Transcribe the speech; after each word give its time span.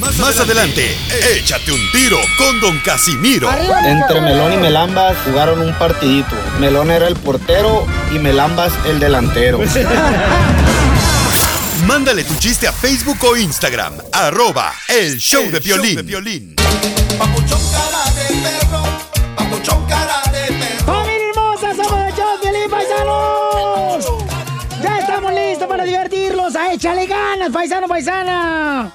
Más 0.00 0.38
adelante, 0.40 0.96
échate 1.36 1.72
un 1.72 1.80
tiro 1.92 2.18
con 2.36 2.60
Don 2.60 2.78
Casimiro. 2.80 3.48
Entre 3.84 4.20
Melón 4.20 4.52
y 4.52 4.56
Melambas 4.56 5.16
jugaron 5.24 5.60
un 5.60 5.72
partidito. 5.74 6.34
Melón 6.60 6.90
era 6.90 7.06
el 7.08 7.14
portero 7.16 7.86
y 8.12 8.18
Melambas 8.18 8.72
el 8.86 8.98
delantero. 8.98 9.58
Mándale 11.86 12.24
tu 12.24 12.34
chiste 12.36 12.66
a 12.66 12.72
Facebook 12.72 13.18
o 13.24 13.36
Instagram, 13.36 13.94
arroba 14.12 14.72
el 14.88 15.18
show 15.18 15.48
de 15.50 15.60
violín. 15.60 16.54
¡Familia 20.84 21.28
hermosa! 21.30 21.74
¡Somos 21.74 22.06
el 22.06 22.14
show 22.14 22.26
de 22.32 22.38
Piolín, 22.42 22.70
paisanos! 22.70 24.06
¡Ya 24.82 24.98
estamos 24.98 25.32
listos 25.32 25.68
para 25.68 25.84
divertirlos! 25.84 26.54
¡A 26.56 26.72
échale 26.72 27.06
ganas, 27.06 27.50
paisano, 27.50 27.86
paisana! 27.88 28.92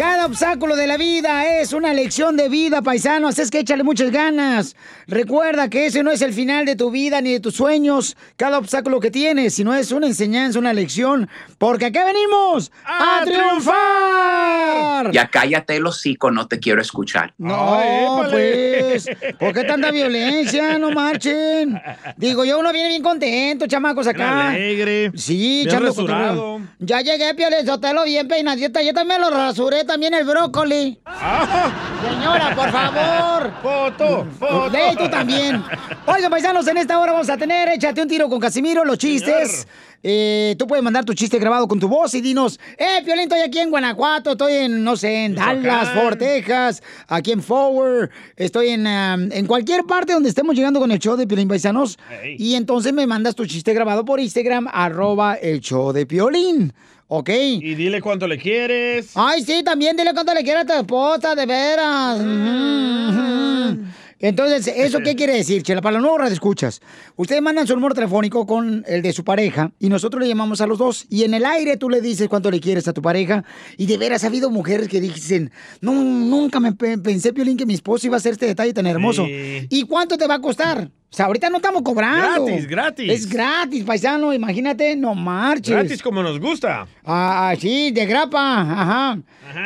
Cada 0.00 0.24
obstáculo 0.24 0.76
de 0.76 0.86
la 0.86 0.96
vida 0.96 1.60
es 1.60 1.74
una 1.74 1.92
lección 1.92 2.34
de 2.34 2.48
vida, 2.48 2.80
paisanos. 2.80 3.38
Es 3.38 3.50
que 3.50 3.58
échale 3.58 3.82
muchas 3.84 4.10
ganas. 4.10 4.74
Recuerda 5.06 5.68
que 5.68 5.84
ese 5.84 6.02
no 6.02 6.10
es 6.10 6.22
el 6.22 6.32
final 6.32 6.64
de 6.64 6.74
tu 6.74 6.90
vida 6.90 7.20
ni 7.20 7.34
de 7.34 7.40
tus 7.40 7.56
sueños. 7.56 8.16
Cada 8.38 8.56
obstáculo 8.56 8.98
que 8.98 9.10
tienes, 9.10 9.52
sino 9.52 9.74
es 9.74 9.92
una 9.92 10.06
enseñanza, 10.06 10.58
una 10.58 10.72
lección. 10.72 11.28
Porque 11.58 11.84
acá 11.84 12.06
venimos 12.06 12.72
a, 12.82 13.20
triunfar. 13.26 15.12
Ya 15.12 15.28
cállate 15.28 15.76
el 15.76 15.84
hocico, 15.84 16.30
no 16.30 16.48
te 16.48 16.60
quiero 16.60 16.80
escuchar. 16.80 17.34
No, 17.36 18.24
pues, 18.30 19.06
¿por 19.38 19.52
qué 19.52 19.64
tanta 19.64 19.90
violencia? 19.90 20.78
No 20.78 20.92
marchen. 20.92 21.78
Digo, 22.16 22.46
yo 22.46 22.58
uno 22.58 22.72
viene 22.72 22.88
bien 22.88 23.02
contento, 23.02 23.66
chamacos, 23.66 24.06
acá. 24.06 24.48
alegre, 24.48 25.12
Sí, 25.14 25.36
bien 25.36 25.68
echando 25.68 25.88
rasurado. 25.88 26.42
cotorreo. 26.42 26.68
Ya 26.78 27.02
llegué, 27.02 27.34
Piolín 27.34 27.66
Sotelo, 27.66 28.04
bien 28.04 28.28
peinadita. 28.28 28.80
Yo 28.80 28.94
también 28.94 29.20
lo 29.20 29.28
rasuré, 29.28 29.84
también 29.90 30.14
el 30.14 30.24
brócoli. 30.24 31.00
Señora, 31.04 32.54
por 32.54 32.70
favor. 32.70 33.52
Foto, 33.60 34.26
foto. 34.38 34.76
Ey, 34.76 34.94
tú 34.94 35.08
también. 35.10 35.64
Oigan, 36.06 36.30
paisanos, 36.30 36.64
en 36.68 36.76
esta 36.76 36.96
hora 37.00 37.10
vamos 37.10 37.28
a 37.28 37.36
tener 37.36 37.68
Échate 37.70 38.00
un 38.00 38.06
tiro 38.06 38.28
con 38.28 38.38
Casimiro, 38.38 38.84
los 38.84 38.98
chistes. 38.98 39.66
Eh, 40.04 40.54
tú 40.56 40.68
puedes 40.68 40.84
mandar 40.84 41.04
tu 41.04 41.12
chiste 41.12 41.40
grabado 41.40 41.66
con 41.66 41.80
tu 41.80 41.88
voz 41.88 42.14
y 42.14 42.20
dinos, 42.20 42.60
eh, 42.78 43.02
Piolín, 43.04 43.24
estoy 43.24 43.40
aquí 43.40 43.58
en 43.58 43.68
Guanajuato, 43.68 44.30
estoy 44.30 44.54
en, 44.54 44.84
no 44.84 44.96
sé, 44.96 45.24
en 45.24 45.34
Dallas, 45.34 45.90
Fort 45.90 46.18
Texas, 46.18 46.82
aquí 47.08 47.32
en 47.32 47.42
Forward, 47.42 48.08
estoy 48.36 48.68
en, 48.68 48.86
um, 48.86 49.32
en 49.32 49.46
cualquier 49.46 49.84
parte 49.84 50.14
donde 50.14 50.30
estemos 50.30 50.54
llegando 50.54 50.80
con 50.80 50.90
el 50.92 51.00
show 51.00 51.16
de 51.16 51.26
Piolín 51.26 51.48
Paisanos. 51.48 51.98
Y 52.38 52.54
entonces 52.54 52.92
me 52.92 53.06
mandas 53.08 53.34
tu 53.34 53.44
chiste 53.44 53.74
grabado 53.74 54.04
por 54.04 54.20
Instagram, 54.20 54.68
arroba 54.72 55.34
el 55.34 55.60
show 55.60 55.92
de 55.92 56.06
Piolín. 56.06 56.72
¿Ok? 57.12 57.28
Y 57.28 57.74
dile 57.74 58.00
cuánto 58.00 58.28
le 58.28 58.38
quieres. 58.38 59.10
Ay, 59.16 59.42
sí, 59.42 59.64
también 59.64 59.96
dile 59.96 60.12
cuánto 60.14 60.32
le 60.32 60.44
quiere 60.44 60.60
a 60.60 60.64
tu 60.64 60.72
esposa, 60.72 61.34
de 61.34 61.44
veras. 61.44 62.20
Ujú. 62.20 63.78
Entonces, 64.22 64.66
¿eso 64.76 64.98
qué 65.00 65.16
quiere 65.16 65.34
decir, 65.34 65.62
Chela? 65.62 65.80
Para 65.80 65.94
la 65.94 66.00
nueva 66.02 66.18
radio 66.18 66.34
escuchas. 66.34 66.80
Ustedes 67.16 67.40
mandan 67.40 67.66
su 67.66 67.74
número 67.74 67.94
telefónico 67.94 68.46
con 68.46 68.84
el 68.86 69.00
de 69.00 69.12
su 69.14 69.24
pareja 69.24 69.72
y 69.78 69.88
nosotros 69.88 70.22
le 70.22 70.28
llamamos 70.28 70.60
a 70.60 70.66
los 70.66 70.78
dos. 70.78 71.06
Y 71.08 71.24
en 71.24 71.32
el 71.34 71.46
aire 71.46 71.76
tú 71.78 71.88
le 71.88 72.00
dices 72.02 72.28
cuánto 72.28 72.50
le 72.50 72.60
quieres 72.60 72.86
a 72.86 72.92
tu 72.92 73.00
pareja. 73.00 73.44
Y 73.78 73.86
de 73.86 73.96
veras 73.96 74.22
ha 74.24 74.26
habido 74.26 74.50
mujeres 74.50 74.88
que 74.88 75.00
dicen, 75.00 75.50
no, 75.80 75.94
nunca 75.94 76.60
me 76.60 76.72
pe- 76.72 76.98
pensé, 76.98 77.32
Piolín, 77.32 77.56
que 77.56 77.64
mi 77.66 77.74
esposo 77.74 78.06
iba 78.06 78.16
a 78.16 78.18
hacer 78.18 78.32
este 78.32 78.46
detalle 78.46 78.74
tan 78.74 78.86
hermoso. 78.86 79.24
Sí. 79.24 79.66
¿Y 79.70 79.84
cuánto 79.84 80.18
te 80.18 80.26
va 80.26 80.34
a 80.34 80.40
costar? 80.40 80.90
O 81.12 81.16
sea, 81.16 81.26
ahorita 81.26 81.48
no 81.50 81.56
estamos 81.56 81.82
cobrando. 81.82 82.44
Gratis, 82.46 82.68
gratis. 82.68 83.10
Es 83.12 83.28
gratis, 83.28 83.84
paisano, 83.84 84.32
imagínate, 84.32 84.94
no 84.94 85.14
marches. 85.14 85.70
Gratis 85.74 86.02
como 86.02 86.22
nos 86.22 86.38
gusta. 86.38 86.86
Ah, 87.04 87.52
sí, 87.58 87.90
de 87.90 88.06
grapa, 88.06 88.60
ajá. 88.60 89.18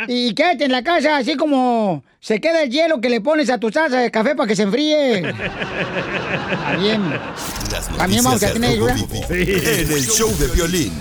Y 0.08 0.32
quédate 0.32 0.64
en 0.64 0.72
la 0.72 0.82
casa 0.82 1.18
así 1.18 1.34
como 1.36 2.02
se 2.24 2.40
queda 2.40 2.62
el 2.62 2.70
hielo 2.70 3.02
que 3.02 3.10
le 3.10 3.20
pones 3.20 3.50
a 3.50 3.58
tu 3.58 3.70
taza 3.70 3.98
de 3.98 4.10
café 4.10 4.34
para 4.34 4.46
que 4.48 4.56
se 4.56 4.62
enfríe. 4.62 5.20
Las 7.70 7.88
También 7.98 8.24
vamos 8.24 8.42
a 8.42 8.50
tener 8.50 8.70
ayuda. 8.70 8.96
En 9.28 9.92
el 9.92 10.06
show 10.06 10.34
de 10.38 10.46
violín. 10.48 10.94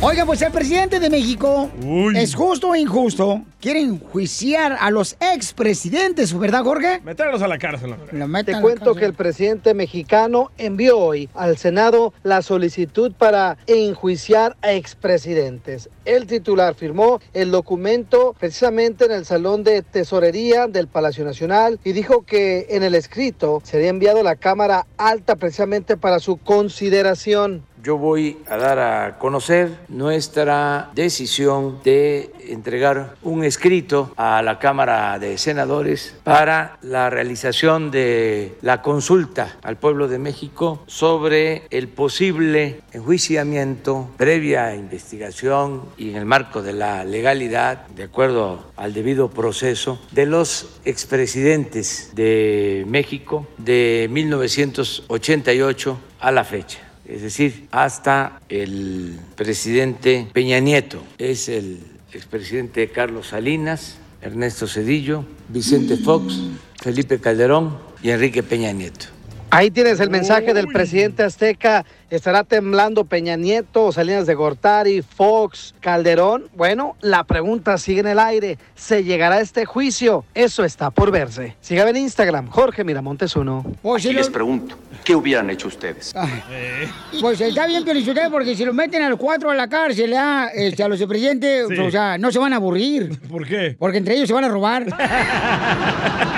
Oiga, 0.00 0.24
pues 0.24 0.40
el 0.42 0.52
presidente 0.52 1.00
de 1.00 1.10
México 1.10 1.68
es 2.14 2.36
justo 2.36 2.68
o 2.68 2.76
injusto. 2.76 3.42
Quieren 3.60 3.94
enjuiciar 3.94 4.76
a 4.78 4.92
los 4.92 5.16
expresidentes, 5.18 6.38
¿verdad, 6.38 6.62
Jorge? 6.62 7.00
Meterlos 7.02 7.42
a 7.42 7.48
la 7.48 7.58
cárcel. 7.58 7.96
Lo 8.12 8.44
Te 8.44 8.52
cuento 8.60 8.84
cárcel. 8.84 9.00
que 9.00 9.04
el 9.06 9.14
presidente 9.14 9.74
mexicano 9.74 10.52
envió 10.56 10.98
hoy 10.98 11.28
al 11.34 11.58
Senado 11.58 12.14
la 12.22 12.42
solicitud 12.42 13.12
para 13.18 13.58
enjuiciar 13.66 14.56
a 14.62 14.72
expresidentes. 14.72 15.90
El 16.04 16.28
titular 16.28 16.76
firmó 16.76 17.20
el 17.34 17.50
documento 17.50 18.36
precisamente 18.38 19.06
en 19.06 19.12
el 19.12 19.24
Salón 19.24 19.64
de 19.64 19.82
Tesorería 19.82 20.68
del 20.68 20.86
Palacio 20.86 21.24
Nacional 21.24 21.80
y 21.82 21.90
dijo 21.90 22.22
que 22.22 22.68
en 22.70 22.84
el 22.84 22.94
escrito 22.94 23.60
sería 23.64 23.88
enviado 23.88 24.20
a 24.20 24.22
la 24.22 24.36
Cámara 24.36 24.86
Alta 24.96 25.34
precisamente 25.34 25.96
para 25.96 26.20
su 26.20 26.36
consideración. 26.36 27.64
Yo 27.82 27.96
voy 27.96 28.38
a 28.48 28.56
dar 28.56 28.78
a 28.78 29.18
conocer 29.18 29.70
nuestra 29.88 30.90
decisión 30.94 31.80
de 31.84 32.32
entregar 32.48 33.14
un 33.22 33.44
escrito 33.44 34.12
a 34.16 34.42
la 34.42 34.58
Cámara 34.58 35.18
de 35.18 35.38
Senadores 35.38 36.16
para 36.24 36.76
la 36.82 37.08
realización 37.08 37.90
de 37.90 38.56
la 38.62 38.82
consulta 38.82 39.56
al 39.62 39.76
pueblo 39.76 40.08
de 40.08 40.18
México 40.18 40.82
sobre 40.86 41.62
el 41.70 41.88
posible 41.88 42.80
enjuiciamiento 42.92 44.08
previa 44.16 44.74
investigación 44.74 45.82
y 45.96 46.10
en 46.10 46.16
el 46.16 46.24
marco 46.24 46.62
de 46.62 46.72
la 46.72 47.04
legalidad, 47.04 47.86
de 47.88 48.04
acuerdo 48.04 48.64
al 48.76 48.92
debido 48.92 49.30
proceso, 49.30 50.00
de 50.10 50.26
los 50.26 50.80
expresidentes 50.84 52.10
de 52.14 52.84
México 52.88 53.46
de 53.58 54.08
1988 54.10 55.98
a 56.20 56.32
la 56.32 56.44
fecha 56.44 56.87
es 57.08 57.22
decir, 57.22 57.66
hasta 57.70 58.40
el 58.48 59.18
presidente 59.34 60.28
Peña 60.32 60.60
Nieto, 60.60 61.02
es 61.16 61.48
el 61.48 61.80
expresidente 62.12 62.88
Carlos 62.88 63.28
Salinas, 63.28 63.96
Ernesto 64.20 64.66
Cedillo, 64.66 65.24
Vicente 65.48 65.96
Fox, 65.96 66.40
Felipe 66.82 67.18
Calderón 67.18 67.78
y 68.02 68.10
Enrique 68.10 68.42
Peña 68.42 68.72
Nieto. 68.72 69.17
Ahí 69.50 69.70
tienes 69.70 69.98
el 70.00 70.10
mensaje 70.10 70.52
del 70.52 70.68
presidente 70.68 71.22
azteca. 71.22 71.84
¿Estará 72.10 72.42
temblando 72.44 73.04
Peña 73.04 73.36
Nieto, 73.36 73.92
Salinas 73.92 74.26
de 74.26 74.34
Gortari, 74.34 75.02
Fox, 75.02 75.74
Calderón? 75.80 76.44
Bueno, 76.54 76.96
la 77.00 77.24
pregunta 77.24 77.76
sigue 77.78 78.00
en 78.00 78.06
el 78.08 78.18
aire. 78.18 78.58
¿Se 78.74 79.04
llegará 79.04 79.36
a 79.36 79.40
este 79.40 79.64
juicio? 79.66 80.24
Eso 80.34 80.64
está 80.64 80.90
por 80.90 81.10
verse. 81.10 81.56
Sígame 81.60 81.90
en 81.90 81.96
Instagram, 81.98 82.48
Jorge 82.48 82.82
Miramontes 82.84 83.36
uno. 83.36 83.64
Pues, 83.82 84.02
si 84.02 84.10
Y 84.10 84.12
les 84.14 84.26
lo- 84.26 84.32
pregunto, 84.32 84.76
¿qué 85.04 85.14
hubieran 85.14 85.48
hecho 85.50 85.68
ustedes? 85.68 86.14
pues 87.20 87.40
está 87.40 87.66
bien, 87.66 87.84
Piolichotelo, 87.84 88.30
porque 88.30 88.54
si 88.56 88.64
lo 88.64 88.72
meten 88.72 89.02
a 89.02 89.08
los 89.10 89.18
cuatro 89.18 89.50
a 89.50 89.54
la 89.54 89.68
cárcel, 89.68 90.14
ah, 90.16 90.48
este, 90.54 90.82
a 90.82 90.88
los 90.88 91.02
presidentes, 91.04 91.68
Sí. 91.68 91.78
o 91.78 91.90
sea, 91.90 92.16
no 92.18 92.30
se 92.32 92.38
van 92.38 92.52
a 92.54 92.56
aburrir. 92.56 93.18
¿Por 93.28 93.46
qué? 93.46 93.76
Porque 93.78 93.98
entre 93.98 94.14
ellos 94.14 94.28
se 94.28 94.34
van 94.34 94.44
a 94.44 94.48
robar. 94.48 94.86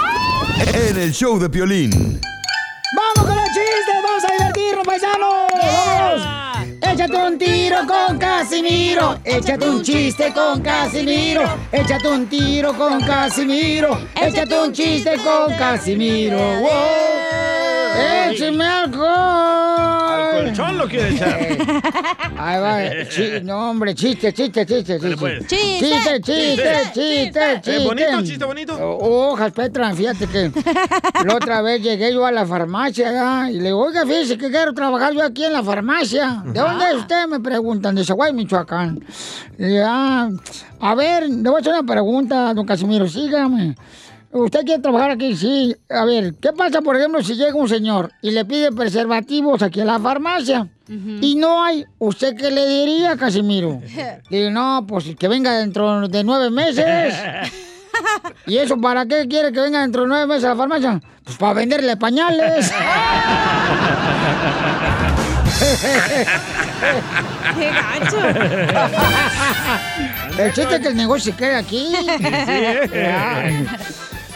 En 0.69 0.97
el 0.97 1.11
show 1.11 1.39
de 1.39 1.47
violín. 1.47 2.21
¡Vamos 2.95 3.27
con 3.27 3.35
los 3.35 3.47
chistes! 3.47 3.95
¡Vamos 4.03 4.23
a 4.23 4.31
divertirnos, 4.31 4.85
paisanos! 4.85 5.33
¡Vamos! 5.53 6.41
Échate 6.81 7.17
un 7.17 7.37
tiro 7.37 7.77
con 7.87 8.17
Casimiro. 8.19 9.19
Échate 9.23 9.69
un 9.69 9.81
chiste 9.81 10.31
con 10.33 10.61
Casimiro. 10.61 11.43
Échate 11.71 12.07
un 12.07 12.27
tiro 12.27 12.73
con 12.77 13.01
Casimiro. 13.01 13.97
Échate 14.15 14.59
un 14.59 14.71
chiste 14.71 15.17
con 15.23 15.55
Casimiro. 15.55 16.37
¡Wow! 16.37 16.69
¡Échame 18.29 18.65
alcohol! 18.65 20.10
Colchón 20.31 20.77
lo 20.77 20.87
quiere 20.87 21.09
echar. 21.15 21.39
Ahí 22.37 22.59
va. 22.61 23.09
chi- 23.09 23.41
no, 23.43 23.69
hombre, 23.71 23.93
chiste, 23.95 24.33
chiste, 24.33 24.65
chiste, 24.65 24.99
chiste. 24.99 25.17
pues. 25.17 25.47
Chiste, 25.47 25.79
Chiste, 25.79 26.21
chiste, 26.21 26.21
chiste, 26.21 26.91
chiste. 26.93 27.61
chiste. 27.63 27.75
¿Es 27.77 27.83
bonito, 27.83 28.21
chiste 28.23 28.45
bonito? 28.45 28.73
O- 28.75 29.31
Hojas, 29.31 29.51
Petra, 29.51 29.93
fíjate 29.93 30.27
que 30.27 30.51
la 31.25 31.35
otra 31.35 31.61
vez 31.61 31.81
llegué 31.81 32.13
yo 32.13 32.25
a 32.25 32.31
la 32.31 32.45
farmacia 32.45 33.49
y 33.49 33.53
le 33.57 33.65
digo, 33.65 33.79
oiga, 33.85 34.05
fíjese 34.05 34.37
que 34.37 34.49
quiero 34.49 34.73
trabajar 34.73 35.13
yo 35.13 35.23
aquí 35.23 35.43
en 35.45 35.53
la 35.53 35.63
farmacia. 35.63 36.41
¿De 36.45 36.59
dónde 36.59 36.85
es 36.89 36.95
usted? 36.95 37.27
Me 37.27 37.39
preguntan, 37.39 37.95
de 37.95 38.03
Zaguay, 38.05 38.33
Michoacán. 38.33 39.03
Y 39.59 39.77
"Ah, 39.77 40.29
a 40.79 40.95
ver, 40.95 41.29
le 41.29 41.49
voy 41.49 41.57
a 41.57 41.59
hacer 41.59 41.73
una 41.73 41.83
pregunta, 41.83 42.53
don 42.53 42.65
Casimiro, 42.65 43.07
sígame. 43.07 43.75
¿Usted 44.33 44.61
quiere 44.65 44.81
trabajar 44.81 45.11
aquí? 45.11 45.35
Sí. 45.35 45.75
A 45.89 46.05
ver, 46.05 46.35
¿qué 46.35 46.53
pasa, 46.53 46.81
por 46.81 46.95
ejemplo, 46.95 47.21
si 47.21 47.35
llega 47.35 47.53
un 47.53 47.67
señor 47.67 48.11
y 48.21 48.31
le 48.31 48.45
pide 48.45 48.71
preservativos 48.71 49.61
aquí 49.61 49.81
a 49.81 49.85
la 49.85 49.99
farmacia? 49.99 50.69
Y 51.21 51.35
no 51.35 51.63
hay, 51.63 51.85
¿usted 51.99 52.35
qué 52.35 52.51
le 52.51 52.67
diría, 52.67 53.15
Casimiro? 53.15 53.81
Digo, 54.29 54.49
no, 54.49 54.85
pues 54.87 55.15
que 55.17 55.27
venga 55.27 55.57
dentro 55.57 56.07
de 56.07 56.23
nueve 56.23 56.49
meses. 56.49 57.13
¿Y 58.47 58.57
eso 58.57 58.79
para 58.79 59.05
qué 59.05 59.27
quiere 59.27 59.51
que 59.51 59.59
venga 59.59 59.81
dentro 59.81 60.03
de 60.03 60.07
nueve 60.07 60.27
meses 60.27 60.45
a 60.45 60.49
la 60.49 60.55
farmacia? 60.55 61.01
Pues 61.23 61.37
para 61.37 61.53
venderle 61.53 61.97
pañales. 61.97 62.71
¡Qué 67.57 67.69
gacho! 67.69 68.17
El 70.37 70.53
chiste 70.53 70.75
es 70.75 70.81
que 70.81 70.87
el 70.87 70.95
negocio 70.95 71.31
se 71.31 71.37
queda 71.37 71.59
aquí. 71.59 71.93
¿eh? 72.93 73.65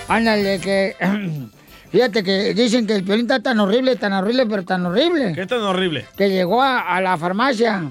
Ándale, 0.08 0.60
que... 0.60 0.96
Fíjate 1.92 2.24
que 2.24 2.54
dicen 2.54 2.86
que 2.86 2.96
el 2.96 3.04
piolín 3.06 3.26
está 3.26 3.40
tan 3.40 3.60
horrible, 3.60 3.96
tan 3.96 4.12
horrible, 4.12 4.46
pero 4.48 4.66
tan 4.66 4.86
horrible. 4.86 5.32
¿Qué 5.34 5.46
tan 5.46 5.62
horrible? 5.62 6.06
que 6.18 6.30
llegó 6.30 6.62
a, 6.62 6.82
a 6.82 7.00
la 7.00 7.16
farmacia 7.16 7.90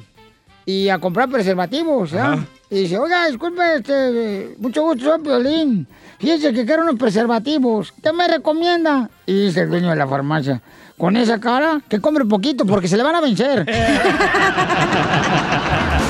y 0.67 0.91
a 0.91 0.99
comprar 0.99 1.31
preservativos, 1.31 2.11
¿ya? 2.11 2.39
Y 2.69 2.81
dice, 2.81 2.99
oiga, 2.99 3.27
disculpe, 3.29 3.63
este, 3.77 4.57
mucho 4.59 4.83
gusto, 4.83 5.05
soy 5.05 5.23
Piolín. 5.23 5.87
Fíjese 6.19 6.53
que 6.53 6.67
quiero 6.67 6.83
unos 6.83 6.97
preservativos. 6.97 7.95
¿Qué 8.03 8.13
me 8.13 8.29
recomienda? 8.29 9.09
Y 9.27 9.47
dice 9.47 9.63
el 9.63 9.71
dueño 9.71 9.89
de 9.91 9.97
la 9.97 10.07
farmacia, 10.07 10.61
con 10.99 11.17
esa 11.17 11.41
cara, 11.41 11.81
que 11.89 12.01
compre 12.01 12.25
poquito 12.27 12.67
porque 12.67 12.89
se 12.89 12.97
le 12.97 13.05
van 13.05 13.15
a 13.15 13.21
vencer. 13.21 13.65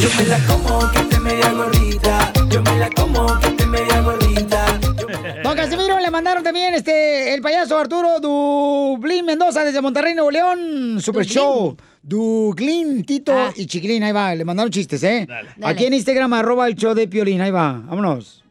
Yo 0.00 0.08
me 0.16 0.24
la 0.26 0.38
como 0.46 0.90
que 0.90 0.98
esté 1.00 1.20
media 1.20 1.50
gordita. 1.52 2.32
Yo 2.50 2.62
me 2.62 2.78
la 2.78 2.90
como 2.90 3.38
que 3.40 3.48
esté 3.48 3.66
media 3.66 4.00
gordita. 4.00 4.78
Don 5.42 5.56
Casimiro, 5.56 5.98
le 6.00 6.10
mandaron 6.10 6.42
también 6.42 6.74
este 6.74 7.34
el 7.34 7.42
payaso 7.42 7.78
Arturo 7.78 8.20
Dublín 8.20 9.24
Mendoza 9.26 9.64
desde 9.64 9.80
Monterrey, 9.80 10.14
Nuevo 10.14 10.30
León. 10.30 10.98
Super 11.00 11.22
Dublín. 11.24 11.34
Show. 11.36 11.76
Duglín, 12.02 13.04
Tito 13.04 13.32
Ah. 13.32 13.52
y 13.56 13.66
Chiquilín, 13.66 14.02
ahí 14.04 14.12
va. 14.12 14.34
Le 14.34 14.44
mandaron 14.44 14.70
chistes, 14.70 15.02
¿eh? 15.02 15.26
Dale. 15.28 15.50
Aquí 15.62 15.86
en 15.86 15.94
Instagram, 15.94 16.32
arroba 16.34 16.66
el 16.68 16.76
show 16.76 16.94
de 16.94 17.08
Piolín, 17.08 17.40
ahí 17.40 17.50
va. 17.50 17.72
Vámonos. 17.84 18.42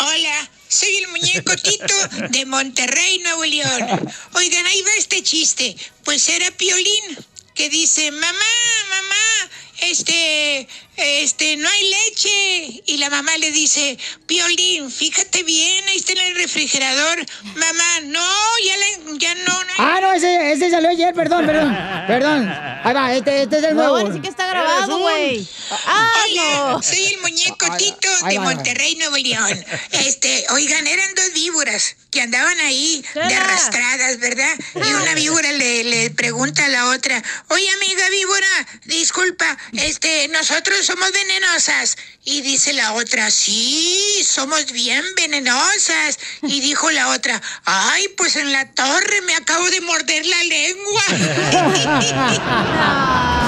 Hola, 0.00 0.50
soy 0.68 0.96
el 0.96 1.08
muñeco 1.10 1.54
Tito 1.56 1.94
de 2.30 2.44
Monterrey, 2.46 3.20
Nuevo 3.22 3.44
León. 3.44 4.10
Oigan, 4.34 4.66
ahí 4.66 4.82
va 4.82 4.90
este 4.98 5.22
chiste. 5.22 5.76
Pues 6.04 6.28
era 6.28 6.50
Piolín 6.50 7.16
que 7.54 7.68
dice, 7.68 8.10
mamá, 8.10 8.52
mamá, 8.88 9.50
este, 9.82 10.68
este, 10.96 11.56
no 11.56 11.68
hay 11.68 11.90
leche. 11.90 12.82
Y 12.86 12.96
la 12.98 13.10
mamá 13.10 13.36
le 13.38 13.50
dice, 13.52 13.98
Piolín, 14.26 14.90
fíjate 14.90 15.42
bien, 15.42 15.84
ahí 15.88 15.96
está 15.96 16.12
en 16.12 16.18
el 16.18 16.36
refrigerador. 16.36 17.24
Mamá, 17.54 18.00
no, 18.04 18.28
ya, 18.66 18.76
la- 18.76 19.18
ya 19.18 19.34
no, 19.36 19.64
no. 19.64 19.72
Ah, 19.78 19.98
no, 20.00 20.12
ese, 20.12 20.52
ese 20.52 20.70
salió 20.70 20.90
ayer, 20.90 21.14
perdón, 21.14 21.46
perdón. 21.46 21.76
Perdón. 22.06 22.48
Ahí 22.84 22.94
va, 22.94 23.14
este, 23.14 23.42
este 23.42 23.58
es 23.58 23.64
el 23.64 23.70
No, 23.76 23.82
nuevo. 23.82 23.96
ahora 23.98 24.12
sí 24.14 24.20
que 24.20 24.28
está 24.28 24.46
grabado, 24.48 24.98
güey. 24.98 25.46
¡Ah, 25.86 26.12
Hola, 26.28 26.42
no! 26.72 26.82
soy 26.82 27.04
el 27.06 27.18
muñeco 27.20 27.66
Tito 27.76 28.08
de. 28.26 28.38
Monterrey, 28.42 28.96
Nuevo 28.96 29.16
León. 29.16 29.64
Este, 29.92 30.44
oigan, 30.50 30.86
eran 30.86 31.14
dos 31.14 31.32
víboras 31.32 31.96
que 32.10 32.20
andaban 32.20 32.58
ahí 32.60 33.04
de 33.14 33.34
arrastradas, 33.34 34.18
¿verdad? 34.18 34.52
Y 34.74 34.92
una 34.94 35.14
víbora 35.14 35.52
le, 35.52 35.84
le 35.84 36.10
pregunta 36.10 36.64
a 36.64 36.68
la 36.68 36.88
otra, 36.88 37.22
oye 37.48 37.68
amiga 37.70 38.08
víbora, 38.10 38.66
disculpa, 38.84 39.56
este, 39.74 40.28
nosotros 40.28 40.81
somos 40.82 41.10
venenosas. 41.12 41.96
Y 42.24 42.40
dice 42.42 42.72
la 42.72 42.92
otra, 42.92 43.30
sí, 43.30 43.98
somos 44.24 44.70
bien 44.72 45.04
venenosas. 45.16 46.18
Y 46.42 46.60
dijo 46.60 46.90
la 46.90 47.08
otra, 47.08 47.40
ay, 47.64 48.08
pues 48.16 48.36
en 48.36 48.52
la 48.52 48.70
torre 48.72 49.22
me 49.26 49.34
acabo 49.34 49.68
de 49.70 49.80
morder 49.80 50.24
la 50.26 50.44
lengua. 50.44 51.02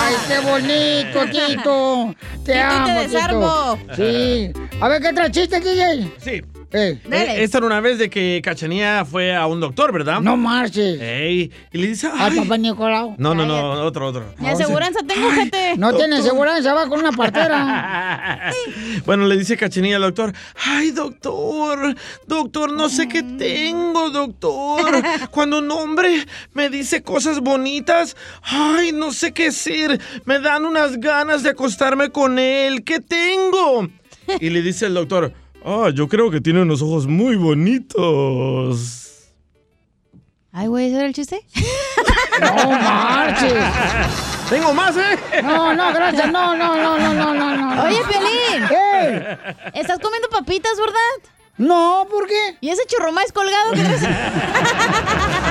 Ay, 0.00 0.14
qué 0.26 0.38
bonito, 0.38 1.26
Tito. 1.30 2.14
Te 2.44 2.52
Tito, 2.52 2.64
amo, 2.64 2.86
te 2.86 2.92
desarmo. 3.08 3.78
Tito. 3.82 3.96
Sí. 3.96 4.52
A 4.80 4.88
ver, 4.88 5.02
¿qué 5.02 5.12
trae 5.12 5.30
chiste, 5.30 5.60
DJ? 5.60 6.10
Sí. 6.24 6.42
Eh. 6.70 6.98
Eh, 7.10 7.36
Esta 7.38 7.58
era 7.58 7.66
una 7.66 7.80
vez 7.80 7.98
de 7.98 8.10
que 8.10 8.40
Cachanía 8.44 9.04
fue 9.04 9.34
a 9.34 9.46
un 9.46 9.58
doctor, 9.58 9.90
¿verdad? 9.92 10.20
no 10.20 10.36
marches. 10.36 11.00
Ey, 11.00 11.50
y 11.72 11.78
le 11.78 11.86
dice, 11.88 12.08
Al 12.08 12.32
ay. 12.32 12.40
papá 12.40 12.58
Nicolau. 12.58 13.14
No, 13.16 13.34
no, 13.34 13.46
no, 13.46 13.70
otro, 13.84 14.08
otro. 14.08 14.34
Mi 14.38 14.48
aseguranza 14.48 15.00
tengo, 15.06 15.30
gente. 15.30 15.74
No 15.78 15.94
tiene 15.94 16.20
seguridad, 16.22 16.62
va 16.76 16.88
con 16.88 16.98
una 17.00 17.12
partera. 17.12 18.52
Bueno, 19.06 19.26
le 19.26 19.36
dice 19.38 19.56
Cachanilla 19.56 19.96
al 19.96 20.02
doctor, 20.02 20.32
ay 20.66 20.90
doctor, 20.90 21.94
doctor, 22.26 22.72
no 22.72 22.88
sé 22.88 23.08
qué 23.08 23.22
tengo, 23.22 24.10
doctor. 24.10 25.02
Cuando 25.30 25.58
un 25.58 25.70
hombre 25.70 26.26
me 26.52 26.68
dice 26.68 27.02
cosas 27.02 27.40
bonitas, 27.40 28.16
ay, 28.42 28.92
no 28.92 29.12
sé 29.12 29.32
qué 29.32 29.44
decir, 29.44 30.00
me 30.24 30.40
dan 30.40 30.64
unas 30.66 30.98
ganas 31.00 31.42
de 31.42 31.50
acostarme 31.50 32.10
con 32.10 32.38
él, 32.38 32.84
¿qué 32.84 33.00
tengo? 33.00 33.88
Y 34.40 34.50
le 34.50 34.60
dice 34.62 34.86
el 34.86 34.94
doctor, 34.94 35.32
ah, 35.68 35.90
yo 35.90 36.08
creo 36.08 36.30
que 36.30 36.40
tiene 36.40 36.62
unos 36.62 36.82
ojos 36.82 37.06
muy 37.06 37.36
bonitos. 37.36 39.04
Ay, 40.52 40.66
güey, 40.66 40.86
¿ese 40.86 40.96
era 40.96 41.06
el 41.06 41.14
chiste? 41.14 41.40
No 42.40 42.70
marches. 42.70 43.52
Tengo 44.48 44.72
más, 44.72 44.96
¿eh? 44.96 45.42
No, 45.42 45.74
no, 45.74 45.92
gracias. 45.92 46.30
No, 46.30 46.54
no, 46.54 46.76
no, 46.76 46.96
no, 46.96 47.12
no, 47.12 47.34
no, 47.34 47.56
no. 47.56 47.84
Oye, 47.84 48.00
Piolín. 48.08 48.62
¡Ey! 48.70 49.38
¿Estás 49.74 49.98
comiendo 49.98 50.28
papitas, 50.28 50.78
verdad? 50.78 51.32
No, 51.56 52.06
¿por 52.08 52.28
qué? 52.28 52.56
¿Y 52.60 52.70
ese 52.70 52.86
churrumais 52.86 53.32
colgado 53.32 53.72
que 53.72 53.82
traes? 53.82 54.02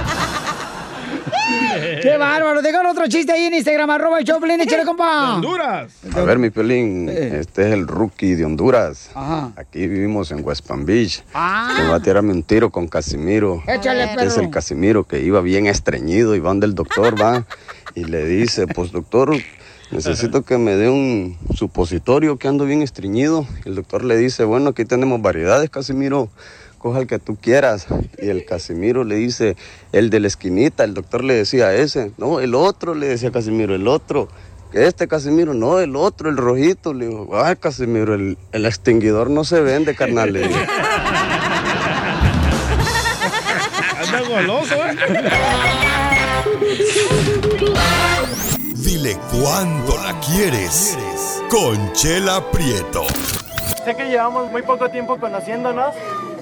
¡Qué 2.01 2.17
bárbaro! 2.17 2.61
Dejaron 2.61 2.91
otro 2.91 3.07
chiste 3.07 3.31
ahí 3.31 3.45
en 3.45 3.53
Instagram, 3.53 3.89
arroba 3.89 4.19
el 4.19 4.25
Choplin, 4.25 4.59
échale, 4.61 4.85
compa. 4.85 5.35
Honduras. 5.35 5.91
A 6.15 6.21
ver, 6.21 6.39
mi 6.39 6.49
pelín, 6.49 7.09
este 7.09 7.67
es 7.67 7.73
el 7.73 7.87
rookie 7.87 8.35
de 8.35 8.45
Honduras. 8.45 9.09
Ajá. 9.13 9.51
Aquí 9.55 9.87
vivimos 9.87 10.31
en 10.31 10.45
West 10.45 10.67
Palm 10.67 10.85
Beach. 10.85 11.23
Ah. 11.33 11.75
Me 11.79 11.89
va 11.89 11.95
a 11.95 11.99
tirarme 11.99 12.31
un 12.31 12.43
tiro 12.43 12.69
con 12.69 12.87
Casimiro. 12.87 13.63
Échale, 13.67 14.03
Este 14.05 14.25
es 14.25 14.33
el 14.35 14.41
perro. 14.41 14.51
Casimiro 14.51 15.03
que 15.05 15.21
iba 15.21 15.41
bien 15.41 15.67
estreñido 15.67 16.35
y 16.35 16.39
van 16.39 16.59
del 16.59 16.75
doctor, 16.75 17.21
va. 17.21 17.45
Y 17.95 18.03
le 18.05 18.25
dice, 18.25 18.67
pues 18.67 18.91
doctor, 18.91 19.35
necesito 19.91 20.43
que 20.43 20.57
me 20.57 20.75
dé 20.75 20.89
un 20.89 21.37
supositorio 21.55 22.37
que 22.37 22.47
ando 22.47 22.65
bien 22.65 22.81
estreñido. 22.81 23.45
Y 23.65 23.69
el 23.69 23.75
doctor 23.75 24.03
le 24.03 24.17
dice, 24.17 24.43
bueno, 24.43 24.69
aquí 24.69 24.85
tenemos 24.85 25.21
variedades, 25.21 25.69
Casimiro. 25.69 26.29
Coja 26.77 26.99
el 26.99 27.07
que 27.07 27.19
tú 27.19 27.35
quieras. 27.35 27.87
Y 28.21 28.29
el 28.29 28.45
Casimiro 28.45 29.03
le 29.03 29.15
dice, 29.15 29.55
el 29.91 30.09
de 30.09 30.19
la 30.19 30.27
esquinita. 30.27 30.83
El 30.83 30.93
doctor 30.93 31.23
le 31.23 31.33
decía 31.33 31.73
ese. 31.73 32.11
No, 32.17 32.39
el 32.39 32.55
otro, 32.55 32.93
le 32.93 33.07
decía 33.07 33.31
Casimiro, 33.31 33.75
el 33.75 33.87
otro. 33.87 34.27
Este 34.73 35.07
Casimiro, 35.07 35.53
no, 35.53 35.79
el 35.79 35.95
otro, 35.95 36.29
el 36.29 36.37
rojito. 36.37 36.93
Le 36.93 37.07
digo, 37.07 37.29
ay, 37.33 37.55
Casimiro, 37.55 38.13
el, 38.13 38.37
el 38.51 38.65
extinguidor 38.65 39.29
no 39.29 39.43
se 39.43 39.61
vende, 39.61 39.95
carnal. 39.95 40.33
le 40.33 40.47
digo. 40.47 40.55
Anda 43.99 44.21
goloso, 44.29 44.75
¿eh? 44.75 44.95
Dile 48.75 49.17
cuándo 49.31 49.97
la 49.97 50.19
quieres. 50.19 50.97
Conchela 51.49 52.43
Prieto. 52.51 53.05
Sé 53.83 53.95
que 53.95 54.05
llevamos 54.09 54.51
muy 54.51 54.61
poco 54.61 54.89
tiempo 54.89 55.17
conociéndonos. 55.17 55.93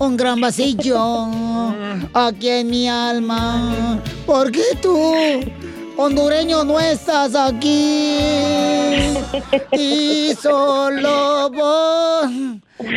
Un 0.00 0.16
gran 0.16 0.40
vacío 0.40 0.98
aquí 2.14 2.48
en 2.48 2.70
mi 2.70 2.88
alma. 2.88 4.00
Porque 4.24 4.62
tú 4.80 4.98
hondureño, 5.98 6.64
no 6.64 6.80
estás 6.80 7.34
aquí. 7.34 8.16
Y 9.72 10.32
solo 10.40 11.50
vos 11.50 12.30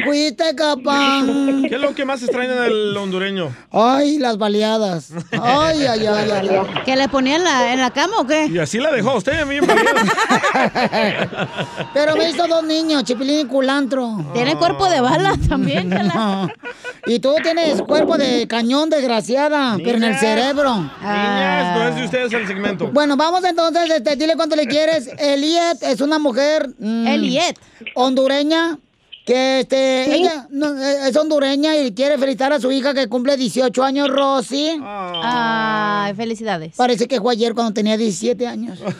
fuiste 0.03 0.55
capaz. 0.55 1.23
¿Qué 1.69 1.75
es 1.75 1.81
lo 1.81 1.95
que 1.95 2.05
más 2.05 2.21
extraña 2.21 2.53
del 2.61 2.95
hondureño? 2.95 3.55
Ay, 3.71 4.17
las 4.19 4.37
baleadas. 4.37 5.09
Ay, 5.31 5.85
ay, 5.85 6.05
ay, 6.05 6.31
ay. 6.31 6.49
¿Que 6.85 6.95
le 6.95 7.07
ponía 7.09 7.37
en 7.37 7.43
la, 7.43 7.73
en 7.73 7.79
la 7.79 7.91
cama 7.91 8.19
o 8.19 8.27
qué? 8.27 8.45
Y 8.47 8.59
así 8.59 8.77
la 8.79 8.91
dejó 8.91 9.15
usted 9.15 9.39
a 9.39 9.45
mí. 9.45 9.57
Pero 11.93 12.15
me 12.15 12.29
hizo 12.29 12.47
dos 12.47 12.63
niños, 12.63 13.03
Chipilín 13.03 13.41
y 13.41 13.45
Culantro. 13.45 14.25
Tiene 14.33 14.55
cuerpo 14.55 14.89
de 14.89 15.01
bala 15.01 15.35
también. 15.47 15.93
Y 17.05 17.19
tú 17.19 17.35
tienes 17.43 17.81
cuerpo 17.81 18.17
de 18.17 18.47
cañón, 18.47 18.89
desgraciada, 18.89 19.75
pero 19.83 19.97
en 19.97 20.05
el 20.05 20.15
cerebro. 20.17 20.73
Niñas, 20.77 21.77
no 21.77 21.87
es 21.89 21.95
de 21.95 22.05
ustedes 22.05 22.31
el 22.31 22.47
segmento. 22.47 22.87
Bueno, 22.93 23.17
vamos 23.17 23.43
entonces, 23.43 23.89
este, 23.89 24.15
dile 24.15 24.37
cuánto 24.37 24.55
le 24.55 24.65
quieres. 24.67 25.09
Eliet 25.17 25.83
es 25.83 25.99
una 25.99 26.17
mujer. 26.17 26.69
mm, 26.79 27.07
Eliet. 27.07 27.59
Hondureña. 27.95 28.77
Que 29.25 29.61
este, 29.61 30.15
ella 30.15 30.47
no, 30.49 30.77
eh, 30.77 31.07
es 31.07 31.15
hondureña 31.15 31.77
y 31.77 31.93
quiere 31.93 32.17
felicitar 32.17 32.51
a 32.51 32.59
su 32.59 32.71
hija 32.71 32.93
que 32.93 33.07
cumple 33.07 33.37
18 33.37 33.83
años, 33.83 34.09
Rosy. 34.09 34.77
Ay, 34.83 36.13
felicidades. 36.13 36.75
Parece 36.75 37.07
que 37.07 37.21
fue 37.21 37.33
ayer 37.33 37.53
cuando 37.53 37.73
tenía 37.73 37.95
17 37.97 38.45
años. 38.47 38.79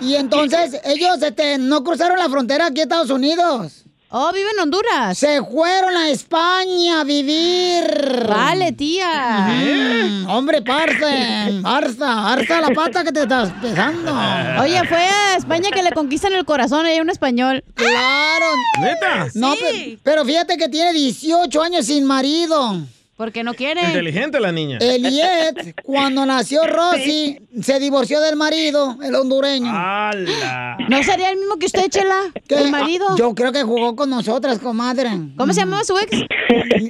Y 0.00 0.14
entonces 0.14 0.80
ellos 0.84 1.22
este, 1.22 1.58
no 1.58 1.82
cruzaron 1.84 2.18
la 2.18 2.28
frontera 2.28 2.66
aquí 2.66 2.80
a 2.80 2.84
Estados 2.84 3.10
Unidos. 3.10 3.84
Oh, 4.12 4.32
vive 4.32 4.48
en 4.54 4.58
Honduras. 4.60 5.16
Se 5.16 5.40
fueron 5.44 5.96
a 5.96 6.10
España 6.10 7.00
a 7.00 7.04
vivir. 7.04 7.84
Vale, 8.28 8.72
tía. 8.72 9.46
Mm, 9.48 10.28
hombre, 10.28 10.62
parce. 10.62 11.60
Arza, 11.64 12.32
arza 12.32 12.60
la 12.60 12.70
pata 12.70 13.04
que 13.04 13.12
te 13.12 13.22
estás 13.22 13.52
pesando. 13.62 14.12
Oye, 14.60 14.84
fue 14.88 14.98
a 14.98 15.36
España 15.36 15.70
que 15.72 15.84
le 15.84 15.92
conquistan 15.92 16.32
el 16.34 16.44
corazón 16.44 16.86
y 16.88 16.98
un 17.00 17.08
español. 17.08 17.62
Claro. 17.74 18.46
¿Neta? 18.80 19.28
No, 19.34 19.54
pe- 19.54 19.98
pero, 20.02 20.24
fíjate 20.24 20.56
que 20.56 20.68
tiene 20.68 20.92
18 20.92 21.62
años 21.62 21.86
sin 21.86 22.04
marido. 22.04 22.80
Porque 23.20 23.44
no 23.44 23.52
quiere. 23.52 23.82
Inteligente 23.84 24.40
la 24.40 24.50
niña. 24.50 24.78
Eliet, 24.80 25.74
cuando 25.82 26.24
nació 26.24 26.66
Rosy, 26.66 27.38
se 27.60 27.78
divorció 27.78 28.18
del 28.18 28.34
marido, 28.34 28.96
el 29.02 29.14
hondureño. 29.14 29.70
¡Hala! 29.70 30.78
¿No 30.88 31.02
sería 31.02 31.28
el 31.28 31.36
mismo 31.36 31.58
que 31.58 31.66
usted, 31.66 31.90
Chela? 31.90 32.18
¿Qué? 32.48 32.54
¿El 32.54 32.70
marido? 32.70 33.08
Ah, 33.10 33.16
Yo 33.18 33.34
creo 33.34 33.52
que 33.52 33.62
jugó 33.62 33.94
con 33.94 34.08
nosotras, 34.08 34.58
comadre. 34.58 35.10
¿Cómo 35.36 35.52
se 35.52 35.60
llamaba 35.60 35.84
su 35.84 35.98
ex? 35.98 36.16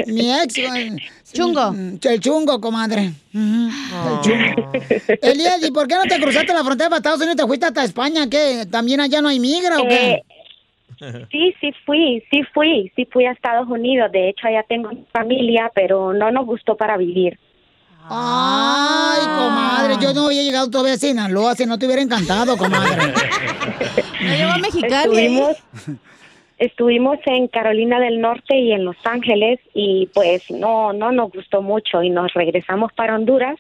Mi, 0.07 0.13
mi 0.13 0.33
ex. 0.33 0.57
eh, 0.57 0.97
Chungo. 1.33 1.75
El 2.01 2.21
chungo, 2.21 2.61
comadre. 2.61 3.11
El 3.35 4.21
chungo. 4.23 4.73
Eliet, 5.23 5.65
¿y 5.67 5.73
por 5.73 5.89
qué 5.89 5.97
no 5.97 6.03
te 6.03 6.21
cruzaste 6.21 6.55
la 6.55 6.63
frontera 6.63 6.91
para 6.91 6.99
Estados 6.99 7.19
Unidos 7.19 7.35
y 7.35 7.39
te 7.39 7.47
fuiste 7.49 7.67
hasta 7.67 7.83
España? 7.83 8.29
¿Qué? 8.31 8.67
¿También 8.71 9.01
allá 9.01 9.21
no 9.21 9.29
hay 9.31 9.41
migra 9.41 9.81
o 9.81 9.89
qué? 9.89 10.23
Sí, 11.31 11.55
sí 11.61 11.73
fui, 11.87 12.23
sí 12.31 12.43
fui, 12.53 12.93
sí 12.95 13.07
fui 13.11 13.25
a 13.25 13.33
Estados 13.33 13.69
Unidos. 13.69 14.11
De 14.13 14.29
hecho, 14.29 14.47
allá 14.47 14.65
tengo 14.69 14.91
familia, 15.13 15.71
pero 15.75 16.13
no 16.13 16.31
nos 16.31 16.47
gustó 16.47 16.77
para 16.77 16.97
vivir. 16.97 17.39
Ay, 18.09 19.21
comadre, 19.25 19.95
yo 20.01 20.13
no 20.13 20.27
había 20.27 20.43
llegado 20.43 20.71
todavía 20.71 20.95
a 20.95 20.99
Sinaloa, 20.99 21.55
si 21.55 21.67
no 21.67 21.79
te 21.79 21.87
hubiera 21.87 22.03
encantado, 22.03 22.57
comadre. 22.57 23.13
Me 24.21 24.37
llevó 24.37 24.53
a 24.53 24.59
Mexicali. 24.59 24.97
Estuvimos, 24.97 25.57
estuvimos 26.59 27.19
en 27.27 27.49
Carolina 27.49 28.01
del 28.01 28.21
Norte 28.21 28.59
y 28.59 28.73
en 28.73 28.85
Los 28.85 28.97
Ángeles 29.05 29.61
y 29.75 30.09
pues 30.13 30.51
no, 30.51 30.93
no 30.93 31.13
nos 31.13 31.31
gustó 31.31 31.63
mucho 31.63 32.03
y 32.03 32.11
nos 32.11 32.33
regresamos 32.35 32.93
para 32.93 33.15
Honduras 33.15 33.59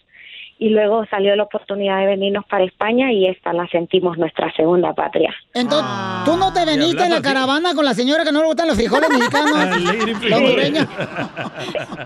y 0.62 0.68
luego 0.68 1.06
salió 1.10 1.34
la 1.36 1.44
oportunidad 1.44 2.00
de 2.00 2.06
venirnos 2.06 2.44
para 2.44 2.64
España 2.64 3.10
y 3.10 3.26
esta 3.26 3.54
la 3.54 3.66
sentimos 3.68 4.18
nuestra 4.18 4.52
segunda 4.54 4.92
patria. 4.92 5.34
Entonces, 5.54 5.90
¿tú 6.26 6.36
no 6.36 6.52
te 6.52 6.66
veniste 6.66 7.02
en 7.02 7.10
la 7.10 7.22
caravana 7.22 7.74
con 7.74 7.82
la 7.82 7.94
señora 7.94 8.24
que 8.24 8.30
no 8.30 8.40
le 8.42 8.46
gustan 8.48 8.68
los 8.68 8.76
frijoles 8.76 9.08
mexicanos? 9.08 9.50
La 10.28 10.36
hondureña. 10.36 10.86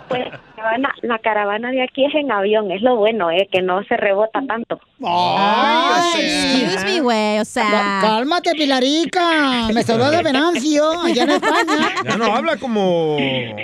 Pues 0.08 0.20
la 0.30 0.40
caravana, 0.54 0.94
la 1.02 1.18
caravana 1.18 1.70
de 1.70 1.82
aquí 1.82 2.04
es 2.04 2.14
en 2.14 2.30
avión, 2.30 2.70
es 2.70 2.80
lo 2.82 2.96
bueno, 2.96 3.30
eh, 3.30 3.48
que 3.50 3.60
no 3.60 3.82
se 3.84 3.96
rebota 3.96 4.40
tanto. 4.46 4.78
Ay, 5.04 6.62
Excuse 6.62 6.84
me, 6.84 7.00
güey, 7.00 7.38
o 7.40 7.44
sea. 7.44 7.98
Cálmate, 8.00 8.52
Pilarica. 8.52 9.68
Me 9.74 9.82
saludó 9.82 10.10
de 10.10 10.22
Venancio, 10.22 10.88
allá 11.02 11.24
en 11.24 11.30
España. 11.30 11.94
Ya 12.04 12.16
no 12.16 12.26
habla 12.26 12.56
como 12.56 13.16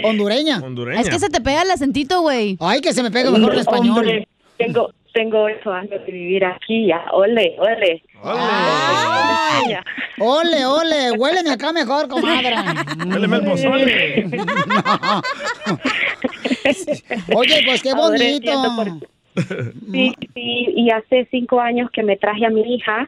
Hondureña. 0.04 0.58
hondureña. 0.58 1.00
Es 1.00 1.08
que 1.08 1.18
se 1.18 1.28
te 1.28 1.40
pega 1.40 1.62
el 1.62 1.70
acentito, 1.70 2.22
güey. 2.22 2.56
Ay, 2.60 2.80
que 2.80 2.92
se 2.92 3.02
me 3.02 3.10
pega 3.10 3.30
mejor 3.30 3.54
el 3.54 3.60
español. 3.60 3.98
Hombre, 3.98 4.28
tengo, 4.60 4.90
tengo 5.12 5.42
ocho 5.44 5.72
años 5.72 6.04
de 6.06 6.12
vivir 6.12 6.44
aquí 6.44 6.86
ya. 6.86 7.04
Ole, 7.12 7.56
ole. 7.58 8.02
Ole, 10.18 10.66
ole, 10.66 11.12
huéleme 11.18 11.50
acá 11.50 11.72
mejor, 11.72 12.08
comadre. 12.08 12.54
Huéleme 13.06 13.36
el 13.36 13.44
pozole. 13.44 14.24
Oye, 17.34 17.60
pues 17.64 17.82
qué 17.82 17.94
bonito. 17.94 18.52
Sí, 19.92 20.14
sí, 20.34 20.66
y 20.76 20.90
hace 20.90 21.26
cinco 21.30 21.60
años 21.60 21.88
que 21.92 22.02
me 22.02 22.16
traje 22.16 22.44
a 22.44 22.50
mi 22.50 22.62
hija 22.74 23.06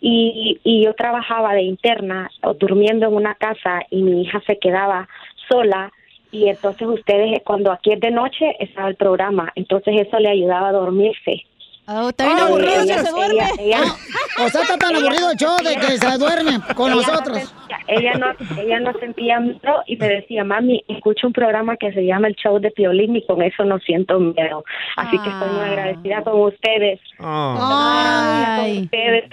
y, 0.00 0.60
y 0.64 0.84
yo 0.84 0.94
trabajaba 0.94 1.52
de 1.54 1.62
interna 1.62 2.30
o 2.42 2.54
durmiendo 2.54 3.08
en 3.08 3.14
una 3.14 3.34
casa 3.34 3.82
y 3.90 4.02
mi 4.02 4.22
hija 4.22 4.40
se 4.46 4.58
quedaba 4.58 5.08
sola 5.48 5.92
y 6.34 6.48
entonces 6.48 6.86
ustedes 6.88 7.40
cuando 7.44 7.70
aquí 7.72 7.92
es 7.92 8.00
de 8.00 8.10
noche 8.10 8.56
estaba 8.60 8.88
el 8.88 8.96
programa, 8.96 9.52
entonces 9.54 9.94
eso 10.06 10.18
le 10.18 10.28
ayudaba 10.30 10.68
a 10.68 10.72
dormirse. 10.72 11.44
Oh, 11.86 12.08
está 12.08 12.24
bien 12.24 12.38
aburrido 12.38 12.80
que 12.86 12.94
se 12.94 13.10
duerme. 13.10 13.34
Ella, 13.58 13.78
ella- 13.78 13.94
O 14.44 14.48
sea, 14.48 14.62
está 14.62 14.78
tan 14.78 14.96
aburrido 14.96 15.30
el 15.30 15.36
show 15.36 15.54
de 15.62 15.74
que 15.76 15.98
se 15.98 16.18
duerme 16.18 16.58
con 16.74 16.90
ella 16.90 16.94
no 16.94 17.02
nosotros. 17.12 17.38
sentía- 17.38 17.78
ella 17.86 18.12
no, 18.14 18.62
ella 18.62 18.80
no 18.80 18.92
sentía 18.98 19.38
miedo 19.40 19.82
y 19.86 19.96
me 19.98 20.08
decía, 20.08 20.44
mami, 20.44 20.82
escucho 20.88 21.26
un 21.26 21.34
programa 21.34 21.76
que 21.76 21.92
se 21.92 22.04
llama 22.06 22.28
El 22.28 22.36
Show 22.36 22.58
de 22.58 22.70
Piolín 22.70 23.14
y 23.16 23.26
con 23.26 23.42
eso 23.42 23.64
no 23.64 23.78
siento 23.80 24.18
miedo. 24.18 24.64
Así 24.96 25.18
que 25.18 25.28
estoy 25.28 25.48
muy 25.50 25.60
agradecida 25.68 26.22
con 26.22 26.40
ustedes. 26.40 27.00
Agradecida 27.18 28.56
con 28.56 28.82
ustedes. 28.84 29.24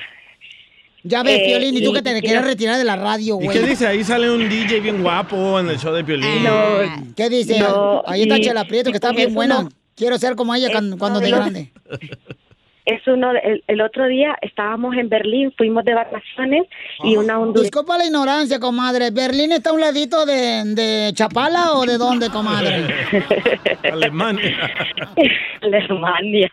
Ya 1.04 1.24
ves, 1.24 1.40
Eh, 1.40 1.44
Piolín, 1.48 1.78
y 1.78 1.84
tú 1.84 1.92
y- 1.92 1.94
que 1.94 2.02
te 2.02 2.18
y 2.18 2.22
quieres 2.22 2.44
retirar 2.46 2.78
de 2.78 2.84
la 2.84 2.96
radio, 2.96 3.40
¿Y 3.42 3.46
güey. 3.46 3.58
qué 3.60 3.66
dice? 3.68 3.88
Ahí 3.88 4.04
sale 4.04 4.30
un 4.30 4.48
DJ 4.48 4.80
bien 4.82 5.02
guapo 5.02 5.60
en 5.60 5.70
el 5.70 5.80
show 5.80 5.94
de 5.94 6.04
Piolín. 6.04 6.28
¿Qué 7.16 7.30
dice? 7.30 7.60
No, 7.60 8.04
Ahí 8.06 8.24
está 8.24 8.38
y- 8.38 8.42
Chela 8.42 8.66
Prieto, 8.66 8.92
que 8.92 8.96
y 8.96 8.98
está 8.98 9.12
bien 9.12 9.34
buena. 9.34 9.64
no- 9.64 9.70
Quiero 9.96 10.18
ser 10.18 10.36
como 10.36 10.54
ella 10.56 10.70
cuando, 10.72 10.98
cuando 10.98 11.20
de 11.20 11.30
no- 11.32 11.38
grande. 11.38 11.72
Es 12.86 13.06
uno, 13.08 13.32
de- 13.34 13.40
el, 13.40 13.64
el 13.68 13.82
otro 13.82 14.08
día 14.08 14.36
estábamos 14.42 14.96
en 14.96 15.08
Berlín, 15.10 15.54
fuimos 15.58 15.86
de 15.86 15.94
vacaciones 15.94 16.64
y 17.04 17.16
una 17.16 17.38
hondureña. 17.40 17.64
Disculpa 17.64 17.98
la 17.98 18.06
ignorancia, 18.06 18.60
comadre. 18.60 19.12
¿Berlín 19.12 19.52
está 19.52 19.70
a 19.70 19.74
un 19.74 19.82
ladito 19.82 20.26
de, 20.26 20.64
de 20.74 21.12
Chapala 21.14 21.74
o 21.74 21.86
de 21.86 21.98
dónde, 21.98 22.30
comadre? 22.30 22.86
Alemania. 23.92 24.58
Alemania. 25.62 26.52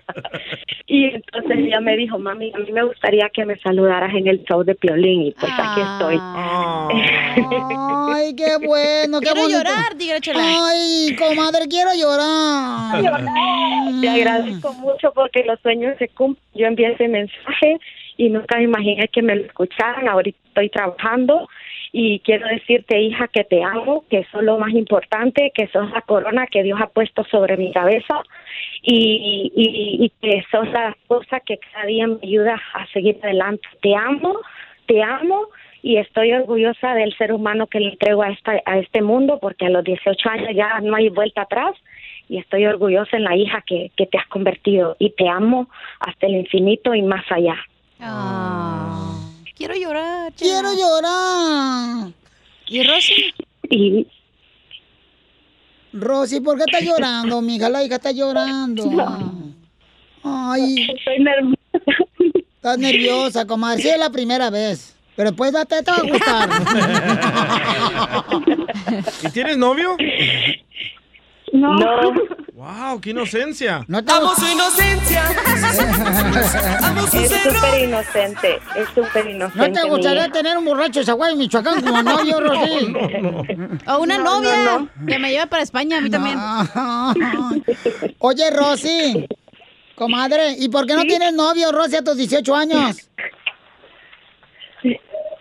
Y 0.87 1.05
entonces 1.07 1.59
ella 1.59 1.81
me 1.81 1.97
dijo, 1.97 2.19
mami, 2.19 2.53
a 2.55 2.59
mí 2.59 2.73
me 2.73 2.83
gustaría 2.85 3.29
que 3.33 3.45
me 3.47 3.59
saludaras 3.61 4.15
en 4.15 4.27
el 4.27 4.43
show 4.45 4.63
de 4.65 4.75
Piolín 4.75 5.23
y 5.27 5.33
pues 5.33 5.53
aquí 5.57 5.81
estoy. 5.81 6.19
Ay, 8.11 8.35
qué 8.35 8.57
bueno, 8.67 9.21
qué 9.21 9.27
Quiero 9.27 9.43
bonito. 9.43 9.59
llorar, 9.59 9.95
tigre 9.99 10.21
chela. 10.21 10.41
Ay, 10.43 11.15
comadre, 11.17 11.67
quiero 11.69 11.91
llorar. 11.95 13.03
Te 14.01 14.09
agradezco 14.09 14.73
mucho 14.75 15.13
porque 15.15 15.45
los 15.45 15.59
sueños 15.61 15.95
se 15.99 16.09
Yo 16.55 16.67
envié 16.67 16.93
ese 16.93 17.09
mensaje 17.09 17.79
y 18.17 18.31
nunca 18.31 18.57
me 18.57 18.65
imaginé 18.65 19.09
que 19.09 19.23
me 19.23 19.37
lo 19.37 19.45
escucharan. 19.45 20.09
Ahorita 20.09 20.39
estoy 20.49 20.69
trabajando 20.71 21.49
y 21.93 22.21
quiero 22.21 22.47
decirte, 22.49 23.01
hija, 23.01 23.29
que 23.29 23.45
te 23.45 23.63
amo, 23.63 24.05
que 24.11 24.19
eso 24.19 24.39
es 24.39 24.45
lo 24.45 24.59
más 24.59 24.73
importante, 24.73 25.53
que 25.55 25.69
sos 25.69 25.91
la 25.91 26.03
corona 26.03 26.47
que 26.47 26.63
Dios 26.63 26.81
ha 26.81 26.89
puesto 26.89 27.25
sobre 27.25 27.57
mi 27.57 27.73
cabeza 27.73 28.23
y, 28.83 29.53
y, 29.55 30.05
y 30.05 30.13
que 30.21 30.45
sos 30.51 30.69
la 30.69 30.97
cosa 31.07 31.41
que 31.41 31.59
cada 31.59 31.87
día 31.87 32.07
me 32.07 32.19
ayuda 32.23 32.61
a 32.75 32.87
seguir 32.89 33.19
adelante. 33.23 33.67
Te 33.81 33.95
amo, 33.95 34.41
te 34.87 35.03
amo 35.03 35.49
y 35.83 35.97
estoy 35.97 36.33
orgullosa 36.33 36.95
del 36.95 37.17
ser 37.17 37.33
humano 37.33 37.67
que 37.67 37.81
le 37.81 37.91
entrego 37.91 38.23
a, 38.23 38.31
esta, 38.31 38.61
a 38.65 38.79
este 38.79 39.03
mundo 39.03 39.39
porque 39.41 39.67
a 39.67 39.71
los 39.71 39.85
18 39.85 40.29
años 40.29 40.49
ya 40.55 40.81
no 40.81 40.97
hay 40.97 41.09
vuelta 41.09 41.43
atrás 41.43 41.75
y 42.29 42.39
estoy 42.39 42.67
orgullosa 42.67 43.17
en 43.17 43.25
la 43.25 43.37
hija 43.37 43.63
que, 43.67 43.91
que 43.97 44.07
te 44.07 44.19
has 44.19 44.27
convertido 44.29 44.97
y 44.99 45.11
te 45.11 45.29
amo 45.29 45.69
hasta 46.01 46.27
el 46.27 46.37
infinito 46.37 46.95
y 46.95 47.03
más 47.03 47.25
allá. 47.31 47.57
Ah. 48.01 49.15
Quiero 49.57 49.75
llorar. 49.75 50.33
Quiero 50.35 50.73
llorar. 50.73 52.13
¿Y 52.69 52.83
Rosy? 52.87 53.35
Y 53.71 54.07
Rosy, 55.93 56.41
¿por 56.41 56.57
qué 56.59 56.65
estás 56.67 56.83
llorando, 56.83 57.43
mija? 57.43 57.69
La 57.69 57.83
hija 57.83 57.97
está 57.97 58.13
llorando. 58.13 58.85
Ay. 60.23 60.89
Estoy 60.97 61.19
nerviosa. 61.19 61.59
Estás 62.55 62.79
nerviosa, 62.79 63.47
comadre. 63.47 63.83
Sí, 63.83 63.89
es 63.89 63.99
la 63.99 64.11
primera 64.11 64.51
vez. 64.51 64.97
Pero 65.17 65.31
después 65.31 65.53
date, 65.53 65.83
te 65.83 65.91
va 65.91 65.97
a 65.97 66.03
gustar. 66.03 66.49
¿Y 69.25 69.31
tienes 69.31 69.57
novio? 69.57 69.97
No. 71.53 71.77
¡Wow! 72.53 73.01
¡Qué 73.01 73.11
inocencia! 73.11 73.85
No 73.87 74.05
te 74.05 74.13
Amo 74.13 74.35
su 74.35 74.47
inocencia, 74.47 75.23
Es 77.15 77.31
súper 77.43 77.83
inocente, 77.85 78.59
es 78.77 78.89
súper 78.89 79.27
inocente. 79.31 79.69
¿No 79.69 79.73
te 79.73 79.89
gustaría 79.89 80.29
tener 80.31 80.59
un 80.59 80.65
borracho 80.65 80.99
de 81.01 81.07
Zaguay, 81.07 81.37
Michoacán, 81.37 81.81
como 81.83 82.03
novio, 82.03 82.41
Rosy? 82.41 82.93
O 83.87 83.99
una 84.01 84.19
No, 84.19 84.25
novia 84.41 84.57
no, 84.65 84.79
no. 84.81 84.89
que 85.07 85.19
me 85.19 85.31
lleve 85.31 85.47
para 85.47 85.63
España, 85.63 85.99
a 85.99 86.01
mí 86.01 86.11
también. 86.11 86.37
Oye, 88.19 88.51
Rosy, 88.51 89.27
comadre, 89.95 90.55
¿y 90.59 90.69
por 90.69 90.85
qué 90.87 90.95
no 90.95 91.03
tienes 91.05 91.33
novio, 91.35 91.71
Rosy, 91.71 91.97
a 91.97 92.03
tus 92.03 92.17
18 92.17 92.55
años? 92.57 93.09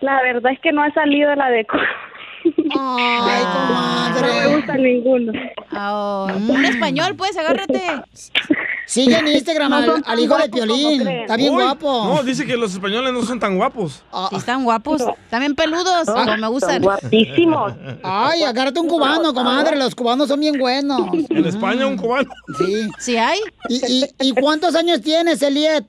La 0.02 0.22
verdad 0.22 0.52
es 0.54 0.60
que 0.62 0.72
no 0.72 0.84
ha 0.84 0.94
salido 0.94 1.34
la 1.36 1.50
de... 1.50 1.66
Ay, 2.80 3.44
comadre. 3.44 4.28
No 4.28 4.50
me 4.50 4.56
gusta 4.56 4.78
ninguno. 4.78 5.34
Oh, 5.76 6.28
un 6.48 6.66
español, 6.66 7.16
pues, 7.16 7.38
agárrate. 7.38 7.82
Sigue 8.86 9.18
en 9.18 9.28
Instagram 9.28 9.70
No 9.70 9.96
al, 10.06 10.20
hijo 10.20 10.38
de 10.38 10.48
guapos 10.48 10.50
Piolín. 10.50 11.08
Está 11.08 11.36
bien 11.36 11.54
Uy, 11.54 11.64
guapo. 11.64 12.06
No, 12.06 12.24
dice 12.24 12.46
que 12.46 12.56
los 12.56 12.72
españoles 12.74 13.12
no 13.12 13.22
son 13.24 13.40
tan 13.40 13.58
guapos. 13.58 14.04
Sí, 14.30 14.36
están 14.38 14.64
guapos. 14.64 15.04
También 15.30 15.56
peludos, 15.56 16.06
como 16.06 16.38
me 16.38 16.48
gustan. 16.48 16.84
Ay, 18.04 18.44
agárrate 18.44 18.80
un 18.80 18.88
cubano, 18.88 19.34
comadre. 19.34 19.76
Los 19.76 19.94
cubanos 19.94 20.30
son 20.30 20.40
bien 20.40 20.58
buenos. 20.58 21.02
En 21.30 21.46
España 21.46 21.86
un 21.86 21.98
cubano. 21.98 22.30
Sí. 22.58 22.90
¿Sí 23.00 23.18
hay? 23.18 23.40
¿Y, 23.68 23.76
y, 23.86 24.30
y 24.30 24.32
cuántos 24.34 24.74
años 24.76 25.02
tienes, 25.02 25.42
Eliet? 25.42 25.86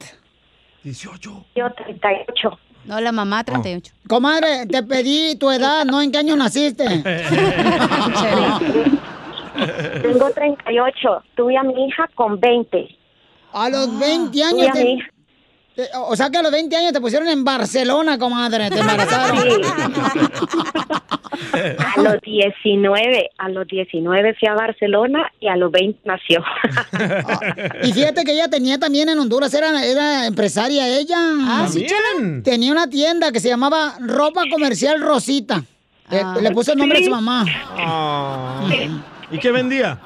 18. 0.82 1.46
Yo 1.54 1.72
38. 1.72 2.58
No, 2.88 3.00
la 3.00 3.12
mamá 3.12 3.44
38. 3.44 3.92
Comadre, 4.08 4.66
te 4.66 4.82
pedí 4.82 5.36
tu 5.36 5.50
edad, 5.50 5.84
¿no? 5.84 6.00
¿En 6.00 6.10
qué 6.10 6.18
año 6.18 6.34
naciste? 6.36 6.84
Tengo 10.02 10.30
38. 10.30 11.22
Tuve 11.36 11.56
a 11.56 11.62
mi 11.62 11.86
hija 11.86 12.08
con 12.14 12.38
20. 12.40 12.88
A 13.52 13.68
los 13.68 13.98
20 13.98 14.30
Tuve 14.30 14.42
años. 14.44 14.68
a 14.68 14.72
te- 14.72 14.84
mi 14.84 14.92
hija. 14.94 15.06
Te- 15.84 15.88
o 15.96 16.16
sea 16.16 16.28
que 16.28 16.38
a 16.38 16.42
los 16.42 16.50
20 16.50 16.74
años 16.76 16.92
te 16.92 17.00
pusieron 17.00 17.28
en 17.28 17.44
Barcelona, 17.44 18.18
comadre. 18.18 18.68
Te 18.68 18.80
embarazaron. 18.80 19.38
A 21.96 22.00
los 22.02 22.20
19, 22.22 23.30
a 23.38 23.48
los 23.48 23.66
19 23.66 24.34
fui 24.38 24.48
a 24.48 24.54
Barcelona 24.54 25.30
y 25.40 25.48
a 25.48 25.56
los 25.56 25.70
20 25.72 26.00
nació. 26.04 26.42
Y 27.84 27.92
fíjate 27.92 28.24
que 28.24 28.32
ella 28.32 28.48
tenía 28.48 28.78
también 28.78 29.08
en 29.08 29.18
Honduras, 29.18 29.54
era, 29.54 29.84
era 29.84 30.26
empresaria 30.26 30.86
ella. 30.88 31.16
Ah, 31.42 31.66
sí. 31.70 31.86
Tenía 32.44 32.72
una 32.72 32.88
tienda 32.90 33.30
que 33.32 33.40
se 33.40 33.48
llamaba 33.48 33.94
Ropa 34.00 34.42
Comercial 34.50 35.00
Rosita. 35.00 35.62
Le, 36.10 36.20
Ah. 36.20 36.36
le 36.40 36.50
puso 36.50 36.72
el 36.72 36.78
nombre 36.78 36.98
de 36.98 37.04
su 37.06 37.10
mamá. 37.10 37.44
Ah. 37.76 38.68
¿Y 39.30 39.38
qué 39.38 39.50
vendía? 39.52 40.00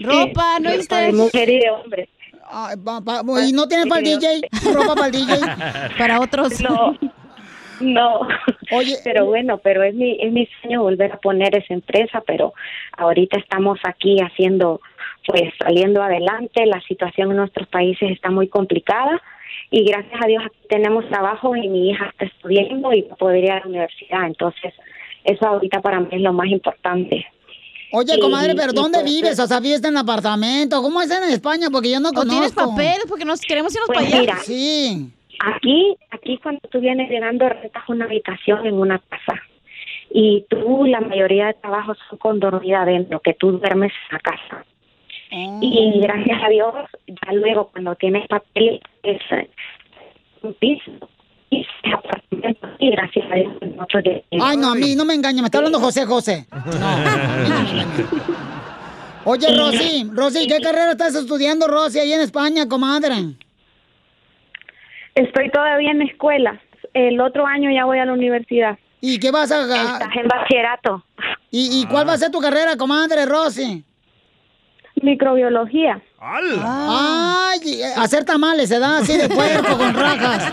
Ropa, 0.00 0.58
¿no 0.60 0.72
viste? 0.72 0.94
De 0.94 1.12
mujer 1.12 1.48
y 1.50 1.58
de 1.60 1.70
hombre. 1.70 2.08
Ay, 2.56 2.76
pa- 2.84 3.00
pa- 3.00 3.22
¿Y 3.46 3.52
no 3.52 3.66
tienes 3.66 3.86
para 3.88 4.00
el 4.00 4.04
DJ? 4.20 4.48
¿Ropa 4.72 4.94
para 4.94 5.06
el 5.06 5.12
DJ? 5.12 5.34
Para 5.98 6.20
otros. 6.20 6.60
No, 6.60 6.96
no. 7.80 8.20
Oye, 8.70 8.96
pero 9.02 9.26
bueno, 9.26 9.58
pero 9.58 9.82
es 9.82 9.94
mi, 9.94 10.16
es 10.20 10.32
mi 10.32 10.46
sueño 10.60 10.82
volver 10.82 11.12
a 11.12 11.16
poner 11.18 11.56
esa 11.56 11.74
empresa, 11.74 12.22
pero 12.26 12.54
ahorita 12.96 13.38
estamos 13.38 13.78
aquí 13.84 14.20
haciendo, 14.20 14.80
pues 15.26 15.42
saliendo 15.58 16.02
adelante, 16.02 16.64
la 16.66 16.80
situación 16.82 17.30
en 17.32 17.38
nuestros 17.38 17.66
países 17.68 18.10
está 18.10 18.30
muy 18.30 18.46
complicada 18.48 19.20
y 19.70 19.84
gracias 19.84 20.20
a 20.22 20.26
Dios 20.28 20.42
aquí 20.46 20.56
tenemos 20.68 21.06
trabajo 21.08 21.56
y 21.56 21.68
mi 21.68 21.90
hija 21.90 22.06
está 22.06 22.26
estudiando 22.26 22.92
y 22.92 23.02
va 23.02 23.14
a 23.14 23.16
poder 23.16 23.44
ir 23.44 23.50
a 23.52 23.60
la 23.60 23.66
universidad, 23.66 24.26
entonces 24.26 24.72
eso 25.24 25.46
ahorita 25.46 25.80
para 25.80 26.00
mí 26.00 26.08
es 26.12 26.20
lo 26.20 26.32
más 26.32 26.46
importante. 26.48 27.26
Oye, 27.94 28.18
comadre, 28.18 28.54
¿pero 28.54 28.72
y 28.72 28.74
dónde 28.74 29.02
vives? 29.02 29.38
O 29.38 29.46
sea, 29.46 29.60
¿vives 29.60 29.84
en 29.84 29.96
apartamento? 29.96 30.82
¿Cómo 30.82 31.00
es 31.00 31.10
en 31.10 31.24
España? 31.24 31.68
Porque 31.70 31.90
yo 31.90 32.00
no 32.00 32.10
¿O 32.10 32.12
conozco. 32.12 32.30
tienes 32.30 32.52
papeles? 32.52 33.04
Porque 33.08 33.24
nos 33.24 33.40
queremos 33.40 33.74
irnos 33.74 33.88
Pues 33.88 34.10
para 34.10 34.22
allá. 34.22 34.36
Sí. 34.38 35.10
Aquí, 35.40 35.96
aquí 36.10 36.38
cuando 36.38 36.60
tú 36.70 36.80
vienes 36.80 37.10
llegando 37.10 37.48
rentas 37.48 37.82
una 37.88 38.04
habitación 38.04 38.66
en 38.66 38.74
una 38.74 38.98
casa 38.98 39.40
y 40.10 40.44
tú 40.48 40.84
la 40.86 41.00
mayoría 41.00 41.46
de 41.46 41.54
trabajos 41.54 41.98
son 42.08 42.18
con 42.18 42.40
dormida 42.40 42.82
adentro, 42.82 43.20
que 43.20 43.34
tú 43.34 43.52
duermes 43.52 43.92
en 44.10 44.16
la 44.16 44.20
casa. 44.20 44.64
Y 45.60 45.98
gracias 46.00 46.40
a 46.44 46.48
Dios, 46.48 46.74
ya 47.08 47.32
luego 47.32 47.68
cuando 47.72 47.96
tienes 47.96 48.28
papel 48.28 48.80
es 49.02 49.20
un 50.42 50.54
piso 50.54 50.92
y 52.78 52.90
gracias 52.90 53.24
a 53.30 53.34
Dios 53.34 53.52
nosotros 53.76 54.22
Ay, 54.40 54.56
no, 54.56 54.72
a 54.72 54.74
mí 54.74 54.94
no 54.94 55.04
me 55.04 55.14
engaña, 55.14 55.42
me 55.42 55.46
está 55.46 55.58
hablando 55.58 55.80
José 55.80 56.04
José. 56.06 56.46
Oye, 59.26 59.56
Rosy, 59.56 60.10
Rosy, 60.12 60.46
¿qué 60.46 60.60
carrera 60.60 60.90
estás 60.92 61.14
estudiando, 61.14 61.66
Rosy, 61.66 61.98
ahí 61.98 62.12
en 62.12 62.20
España, 62.20 62.68
comadre? 62.68 63.14
Estoy 65.14 65.50
todavía 65.50 65.92
en 65.92 66.02
escuela. 66.02 66.60
El 66.92 67.18
otro 67.20 67.46
año 67.46 67.70
ya 67.70 67.86
voy 67.86 67.98
a 67.98 68.04
la 68.04 68.12
universidad. 68.12 68.78
¿Y 69.00 69.18
qué 69.18 69.30
vas 69.30 69.50
a 69.50 69.62
Estás 69.62 70.16
en 70.16 70.28
bachillerato. 70.28 71.04
¿Y, 71.50 71.80
y 71.80 71.86
cuál 71.86 72.06
va 72.08 72.12
a 72.14 72.18
ser 72.18 72.30
tu 72.30 72.40
carrera, 72.40 72.76
comadre, 72.76 73.24
Rosy? 73.24 73.84
Microbiología. 75.02 76.02
Ay, 76.26 77.60
eh, 77.82 77.92
hacer 77.96 78.24
tamales, 78.24 78.68
se 78.68 78.78
da 78.78 78.98
así 78.98 79.16
de 79.16 79.28
puerco 79.28 79.76
con 79.76 79.94
rajas. 79.94 80.52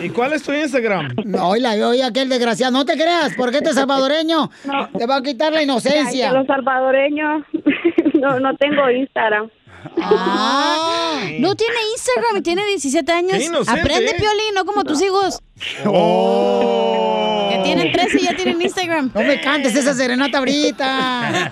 ¿Y 0.00 0.08
cuál 0.10 0.32
es 0.32 0.42
tu 0.42 0.52
Instagram? 0.52 1.14
No, 1.24 1.50
oíla, 1.50 1.72
oye, 1.86 2.02
aquel 2.02 2.28
desgraciado. 2.28 2.72
No 2.72 2.84
te 2.84 2.94
creas, 2.94 3.34
porque 3.36 3.58
este 3.58 3.72
salvadoreño 3.72 4.50
te 4.98 5.06
va 5.06 5.16
a 5.16 5.22
quitar 5.22 5.52
la 5.52 5.58
Ay, 5.58 5.64
inocencia. 5.64 6.28
que 6.30 6.34
los 6.36 6.46
salvadoreños 6.46 7.44
no, 8.14 8.40
no 8.40 8.56
tengo 8.56 8.90
Instagram. 8.90 9.48
Ah. 10.00 11.20
No 11.38 11.54
tiene 11.54 11.74
Instagram 11.92 12.36
y 12.38 12.42
tiene 12.42 12.64
17 12.66 13.12
años. 13.12 13.40
Inocente, 13.42 13.80
Aprende, 13.80 14.10
¿eh? 14.10 14.14
Piolín, 14.18 14.54
no 14.54 14.64
como 14.64 14.84
tus 14.84 15.02
hijos. 15.02 15.40
Oh. 15.86 17.48
Que 17.50 17.58
tienen 17.64 17.92
13 17.92 18.18
y 18.20 18.24
ya 18.24 18.36
tienen 18.36 18.60
Instagram. 18.60 19.10
No 19.14 19.22
me 19.22 19.40
cantes 19.40 19.74
esa 19.74 19.94
serenata 19.94 20.38
ahorita. 20.38 21.50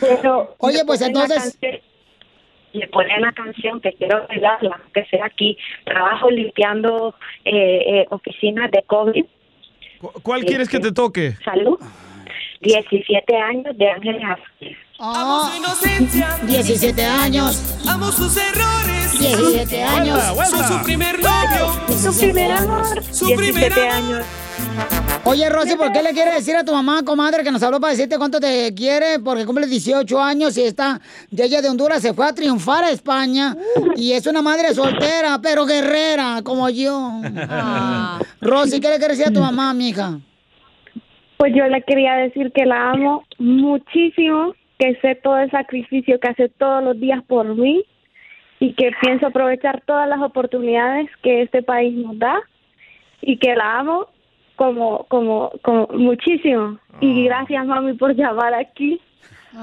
Pero 0.00 0.54
Oye, 0.58 0.84
pues 0.86 1.00
la 1.00 1.06
entonces- 1.08 1.56
canción- 1.60 1.80
Le 2.72 2.88
ponen 2.88 3.18
una 3.20 3.32
canción 3.32 3.80
que 3.80 3.94
quiero 3.94 4.26
bailarla, 4.28 4.78
que 4.92 5.04
sea 5.06 5.24
aquí. 5.24 5.56
Trabajo 5.84 6.30
limpiando 6.30 7.14
eh, 7.44 8.00
eh, 8.02 8.06
oficinas 8.10 8.70
de 8.70 8.82
COVID. 8.82 9.24
¿Cuál 10.22 10.44
quieres 10.44 10.68
que 10.68 10.78
te 10.78 10.92
toque? 10.92 11.36
Salud. 11.42 11.78
17 12.60 13.34
años 13.36 13.76
de 13.78 13.90
Ángeles 13.90 14.22
Azules. 14.24 14.76
Ah, 14.98 15.52
17 16.46 17.04
años. 17.04 17.76
Amo 17.86 18.10
sus 18.10 18.36
errores. 18.36 19.18
17 19.18 19.82
años. 19.82 20.20
Soy 20.48 20.64
su 20.64 20.84
primer 20.84 21.16
novio. 21.20 21.96
Su 21.96 22.18
primer 22.18 22.52
amor. 22.52 22.84
Su 23.10 23.26
17 23.26 23.36
primer 23.36 23.72
años. 23.90 24.26
Oye, 25.24 25.48
Rosy, 25.50 25.74
¿por 25.76 25.92
qué 25.92 26.02
le 26.02 26.12
quieres 26.12 26.34
decir 26.34 26.54
a 26.54 26.64
tu 26.64 26.72
mamá, 26.72 27.02
comadre, 27.02 27.42
que 27.42 27.50
nos 27.50 27.62
habló 27.62 27.80
para 27.80 27.90
decirte 27.90 28.16
cuánto 28.16 28.38
te 28.38 28.72
quiere? 28.74 29.18
Porque 29.18 29.44
cumple 29.44 29.66
18 29.66 30.22
años 30.22 30.56
y 30.56 30.62
está 30.62 31.00
de 31.30 31.44
ella 31.44 31.60
de 31.60 31.68
Honduras, 31.68 32.00
se 32.00 32.14
fue 32.14 32.26
a 32.28 32.32
triunfar 32.32 32.84
a 32.84 32.90
España 32.90 33.56
y 33.96 34.12
es 34.12 34.26
una 34.26 34.40
madre 34.40 34.72
soltera, 34.72 35.40
pero 35.42 35.66
guerrera, 35.66 36.42
como 36.44 36.70
yo. 36.70 37.20
Ah. 37.48 38.20
Rosy, 38.40 38.80
¿qué 38.80 38.88
le 38.88 38.98
quieres 38.98 39.18
decir 39.18 39.32
a 39.32 39.34
tu 39.34 39.40
mamá, 39.40 39.74
mija? 39.74 40.20
Pues 41.38 41.52
yo 41.54 41.64
le 41.66 41.82
quería 41.82 42.14
decir 42.14 42.52
que 42.52 42.64
la 42.64 42.90
amo 42.90 43.24
muchísimo, 43.38 44.54
que 44.78 44.94
sé 44.96 45.14
todo 45.16 45.38
el 45.38 45.50
sacrificio 45.50 46.20
que 46.20 46.28
hace 46.28 46.48
todos 46.48 46.82
los 46.82 46.98
días 47.00 47.22
por 47.24 47.54
mí 47.54 47.84
y 48.58 48.72
que 48.74 48.90
pienso 49.00 49.26
aprovechar 49.26 49.82
todas 49.82 50.08
las 50.08 50.20
oportunidades 50.20 51.08
que 51.22 51.42
este 51.42 51.62
país 51.62 51.94
nos 51.94 52.18
da 52.18 52.40
y 53.20 53.38
que 53.38 53.54
la 53.54 53.78
amo 53.78 54.08
como 54.56 55.04
como 55.04 55.52
como 55.62 55.86
muchísimo. 55.88 56.78
Y 57.00 57.24
gracias 57.24 57.66
mami 57.66 57.94
por 57.94 58.14
llamar 58.14 58.54
aquí 58.54 59.00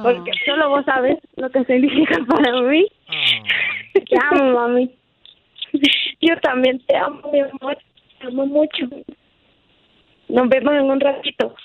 porque 0.02 0.32
solo 0.46 0.70
vos 0.70 0.86
sabes 0.86 1.18
lo 1.36 1.50
que 1.50 1.64
significa 1.66 2.18
para 2.28 2.62
mí. 2.62 2.88
Te 3.94 4.18
amo 4.32 4.54
mami. 4.54 4.92
Yo 6.22 6.36
también 6.42 6.80
te 6.88 6.96
amo 6.96 7.32
mi 7.32 7.40
amor. 7.42 7.78
Te 8.20 8.28
amo 8.28 8.46
mucho. 8.46 8.88
Nos 10.30 10.50
vemos 10.50 10.74
en 10.74 10.84
un 10.84 11.00
ratito 11.00 11.56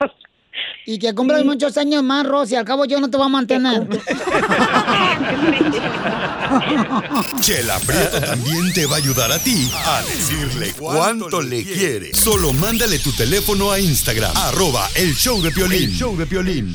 Y 0.90 0.98
que 0.98 1.14
cumplas 1.14 1.44
muchos 1.44 1.76
años 1.76 2.02
más, 2.02 2.26
Rosy, 2.26 2.54
al 2.54 2.64
cabo 2.64 2.86
yo 2.86 2.98
no 2.98 3.10
te 3.10 3.18
voy 3.18 3.26
a 3.26 3.28
mantener. 3.28 3.86
Chela 7.42 7.78
Prieto 7.80 8.22
también 8.22 8.72
te 8.72 8.86
va 8.86 8.94
a 8.94 8.98
ayudar 8.98 9.30
a 9.30 9.38
ti 9.38 9.70
a 9.84 10.00
decirle 10.00 10.72
cuánto 10.78 11.42
le 11.42 11.62
quiere. 11.62 12.14
Solo 12.14 12.54
mándale 12.54 12.98
tu 13.00 13.12
teléfono 13.12 13.70
a 13.70 13.78
Instagram, 13.78 14.34
arroba 14.34 14.88
el 14.94 15.14
show 15.14 15.42
de 15.42 15.50
Piolín. 15.50 15.90
El 15.90 15.94
show 15.94 16.16
de 16.16 16.24
Piolín. 16.24 16.74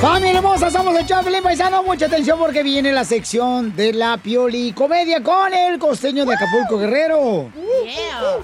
Familia 0.00 0.38
hermosa, 0.38 0.70
somos 0.70 0.98
el 0.98 1.04
Chaplin 1.04 1.42
Paisano. 1.42 1.82
Mucha 1.82 2.06
atención 2.06 2.38
porque 2.38 2.62
viene 2.62 2.90
la 2.90 3.04
sección 3.04 3.76
de 3.76 3.92
la 3.92 4.16
Pioli 4.16 4.72
Comedia 4.72 5.22
con 5.22 5.52
el 5.52 5.78
costeño 5.78 6.24
de 6.24 6.34
Acapulco 6.36 6.78
Guerrero. 6.78 7.52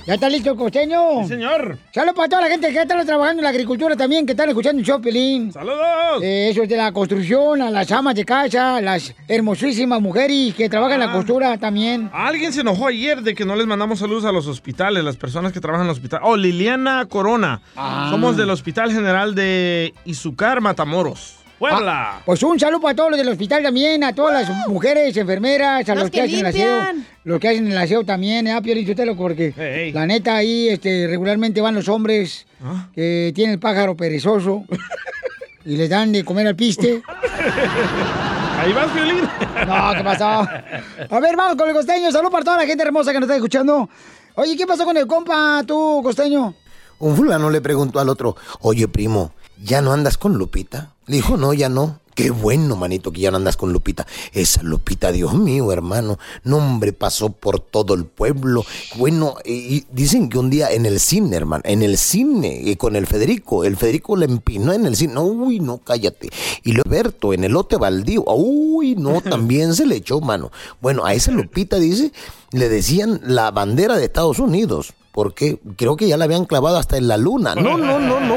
¿Ya 0.07 0.15
está 0.15 0.29
listo 0.29 0.51
el 0.51 0.57
costeño? 0.59 1.23
Sí, 1.23 1.29
señor. 1.29 1.79
Saludos 1.95 2.15
para 2.15 2.29
toda 2.29 2.43
la 2.43 2.49
gente 2.49 2.71
que 2.71 2.83
está 2.83 3.03
trabajando 3.07 3.41
en 3.41 3.45
la 3.45 3.49
agricultura 3.49 3.97
también, 3.97 4.27
que 4.27 4.33
están 4.33 4.51
escuchando 4.51 4.83
el 4.83 5.01
Pelín. 5.01 5.51
¡Saludos! 5.51 6.23
Eh, 6.23 6.51
eso 6.51 6.63
es 6.63 6.69
de 6.69 6.77
la 6.77 6.93
construcción, 6.93 7.63
a 7.63 7.71
las 7.71 7.91
amas 7.91 8.15
de 8.15 8.27
casa, 8.27 8.79
las 8.83 9.15
hermosísimas 9.27 10.03
mujeres 10.03 10.55
que 10.55 10.69
trabajan 10.69 11.01
en 11.01 11.07
la 11.09 11.13
costura 11.15 11.57
también. 11.57 12.11
Alguien 12.13 12.53
se 12.53 12.61
enojó 12.61 12.89
ayer 12.89 13.23
de 13.23 13.35
que 13.35 13.47
no 13.47 13.57
les 13.57 13.67
mandamos 13.67 13.99
saludos 13.99 14.27
a 14.27 14.33
los 14.33 14.47
hospitales, 14.47 15.03
las 15.03 15.17
personas 15.17 15.55
que 15.55 15.61
trabajan 15.61 15.87
en 15.87 15.91
el 15.91 15.97
hospital. 15.97 16.21
Oh, 16.23 16.37
Liliana 16.37 17.07
Corona. 17.09 17.63
Ah. 17.77 18.09
Somos 18.11 18.37
del 18.37 18.51
Hospital 18.51 18.93
General 18.93 19.35
de 19.35 19.95
Izucar, 20.05 20.61
Matamoros. 20.61 21.46
Puebla. 21.59 22.17
Ah, 22.17 22.23
pues 22.25 22.43
un 22.43 22.59
saludo 22.61 22.81
para 22.83 22.95
todos 22.95 23.11
los 23.11 23.19
del 23.19 23.29
hospital 23.29 23.63
también, 23.63 24.05
a 24.05 24.15
todas 24.15 24.47
las 24.49 24.69
mujeres, 24.69 25.17
enfermeras, 25.17 25.89
a 25.89 25.95
los, 25.95 26.03
Los 26.05 26.11
que, 26.11 26.19
que 26.19 26.23
hacen 26.25 26.39
el 26.41 26.47
aseo, 26.47 26.83
los 27.25 27.41
que 27.41 27.49
hacen 27.49 27.67
el 27.71 27.79
aseo 27.79 28.05
también, 28.05 28.47
¿eh, 28.47 28.61
Piolín 28.63 28.87
Sotelo? 28.87 29.17
Porque 29.17 29.55
Hey. 29.57 29.93
la 29.93 30.05
neta 30.07 30.37
ahí 30.37 30.69
este, 30.69 31.07
regularmente 31.09 31.61
van 31.61 31.75
los 31.75 31.89
hombres 31.89 32.47
Ah. 32.63 32.89
que 32.95 33.33
tienen 33.35 33.55
el 33.55 33.59
pájaro 33.59 33.97
perezoso 33.97 34.65
y 35.65 35.77
les 35.77 35.89
dan 35.89 36.13
de 36.13 36.25
comer 36.25 36.47
al 36.47 36.57
piste. 36.57 37.03
Ahí 38.59 38.73
vas, 38.73 38.93
Violín. 38.95 39.21
No, 39.67 39.93
¿qué 39.97 40.03
pasó? 40.03 40.25
A 40.25 41.21
ver, 41.21 41.37
vamos 41.37 41.57
con 41.57 41.69
el 41.69 41.75
costeño. 41.75 42.11
Salud 42.11 42.31
para 42.31 42.43
toda 42.45 42.57
la 42.57 42.67
gente 42.67 42.83
hermosa 42.83 43.13
que 43.13 43.21
nos 43.21 43.27
está 43.27 43.37
escuchando. 43.37 43.89
Oye, 44.35 44.57
¿qué 44.57 44.67
pasó 44.67 44.85
con 44.85 44.97
el 44.97 45.07
compa, 45.07 45.63
tú, 45.67 46.01
costeño? 46.03 46.55
Un 46.99 47.15
fulano 47.15 47.51
le 47.51 47.61
preguntó 47.61 48.01
al 48.01 48.09
otro, 48.09 48.35
oye 48.61 48.89
primo, 48.89 49.33
¿ya 49.63 49.83
no 49.83 49.93
andas 49.93 50.19
con 50.19 50.39
Lupita? 50.39 50.93
Le 51.07 51.17
dijo, 51.17 51.37
no, 51.37 51.53
ya 51.55 51.69
no. 51.69 52.01
Qué 52.17 52.31
bueno, 52.31 52.77
manito, 52.77 53.13
que 53.13 53.21
ya 53.21 53.31
no 53.31 53.37
andas 53.37 53.59
con 53.59 53.75
Lupita. 53.75 54.07
Esa 54.33 54.63
Lupita, 54.63 55.13
Dios 55.13 55.35
mío, 55.35 55.71
hermano. 55.71 56.19
No, 56.45 56.57
hombre, 56.57 56.95
pasó 56.95 57.29
por 57.29 57.61
todo 57.61 57.93
el 57.93 58.07
pueblo. 58.07 58.65
Bueno, 58.97 59.35
y, 59.45 59.85
dicen 59.93 60.31
que 60.31 60.39
un 60.39 60.49
día 60.49 60.71
en 60.71 60.87
el 60.87 60.99
cine, 60.99 61.37
hermano, 61.37 61.63
en 61.67 61.83
el 61.83 61.99
cine, 61.99 62.59
y 62.65 62.77
con 62.77 62.97
el 62.97 63.07
Federico, 63.07 63.65
el 63.65 63.77
Federico 63.77 64.17
le 64.17 64.25
empinó 64.25 64.73
en 64.73 64.87
el 64.87 64.97
cine. 64.97 65.19
Uy, 65.21 65.61
no, 65.61 65.77
cállate. 65.77 66.31
Y 66.65 66.73
lo 66.73 66.83
Berto, 66.89 67.35
en 67.35 67.45
el 67.45 67.53
lote 67.53 67.77
baldío. 67.77 68.25
Uy, 68.25 68.95
no, 68.95 69.21
también 69.31 69.75
se 69.75 69.85
le 69.85 69.97
echó, 69.97 70.23
mano. 70.23 70.51
Bueno, 70.81 71.05
a 71.05 71.13
esa 71.13 71.33
Lupita, 71.33 71.77
dice, 71.77 72.13
le 72.51 72.71
decían 72.71 73.21
la 73.25 73.51
bandera 73.51 73.99
de 73.99 74.07
Estados 74.07 74.39
Unidos. 74.39 74.95
Porque 75.13 75.59
creo 75.77 75.97
que 75.97 76.09
ya 76.09 76.17
la 76.17 76.25
habían 76.25 76.47
clavado 76.47 76.79
hasta 76.79 76.97
en 76.97 77.09
la 77.09 77.19
luna. 77.19 77.55
No, 77.55 77.77
no, 77.77 77.99
no, 77.99 78.21
no. 78.21 78.37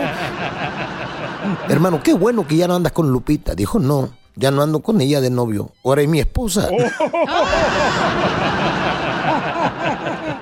Hermano, 1.67 2.01
qué 2.03 2.13
bueno 2.13 2.47
que 2.47 2.55
ya 2.57 2.67
no 2.67 2.75
andas 2.75 2.91
con 2.93 3.09
Lupita. 3.12 3.55
Dijo, 3.55 3.79
no, 3.79 4.09
ya 4.35 4.51
no 4.51 4.62
ando 4.62 4.79
con 4.81 4.99
ella 5.01 5.21
de 5.21 5.29
novio. 5.29 5.71
Ahora 5.83 6.01
es 6.01 6.09
mi 6.09 6.19
esposa. 6.19 6.69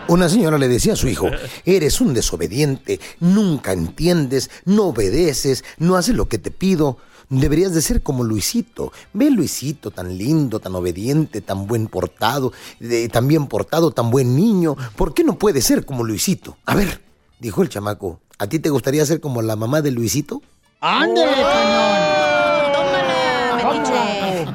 Una 0.08 0.30
señora 0.30 0.58
le 0.58 0.68
decía 0.70 0.94
a 0.94 0.96
su 0.96 1.08
hijo, 1.10 1.28
eres 1.66 2.00
un 2.00 2.14
desobediente, 2.14 3.00
nunca 3.20 3.74
entiendes, 3.74 4.50
no 4.64 4.86
obedeces, 4.88 5.66
no 5.80 5.96
haces 5.98 6.16
lo 6.16 6.30
que 6.30 6.38
te 6.38 6.50
pido. 6.52 6.98
Deberías 7.30 7.74
de 7.74 7.82
ser 7.82 8.02
como 8.04 8.24
Luisito. 8.24 8.94
Ve 9.12 9.30
Luisito, 9.30 9.92
tan 9.92 10.18
lindo, 10.18 10.60
tan 10.62 10.74
obediente, 10.76 11.42
tan 11.42 11.68
buen 11.68 11.88
portado, 11.88 12.54
de- 12.80 13.10
tan 13.10 13.28
bien 13.28 13.48
portado, 13.48 13.92
tan 13.92 14.10
buen 14.12 14.34
niño. 14.38 14.78
¿Por 14.96 15.14
qué 15.14 15.26
no 15.26 15.38
puede 15.38 15.60
ser 15.62 15.86
como 15.86 16.06
Luisito? 16.06 16.56
A 16.66 16.74
ver, 16.74 17.02
dijo 17.42 17.62
el 17.62 17.68
chamaco, 17.68 18.22
¿a 18.38 18.48
ti 18.48 18.60
te 18.60 18.70
gustaría 18.70 19.06
ser 19.06 19.20
como 19.20 19.42
la 19.42 19.58
mamá 19.58 19.82
de 19.82 19.92
Luisito? 19.92 20.42
¡Ándale, 20.80 21.42
cañón! 21.42 22.18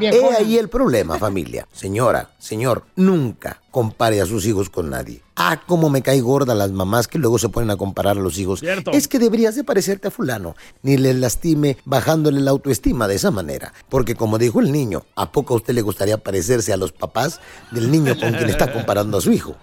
He 0.00 0.36
ahí 0.36 0.58
el 0.58 0.68
problema, 0.68 1.18
familia. 1.18 1.68
Señora, 1.72 2.30
señor, 2.38 2.84
nunca 2.96 3.60
compare 3.70 4.20
a 4.20 4.26
sus 4.26 4.46
hijos 4.46 4.68
con 4.68 4.90
nadie. 4.90 5.22
Ah, 5.36 5.62
cómo 5.66 5.90
me 5.90 6.02
cae 6.02 6.20
gorda 6.20 6.54
las 6.54 6.72
mamás 6.72 7.08
que 7.08 7.18
luego 7.18 7.38
se 7.38 7.48
ponen 7.48 7.70
a 7.70 7.76
comparar 7.76 8.16
a 8.16 8.20
los 8.20 8.38
hijos. 8.38 8.60
Cierto. 8.60 8.90
Es 8.90 9.08
que 9.08 9.18
deberías 9.18 9.54
de 9.54 9.64
parecerte 9.64 10.08
a 10.08 10.10
fulano. 10.10 10.54
Ni 10.82 10.96
les 10.96 11.16
lastime 11.16 11.76
bajándole 11.84 12.40
la 12.40 12.50
autoestima 12.50 13.06
de 13.08 13.14
esa 13.14 13.30
manera. 13.30 13.72
Porque 13.88 14.14
como 14.14 14.38
dijo 14.38 14.60
el 14.60 14.72
niño, 14.72 15.04
¿a 15.14 15.30
poco 15.30 15.54
a 15.54 15.56
usted 15.58 15.74
le 15.74 15.82
gustaría 15.82 16.18
parecerse 16.18 16.72
a 16.72 16.76
los 16.76 16.92
papás 16.92 17.40
del 17.70 17.90
niño 17.90 18.18
con 18.18 18.32
quien 18.32 18.50
está 18.50 18.72
comparando 18.72 19.18
a 19.18 19.20
su 19.20 19.32
hijo? 19.32 19.56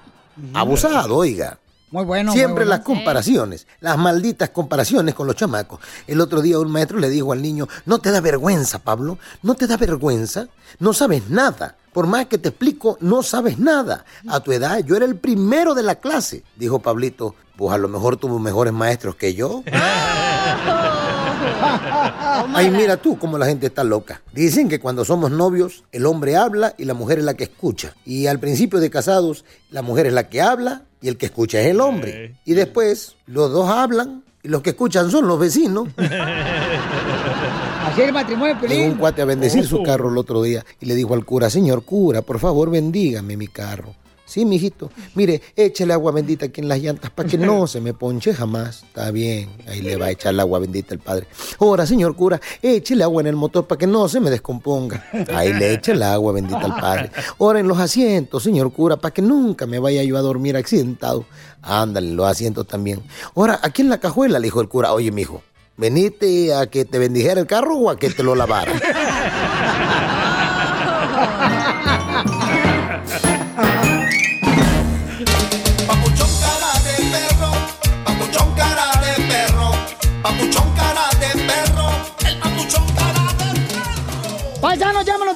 Abusado, 0.54 1.17
oiga. 1.17 1.60
Muy 1.91 2.06
bueno. 2.06 2.32
Siempre 2.34 2.65
muy 2.65 2.69
las 2.69 2.82
comparaciones, 2.82 3.67
las 3.80 3.97
malditas 3.97 4.49
comparaciones 4.49 5.15
con 5.15 5.28
los 5.28 5.36
chamacos. 5.36 5.80
El 6.08 6.21
otro 6.21 6.41
día 6.41 6.60
un 6.60 6.71
maestro 6.71 6.99
le 6.99 7.10
dijo 7.10 7.32
al 7.32 7.41
niño, 7.41 7.67
no 7.86 7.99
te 7.99 8.12
da 8.12 8.21
vergüenza, 8.21 8.80
Pablo, 8.80 9.17
no 9.41 9.56
te 9.56 9.67
da 9.67 9.78
vergüenza, 9.78 10.47
no 10.80 10.93
sabes 10.93 11.30
nada. 11.30 11.75
Por 11.93 12.06
más 12.06 12.28
que 12.28 12.38
te 12.38 12.49
explico, 12.49 12.97
no 13.02 13.23
sabes 13.23 13.58
nada. 13.58 14.06
A 14.28 14.39
tu 14.41 14.52
edad 14.52 14.80
yo 14.86 14.95
era 14.95 15.06
el 15.06 15.17
primero 15.17 15.73
de 15.73 15.84
la 15.84 15.95
clase, 15.95 16.43
dijo 16.56 16.80
Pablito. 16.80 17.36
Pues 17.58 17.73
a 17.73 17.78
lo 17.78 17.89
mejor 17.89 18.15
tuvo 18.15 18.39
mejores 18.39 18.71
maestros 18.71 19.15
que 19.15 19.34
yo. 19.34 19.63
Ay, 21.62 22.69
mira 22.72 22.98
tú 22.98 23.17
cómo 23.17 23.38
la 23.38 23.45
gente 23.45 23.67
está 23.67 23.84
loca. 23.84 24.22
Dicen 24.34 24.69
que 24.69 24.80
cuando 24.80 25.04
somos 25.06 25.32
novios, 25.32 25.84
el 25.91 26.06
hombre 26.06 26.36
habla 26.36 26.74
y 26.78 26.86
la 26.86 26.93
mujer 26.93 27.19
es 27.19 27.26
la 27.26 27.34
que 27.36 27.43
escucha. 27.45 27.93
Y 28.06 28.28
al 28.28 28.39
principio 28.39 28.80
de 28.80 28.89
casados, 28.89 29.45
la 29.72 29.82
mujer 29.82 30.08
es 30.08 30.13
la 30.13 30.30
que 30.30 30.41
habla 30.41 30.84
y 31.02 31.08
el 31.08 31.17
que 31.17 31.28
escucha 31.28 31.60
es 31.62 31.67
el 31.67 31.82
hombre. 31.82 32.36
Y 32.45 32.54
después, 32.54 33.15
los 33.26 33.52
dos 33.52 33.69
hablan 33.69 34.24
y 34.43 34.48
los 34.48 34.62
que 34.62 34.72
escuchan 34.72 35.12
son 35.12 35.28
los 35.28 35.39
vecinos. 35.39 35.89
Así 37.86 38.02
el 38.02 38.13
matrimonio, 38.13 38.56
Llegó 38.56 38.65
un 38.65 38.69
Pelín. 38.69 38.95
cuate 38.98 39.22
a 39.22 39.26
bendecir 39.26 39.65
su 39.65 39.82
carro 39.84 40.10
el 40.10 40.17
otro 40.17 40.41
día 40.43 40.65
y 40.80 40.86
le 40.86 40.95
dijo 40.95 41.13
al 41.13 41.26
cura, 41.26 41.50
señor 41.50 41.84
cura, 41.84 42.22
por 42.22 42.39
favor 42.39 42.69
bendígame 42.69 43.36
mi 43.38 43.48
carro. 43.48 43.95
Sí, 44.30 44.46
mijito. 44.46 44.92
Mire, 45.15 45.42
échale 45.56 45.92
agua 45.92 46.12
bendita 46.12 46.46
aquí 46.46 46.62
en 46.62 46.68
las 46.68 46.80
llantas 46.80 47.10
para 47.10 47.28
que 47.28 47.36
no 47.36 47.65
se 47.68 47.82
me 47.82 47.96
ponche 47.96 48.32
jamás. 48.32 48.84
Está 48.84 49.10
bien. 49.10 49.50
Ahí 49.68 49.82
le 49.82 49.96
va 49.96 50.06
a 50.06 50.12
echar 50.12 50.36
el 50.36 50.39
agua 50.39 50.60
bendita 50.60 50.94
el 50.94 51.00
padre. 51.00 51.26
Ahora, 51.60 51.88
señor 51.88 52.15
cura, 52.15 52.39
échele 52.62 53.04
agua 53.04 53.22
en 53.22 53.28
el 53.28 53.36
motor 53.36 53.65
para 53.65 53.80
que 53.80 53.88
no 53.88 54.08
se 54.08 54.20
me 54.20 54.30
descomponga. 54.30 55.04
Ahí 55.34 55.52
le 55.52 55.74
echa 55.74 55.94
el 55.94 56.04
agua 56.04 56.32
bendita 56.34 56.60
al 56.60 56.76
padre. 56.76 57.12
Ahora 57.39 57.60
en 57.60 57.68
los 57.68 57.80
asientos, 57.80 58.44
señor 58.44 58.72
cura, 58.72 58.98
para 58.98 59.15
que 59.15 59.24
nunca 59.24 59.65
me 59.65 59.80
vaya 59.80 60.04
yo 60.04 60.15
a 60.15 60.22
dormir 60.22 60.56
accidentado. 60.56 61.26
Ándale, 61.63 62.12
los 62.12 62.28
asientos 62.28 62.68
también. 62.68 63.02
Ahora, 63.36 63.60
aquí 63.63 63.82
en 63.82 63.89
la 63.89 64.00
cajuela, 64.00 64.38
le 64.38 64.46
dijo 64.46 64.62
el 64.62 64.70
cura, 64.70 64.94
oye, 64.94 65.12
mijo, 65.12 65.42
¿veniste 65.76 66.54
a 66.54 66.68
que 66.68 66.86
te 66.86 67.00
bendijera 67.00 67.42
el 67.42 67.48
carro 67.48 67.78
o 67.78 67.89
a 67.89 67.98
que 67.98 68.12
te 68.12 68.22
lo 68.22 68.36
lavara? 68.36 68.74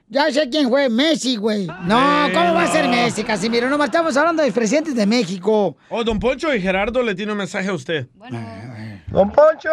Ya 0.09 0.31
sé 0.31 0.49
quién 0.51 0.69
fue, 0.69 0.89
Messi, 0.89 1.37
güey. 1.37 1.67
No, 1.67 2.29
¿cómo 2.35 2.55
va 2.55 2.65
a 2.65 2.67
ser 2.67 2.89
Messi, 2.89 3.25
Casimiro? 3.25 3.69
No, 3.69 3.83
estamos 3.83 4.17
hablando 4.17 4.43
de 4.43 4.53
presidentes 4.53 4.95
de 4.95 5.07
México. 5.07 5.77
Oh, 5.91 6.05
don 6.05 6.19
Poncho 6.19 6.55
y 6.55 6.61
Gerardo 6.61 7.03
le 7.03 7.15
tiene 7.15 7.33
un 7.33 7.39
mensaje 7.39 7.69
a 7.69 7.75
usted. 7.75 8.09
Don 9.09 9.31
Poncho, 9.33 9.71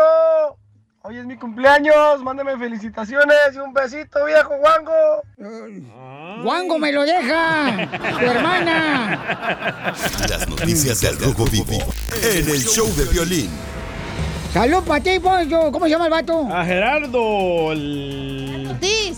hoy 1.03 1.17
es 1.17 1.25
mi 1.25 1.37
cumpleaños, 1.37 2.21
mándame 2.23 2.57
felicitaciones 2.57 3.37
y 3.53 3.57
un 3.57 3.73
besito, 3.73 4.25
viejo 4.25 4.53
Wango. 4.55 5.23
Wango 6.43 6.79
me 6.79 6.91
lo 6.91 7.03
deja, 7.03 7.89
tu 8.19 8.25
hermana. 8.25 9.93
Las 10.29 10.47
noticias 10.47 11.01
del 11.01 11.19
Rojo 11.19 11.45
Vivo 11.45 11.77
en 12.21 12.49
el 12.49 12.63
show 12.63 12.87
de 12.95 13.05
violín. 13.05 13.49
Salud 14.53 14.83
para 14.83 15.03
ti, 15.03 15.19
Poncho. 15.19 15.71
¿Cómo 15.71 15.85
se 15.85 15.91
llama 15.91 16.05
el 16.05 16.11
vato? 16.11 16.47
A 16.51 16.65
Gerardo. 16.65 17.71
el- 17.71 18.49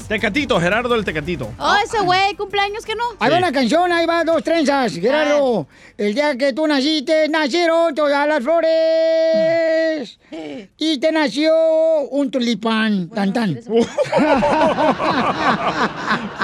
Tecatito, 0.07 0.59
Gerardo 0.59 0.93
el 0.95 1.05
Tecatito. 1.05 1.53
Oh, 1.57 1.73
ese 1.85 2.01
güey, 2.01 2.35
cumpleaños 2.35 2.83
que 2.85 2.95
no. 2.95 3.03
Ahí 3.19 3.31
va 3.31 3.37
una 3.37 3.51
canción, 3.53 3.89
ahí 3.93 4.05
va 4.05 4.25
dos 4.25 4.43
trenzas. 4.43 4.91
Gerardo, 4.93 5.67
el 5.97 6.13
día 6.13 6.37
que 6.37 6.51
tú 6.51 6.67
naciste, 6.67 7.29
nacieron 7.29 7.95
todas 7.95 8.27
las 8.27 8.43
flores. 8.43 10.19
Y 10.77 10.97
te 10.99 11.11
nació 11.11 11.53
un 12.09 12.31
tulipán. 12.31 13.09
Tan, 13.09 13.31
tan. 13.33 13.59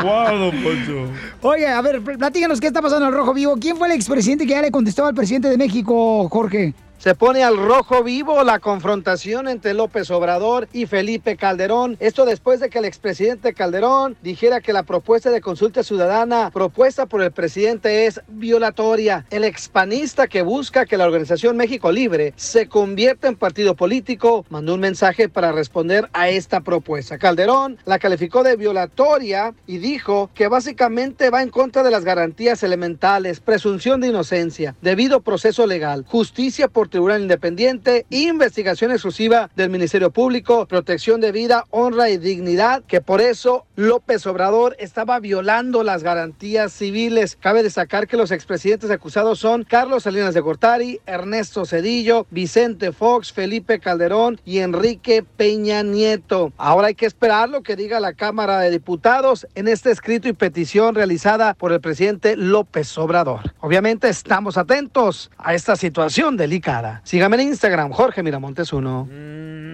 wow, 0.04 0.38
don 0.38 0.64
Poncho. 0.64 1.10
Oye, 1.42 1.68
a 1.68 1.82
ver, 1.82 2.02
platícanos 2.04 2.60
qué 2.62 2.68
está 2.68 2.82
pasando 2.82 3.08
en 3.08 3.12
el 3.14 3.18
Rojo 3.18 3.34
Vivo. 3.34 3.56
¿Quién 3.60 3.76
fue 3.78 3.88
el 3.88 3.94
expresidente 3.96 4.46
que 4.46 4.52
ya 4.52 4.62
le 4.62 4.70
contestó 4.72 5.06
al 5.06 5.16
presidente 5.16 5.50
de 5.50 5.58
México, 5.58 6.30
Jorge? 6.30 6.74
Se 6.98 7.14
pone 7.14 7.44
al 7.44 7.58
rojo 7.58 8.04
vivo 8.04 8.44
la 8.44 8.58
confrontación 8.58 9.48
entre 9.48 9.76
López 9.76 10.10
Obrador 10.10 10.68
y 10.74 10.88
Felipe 10.88 11.38
Calderón. 11.38 11.96
Esto 12.00 12.26
después 12.26 12.60
de 12.60 12.72
que 12.72 12.80
el 12.80 12.86
expresidente 12.86 13.54
Calderón 13.54 14.18
dijera 14.24 14.62
que 14.62 14.74
la 14.74 14.82
propuesta 14.82 15.30
de 15.30 15.40
consulta 15.40 15.84
ciudadana 15.84 16.50
propuesta 16.50 17.06
por 17.06 17.22
el 17.22 17.32
presidente 17.32 18.08
es 18.08 18.20
violatoria. 18.28 19.28
El 19.30 19.44
expanista 19.44 20.26
que 20.26 20.42
busca 20.42 20.88
que 20.88 20.98
la 20.98 21.06
organización 21.06 21.56
México 21.56 21.92
Libre 21.92 22.34
se 22.36 22.68
convierta 22.68 23.28
en 23.28 23.36
partido 23.36 23.76
político 23.76 24.44
mandó 24.50 24.74
un 24.74 24.80
mensaje 24.80 25.30
para 25.30 25.52
responder 25.52 26.10
a 26.14 26.30
esta 26.30 26.62
propuesta. 26.62 27.20
Calderón 27.20 27.78
la 27.86 28.00
calificó 28.00 28.42
de 28.42 28.56
violatoria 28.56 29.54
y 29.68 29.78
dijo 29.78 30.32
que 30.34 30.48
básicamente 30.48 31.30
va 31.30 31.44
en 31.44 31.50
contra 31.50 31.84
de 31.84 31.92
las 31.92 32.04
garantías 32.04 32.64
elementales, 32.64 33.40
presunción 33.40 34.02
de 34.02 34.08
inocencia, 34.08 34.76
debido 34.82 35.22
proceso 35.22 35.68
legal, 35.68 36.04
justicia 36.08 36.68
por 36.68 36.87
Tribunal 36.90 37.22
Independiente, 37.22 38.06
investigación 38.10 38.92
exclusiva 38.92 39.50
del 39.56 39.70
Ministerio 39.70 40.12
Público, 40.12 40.66
protección 40.66 41.22
de 41.22 41.32
vida, 41.32 41.66
honra 41.70 42.10
y 42.10 42.18
dignidad, 42.18 42.84
que 42.84 43.02
por 43.02 43.22
eso 43.22 43.66
López 43.76 44.26
Obrador 44.28 44.76
estaba 44.80 45.20
violando 45.20 45.84
las 45.84 46.04
garantías 46.04 46.74
civiles. 46.74 47.38
Cabe 47.40 47.64
destacar 47.64 48.08
que 48.08 48.18
los 48.18 48.32
expresidentes 48.32 48.90
acusados 48.92 49.40
son 49.40 49.64
Carlos 49.64 50.04
Salinas 50.04 50.34
de 50.34 50.40
Gortari, 50.40 51.00
Ernesto 51.06 51.66
Cedillo, 51.66 52.26
Vicente 52.32 52.92
Fox, 52.92 53.32
Felipe 53.32 53.80
Calderón 53.80 54.40
y 54.46 54.60
Enrique 54.60 55.24
Peña 55.24 55.84
Nieto. 55.84 56.52
Ahora 56.58 56.88
hay 56.88 56.96
que 56.96 57.06
esperar 57.06 57.50
lo 57.50 57.62
que 57.62 57.76
diga 57.76 58.00
la 58.00 58.14
Cámara 58.14 58.60
de 58.60 58.72
Diputados 58.72 59.48
en 59.56 59.68
este 59.68 59.92
escrito 59.92 60.28
y 60.28 60.34
petición 60.34 60.96
realizada 60.96 61.54
por 61.54 61.72
el 61.72 61.82
presidente 61.82 62.36
López 62.36 62.98
Obrador. 62.98 63.54
Obviamente 63.60 64.10
estamos 64.10 64.58
atentos 64.58 65.32
a 65.38 65.54
esta 65.54 65.76
situación 65.76 66.38
delicada. 66.38 66.77
Sígame 67.04 67.36
en 67.38 67.50
Instagram, 67.50 67.92
Jorge 67.92 68.24
Miramontes 68.24 68.72
1. 68.74 69.08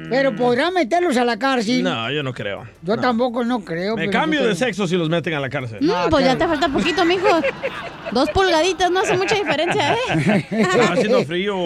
Pero 0.09 0.35
podrán 0.35 0.73
meterlos 0.73 1.15
a 1.17 1.23
la 1.25 1.39
cárcel. 1.39 1.81
No, 1.81 2.11
yo 2.11 2.21
no 2.23 2.33
creo. 2.33 2.65
Yo 2.83 2.97
tampoco 2.97 3.43
no 3.43 3.63
creo. 3.63 3.95
Me 3.95 4.01
pero 4.07 4.11
cambio 4.11 4.39
de 4.41 4.47
creo- 4.47 4.55
sexo 4.55 4.85
si 4.85 4.95
los 4.97 5.09
meten 5.09 5.33
a 5.33 5.39
la 5.39 5.49
cárcel. 5.49 5.79
Mm, 5.81 6.09
pues 6.09 6.25
ya 6.25 6.37
te 6.37 6.45
falta 6.45 6.67
poquito, 6.67 7.03
mijo. 7.05 7.27
Dos 8.11 8.29
pulgaditas 8.31 8.91
no 8.91 8.99
hace 8.99 9.17
mucha 9.17 9.35
diferencia, 9.35 9.93
¿eh? 9.93 10.45
Está 10.51 10.93
haciendo 10.93 11.23
frío. 11.23 11.63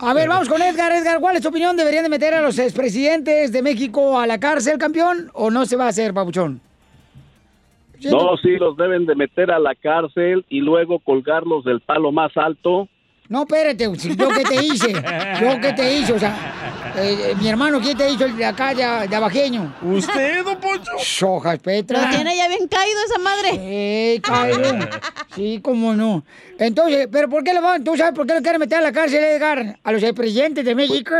A 0.00 0.12
ver, 0.12 0.28
vamos 0.28 0.48
con 0.48 0.60
Edgar. 0.60 0.92
Edgar, 0.92 1.20
¿cuál 1.20 1.36
es 1.36 1.42
tu 1.42 1.48
opinión? 1.48 1.76
¿Deberían 1.76 2.02
de 2.02 2.10
meter 2.10 2.34
a 2.34 2.42
los 2.42 2.58
expresidentes 2.58 3.52
de 3.52 3.62
México 3.62 4.18
a 4.18 4.26
la 4.26 4.38
cárcel, 4.38 4.76
campeón? 4.78 5.30
¿O 5.34 5.50
no 5.50 5.64
se 5.66 5.76
va 5.76 5.86
a 5.86 5.88
hacer, 5.88 6.12
papuchón? 6.12 6.60
No, 8.10 8.36
sí, 8.36 8.56
los 8.58 8.76
deben 8.76 9.06
de 9.06 9.14
meter 9.14 9.50
a 9.50 9.58
la 9.58 9.74
cárcel 9.74 10.44
y 10.50 10.60
luego 10.60 10.98
colgarlos 10.98 11.64
del 11.64 11.80
palo 11.80 12.12
más 12.12 12.36
alto. 12.36 12.88
No, 13.28 13.42
espérate, 13.42 13.84
yo 13.84 14.28
qué 14.28 14.42
te 14.42 14.62
hice, 14.62 14.92
yo 14.92 15.60
qué 15.60 15.72
te 15.72 15.94
hice, 15.98 16.12
o 16.12 16.18
sea, 16.18 16.92
eh, 16.96 17.30
eh, 17.30 17.34
mi 17.40 17.48
hermano, 17.48 17.80
¿quién 17.80 17.96
te 17.96 18.10
hizo 18.10 18.26
el 18.26 18.36
de 18.36 18.44
acá, 18.44 18.74
de, 18.74 19.08
de 19.08 19.16
abajeño? 19.16 19.74
¿Usted, 19.80 20.44
don 20.44 20.60
Poncho? 20.60 20.92
Sojas, 20.98 21.58
Petra. 21.58 22.02
Lo 22.02 22.14
tiene 22.14 22.36
ya 22.36 22.48
bien 22.48 22.68
caído 22.68 22.98
esa 23.06 23.18
madre. 23.18 23.50
Eh, 23.54 24.20
caído. 24.22 24.78
Sí, 25.34 25.58
cómo 25.62 25.94
no. 25.94 26.22
Entonces, 26.58 27.08
¿pero 27.10 27.30
por 27.30 27.42
qué 27.42 27.54
le 27.54 27.60
van? 27.60 27.82
¿Tú 27.82 27.96
sabes 27.96 28.14
por 28.14 28.26
qué 28.26 28.34
lo 28.34 28.42
quieren 28.42 28.60
meter 28.60 28.78
a 28.78 28.82
la 28.82 28.92
cárcel, 28.92 29.24
Edgar? 29.24 29.78
A 29.82 29.92
los 29.92 30.02
presidentes 30.12 30.64
de 30.64 30.74
México. 30.74 31.14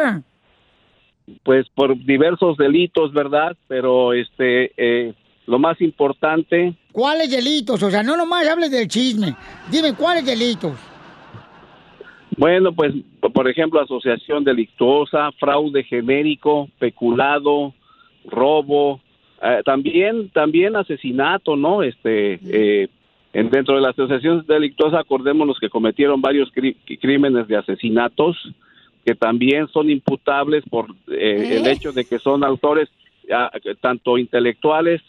pues 1.42 1.66
por 1.74 1.96
diversos 2.04 2.58
delitos, 2.58 3.14
¿verdad? 3.14 3.56
Pero 3.66 4.12
este 4.12 4.72
eh, 4.76 5.14
lo 5.46 5.58
más 5.58 5.80
importante, 5.80 6.74
¿Cuáles 6.92 7.28
delitos? 7.30 7.82
O 7.82 7.90
sea, 7.90 8.02
no 8.04 8.16
nomás 8.16 8.46
hables 8.46 8.70
del 8.70 8.86
chisme. 8.86 9.34
Dime, 9.70 9.94
¿cuáles 9.94 10.24
delitos? 10.24 10.74
Bueno, 12.36 12.72
pues 12.72 12.92
por 13.32 13.48
ejemplo, 13.48 13.80
asociación 13.80 14.44
delictuosa, 14.44 15.30
fraude 15.32 15.84
genérico, 15.84 16.68
peculado, 16.78 17.72
robo, 18.26 19.00
eh, 19.42 19.62
también 19.64 20.28
también 20.30 20.76
asesinato, 20.76 21.56
¿no? 21.56 21.82
Este 21.82 22.38
eh, 22.46 22.88
en- 23.32 23.50
dentro 23.50 23.74
de 23.74 23.80
la 23.82 23.90
asociación 23.90 24.44
delictuosa 24.46 25.00
acordémonos 25.00 25.58
que 25.58 25.68
cometieron 25.68 26.20
varios 26.20 26.50
crímenes 27.00 27.48
de 27.48 27.56
asesinatos 27.56 28.36
que 29.04 29.14
también 29.14 29.68
son 29.68 29.90
imputables 29.90 30.64
por 30.70 30.86
eh, 31.08 31.58
el 31.58 31.66
hecho 31.66 31.92
de 31.92 32.04
que 32.06 32.18
son 32.18 32.42
autores 32.42 32.88
ah, 33.30 33.50
tanto 33.80 34.16
intelectuales, 34.16 35.02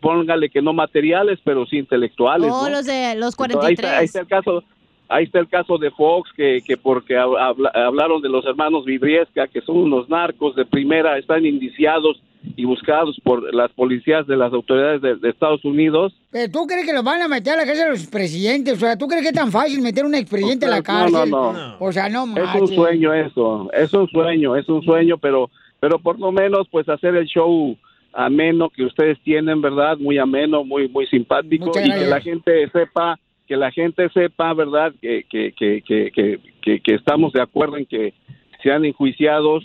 póngale 0.00 0.48
que 0.48 0.62
no 0.62 0.72
materiales, 0.72 1.40
pero 1.42 1.66
sí 1.66 1.78
intelectuales. 1.78 2.50
Oh, 2.52 2.64
¿no? 2.68 2.70
los 2.70 2.86
de 2.86 3.16
los 3.16 3.34
Entonces, 3.36 3.64
ahí, 3.64 3.74
está, 3.74 3.98
ahí 3.98 4.06
43. 4.06 4.14
está 4.14 4.20
el 4.20 4.26
caso. 4.28 4.64
Ahí 5.12 5.24
está 5.24 5.38
el 5.40 5.48
caso 5.48 5.78
de 5.78 5.90
Fox, 5.90 6.30
que, 6.36 6.60
que 6.66 6.76
porque 6.76 7.14
hab- 7.14 7.38
habla- 7.38 7.70
hablaron 7.74 8.22
de 8.22 8.28
los 8.28 8.44
hermanos 8.46 8.84
Vidriesca, 8.84 9.46
que 9.46 9.60
son 9.60 9.76
unos 9.76 10.08
narcos 10.08 10.56
de 10.56 10.64
primera, 10.64 11.18
están 11.18 11.44
indiciados 11.44 12.22
y 12.56 12.64
buscados 12.64 13.20
por 13.22 13.54
las 13.54 13.70
policías 13.72 14.26
de 14.26 14.36
las 14.36 14.52
autoridades 14.52 15.00
de, 15.00 15.14
de 15.16 15.28
Estados 15.30 15.64
Unidos. 15.64 16.12
¿Pero 16.30 16.50
tú 16.50 16.66
crees 16.66 16.84
que 16.86 16.92
los 16.92 17.04
van 17.04 17.22
a 17.22 17.28
meter 17.28 17.52
a 17.52 17.56
la 17.58 17.64
cárcel 17.66 17.90
los 17.90 18.06
presidentes? 18.08 18.74
O 18.74 18.80
sea, 18.80 18.96
¿tú 18.98 19.06
crees 19.06 19.22
que 19.22 19.28
es 19.28 19.34
tan 19.34 19.52
fácil 19.52 19.80
meter 19.80 20.04
a 20.04 20.08
un 20.08 20.14
expresidente 20.14 20.66
a 20.66 20.70
la 20.70 20.76
No, 20.78 20.82
cárcel? 20.82 21.30
no, 21.30 21.52
no. 21.52 21.76
O 21.78 21.92
sea, 21.92 22.08
no 22.08 22.24
Es 22.36 22.54
un 22.60 22.66
sueño 22.68 23.14
eso, 23.14 23.70
es 23.72 23.92
un 23.94 24.08
sueño, 24.08 24.56
es 24.56 24.68
un 24.68 24.82
sueño, 24.82 25.18
pero, 25.18 25.50
pero 25.78 25.98
por 26.00 26.18
lo 26.18 26.32
menos 26.32 26.66
pues 26.70 26.88
hacer 26.88 27.14
el 27.14 27.26
show 27.26 27.76
ameno 28.12 28.68
que 28.70 28.84
ustedes 28.84 29.18
tienen, 29.22 29.60
¿verdad? 29.62 29.96
Muy 29.98 30.18
ameno, 30.18 30.64
muy, 30.64 30.88
muy 30.88 31.06
simpático 31.06 31.70
y 31.78 31.90
que 31.90 32.06
la 32.06 32.20
gente 32.20 32.68
sepa, 32.70 33.18
que 33.46 33.56
la 33.56 33.70
gente 33.70 34.08
sepa, 34.14 34.52
¿verdad? 34.54 34.92
Que, 35.00 35.24
que, 35.28 35.52
que, 35.52 35.82
que, 35.86 36.10
que, 36.10 36.40
que- 36.62 36.80
que 36.80 36.94
estamos 36.94 37.32
de 37.32 37.42
acuerdo 37.42 37.76
en 37.76 37.86
que 37.86 38.14
sean 38.62 38.84
enjuiciados, 38.84 39.64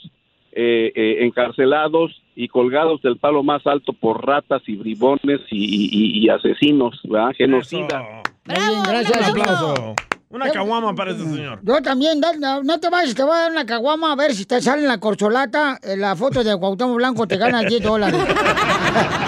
eh, 0.51 0.91
eh, 0.95 1.17
encarcelados 1.21 2.11
y 2.35 2.47
colgados 2.47 3.01
del 3.03 3.17
palo 3.17 3.43
más 3.43 3.65
alto 3.67 3.93
por 3.93 4.25
ratas 4.25 4.61
y 4.67 4.75
bribones 4.75 5.41
y, 5.51 5.65
y- 5.91 6.25
y 6.25 6.29
asesinos, 6.29 6.99
¿verdad? 7.03 7.31
Genocida. 7.37 7.99
Muy 8.45 8.55
bien, 8.55 8.83
gracias. 8.83 9.31
Un 9.33 9.39
aplauso. 9.41 9.95
Una 10.29 10.49
caguama 10.51 10.93
para 10.93 11.11
este 11.11 11.23
señor. 11.23 11.59
Yo 11.63 11.81
también, 11.81 12.19
da- 12.19 12.33
no, 12.37 12.61
no 12.63 12.79
te 12.79 12.89
vayas, 12.89 13.15
te 13.15 13.23
voy 13.23 13.31
a 13.33 13.41
dar 13.43 13.51
una 13.51 13.65
caguama 13.65 14.11
a 14.11 14.15
ver 14.15 14.33
si 14.33 14.45
te 14.45 14.59
sale 14.61 14.81
en 14.81 14.87
la 14.89 14.99
corcholata, 14.99 15.77
en 15.81 16.01
la 16.01 16.15
foto 16.17 16.43
de 16.43 16.57
Cuauhtémoc 16.57 16.97
Blanco, 16.97 17.27
te 17.27 17.37
ganas 17.37 17.65
10 17.65 17.81
dólares. 17.83 18.19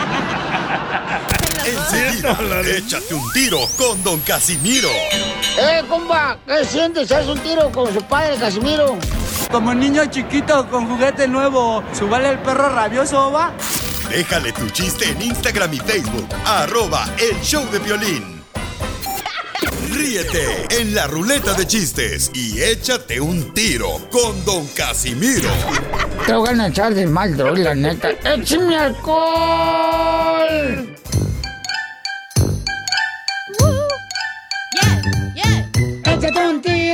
Échate 1.99 3.13
un 3.13 3.31
tiro 3.33 3.59
con 3.77 4.01
Don 4.03 4.19
Casimiro. 4.21 4.89
¡Eh, 4.89 5.83
compa! 5.89 6.37
¿Qué 6.47 6.63
sientes? 6.63 7.11
¿Haz 7.11 7.27
un 7.27 7.39
tiro 7.39 7.69
con 7.71 7.93
su 7.93 8.01
padre, 8.03 8.37
Casimiro? 8.37 8.97
Como 9.51 9.73
niño 9.73 10.05
chiquito 10.05 10.69
con 10.69 10.87
juguete 10.87 11.27
nuevo, 11.27 11.83
¿subale 11.91 12.29
el 12.29 12.39
perro 12.39 12.69
rabioso, 12.69 13.31
va? 13.31 13.51
Déjale 14.09 14.53
tu 14.53 14.69
chiste 14.69 15.09
en 15.09 15.21
Instagram 15.21 15.73
y 15.73 15.79
Facebook. 15.79 16.27
Arroba 16.45 17.05
El 17.17 17.41
Show 17.41 17.69
de 17.69 17.79
Violín. 17.79 18.39
Ríete 19.91 20.67
en 20.79 20.95
la 20.95 21.07
ruleta 21.07 21.53
de 21.53 21.67
chistes 21.67 22.31
y 22.33 22.61
échate 22.61 23.19
un 23.19 23.53
tiro 23.53 24.07
con 24.09 24.45
Don 24.45 24.65
Casimiro. 24.67 25.49
Te 26.25 26.33
voy 26.33 26.57
a 26.57 26.67
echar 26.67 26.93
de 26.93 27.05
mal, 27.07 27.35
droga, 27.35 27.59
la 27.59 27.75
neta. 27.75 28.11
¡Échame 28.23 28.77
alcohol! 28.77 29.89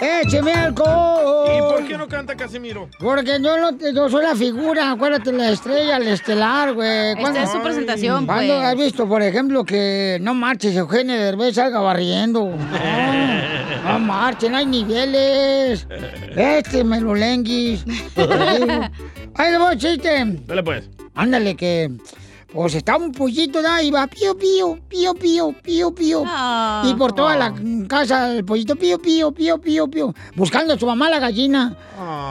¡Écheme 0.00 0.52
alcohol! 0.52 1.48
¿Y 1.56 1.60
por 1.60 1.86
qué 1.86 1.98
no 1.98 2.06
canta 2.06 2.36
Casimiro? 2.36 2.88
Porque 2.98 3.38
yo, 3.42 3.58
no, 3.58 3.76
yo 3.92 4.08
soy 4.08 4.22
la 4.22 4.36
figura, 4.36 4.92
acuérdate, 4.92 5.32
la 5.32 5.50
estrella, 5.50 5.96
el 5.96 6.08
estelar, 6.08 6.74
güey. 6.74 7.12
Esta 7.12 7.42
es 7.42 7.50
su 7.50 7.60
presentación, 7.60 8.26
¿Cuándo 8.26 8.54
pues. 8.54 8.66
has 8.66 8.76
visto, 8.76 9.08
por 9.08 9.22
ejemplo, 9.22 9.64
que 9.64 10.18
no 10.20 10.34
marches, 10.34 10.76
Eugenio 10.76 11.16
Derbez 11.16 11.54
salga 11.56 11.80
barriendo? 11.80 12.50
No, 13.88 13.92
no 13.92 13.98
marchen, 14.00 14.54
hay 14.54 14.66
niveles. 14.66 15.86
Este 16.36 16.84
melolenguis. 16.84 17.84
Ahí 19.34 19.52
le 19.52 19.58
voy, 19.58 19.78
chiste. 19.78 20.24
Dale 20.46 20.62
pues. 20.62 20.90
Ándale, 21.14 21.56
que 21.56 21.90
Pues 22.52 22.74
estaba 22.74 23.04
un 23.04 23.12
pollito, 23.12 23.60
¿da? 23.60 23.82
Iba 23.82 24.06
pío, 24.06 24.36
pío, 24.36 24.78
pío, 24.88 25.14
pío, 25.14 25.54
pío, 25.62 25.94
pío. 25.94 26.24
Y 26.84 26.94
por 26.94 27.12
toda 27.12 27.36
la 27.36 27.52
casa 27.86 28.34
el 28.34 28.44
pollito 28.44 28.74
pío, 28.74 28.98
pío, 28.98 29.32
pío, 29.32 29.58
pío, 29.58 29.86
pío. 29.86 30.14
Buscando 30.34 30.72
a 30.72 30.78
su 30.78 30.86
mamá 30.86 31.10
la 31.10 31.18
gallina. 31.18 31.76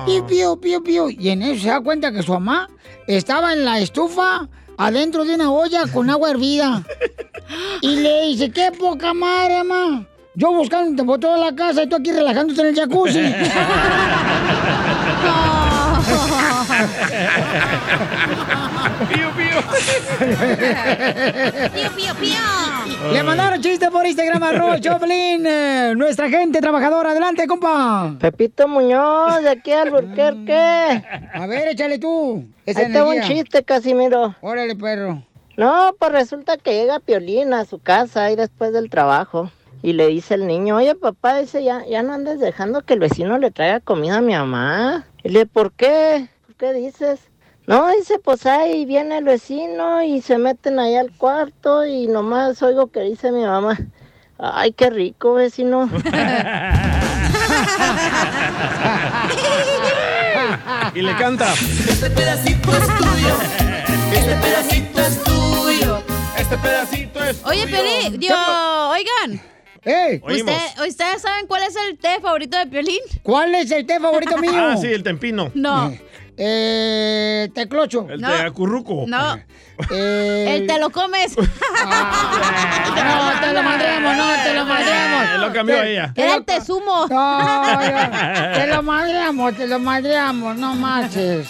Pío, 0.08 0.26
pío, 0.26 0.60
pío, 0.60 0.84
pío. 0.84 1.10
Y 1.12 1.30
en 1.30 1.44
eso 1.44 1.62
se 1.62 1.70
da 1.70 1.82
cuenta 1.82 2.12
que 2.12 2.24
su 2.24 2.32
mamá 2.32 2.68
estaba 3.06 3.54
en 3.54 3.64
la 3.64 3.80
estufa 3.80 4.50
adentro 4.78 5.24
de 5.24 5.36
una 5.36 5.52
olla 5.52 5.84
con 5.94 6.10
agua 6.10 6.32
hervida. 6.32 6.84
Y 7.82 7.98
le 7.98 8.24
dice, 8.24 8.50
qué 8.50 8.72
poca 8.72 9.14
madre, 9.14 9.64
mamá. 9.64 10.08
Yo 10.34 10.52
buscando 10.52 11.06
por 11.06 11.20
toda 11.20 11.38
la 11.38 11.56
casa 11.56 11.84
y 11.84 11.90
tú 11.90 11.96
aquí 11.96 12.12
relajándote 12.12 12.62
en 12.62 12.68
el 12.68 12.76
jacuzzi. 12.76 13.20
Pío, 19.10 19.30
pío. 19.32 19.60
Pío, 21.74 21.92
pío, 21.96 22.16
pío. 22.20 23.12
Le 23.14 23.24
mandaron 23.24 23.62
chiste 23.62 23.90
por 23.92 24.06
Instagram, 24.06 24.44
arroba 24.44 24.80
Choplin. 24.80 25.46
eh, 25.46 25.94
Nuestra 25.96 26.30
gente 26.30 26.60
trabajadora. 26.62 27.12
Adelante, 27.12 27.48
compa. 27.48 28.16
Pepito 28.20 28.68
Muñoz, 28.68 29.42
de 29.44 29.50
aquí 29.50 29.72
al 29.72 29.92
Burquerque. 29.92 31.04
A 31.34 31.48
ver, 31.48 31.70
échale 31.70 32.00
tú. 32.00 32.46
esa 32.66 32.82
Ahí 32.82 32.92
tengo 32.92 33.10
un 33.10 33.22
chiste, 33.22 33.64
Casimiro. 33.64 34.36
Órale, 34.42 34.76
perro. 34.76 35.24
No, 35.58 35.96
pues 35.98 36.12
resulta 36.12 36.58
que 36.58 36.74
llega 36.74 37.00
Piolín 37.00 37.54
a 37.54 37.66
su 37.66 37.80
casa 37.80 38.26
ahí 38.26 38.36
después 38.36 38.74
del 38.74 38.90
trabajo. 38.90 39.52
Y 39.84 39.94
le 39.94 40.08
dice 40.08 40.34
el 40.34 40.48
niño, 40.48 40.76
oye 40.78 40.96
papá, 40.96 41.38
dice, 41.38 41.64
ya, 41.64 41.86
ya 41.88 42.02
no 42.02 42.14
andes 42.14 42.40
dejando 42.40 42.82
que 42.82 42.94
el 42.96 43.00
vecino 43.00 43.38
le 43.38 43.52
traiga 43.52 43.80
comida 43.80 44.18
a 44.18 44.22
mi 44.22 44.34
mamá. 44.34 45.06
Y 45.24 45.30
le, 45.30 45.46
¿por 45.46 45.72
qué? 45.72 46.30
¿Por 46.58 46.70
qué 46.74 46.74
dices? 46.80 47.20
No, 47.68 47.88
dice, 47.92 48.18
pues 48.18 48.46
ahí 48.48 48.86
viene 48.86 49.18
el 49.20 49.26
vecino 49.26 50.02
y 50.02 50.22
se 50.22 50.38
meten 50.40 50.80
allá 50.80 51.02
al 51.02 51.12
cuarto 51.12 51.86
y 51.86 52.08
nomás 52.08 52.64
oigo 52.64 52.88
que 52.88 53.02
dice 53.02 53.32
mi 53.32 53.44
mamá, 53.44 53.78
ay, 54.40 54.72
qué 54.72 54.90
rico 54.90 55.34
vecino. 55.36 55.88
Y 60.96 61.02
le 61.02 61.16
canta. 61.18 61.54
Este 61.54 62.10
pedacito 62.10 62.72
es 62.72 62.88
tuyo. 62.98 63.36
Este 64.14 64.36
pedacito 64.36 65.02
es 65.02 65.24
tuyo. 65.24 66.02
Este 66.38 66.58
pedacito 66.58 67.24
es 67.24 67.46
Oye, 67.46 67.68
Piolín, 67.68 68.20
digo, 68.20 68.36
oigan. 68.90 69.42
¡Ey! 69.84 70.22
¿Usted- 70.24 70.88
¿Ustedes 70.88 71.22
saben 71.22 71.48
cuál 71.48 71.64
es 71.64 71.76
el 71.76 71.98
té 71.98 72.20
favorito 72.22 72.58
de 72.58 72.66
Piolín? 72.68 73.00
¿Cuál 73.24 73.56
es 73.56 73.70
el 73.72 73.86
té 73.86 74.00
favorito 74.00 74.38
mío? 74.38 74.52
Ah, 74.56 74.76
sí, 74.78 74.88
el 74.88 75.04
tempino. 75.04 75.52
No. 75.54 75.94
Eh, 76.40 77.50
teclocho. 77.54 78.08
El 78.10 78.22
No. 78.22 78.32
de 78.32 78.42
acurruco. 78.42 79.06
No. 79.08 79.38
Eh, 79.92 80.56
El 80.58 80.66
te 80.68 80.80
lo 80.80 80.90
comes. 80.90 81.36
No, 81.38 83.40
te 83.42 83.54
lo 83.54 83.64
madremos, 83.64 84.18
no, 84.18 84.44
te 84.44 84.54
lo 84.56 84.66
madremos. 84.66 85.40
Lo 85.40 85.54
cambió 85.54 85.76
Te- 85.76 85.92
ella. 85.92 86.14
Era 86.16 86.32
lo- 86.32 86.38
el 86.38 86.46
te 86.46 86.62
sumo. 86.62 87.08
No, 87.10 87.84
yo- 87.84 88.60
te 88.60 88.68
lo 88.68 88.84
madreamos, 88.84 89.56
te 89.56 89.68
lo 89.68 89.80
madreamos, 89.80 90.58
no 90.58 90.74
marches. 90.76 91.48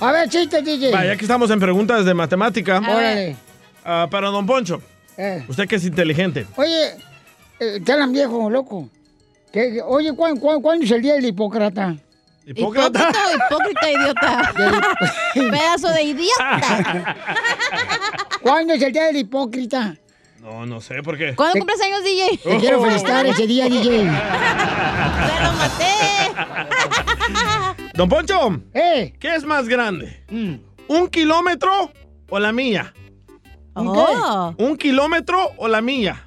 A 0.00 0.10
ver, 0.12 0.28
chiste, 0.28 0.62
DJ. 0.62 0.90
Va, 0.90 1.04
ya 1.04 1.16
que 1.16 1.24
estamos 1.24 1.48
en 1.50 1.60
preguntas 1.60 2.04
de 2.04 2.12
matemática. 2.14 2.78
Órale. 2.78 3.36
ah, 3.84 4.08
para 4.10 4.28
don 4.30 4.46
Poncho. 4.46 4.82
Eh. 5.16 5.44
Usted 5.48 5.68
que 5.68 5.76
es 5.76 5.84
inteligente. 5.84 6.46
Oye, 6.56 6.96
eh, 7.60 7.80
te 7.84 7.92
hablan 7.92 8.12
viejo, 8.12 8.50
loco. 8.50 8.88
¿Qué- 9.52 9.74
qué- 9.74 9.82
oye, 9.82 10.12
¿cuán- 10.14 10.38
cuán- 10.38 10.60
¿cuándo 10.60 10.84
es 10.84 10.90
el 10.90 11.02
día 11.02 11.14
del 11.14 11.26
hipócrata? 11.26 11.94
Hipócrita 12.54 13.08
o 13.08 13.36
hipócrita, 13.36 13.90
idiota. 13.92 14.52
Pedazo 15.34 15.88
de 15.92 16.02
idiota. 16.02 17.16
¿Cuándo 18.42 18.74
es 18.74 18.82
el 18.82 18.92
día 18.92 19.04
del 19.04 19.16
hipócrita? 19.18 19.94
No, 20.40 20.66
no 20.66 20.80
sé 20.80 21.00
por 21.02 21.16
qué. 21.16 21.34
¿Cuándo 21.36 21.52
Te- 21.52 21.58
cumples 21.60 21.80
años, 21.80 22.02
DJ? 22.02 22.38
Te 22.42 22.56
quiero 22.58 22.82
felicitar 22.82 23.24
ese 23.26 23.46
día, 23.46 23.66
DJ. 23.68 23.98
¡Te 23.98 24.04
lo 25.44 25.52
maté! 25.52 26.32
Don 27.94 28.08
Poncho. 28.08 28.60
¿Eh? 28.74 29.12
¿Qué 29.20 29.34
es 29.36 29.44
más 29.44 29.68
grande? 29.68 30.24
¿Un 30.88 31.08
kilómetro 31.08 31.92
o 32.30 32.38
la 32.40 32.50
milla? 32.52 32.92
Oh. 33.74 34.54
¿Un 34.58 34.76
kilómetro 34.76 35.52
o 35.56 35.68
la 35.68 35.80
milla? 35.80 36.24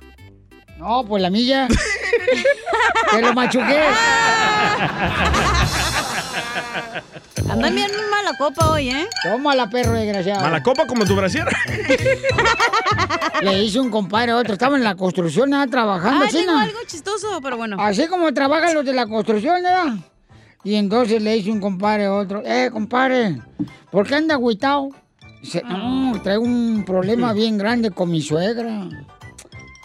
No, 0.77 1.03
pues 1.05 1.21
la 1.21 1.29
milla. 1.29 1.67
Te 3.11 3.21
lo 3.21 3.33
machuqué. 3.33 3.83
Andan 7.49 7.75
bien 7.75 7.91
mala 8.09 8.37
copa 8.37 8.71
hoy, 8.71 8.89
¿eh? 8.89 9.07
Tómala, 9.23 9.69
perro 9.69 9.93
desgraciado. 9.93 10.41
Mala 10.41 10.63
copa 10.63 10.87
como 10.87 11.05
tu 11.05 11.15
brasier. 11.15 11.47
Le 13.41 13.63
hice 13.63 13.79
un 13.79 13.89
compadre 13.89 14.31
a 14.31 14.37
otro. 14.37 14.53
Estaba 14.53 14.75
en 14.77 14.83
la 14.83 14.95
construcción, 14.95 15.49
nada, 15.49 15.67
trabajando. 15.67 16.23
Ah, 16.23 16.27
así, 16.27 16.37
tengo 16.37 16.53
¿no? 16.53 16.59
algo 16.59 16.79
chistoso, 16.87 17.39
pero 17.41 17.57
bueno. 17.57 17.77
Así 17.79 18.07
como 18.07 18.33
trabajan 18.33 18.73
los 18.73 18.85
de 18.85 18.93
la 18.93 19.05
construcción, 19.07 19.61
¿verdad? 19.61 19.95
Y 20.63 20.75
entonces 20.75 21.21
le 21.21 21.37
hice 21.37 21.51
un 21.51 21.59
compadre 21.59 22.05
a 22.05 22.13
otro. 22.13 22.41
Eh, 22.45 22.69
compadre, 22.71 23.41
¿por 23.91 24.07
qué 24.07 24.15
anda 24.15 24.35
agüitado? 24.35 24.89
Dice, 25.41 25.61
no, 25.63 26.21
traigo 26.23 26.43
un 26.43 26.85
problema 26.85 27.33
bien 27.33 27.57
grande 27.57 27.91
con 27.91 28.09
mi 28.09 28.21
suegra. 28.21 28.87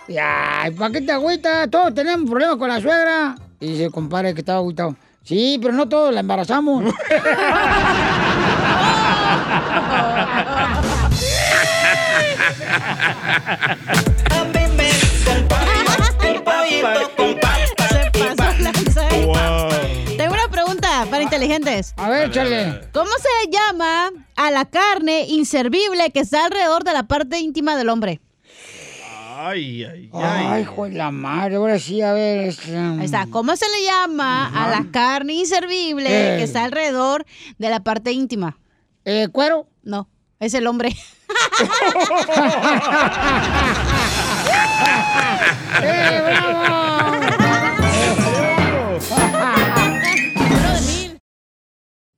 Y, 0.06 0.16
ay, 0.16 0.70
¿para 0.70 0.92
qué 0.92 1.00
te 1.00 1.10
agüitas? 1.10 1.68
Todos 1.68 1.92
tenemos 1.94 2.30
problemas 2.30 2.56
con 2.56 2.68
la 2.68 2.80
suegra. 2.80 3.34
Y 3.58 3.72
dice, 3.72 3.90
compadre, 3.90 4.34
que 4.34 4.40
estaba 4.40 4.60
agüitado. 4.60 4.94
Sí, 5.28 5.58
pero 5.60 5.74
no 5.74 5.86
todos 5.86 6.14
la 6.14 6.20
embarazamos. 6.20 6.84
Tengo 20.16 20.32
una 20.32 20.48
pregunta 20.50 21.06
para 21.10 21.22
inteligentes. 21.22 21.92
A 21.98 22.08
ver, 22.08 22.30
échale. 22.30 22.80
¿Cómo 22.94 23.10
se 23.10 23.50
llama 23.50 24.10
a 24.34 24.50
la 24.50 24.64
carne 24.64 25.26
inservible 25.28 26.10
que 26.10 26.20
está 26.20 26.46
alrededor 26.46 26.84
de 26.84 26.94
la 26.94 27.02
parte 27.02 27.38
íntima 27.38 27.76
del 27.76 27.90
hombre? 27.90 28.22
Ay, 29.40 29.84
ay, 29.84 30.10
Ay, 30.12 30.62
hijo 30.62 30.88
de 30.88 30.96
la 30.96 31.12
madre, 31.12 31.54
ahora 31.56 31.78
sí, 31.78 32.02
a 32.02 32.12
ver. 32.12 32.48
este, 32.48 32.76
Ahí 32.76 33.04
está. 33.04 33.28
¿Cómo 33.30 33.54
se 33.54 33.66
le 33.68 33.84
llama 33.84 34.48
a 34.48 34.68
la 34.68 34.84
carne 34.90 35.34
inservible 35.34 36.08
Eh. 36.08 36.38
que 36.38 36.42
está 36.42 36.64
alrededor 36.64 37.24
de 37.56 37.70
la 37.70 37.78
parte 37.78 38.10
íntima? 38.10 38.58
Eh, 39.04 39.28
¿Cuero? 39.30 39.68
No, 39.84 40.08
es 40.40 40.54
el 40.54 40.66
hombre. 40.66 40.88
¡Eh, 45.82 46.22
bravo! 46.24 47.07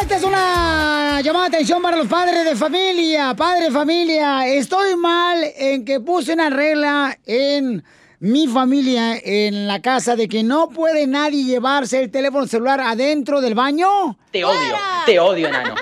Esta 0.00 0.16
es 0.16 0.22
una 0.22 1.20
llamada 1.20 1.48
de 1.48 1.56
atención 1.56 1.82
para 1.82 1.96
los 1.96 2.06
padres 2.06 2.44
de 2.44 2.56
familia. 2.56 3.34
Padre 3.34 3.64
de 3.64 3.70
familia, 3.70 4.46
estoy 4.46 4.96
mal 4.96 5.44
en 5.56 5.84
que 5.84 6.00
puse 6.00 6.32
una 6.32 6.50
regla 6.50 7.18
en 7.26 7.84
mi 8.20 8.48
familia, 8.48 9.16
en 9.22 9.66
la 9.66 9.80
casa, 9.80 10.16
de 10.16 10.28
que 10.28 10.42
no 10.42 10.68
puede 10.68 11.06
nadie 11.06 11.44
llevarse 11.44 12.00
el 12.00 12.10
teléfono 12.10 12.46
celular 12.46 12.80
adentro 12.80 13.40
del 13.40 13.54
baño. 13.54 14.18
Te 14.32 14.44
odio, 14.44 14.74
te 15.06 15.20
odio, 15.20 15.48
enano. 15.48 15.74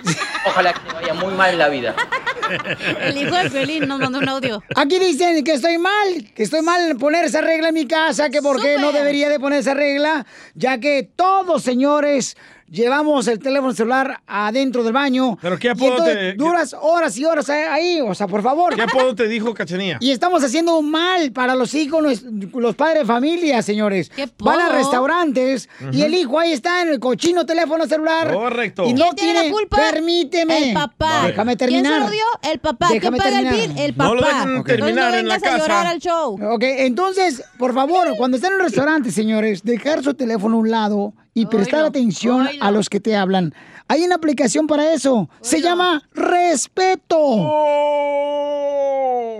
Ojalá 0.46 0.72
que 0.72 0.80
te 0.80 0.94
vaya 0.94 1.14
muy 1.14 1.32
mal 1.32 1.50
en 1.52 1.58
la 1.58 1.68
vida. 1.68 1.94
El 3.00 3.16
hijo 3.16 3.34
de 3.34 3.50
Pelín 3.50 3.88
nos 3.88 3.98
mandó 3.98 4.18
un 4.18 4.28
audio. 4.28 4.62
Aquí 4.76 4.98
dicen 4.98 5.42
que 5.42 5.54
estoy 5.54 5.78
mal, 5.78 6.32
que 6.34 6.44
estoy 6.44 6.62
mal 6.62 6.90
en 6.90 6.98
poner 6.98 7.24
esa 7.24 7.40
regla 7.40 7.68
en 7.68 7.74
mi 7.74 7.86
casa, 7.86 8.30
que 8.30 8.40
por 8.40 8.60
qué 8.62 8.78
no 8.78 8.92
debería 8.92 9.28
de 9.28 9.40
poner 9.40 9.60
esa 9.60 9.74
regla, 9.74 10.26
ya 10.54 10.78
que 10.78 11.08
todos, 11.16 11.62
señores, 11.62 12.36
llevamos 12.70 13.26
el 13.28 13.38
teléfono 13.38 13.72
celular 13.72 14.20
adentro 14.26 14.82
del 14.82 14.92
baño. 14.92 15.38
¿Pero 15.40 15.58
qué 15.58 15.70
apodo 15.70 16.02
te- 16.04 16.34
duras 16.34 16.74
horas 16.80 17.16
y 17.18 17.24
horas 17.24 17.48
ahí, 17.50 18.00
o 18.00 18.14
sea, 18.14 18.26
por 18.26 18.42
favor. 18.42 18.74
¿Qué 18.74 18.82
apodo 18.82 19.14
te 19.14 19.28
dijo 19.28 19.54
Cachanía? 19.54 19.98
Y 20.00 20.10
estamos 20.10 20.42
haciendo 20.44 20.78
un 20.78 20.90
mal 20.90 21.32
para 21.32 21.54
los 21.54 21.74
hijos, 21.74 22.02
los, 22.02 22.22
los 22.22 22.74
padres 22.74 23.00
de 23.00 23.04
familia, 23.06 23.62
señores. 23.62 24.10
Van 24.38 24.60
a 24.60 24.68
restaurantes 24.70 25.68
y 25.92 26.02
el 26.02 26.14
hijo 26.14 26.38
ahí 26.38 26.52
está 26.52 26.82
en 26.82 26.88
el 26.88 27.00
cochino 27.00 27.46
teléfono 27.46 27.86
celular. 27.86 28.32
Correcto. 28.32 28.84
Y 28.86 28.92
no 28.94 29.04
¿Quién 29.06 29.14
tiene 29.16 29.32
tiene 29.32 29.48
la 29.48 29.52
culpa? 29.54 29.76
Permíteme. 29.76 30.68
El 30.68 30.74
papá. 30.74 31.22
Déjame 31.26 31.56
terminar. 31.56 31.82
¿Quién 31.92 31.94
se 31.94 32.08
lo 32.08 32.10
dio? 32.10 32.52
El 32.52 32.58
papá. 32.58 32.88
Déjame 32.90 33.18
¿Quién 33.18 33.30
paga 33.30 33.42
terminar. 33.42 33.54
el 33.64 33.68
bill? 33.72 33.78
El 33.84 33.94
papá. 33.94 34.08
No 34.08 34.14
lo 34.14 34.26
dejan 34.26 34.48
Entonces 34.48 34.76
terminar 34.76 35.12
no 35.12 35.18
en 35.18 35.28
la 35.28 35.34
vengas 35.34 35.52
a 35.52 35.58
llorar 35.58 35.82
casa. 35.84 35.90
al 35.90 35.98
show. 36.00 36.38
Ok, 36.54 36.62
entonces, 36.62 37.44
por 37.58 37.74
favor, 37.74 38.08
cuando 38.16 38.36
estén 38.36 38.52
en 38.52 38.58
el 38.58 38.64
restaurante, 38.64 39.10
señores, 39.10 39.62
dejar 39.62 40.02
su 40.02 40.14
teléfono 40.14 40.56
a 40.56 40.60
un 40.60 40.70
lado 40.70 41.12
y 41.36 41.46
prestar 41.46 41.84
atención 41.84 42.48
a 42.62 42.70
los 42.70 42.88
que 42.88 42.98
te 42.98 43.14
hablan. 43.14 43.52
Hay 43.88 44.02
una 44.02 44.14
aplicación 44.14 44.66
para 44.66 44.94
eso. 44.94 45.28
Se 45.42 45.60
llama 45.60 46.02
Respeto. 46.14 47.18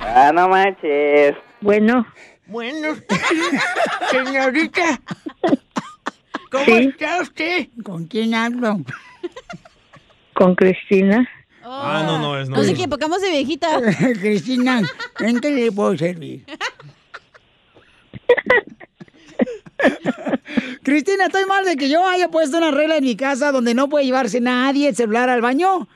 Ah, 0.00 0.30
no 0.34 0.48
manches. 0.48 1.34
Bueno. 1.60 2.06
Bueno, 2.46 2.94
señorita. 4.10 5.00
¿Cómo 6.50 6.64
Sí. 6.64 6.72
está 6.72 7.20
usted? 7.22 7.68
¿Con 7.82 8.06
quién 8.06 8.34
hablo? 8.34 8.80
Con 10.34 10.54
Cristina. 10.54 11.28
Ah, 11.64 12.02
no, 12.06 12.18
no, 12.18 12.38
es 12.38 12.48
no. 12.48 12.56
No 12.56 12.62
sé 12.62 12.74
qué, 12.74 12.86
pocamos 12.86 13.20
de 13.22 13.30
viejita. 13.30 13.80
Cristina, 14.20 14.82
¿en 15.20 15.40
qué 15.40 15.50
le 15.50 15.72
puedo 15.72 15.96
servir? 15.96 16.44
Cristina, 20.82 21.26
estoy 21.26 21.46
mal 21.46 21.64
de 21.64 21.76
que 21.76 21.88
yo 21.88 22.06
haya 22.06 22.28
puesto 22.28 22.58
una 22.58 22.70
regla 22.70 22.96
en 22.96 23.04
mi 23.04 23.16
casa 23.16 23.52
donde 23.52 23.74
no 23.74 23.88
puede 23.88 24.04
llevarse 24.04 24.40
nadie 24.40 24.88
el 24.88 24.96
celular 24.96 25.28
al 25.28 25.40
baño. 25.40 25.88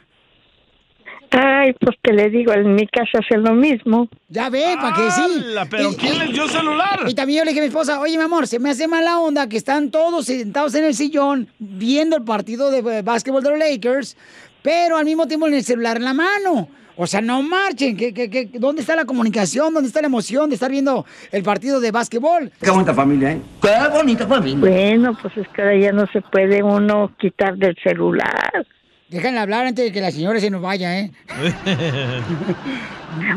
Ay, 1.31 1.75
pues 1.79 1.97
te 2.01 2.13
le 2.13 2.31
digo, 2.31 2.53
en 2.53 2.75
mi 2.75 2.87
casa 2.87 3.19
hace 3.19 3.37
lo 3.37 3.53
mismo. 3.53 4.09
Ya 4.29 4.49
ve, 4.49 4.65
para 4.81 4.97
que 4.97 5.11
sí. 5.11 5.45
¿Pero 5.71 5.93
quién 5.93 6.19
les 6.19 6.33
dio 6.33 6.49
celular? 6.49 7.01
Y 7.07 7.15
también 7.15 7.41
yo 7.41 7.45
le 7.45 7.51
dije 7.51 7.61
a 7.61 7.65
mi 7.65 7.69
esposa, 7.69 8.01
oye, 8.01 8.17
mi 8.17 8.25
amor, 8.25 8.47
se 8.47 8.59
me 8.59 8.71
hace 8.71 8.89
mala 8.89 9.19
onda 9.19 9.49
que 9.49 9.59
están 9.59 9.91
todos 9.91 10.27
sentados 10.27 10.75
en 10.75 10.85
el 10.85 10.95
sillón 10.95 11.49
viendo 11.59 12.17
el 12.17 12.25
partido 12.25 12.71
de 12.71 12.79
eh, 12.79 13.03
básquetbol 13.03 13.43
de 13.43 13.51
los 13.51 13.59
Lakers, 13.59 14.17
pero 14.63 14.97
al 14.97 15.05
mismo 15.05 15.29
tiempo 15.29 15.47
en 15.47 15.55
el 15.55 15.65
celular 15.65 15.99
en 15.99 16.05
la 16.05 16.15
mano. 16.15 16.69
O 17.01 17.07
sea, 17.07 17.21
no 17.21 17.43
marchen. 17.45 17.97
¿Qué, 17.97 18.13
qué, 18.13 18.29
qué- 18.29 18.49
dónde 18.55 18.81
está 18.83 18.97
la 18.97 19.05
comunicación? 19.05 19.73
¿Dónde 19.73 19.87
está 19.87 20.01
la 20.01 20.09
emoción 20.09 20.49
de 20.51 20.57
estar 20.57 20.69
viendo 20.69 21.07
el 21.31 21.45
partido 21.45 21.79
de 21.81 21.93
básquetbol? 21.93 22.51
Qué 22.61 22.71
bonita 22.71 22.93
familia, 22.93 23.33
¿eh? 23.33 23.41
Qué 23.63 23.71
bonita 23.93 24.27
familia. 24.27 24.59
Bueno, 24.59 25.17
pues 25.23 25.37
es 25.37 25.47
que 25.49 25.63
ahora 25.63 25.77
ya 25.79 25.93
no 25.93 26.07
se 26.13 26.21
puede 26.23 26.61
uno 26.63 27.13
quitar 27.21 27.57
del 27.57 27.77
celular. 27.85 28.67
Déjenla 29.11 29.43
hablar 29.43 29.67
antes 29.67 29.85
de 29.85 29.93
que 29.93 30.01
la 30.01 30.11
señora 30.11 30.41
se 30.41 30.51
nos 30.51 30.61
vaya, 30.61 30.99
¿eh? 30.99 31.13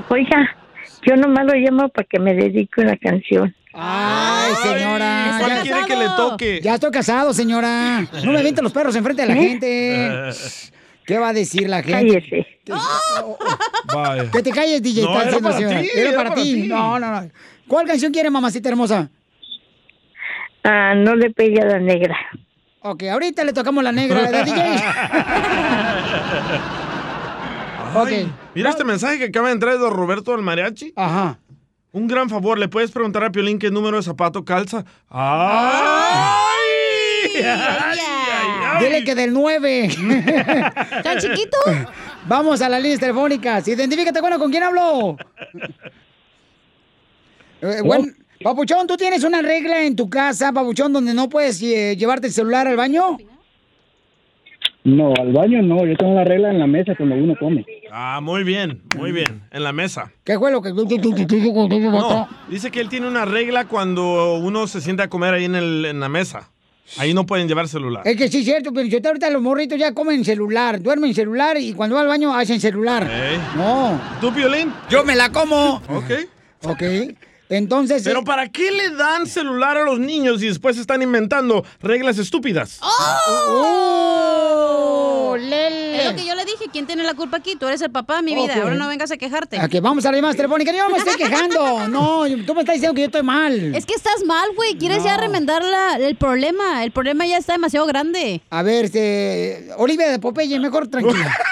Oiga, 0.09 0.49
yo 1.05 1.15
nomás 1.15 1.45
lo 1.45 1.53
llamo 1.53 1.89
para 1.89 2.07
que 2.09 2.19
me 2.19 2.33
dedique 2.33 2.81
una 2.81 2.97
canción. 2.97 3.53
Ay, 3.73 4.53
señora. 4.63 5.37
¿Cuál 5.39 5.51
ya- 5.51 5.61
quiere 5.61 5.79
que 5.87 5.95
le 5.95 6.05
toque? 6.17 6.59
Ya 6.61 6.73
estoy 6.75 6.91
casado, 6.91 7.33
señora. 7.33 8.01
No 8.23 8.31
me 8.31 8.39
avienten 8.39 8.63
los 8.63 8.73
perros 8.73 8.95
enfrente 8.95 9.21
de 9.21 9.27
la 9.27 9.33
¿Eh? 9.35 9.47
gente. 9.47 10.69
¿Qué 11.11 11.17
va 11.17 11.27
a 11.27 11.33
decir 11.33 11.67
la 11.67 11.83
gente? 11.83 12.21
Cállese. 12.21 12.47
Vaya. 13.93 14.31
Que 14.31 14.41
te 14.41 14.51
calles, 14.51 14.81
DJ. 14.81 15.03
No, 15.03 15.21
era 15.21 15.39
para 15.39 15.57
ti, 15.57 15.63
Era 15.63 15.81
era 16.09 16.15
para 16.15 16.29
para 16.29 16.41
ti. 16.41 16.53
ti. 16.53 16.67
No, 16.69 16.97
no, 16.99 17.11
no. 17.11 17.29
¿Cuál 17.67 17.85
canción 17.85 18.13
quiere, 18.13 18.29
mamacita 18.29 18.69
hermosa? 18.69 19.09
Ah, 20.63 20.93
no 20.95 21.13
le 21.15 21.29
pegue 21.31 21.59
a 21.59 21.65
la 21.65 21.79
negra. 21.79 22.15
Ok, 22.79 23.03
ahorita 23.11 23.43
le 23.43 23.51
tocamos 23.51 23.83
la 23.83 23.91
negra, 23.91 24.21
¿verdad, 24.21 24.45
DJ? 24.45 24.61
Ay, 27.93 27.93
Ok. 27.93 28.09
Mira 28.55 28.69
este 28.69 28.85
mensaje 28.85 29.17
que 29.17 29.25
acaba 29.25 29.47
de 29.49 29.53
entrar 29.55 29.73
de 29.73 29.79
don 29.79 29.91
Roberto 29.91 30.31
del 30.31 30.43
Mariachi. 30.43 30.93
Ajá. 30.95 31.39
Un 31.91 32.07
gran 32.07 32.29
favor, 32.29 32.57
¿le 32.57 32.69
puedes 32.69 32.89
preguntar 32.91 33.25
a 33.25 33.33
Piolín 33.33 33.59
qué 33.59 33.69
número 33.69 33.97
de 33.97 34.03
zapato 34.03 34.45
calza? 34.45 34.85
¡Ay! 35.09 35.81
ay, 37.35 37.43
ay, 37.43 37.99
ay. 37.99 38.10
Dile 38.81 39.03
que 39.03 39.15
del 39.15 39.33
9. 39.33 39.89
¿Tan 41.03 41.17
chiquito? 41.19 41.57
Vamos 42.27 42.61
a 42.61 42.69
las 42.69 42.81
líneas 42.81 42.99
telefónicas. 42.99 43.67
Identifícate, 43.67 44.21
bueno, 44.21 44.39
¿con 44.39 44.51
quién 44.51 44.63
hablo? 44.63 45.17
Eh, 47.61 47.81
bueno, 47.83 48.05
Papuchón, 48.43 48.87
¿tú 48.87 48.97
tienes 48.97 49.23
una 49.23 49.41
regla 49.41 49.83
en 49.83 49.95
tu 49.95 50.09
casa, 50.09 50.51
Papuchón, 50.51 50.93
donde 50.93 51.13
no 51.13 51.29
puedes 51.29 51.61
eh, 51.61 51.95
llevarte 51.95 52.27
el 52.27 52.33
celular 52.33 52.67
al 52.67 52.75
baño? 52.75 53.17
No, 54.83 55.13
al 55.15 55.31
baño 55.31 55.61
no, 55.61 55.85
yo 55.85 55.95
tengo 55.95 56.15
la 56.15 56.23
regla 56.23 56.49
en 56.49 56.57
la 56.57 56.65
mesa 56.65 56.95
cuando 56.95 57.15
uno 57.15 57.35
come. 57.39 57.63
Ah, 57.91 58.19
muy 58.21 58.43
bien, 58.43 58.81
muy 58.97 59.11
bien. 59.11 59.43
En 59.51 59.63
la 59.63 59.71
mesa. 59.73 60.11
¿Qué 60.23 60.39
fue 60.39 60.51
lo 60.51 60.61
que 60.61 60.73
No, 60.73 62.27
dice 62.49 62.71
que 62.71 62.81
él 62.81 62.89
tiene 62.89 63.07
una 63.07 63.25
regla 63.25 63.65
cuando 63.65 64.37
uno 64.37 64.65
se 64.65 64.81
sienta 64.81 65.03
a 65.03 65.07
comer 65.07 65.35
ahí 65.35 65.45
en, 65.45 65.53
el, 65.55 65.85
en 65.85 65.99
la 65.99 66.09
mesa. 66.09 66.49
Ahí 66.97 67.13
no 67.13 67.25
pueden 67.25 67.47
llevar 67.47 67.67
celular. 67.67 68.03
Es 68.05 68.17
que 68.17 68.27
sí 68.27 68.39
es 68.39 68.45
cierto, 68.45 68.73
pero 68.73 68.87
yo 68.87 68.99
ahorita 69.03 69.29
los 69.29 69.41
morritos 69.41 69.79
ya 69.79 69.93
comen 69.93 70.25
celular, 70.25 70.81
duermen 70.81 71.13
celular 71.13 71.57
y 71.57 71.73
cuando 71.73 71.95
va 71.95 72.01
al 72.01 72.07
baño 72.07 72.35
hacen 72.35 72.59
celular. 72.59 73.09
Ey. 73.09 73.39
No. 73.55 73.99
¿Tú, 74.19 74.33
Piolín? 74.33 74.73
Yo 74.89 75.03
me 75.03 75.15
la 75.15 75.31
como. 75.31 75.75
Ok. 75.87 76.11
Ok. 76.63 76.83
Entonces. 77.49 78.03
Pero 78.03 78.23
¿para 78.23 78.49
qué 78.49 78.71
le 78.71 78.91
dan 78.91 79.27
celular 79.27 79.77
a 79.77 79.83
los 79.83 79.99
niños 79.99 80.41
y 80.41 80.47
después 80.47 80.77
están 80.77 81.01
inventando 81.01 81.65
reglas 81.81 82.17
estúpidas? 82.17 82.79
¡Oh! 82.81 84.60
Lele. 85.41 85.99
Es 86.03 86.11
lo 86.11 86.15
que 86.15 86.25
yo 86.25 86.35
le 86.35 86.45
dije, 86.45 86.65
¿quién 86.71 86.85
tiene 86.87 87.03
la 87.03 87.13
culpa 87.13 87.37
aquí? 87.37 87.55
Tú 87.55 87.67
eres 87.67 87.81
el 87.81 87.91
papá 87.91 88.17
de 88.17 88.23
mi 88.23 88.35
vida, 88.35 88.55
ahora 88.61 88.75
no 88.75 88.87
vengas 88.87 89.11
a 89.11 89.17
quejarte. 89.17 89.59
A 89.59 89.67
que 89.67 89.81
vamos 89.81 90.05
a 90.05 90.11
la 90.11 90.17
llamada 90.17 90.33
telefónica. 90.35 90.71
Yo 90.71 90.83
no 90.83 90.89
me 90.91 90.97
estoy 90.97 91.15
quejando. 91.15 91.87
No, 91.89 92.23
tú 92.45 92.53
me 92.55 92.61
estás 92.61 92.75
diciendo 92.75 92.93
que 92.93 93.01
yo 93.01 93.05
estoy 93.07 93.23
mal. 93.23 93.75
Es 93.75 93.85
que 93.85 93.93
estás 93.93 94.23
mal, 94.25 94.49
güey. 94.55 94.75
Quieres 94.77 95.03
ya 95.03 95.17
remendar 95.17 95.63
la- 95.63 95.95
el 95.97 96.15
problema. 96.15 96.83
El 96.83 96.91
problema 96.91 97.25
ya 97.25 97.37
está 97.37 97.53
demasiado 97.53 97.85
grande. 97.85 98.41
A 98.49 98.61
ver, 98.63 98.85
este, 98.85 99.69
Olivia 99.77 100.09
de 100.09 100.19
Popeye, 100.19 100.59
mejor 100.59 100.87
tranquila. 100.87 101.35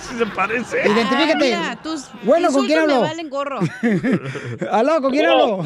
Si 0.00 0.18
se 0.18 0.26
parece. 0.26 0.80
Identifícate. 0.86 1.54
Ay, 1.54 1.60
mira, 1.60 1.82
tus 1.82 2.04
Bueno, 2.24 2.52
¿con 2.52 2.66
quién 2.66 2.80
hablo? 2.80 3.00
me 3.00 3.08
valen 3.08 3.30
gorro. 3.30 3.60
Aló, 4.70 5.00
¿con 5.00 5.10
quién 5.12 5.26
hablo? 5.26 5.64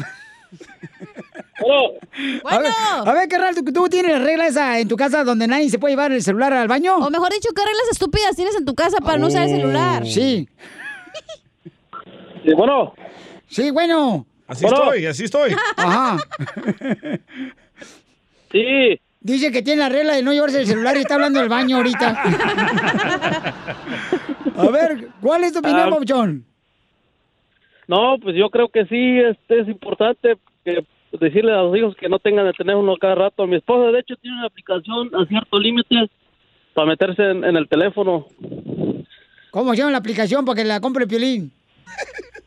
A 2.45 2.57
ver, 2.59 2.71
a 3.05 3.13
ver, 3.13 3.27
carnal, 3.29 3.55
¿tú, 3.55 3.63
tú 3.71 3.89
tienes 3.89 4.11
la 4.11 4.19
regla 4.19 4.47
esa 4.47 4.79
en 4.79 4.87
tu 4.87 4.95
casa 4.95 5.23
donde 5.23 5.47
nadie 5.47 5.69
se 5.69 5.77
puede 5.79 5.93
llevar 5.93 6.11
el 6.11 6.21
celular 6.23 6.53
al 6.53 6.67
baño? 6.67 6.95
O 6.97 7.09
mejor 7.09 7.31
dicho, 7.33 7.49
¿qué 7.55 7.61
reglas 7.63 7.89
estúpidas 7.91 8.35
tienes 8.35 8.55
en 8.55 8.65
tu 8.65 8.75
casa 8.75 8.97
para 8.99 9.17
no 9.17 9.27
usar 9.27 9.43
el 9.43 9.49
celular? 9.49 10.05
Sí. 10.05 10.47
Sí, 12.43 12.53
bueno. 12.53 12.93
Sí, 13.47 13.71
bueno. 13.71 14.25
Así 14.47 14.65
estoy, 14.65 15.05
así 15.05 15.23
estoy. 15.25 15.55
Ajá. 15.77 16.17
Sí. 18.51 18.99
Dice 19.21 19.51
que 19.51 19.61
tiene 19.61 19.81
la 19.81 19.89
regla 19.89 20.13
de 20.15 20.23
no 20.23 20.31
llevarse 20.33 20.61
el 20.61 20.67
celular 20.67 20.95
y 20.97 21.01
está 21.01 21.15
hablando 21.15 21.39
del 21.39 21.49
baño 21.49 21.77
ahorita. 21.77 22.23
A 24.57 24.69
ver, 24.71 25.09
¿cuál 25.21 25.43
es 25.43 25.53
tu 25.53 25.59
opinión, 25.59 25.81
Ah. 25.87 25.89
Papuchón? 25.89 26.45
No, 27.87 28.17
pues 28.21 28.35
yo 28.35 28.49
creo 28.49 28.69
que 28.69 28.85
sí 28.85 29.19
este, 29.19 29.61
es 29.61 29.67
importante 29.67 30.35
que 30.63 30.85
decirle 31.11 31.51
a 31.53 31.63
los 31.63 31.75
hijos 31.77 31.95
que 31.95 32.09
no 32.09 32.19
tengan 32.19 32.47
el 32.47 32.53
teléfono 32.53 32.97
cada 32.97 33.15
rato. 33.15 33.47
Mi 33.47 33.55
esposa, 33.55 33.91
de 33.91 33.99
hecho, 33.99 34.15
tiene 34.17 34.37
una 34.37 34.47
aplicación 34.47 35.09
a 35.15 35.25
cierto 35.25 35.59
límite 35.59 36.09
para 36.73 36.87
meterse 36.87 37.23
en, 37.23 37.43
en 37.43 37.55
el 37.55 37.67
teléfono. 37.67 38.27
¿Cómo 39.51 39.71
se 39.71 39.77
llama 39.77 39.91
la 39.91 39.97
aplicación 39.97 40.45
para 40.45 40.57
que 40.61 40.65
la 40.65 40.79
compre 40.79 41.03
el 41.03 41.09
piolín? 41.09 41.51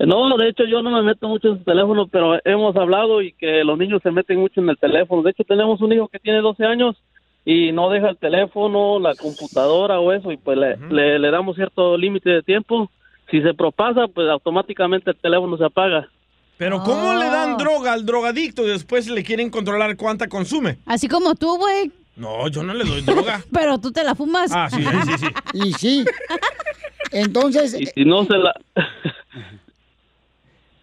No, 0.00 0.36
de 0.36 0.48
hecho, 0.48 0.64
yo 0.64 0.82
no 0.82 0.90
me 0.90 1.02
meto 1.02 1.28
mucho 1.28 1.48
en 1.48 1.58
su 1.58 1.64
teléfono, 1.64 2.06
pero 2.06 2.38
hemos 2.44 2.76
hablado 2.76 3.22
y 3.22 3.32
que 3.32 3.64
los 3.64 3.78
niños 3.78 4.02
se 4.02 4.10
meten 4.10 4.38
mucho 4.38 4.60
en 4.60 4.68
el 4.68 4.76
teléfono. 4.78 5.22
De 5.22 5.30
hecho, 5.30 5.44
tenemos 5.44 5.80
un 5.80 5.92
hijo 5.92 6.08
que 6.08 6.18
tiene 6.18 6.40
12 6.40 6.64
años 6.64 6.96
y 7.44 7.72
no 7.72 7.90
deja 7.90 8.10
el 8.10 8.16
teléfono, 8.16 8.98
la 8.98 9.14
computadora 9.14 10.00
o 10.00 10.12
eso, 10.12 10.32
y 10.32 10.36
pues 10.36 10.58
le, 10.58 10.76
le, 10.90 11.18
le 11.18 11.30
damos 11.30 11.56
cierto 11.56 11.96
límite 11.96 12.30
de 12.30 12.42
tiempo. 12.42 12.90
Si 13.30 13.40
se 13.42 13.54
propasa, 13.54 14.06
pues 14.14 14.28
automáticamente 14.28 15.10
el 15.10 15.16
teléfono 15.16 15.56
se 15.56 15.64
apaga. 15.64 16.08
Pero 16.58 16.82
¿cómo 16.82 17.14
le 17.14 17.26
Oh. 17.26 17.30
dan 17.32 17.56
droga 17.58 17.92
al 17.92 18.06
drogadicto 18.06 18.64
y 18.64 18.68
después 18.68 19.08
le 19.08 19.22
quieren 19.24 19.50
controlar 19.50 19.96
cuánta 19.96 20.28
consume? 20.28 20.78
Así 20.86 21.06
como 21.08 21.34
tú, 21.34 21.56
güey. 21.58 21.90
No, 22.16 22.48
yo 22.48 22.62
no 22.62 22.72
le 22.72 22.84
doy 22.84 23.02
droga. 23.02 23.42
Pero 23.52 23.78
tú 23.78 23.92
te 23.92 24.02
la 24.04 24.14
fumas. 24.14 24.50
Ah, 24.54 24.68
sí, 24.70 24.82
sí, 24.82 25.18
sí. 25.18 25.26
Y 25.52 25.72
sí. 25.74 26.04
Entonces, 27.12 27.74
Y 27.80 27.86
si 27.86 28.04
no 28.04 28.24
se 28.24 28.36
la... 28.38 28.54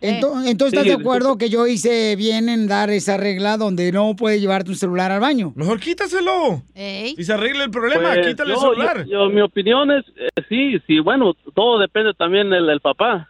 ento- 0.04 0.46
entonces 0.46 0.74
¿estás 0.80 0.84
Sí, 0.84 0.90
de 0.90 0.96
acuerdo 0.96 1.38
que 1.38 1.50
yo 1.50 1.66
hice 1.68 2.16
bien 2.16 2.50
en 2.50 2.68
dar 2.68 2.90
esa 2.90 3.18
regla 3.18 3.58
donde 3.58 3.92
no 3.92 4.16
puedes 4.16 4.40
llevarte 4.42 4.70
un 4.72 4.76
celular 4.76 5.12
al 5.12 5.20
baño? 5.20 5.54
Mejor 5.56 5.80
quítaselo. 5.80 6.62
Y 6.76 7.24
se 7.24 7.34
arregla 7.34 7.64
el 7.64 7.72
problema, 7.72 8.14
Pues, 8.14 8.28
quítale 8.28 8.54
el 8.54 8.56
yo- 8.60 8.62
celular. 8.62 9.06
yo- 9.06 9.12
yo- 9.12 9.30
mi 9.30 9.42
opinión 9.42 9.92
es, 9.92 10.06
eh, 10.18 10.42
sí, 10.50 10.80
sí, 10.88 11.00
bueno, 11.00 11.34
todo 11.56 11.80
depende 11.80 12.14
también 12.14 12.50
del, 12.50 12.68
del 12.68 12.80
papá. 12.82 13.30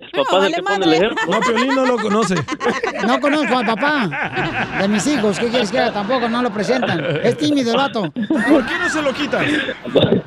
El 0.00 0.10
papá 0.24 0.38
es 0.38 0.44
el 0.44 0.54
que 0.54 0.62
pone 0.62 0.84
el 0.86 0.94
ejemplo. 0.94 1.26
No, 1.30 1.40
Piolín 1.40 1.74
no 1.74 1.86
lo 1.86 1.98
conoce. 1.98 2.34
No 3.06 3.20
conozco 3.20 3.58
al 3.58 3.66
papá 3.66 4.70
de 4.80 4.88
mis 4.88 5.06
hijos. 5.06 5.38
¿Qué 5.38 5.48
quieres 5.48 5.70
que 5.70 5.78
haga? 5.78 5.92
Tampoco 5.92 6.28
no 6.28 6.42
lo 6.42 6.50
presentan. 6.52 7.04
Es 7.22 7.36
tímido 7.36 7.72
el 7.72 7.76
vato. 7.76 8.10
¿Por 8.12 8.66
qué 8.66 8.78
no 8.78 8.88
se 8.88 9.02
lo 9.02 9.12
quitas? 9.12 9.44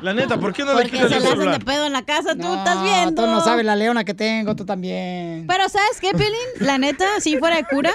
La 0.00 0.12
neta, 0.12 0.38
¿por 0.38 0.52
qué 0.52 0.62
no 0.64 0.74
le 0.74 0.82
Porque 0.82 0.90
quitas 0.90 1.10
se 1.10 1.16
el 1.16 1.22
la 1.24 1.28
hacen 1.30 1.50
de 1.52 1.60
pedo 1.60 1.86
en 1.86 1.92
la 1.92 2.02
casa, 2.02 2.34
tú 2.34 2.42
No, 2.42 2.56
estás 2.56 2.82
viendo. 2.82 3.22
Tú 3.22 3.28
no 3.28 3.40
sabes 3.40 3.64
la 3.64 3.76
leona 3.76 4.04
que 4.04 4.14
tengo, 4.14 4.54
tú 4.54 4.64
también. 4.64 5.46
Pero 5.48 5.68
¿sabes 5.68 6.00
qué, 6.00 6.10
Piolín? 6.12 6.38
La 6.60 6.78
neta, 6.78 7.06
si 7.20 7.36
fuera 7.38 7.56
de 7.56 7.64
cura, 7.64 7.92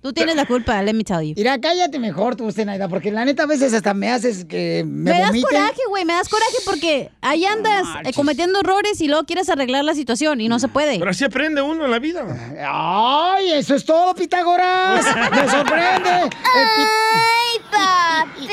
tú 0.00 0.12
tienes 0.12 0.36
la 0.36 0.44
culpa, 0.46 0.80
let 0.82 0.92
me 0.94 1.04
tell 1.04 1.20
you. 1.22 1.34
Mira, 1.36 1.58
cállate 1.60 1.98
mejor 1.98 2.36
tú, 2.36 2.50
Zenaida, 2.52 2.88
porque 2.88 3.10
la 3.10 3.24
neta 3.24 3.44
a 3.44 3.46
veces 3.46 3.72
hasta 3.74 3.94
me 3.94 4.10
haces 4.10 4.44
que 4.44 4.84
me, 4.86 5.10
Me, 5.12 5.18
das 5.18 5.28
vomite. 5.28 5.46
coraje, 5.48 5.80
güey, 5.88 6.04
me 6.04 6.12
das 6.12 6.28
coraje 6.28 6.56
porque 6.64 7.10
ahí 7.20 7.44
andas 7.44 7.84
eh, 8.04 8.12
cometiendo 8.12 8.60
errores 8.60 9.00
y 9.00 9.08
luego 9.08 9.24
quieres 9.24 9.48
arreglar 9.48 9.84
la 9.84 9.94
situación 9.94 10.40
y 10.40 10.48
no 10.48 10.58
se 10.58 10.68
puede. 10.68 10.98
Pero 10.98 11.10
así 11.10 11.24
aprende 11.24 11.62
uno 11.62 11.84
en 11.84 11.90
la 11.90 11.98
vida. 11.98 12.24
¡Ay, 12.66 13.52
eso 13.52 13.74
es 13.74 13.84
todo, 13.84 14.14
Pitágoras! 14.14 15.04
¡Me 15.30 15.48
sorprende! 15.48 16.10
¡Ay, 16.10 17.60
papi! 17.70 18.48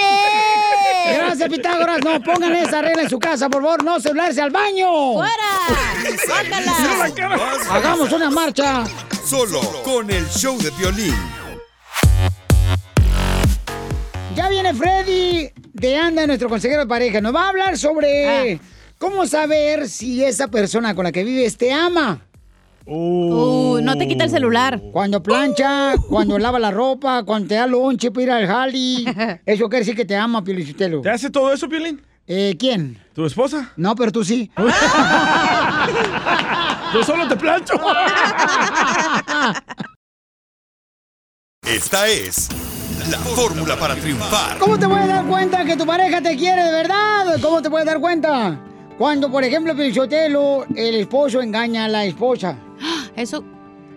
Gracias, 1.13 1.49
Pitágoras. 1.49 1.99
No, 2.03 2.21
pongan 2.21 2.55
esa 2.55 2.81
regla 2.81 3.03
en 3.03 3.09
su 3.09 3.19
casa, 3.19 3.49
por 3.49 3.61
favor. 3.63 3.83
No 3.83 3.99
celularse 3.99 4.41
al 4.41 4.51
baño. 4.51 5.13
¡Fuera! 5.13 5.33
Hagamos 7.71 8.11
una 8.11 8.29
marcha. 8.29 8.83
Solo 9.29 9.61
con 9.83 10.09
el 10.09 10.27
show 10.27 10.57
de 10.57 10.71
violín. 10.71 11.13
Ya 14.35 14.49
viene 14.49 14.73
Freddy 14.73 15.51
de 15.71 15.97
Anda, 15.97 16.25
nuestro 16.25 16.49
consejero 16.49 16.81
de 16.81 16.87
pareja. 16.87 17.21
Nos 17.21 17.35
va 17.35 17.45
a 17.45 17.49
hablar 17.49 17.77
sobre 17.77 18.59
cómo 18.97 19.27
saber 19.27 19.87
si 19.87 20.23
esa 20.23 20.47
persona 20.47 20.95
con 20.95 21.03
la 21.03 21.11
que 21.11 21.23
vives 21.23 21.57
te 21.57 21.71
ama. 21.71 22.25
Uh, 22.87 23.77
no 23.83 23.95
te 23.99 24.07
quita 24.07 24.23
el 24.23 24.31
celular. 24.31 24.81
Cuando 24.91 25.21
plancha, 25.21 25.93
cuando 26.09 26.39
lava 26.39 26.57
la 26.57 26.71
ropa, 26.71 27.21
cuando 27.21 27.49
te 27.49 27.53
da 27.53 27.67
lonche 27.67 28.09
para 28.09 28.23
ir 28.23 28.31
al 28.31 28.47
jali. 28.47 29.05
Eso 29.45 29.69
quiere 29.69 29.85
decir 29.85 29.95
que 29.95 30.05
te 30.05 30.15
ama, 30.15 30.43
Piolichitelo. 30.43 31.01
¿Te 31.01 31.11
hace 31.11 31.29
todo 31.29 31.53
eso, 31.53 31.69
Piolín? 31.69 32.01
Eh, 32.25 32.55
¿Quién? 32.57 32.97
¿Tu 33.13 33.27
esposa? 33.27 33.73
No, 33.77 33.95
pero 33.95 34.11
tú 34.11 34.23
sí. 34.23 34.49
Yo 36.93 37.03
solo 37.03 37.27
te 37.27 37.35
plancho. 37.35 37.73
Esta 41.63 42.07
es 42.07 42.49
la 43.11 43.17
fórmula 43.19 43.75
para 43.75 43.95
triunfar. 43.95 44.57
¿Cómo 44.57 44.77
te 44.79 44.87
puedes 44.87 45.07
dar 45.07 45.25
cuenta 45.25 45.63
que 45.65 45.77
tu 45.77 45.85
pareja 45.85 46.21
te 46.21 46.35
quiere 46.35 46.63
de 46.63 46.71
verdad? 46.71 47.39
¿Cómo 47.41 47.61
te 47.61 47.69
puedes 47.69 47.85
dar 47.85 47.99
cuenta? 47.99 48.59
Cuando, 48.97 49.31
por 49.31 49.43
ejemplo, 49.43 49.75
Piolichotelo, 49.75 50.65
el 50.75 50.95
esposo 50.95 51.41
engaña 51.41 51.85
a 51.85 51.87
la 51.87 52.05
esposa. 52.05 52.57
Eso. 53.15 53.43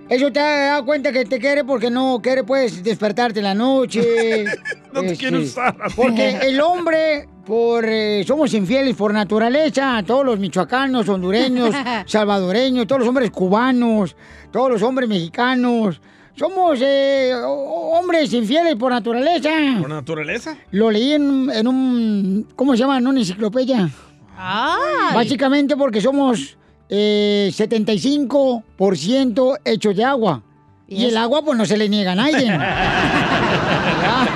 Eso 0.08 0.30
te 0.30 0.40
da 0.40 0.82
cuenta 0.82 1.10
que 1.10 1.24
te 1.24 1.38
quiere 1.38 1.64
porque 1.64 1.90
no 1.90 2.20
quiere, 2.22 2.44
pues, 2.44 2.82
despertarte 2.84 3.40
en 3.40 3.44
la 3.44 3.54
noche. 3.54 4.44
No 4.92 5.00
te 5.00 5.16
quiere 5.16 5.38
usar. 5.38 5.74
Porque 5.96 6.36
el 6.42 6.60
hombre, 6.60 7.26
por 7.46 7.84
eh, 7.86 8.24
somos 8.26 8.52
infieles 8.54 8.94
por 8.96 9.12
naturaleza. 9.12 10.02
Todos 10.06 10.24
los 10.24 10.38
michoacanos, 10.38 11.06
hondureños, 11.08 11.74
salvadoreños, 12.06 12.86
todos 12.86 13.00
los 13.00 13.08
hombres 13.08 13.30
cubanos, 13.30 14.16
todos 14.50 14.70
los 14.70 14.82
hombres 14.82 15.08
mexicanos. 15.08 16.00
Somos 16.34 16.78
eh, 16.82 17.32
ho- 17.34 17.98
hombres 17.98 18.32
infieles 18.32 18.74
por 18.76 18.90
naturaleza. 18.92 19.50
¿Por 19.80 19.90
naturaleza? 19.90 20.56
Lo 20.70 20.90
leí 20.90 21.12
en, 21.12 21.50
en 21.52 21.66
un, 21.68 22.48
¿cómo 22.56 22.72
se 22.72 22.78
llama? 22.78 22.96
En 22.98 23.06
una 23.06 23.20
enciclopedia. 23.20 23.90
Ay. 24.38 25.14
Básicamente 25.14 25.76
porque 25.76 26.00
somos 26.00 26.56
eh, 26.88 27.50
75% 27.52 29.58
hechos 29.64 29.94
de 29.96 30.04
agua. 30.04 30.42
Y 30.88 31.06
el 31.06 31.16
agua, 31.16 31.42
pues 31.42 31.56
no 31.56 31.64
se 31.64 31.78
le 31.78 31.88
niega 31.88 32.12
a 32.12 32.14
nadie. 32.14 32.48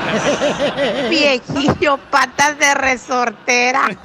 Viejillo, 1.10 1.98
patas 2.10 2.58
de 2.58 2.74
resortera. 2.74 3.98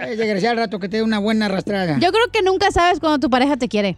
Ay, 0.00 0.16
desgraciado 0.16 0.52
al 0.52 0.58
rato 0.58 0.78
que 0.78 0.88
te 0.88 0.98
dé 0.98 1.02
una 1.02 1.18
buena 1.18 1.46
arrastrada. 1.46 1.98
Yo 1.98 2.10
creo 2.12 2.26
que 2.32 2.42
nunca 2.42 2.70
sabes 2.70 3.00
cuando 3.00 3.18
tu 3.18 3.30
pareja 3.30 3.56
te 3.56 3.68
quiere. 3.68 3.96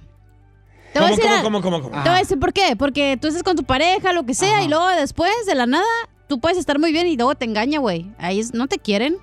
Te 0.92 1.00
voy 1.00 1.08
a 1.08 1.10
¿Cómo, 1.10 1.16
decir, 1.16 1.42
cómo, 1.42 1.60
cómo, 1.62 1.80
cómo, 1.80 1.90
cómo? 1.90 2.02
Te 2.02 2.08
voy 2.08 2.16
a 2.16 2.20
decir 2.20 2.38
por 2.38 2.52
qué. 2.52 2.74
Porque 2.76 3.18
tú 3.20 3.28
estás 3.28 3.42
con 3.42 3.56
tu 3.56 3.64
pareja, 3.64 4.12
lo 4.12 4.24
que 4.24 4.34
sea, 4.34 4.62
y 4.62 4.68
luego 4.68 4.86
después, 4.88 5.30
de 5.46 5.54
la 5.54 5.66
nada, 5.66 5.84
tú 6.28 6.40
puedes 6.40 6.56
estar 6.58 6.78
muy 6.78 6.92
bien 6.92 7.06
y 7.06 7.16
luego 7.16 7.34
te 7.34 7.44
engaña, 7.44 7.80
güey. 7.80 8.06
Ahí 8.18 8.40
es- 8.40 8.54
no 8.54 8.66
te 8.66 8.78
quieren. 8.78 9.16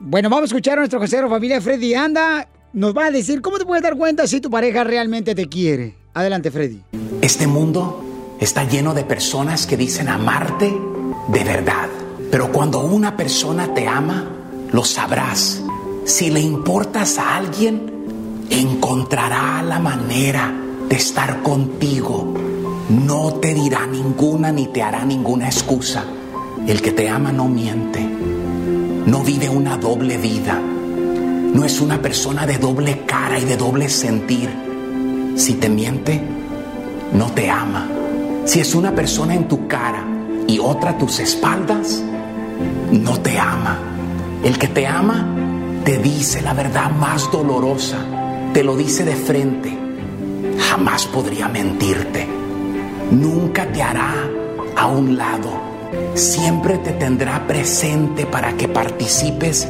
Bueno, 0.00 0.28
vamos 0.30 0.42
a 0.42 0.46
escuchar 0.46 0.74
a 0.74 0.80
nuestro 0.80 0.98
consejero 0.98 1.28
familia 1.28 1.60
Freddy 1.60 1.94
Anda. 1.94 2.48
Nos 2.72 2.96
va 2.96 3.06
a 3.06 3.10
decir 3.10 3.42
cómo 3.42 3.58
te 3.58 3.64
puedes 3.66 3.82
dar 3.82 3.96
cuenta 3.96 4.26
si 4.26 4.40
tu 4.40 4.50
pareja 4.50 4.82
realmente 4.84 5.34
te 5.34 5.46
quiere. 5.48 5.94
Adelante, 6.14 6.50
Freddy. 6.50 6.80
Este 7.20 7.46
mundo 7.46 8.04
está 8.40 8.64
lleno 8.64 8.94
de 8.94 9.04
personas 9.04 9.66
que 9.66 9.76
dicen 9.76 10.08
amarte 10.08 10.74
de 11.28 11.44
verdad. 11.44 11.88
Pero 12.30 12.50
cuando 12.50 12.80
una 12.80 13.16
persona 13.16 13.72
te 13.74 13.86
ama, 13.86 14.24
lo 14.72 14.84
sabrás. 14.84 15.62
Si 16.04 16.30
le 16.30 16.40
importas 16.40 17.18
a 17.18 17.36
alguien, 17.36 18.46
encontrará 18.48 19.62
la 19.62 19.78
manera 19.78 20.52
de 20.88 20.96
estar 20.96 21.42
contigo. 21.42 22.34
No 22.88 23.34
te 23.34 23.54
dirá 23.54 23.86
ninguna 23.86 24.50
ni 24.50 24.68
te 24.68 24.82
hará 24.82 25.04
ninguna 25.04 25.46
excusa. 25.46 26.04
El 26.66 26.80
que 26.82 26.92
te 26.92 27.08
ama 27.08 27.32
no 27.32 27.46
miente. 27.46 28.00
No 29.06 29.22
vive 29.22 29.48
una 29.48 29.76
doble 29.76 30.16
vida. 30.16 30.58
No 30.58 31.64
es 31.64 31.80
una 31.80 32.00
persona 32.00 32.46
de 32.46 32.58
doble 32.58 33.04
cara 33.06 33.38
y 33.38 33.44
de 33.44 33.56
doble 33.56 33.88
sentir. 33.88 34.48
Si 35.36 35.54
te 35.54 35.68
miente, 35.68 36.22
no 37.12 37.30
te 37.32 37.50
ama. 37.50 37.99
Si 38.50 38.58
es 38.58 38.74
una 38.74 38.92
persona 38.92 39.36
en 39.36 39.46
tu 39.46 39.68
cara 39.68 40.04
y 40.48 40.58
otra 40.58 40.90
a 40.90 40.98
tus 40.98 41.20
espaldas, 41.20 42.02
no 42.90 43.20
te 43.20 43.38
ama. 43.38 43.78
El 44.42 44.58
que 44.58 44.66
te 44.66 44.88
ama 44.88 45.24
te 45.84 45.98
dice 45.98 46.42
la 46.42 46.52
verdad 46.52 46.90
más 46.90 47.30
dolorosa, 47.30 47.98
te 48.52 48.64
lo 48.64 48.76
dice 48.76 49.04
de 49.04 49.14
frente. 49.14 49.72
Jamás 50.68 51.06
podría 51.06 51.46
mentirte. 51.46 52.26
Nunca 53.12 53.70
te 53.70 53.84
hará 53.84 54.28
a 54.74 54.88
un 54.88 55.16
lado. 55.16 55.52
Siempre 56.14 56.78
te 56.78 56.90
tendrá 56.90 57.46
presente 57.46 58.26
para 58.26 58.56
que 58.56 58.66
participes 58.66 59.68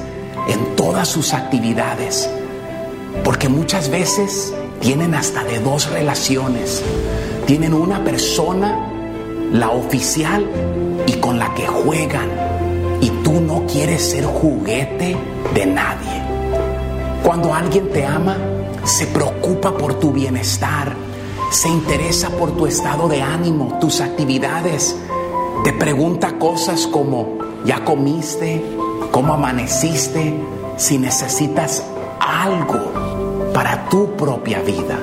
en 0.49 0.75
todas 0.75 1.07
sus 1.07 1.35
actividades. 1.35 2.31
Porque 3.25 3.51
muchas 3.51 3.91
veces 3.91 4.55
tienen 4.81 5.15
hasta 5.15 5.45
de 5.45 5.59
dos 5.59 5.91
relaciones. 5.91 6.83
Tienen 7.51 7.75
una 7.75 8.05
persona, 8.05 8.79
la 9.51 9.71
oficial, 9.71 10.49
y 11.05 11.15
con 11.15 11.37
la 11.37 11.53
que 11.53 11.67
juegan. 11.67 12.29
Y 13.01 13.11
tú 13.25 13.41
no 13.41 13.67
quieres 13.67 14.09
ser 14.09 14.25
juguete 14.25 15.17
de 15.53 15.67
nadie. 15.67 16.23
Cuando 17.25 17.53
alguien 17.53 17.91
te 17.91 18.07
ama, 18.07 18.37
se 18.85 19.09
preocupa 19.09 19.77
por 19.77 19.95
tu 19.95 20.13
bienestar, 20.13 20.95
se 21.51 21.69
interesa 21.69 22.31
por 22.31 22.53
tu 22.53 22.69
estado 22.69 23.09
de 23.09 23.21
ánimo, 23.21 23.79
tus 23.81 24.01
actividades, 24.01 24.97
te 25.65 25.73
pregunta 25.73 26.39
cosas 26.39 26.87
como, 26.87 27.37
¿ya 27.65 27.85
comiste? 27.85 28.65
¿Cómo 29.11 29.35
amaneciste? 29.35 30.37
Si 30.77 30.99
necesitas 30.99 31.83
algo 32.21 32.93
para 33.53 33.89
tu 33.89 34.15
propia 34.15 34.61
vida. 34.61 35.01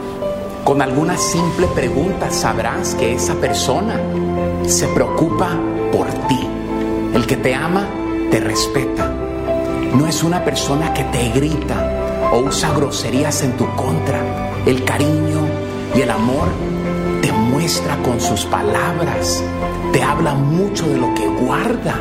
Con 0.63 0.81
alguna 0.81 1.17
simple 1.17 1.67
pregunta 1.67 2.29
sabrás 2.29 2.95
que 2.95 3.13
esa 3.13 3.35
persona 3.35 3.99
se 4.65 4.87
preocupa 4.87 5.57
por 5.91 6.07
ti. 6.27 6.47
El 7.13 7.25
que 7.25 7.37
te 7.37 7.55
ama, 7.55 7.87
te 8.31 8.39
respeta. 8.39 9.13
No 9.93 10.07
es 10.07 10.23
una 10.23 10.43
persona 10.43 10.93
que 10.93 11.03
te 11.05 11.29
grita 11.29 12.29
o 12.31 12.39
usa 12.39 12.73
groserías 12.73 13.41
en 13.43 13.53
tu 13.53 13.65
contra. 13.75 14.19
El 14.65 14.83
cariño 14.83 15.47
y 15.95 16.01
el 16.01 16.11
amor 16.11 16.49
te 17.21 17.31
muestra 17.31 17.97
con 18.03 18.19
sus 18.19 18.45
palabras. 18.45 19.43
Te 19.93 20.03
habla 20.03 20.33
mucho 20.33 20.87
de 20.87 20.97
lo 20.97 21.13
que 21.13 21.27
guarda 21.27 21.95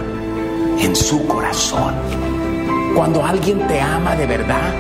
en 0.81 0.95
su 0.95 1.27
corazón. 1.27 1.95
Cuando 2.95 3.25
alguien 3.25 3.67
te 3.67 3.81
ama 3.81 4.17
de 4.17 4.27
verdad, 4.27 4.75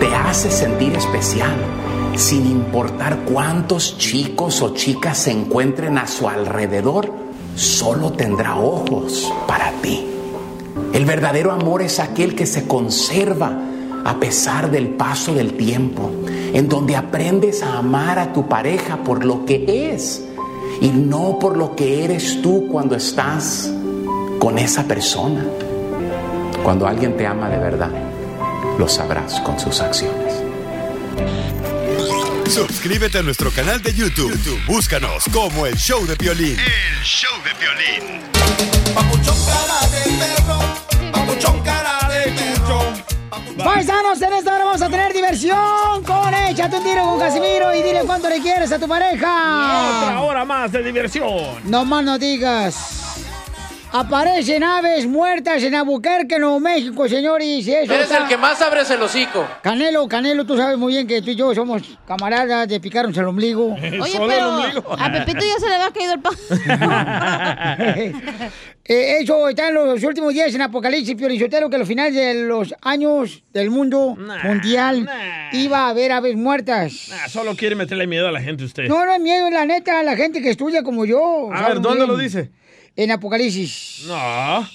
te 0.00 0.14
hace 0.14 0.50
sentir 0.50 0.94
especial, 0.96 1.54
sin 2.18 2.46
importar 2.46 3.20
cuántos 3.24 3.98
chicos 3.98 4.62
o 4.62 4.74
chicas 4.74 5.18
se 5.18 5.30
encuentren 5.30 5.98
a 5.98 6.06
su 6.06 6.28
alrededor, 6.28 7.10
solo 7.56 8.12
tendrá 8.12 8.56
ojos 8.56 9.32
para 9.46 9.72
ti. 9.82 10.06
El 10.92 11.04
verdadero 11.04 11.52
amor 11.52 11.82
es 11.82 12.00
aquel 12.00 12.34
que 12.34 12.46
se 12.46 12.66
conserva 12.66 13.52
a 14.04 14.20
pesar 14.20 14.70
del 14.70 14.88
paso 14.90 15.34
del 15.34 15.54
tiempo, 15.54 16.10
en 16.52 16.68
donde 16.68 16.94
aprendes 16.94 17.62
a 17.62 17.78
amar 17.78 18.18
a 18.18 18.32
tu 18.32 18.48
pareja 18.48 18.98
por 18.98 19.24
lo 19.24 19.44
que 19.44 19.92
es 19.92 20.24
y 20.80 20.88
no 20.88 21.38
por 21.38 21.56
lo 21.56 21.74
que 21.74 22.04
eres 22.04 22.42
tú 22.42 22.68
cuando 22.70 22.94
estás 22.96 23.72
con 24.38 24.58
esa 24.58 24.84
persona. 24.84 25.44
Cuando 26.62 26.86
alguien 26.86 27.16
te 27.16 27.26
ama 27.26 27.48
de 27.48 27.58
verdad, 27.58 27.90
lo 28.78 28.88
sabrás 28.88 29.40
con 29.40 29.58
sus 29.58 29.80
acciones. 29.80 30.43
Suscríbete 32.48 33.18
a 33.18 33.22
nuestro 33.22 33.50
canal 33.50 33.82
de 33.82 33.92
YouTube. 33.92 34.30
YouTube, 34.32 34.60
Búscanos 34.66 35.24
como 35.32 35.66
el 35.66 35.76
show 35.76 36.06
de 36.06 36.14
violín. 36.14 36.56
El 36.58 37.02
show 37.04 37.32
de 37.42 37.52
violín. 37.58 38.20
Papuchón 38.94 39.36
cara 39.46 39.80
de 39.90 40.10
perro, 40.18 41.12
papuchón 41.12 41.60
cara 41.62 42.08
de 42.08 42.32
perro. 42.32 43.64
Paisanos, 43.64 44.20
en 44.20 44.32
esta 44.34 44.54
hora 44.54 44.64
vamos 44.64 44.82
a 44.82 44.88
tener 44.88 45.12
diversión 45.12 46.04
con 46.04 46.34
Échate 46.34 46.76
un 46.76 46.84
tiro 46.84 47.04
con 47.04 47.18
Casimiro 47.18 47.74
y 47.74 47.82
dile 47.82 48.02
cuánto 48.04 48.28
le 48.28 48.40
quieres 48.40 48.70
a 48.72 48.78
tu 48.78 48.86
pareja. 48.86 50.02
Otra 50.02 50.20
hora 50.20 50.44
más 50.44 50.70
de 50.70 50.82
diversión. 50.82 51.60
No 51.64 51.84
más 51.84 52.04
no 52.04 52.18
digas. 52.18 53.03
Aparecen 53.96 54.64
aves 54.64 55.06
muertas 55.06 55.62
en 55.62 55.72
Albuquerque, 55.72 56.36
Nuevo 56.40 56.58
México, 56.58 57.08
señores. 57.08 57.46
y 57.46 57.60
Eso 57.60 57.92
Eres 57.94 58.06
está- 58.10 58.24
el 58.24 58.28
que 58.28 58.36
más 58.36 58.60
abres 58.60 58.90
el 58.90 59.00
hocico. 59.00 59.46
Canelo, 59.62 60.08
Canelo, 60.08 60.44
tú 60.44 60.56
sabes 60.56 60.76
muy 60.76 60.94
bien 60.94 61.06
que 61.06 61.22
tú 61.22 61.30
y 61.30 61.36
yo 61.36 61.54
somos 61.54 61.80
camaradas 62.04 62.66
de 62.66 62.80
picarnos 62.80 63.16
el 63.16 63.26
ombligo. 63.26 63.72
Oye, 64.02 64.18
pero 64.26 64.94
a 64.98 65.12
Pepito 65.12 65.38
ya 65.46 65.60
se 65.60 65.68
le 65.68 65.74
había 65.76 65.90
caído 65.92 66.12
el 66.14 66.20
pan. 66.20 66.34
Eh, 68.86 69.20
eso 69.22 69.48
está 69.48 69.68
en 69.68 69.74
los 69.76 70.02
últimos 70.04 70.34
días 70.34 70.54
en 70.54 70.60
Apocalipsis, 70.60 71.14
Piorizotero, 71.16 71.70
que 71.70 71.76
a 71.76 71.78
los 71.78 71.88
finales 71.88 72.14
de 72.14 72.34
los 72.46 72.74
años 72.82 73.42
del 73.54 73.70
mundo 73.70 74.14
mundial 74.42 75.08
iba 75.52 75.86
a 75.86 75.88
haber 75.88 76.12
aves 76.12 76.36
muertas. 76.36 76.92
Solo 77.28 77.56
quiere 77.56 77.76
meterle 77.76 78.06
miedo 78.06 78.28
a 78.28 78.30
la 78.32 78.42
gente 78.42 78.62
usted. 78.62 78.86
No, 78.86 79.06
no 79.06 79.14
es 79.14 79.20
miedo, 79.22 79.48
la 79.48 79.64
neta, 79.64 80.02
la 80.02 80.14
gente 80.16 80.42
que 80.42 80.50
estudia 80.50 80.82
como 80.82 81.06
yo. 81.06 81.48
A 81.54 81.68
ver, 81.68 81.80
¿dónde 81.80 82.04
bien. 82.04 82.08
lo 82.08 82.18
dice? 82.18 82.50
En 82.96 83.10
Apocalipsis. 83.10 84.04
No. 84.06 84.66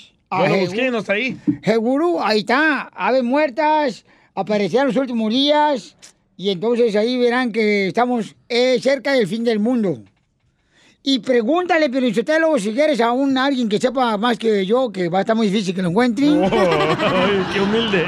Busqué, 0.60 0.92
no 0.92 1.00
está 1.00 1.14
ahí. 1.14 1.38
Seguro, 1.64 2.24
ahí 2.24 2.40
está, 2.40 2.92
aves 2.94 3.24
muertas, 3.24 4.06
aparecían 4.36 4.88
los 4.88 4.96
últimos 4.96 5.32
días, 5.32 5.96
y 6.38 6.52
entonces 6.52 6.96
ahí 6.96 7.18
verán 7.18 7.52
que 7.52 7.88
estamos 7.88 8.36
eh, 8.48 8.80
cerca 8.82 9.14
del 9.14 9.28
fin 9.28 9.44
del 9.44 9.60
mundo. 9.60 10.04
Y 11.02 11.20
pregúntale, 11.20 11.90
Piorizotelo, 11.90 12.60
si 12.60 12.74
quieres 12.74 13.00
a 13.00 13.14
un 13.14 13.38
alguien 13.38 13.70
que 13.70 13.80
sepa 13.80 14.18
más 14.18 14.38
que 14.38 14.66
yo, 14.66 14.92
que 14.92 15.08
va 15.08 15.20
a 15.20 15.22
estar 15.22 15.34
muy 15.36 15.48
difícil 15.50 15.74
que 15.74 15.82
lo 15.82 15.90
encuentren. 15.90 16.44
Ay, 16.52 17.46
qué 17.54 17.62
humilde. 17.62 18.06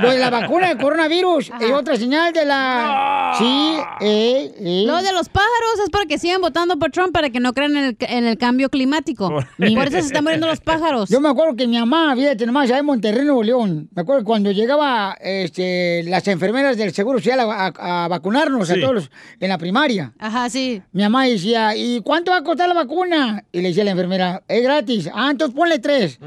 Lo 0.00 0.10
de 0.10 0.18
la 0.18 0.28
vacuna 0.28 0.68
del 0.68 0.78
coronavirus 0.78 1.52
es 1.60 1.70
otra 1.70 1.96
señal 1.96 2.32
de 2.32 2.44
la... 2.44 3.34
Sí, 3.38 3.76
eh, 4.00 4.52
eh. 4.58 4.84
Lo 4.86 5.00
de 5.02 5.12
los 5.12 5.28
pájaros 5.28 5.78
es 5.84 5.90
para 5.90 6.04
que 6.06 6.18
sigan 6.18 6.40
votando 6.40 6.76
por 6.78 6.90
Trump 6.90 7.12
para 7.12 7.30
que 7.30 7.38
no 7.38 7.52
crean 7.52 7.76
en 7.76 7.84
el, 7.84 7.96
en 8.00 8.24
el 8.24 8.36
cambio 8.36 8.68
climático. 8.70 9.28
Por 9.28 9.44
eso 9.86 9.92
se 9.92 9.98
están 10.00 10.24
muriendo 10.24 10.48
los 10.48 10.60
pájaros. 10.64 11.08
Yo 11.10 11.20
me 11.20 11.28
acuerdo 11.28 11.54
que 11.54 11.68
mi 11.68 11.78
mamá, 11.78 12.12
fíjate 12.16 12.44
nomás, 12.44 12.64
allá 12.64 12.78
en 12.78 12.86
Monterrey, 12.86 13.24
Nuevo 13.24 13.44
León, 13.44 13.88
me 13.94 14.02
acuerdo 14.02 14.24
cuando 14.24 14.50
llegaba 14.50 15.16
este, 15.20 16.02
las 16.08 16.26
enfermeras 16.26 16.76
del 16.76 16.92
Seguro 16.92 17.18
Social 17.18 17.38
a, 17.40 17.72
a- 17.76 18.04
a 18.04 18.08
vacunarnos 18.08 18.68
a 18.68 18.74
todos 18.74 18.94
los- 18.94 19.10
en 19.38 19.48
la 19.48 19.58
primaria. 19.58 20.12
Ajá, 20.18 20.50
sí. 20.50 20.82
Mi 20.92 21.04
mamá 21.04 21.26
decía, 21.26 21.76
¿y 21.76 22.00
cuánto 22.00 22.31
va 22.32 22.38
a 22.38 22.42
costar 22.42 22.68
la 22.68 22.74
vacuna? 22.74 23.44
Y 23.52 23.60
le 23.60 23.68
decía 23.68 23.82
a 23.82 23.84
la 23.84 23.90
enfermera, 23.92 24.42
es 24.48 24.62
gratis. 24.62 25.10
Ah, 25.14 25.28
entonces 25.30 25.54
ponle 25.54 25.78
tres. 25.78 26.18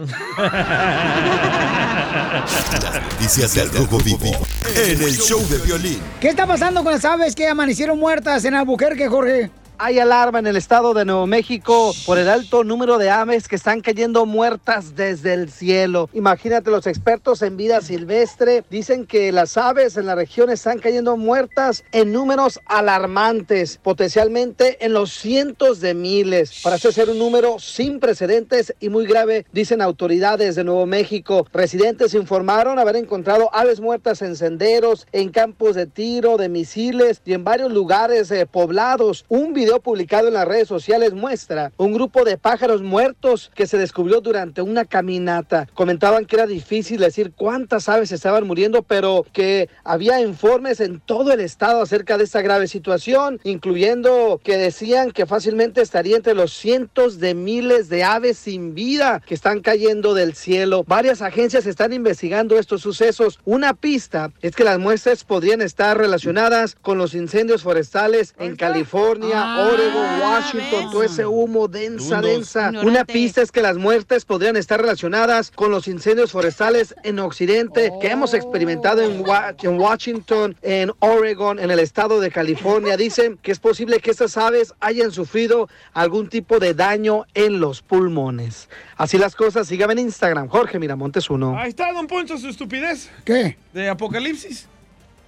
Las 2.82 3.03
noticias 3.03 3.56
del 3.56 3.72
Rojo 3.72 3.97
Vivo 3.99 4.32
en 4.76 5.01
el 5.01 5.18
show 5.18 5.41
de 5.49 5.58
violín. 5.60 5.99
¿Qué 6.20 6.30
está 6.30 6.45
pasando 6.45 6.84
con 6.84 6.93
las 6.93 7.03
aves 7.06 7.36
que 7.36 7.47
amanecieron 7.47 7.99
muertas 7.99 8.45
en 8.45 8.53
Albuquerque, 8.53 9.08
Jorge? 9.08 9.49
Hay 9.78 9.99
alarma 9.99 10.39
en 10.39 10.47
el 10.47 10.55
estado 10.55 10.93
de 10.93 11.03
Nuevo 11.03 11.28
México 11.28 11.91
por 12.05 12.17
el 12.17 12.30
alto 12.30 12.63
número 12.63 12.97
de 12.97 13.09
aves 13.09 13.49
que 13.49 13.57
están 13.57 13.82
cayendo 13.82 14.26
muertas 14.26 14.95
desde 14.95 15.34
el 15.34 15.51
cielo. 15.51 16.09
Imagínate, 16.13 16.71
los 16.71 16.88
expertos 16.88 17.41
en 17.41 17.57
vida 17.57 17.82
silvestre 17.82 18.63
dicen 18.69 19.05
que 19.05 19.34
las 19.34 19.57
aves 19.57 19.97
en 19.97 20.05
la 20.05 20.15
región 20.15 20.49
están 20.49 20.80
cayendo 20.80 21.17
muertas 21.17 21.84
en 21.91 22.13
números 22.13 22.61
alarmantes, 22.67 23.78
potencialmente 23.84 24.86
en 24.86 24.93
los 24.93 25.11
cientos 25.11 25.82
de 25.82 25.93
miles. 25.93 26.61
Para 26.63 26.78
eso 26.78 26.89
un 27.11 27.19
número 27.19 27.59
sin 27.59 27.99
precedentes 27.99 28.73
y 28.80 28.88
muy 28.88 29.05
grave, 29.05 29.45
dicen 29.51 29.82
autoridades 29.82 30.55
de 30.55 30.63
Nuevo 30.63 30.86
México. 30.86 31.47
Residentes 31.51 32.13
informaron 32.13 32.80
haber 32.80 32.95
encontrado 32.95 33.49
aves 33.53 33.82
muertas 33.82 34.21
en 34.21 34.38
senderos, 34.38 35.05
en 35.11 35.30
campos 35.30 35.76
de 35.76 35.86
tiro, 35.86 36.38
de 36.38 36.47
misiles 36.47 37.21
y 37.26 37.34
en 37.34 37.43
varios 37.43 37.73
lugares 37.73 38.32
eh, 38.32 38.45
poblados. 38.45 39.26
Un 39.28 39.53
video 39.53 39.64
publicado 39.80 40.28
en 40.28 40.36
las 40.36 40.47
redes 40.47 40.68
sociales 40.68 41.13
muestra 41.13 41.72
un 41.78 41.93
grupo 41.93 42.24
de 42.24 42.38
pájaros 42.38 42.82
muertos 42.82 43.51
que 43.55 43.68
se 43.68 43.78
descubrió 43.78 44.22
durante 44.22 44.61
una 44.61 44.86
caminata. 44.86 45.68
Comentaban 45.74 46.26
que 46.26 46.36
era 46.36 46.47
difícil 46.47 46.99
decir 46.99 47.34
cuántas 47.36 47.89
aves 47.89 48.11
estaban 48.11 48.47
muriendo, 48.47 48.84
pero 48.84 49.26
que 49.34 49.70
había 49.84 50.22
informes 50.22 50.80
en 50.80 50.99
todo 50.99 51.32
el 51.32 51.39
estado 51.39 51.82
acerca 51.82 52.18
de 52.18 52.24
esta 52.24 52.41
grave 52.41 52.68
situación, 52.68 53.39
incluyendo 53.43 54.39
que 54.43 54.57
decían 54.57 55.11
que 55.11 55.26
fácilmente 55.26 55.82
estaría 55.82 56.16
entre 56.16 56.34
los 56.34 56.53
cientos 56.53 57.20
de 57.20 57.34
miles 57.34 57.89
de 57.89 58.03
aves 58.03 58.38
sin 58.38 58.74
vida 58.74 59.22
que 59.26 59.34
están 59.34 59.61
cayendo 59.61 60.13
del 60.13 60.36
cielo. 60.36 60.84
Varias 60.88 61.22
agencias 61.22 61.66
están 61.66 61.93
investigando 61.93 62.57
estos 62.57 62.82
sucesos. 62.82 63.39
Una 63.45 63.74
pista 63.74 64.32
es 64.41 64.55
que 64.55 64.63
las 64.63 64.80
muestras 64.80 65.24
podrían 65.24 65.61
estar 65.61 65.97
relacionadas 65.97 66.76
con 66.82 66.97
los 66.97 67.13
incendios 67.13 67.63
forestales 67.63 68.36
en 68.38 68.55
California, 68.55 69.55
Oregon, 69.60 70.20
Washington, 70.22 70.91
todo 70.91 71.03
ese 71.03 71.26
humo 71.26 71.68
densa, 71.68 72.16
Dundos. 72.22 72.53
densa. 72.53 72.72
Una 72.84 73.06
pista 73.06 73.41
es 73.41 73.51
que 73.51 73.62
las 73.62 73.78
muertes 73.78 74.26
podrían 74.26 74.56
estar 74.58 74.80
relacionadas 74.82 75.51
con 75.51 75.72
los 75.72 75.88
incendios 75.88 76.32
forestales 76.32 76.93
en 77.03 77.20
Occidente 77.20 77.91
que 78.01 78.08
hemos 78.08 78.34
experimentado 78.34 79.01
en, 79.01 79.22
Wa- 79.28 79.56
en 79.62 79.80
Washington, 79.80 80.56
en 80.62 80.91
Oregon, 80.99 81.60
en 81.60 81.72
el 81.72 81.80
estado 81.80 82.20
de 82.20 82.32
California. 82.32 82.97
Dicen 82.97 83.38
que 83.41 83.51
es 83.51 83.60
posible 83.60 83.99
que 83.99 84.12
estas 84.12 84.38
aves 84.38 84.74
hayan 84.80 85.12
sufrido 85.12 85.70
algún 85.93 86.30
tipo 86.30 86.60
de 86.60 86.74
daño 86.74 87.26
en 87.34 87.60
los 87.60 87.82
pulmones. 87.82 88.70
Así 88.97 89.18
las 89.18 89.36
cosas, 89.36 89.68
sígame 89.68 89.93
en 89.93 89.99
Instagram, 89.99 90.47
Jorge 90.47 90.80
Miramontes 90.80 91.30
uno. 91.30 91.58
Ahí 91.58 91.70
está, 91.70 91.91
don 91.93 92.08
Poncho, 92.08 92.38
su 92.38 92.47
estupidez. 92.49 93.10
¿Qué? 93.24 93.58
De 93.74 93.89
Apocalipsis. 93.89 94.68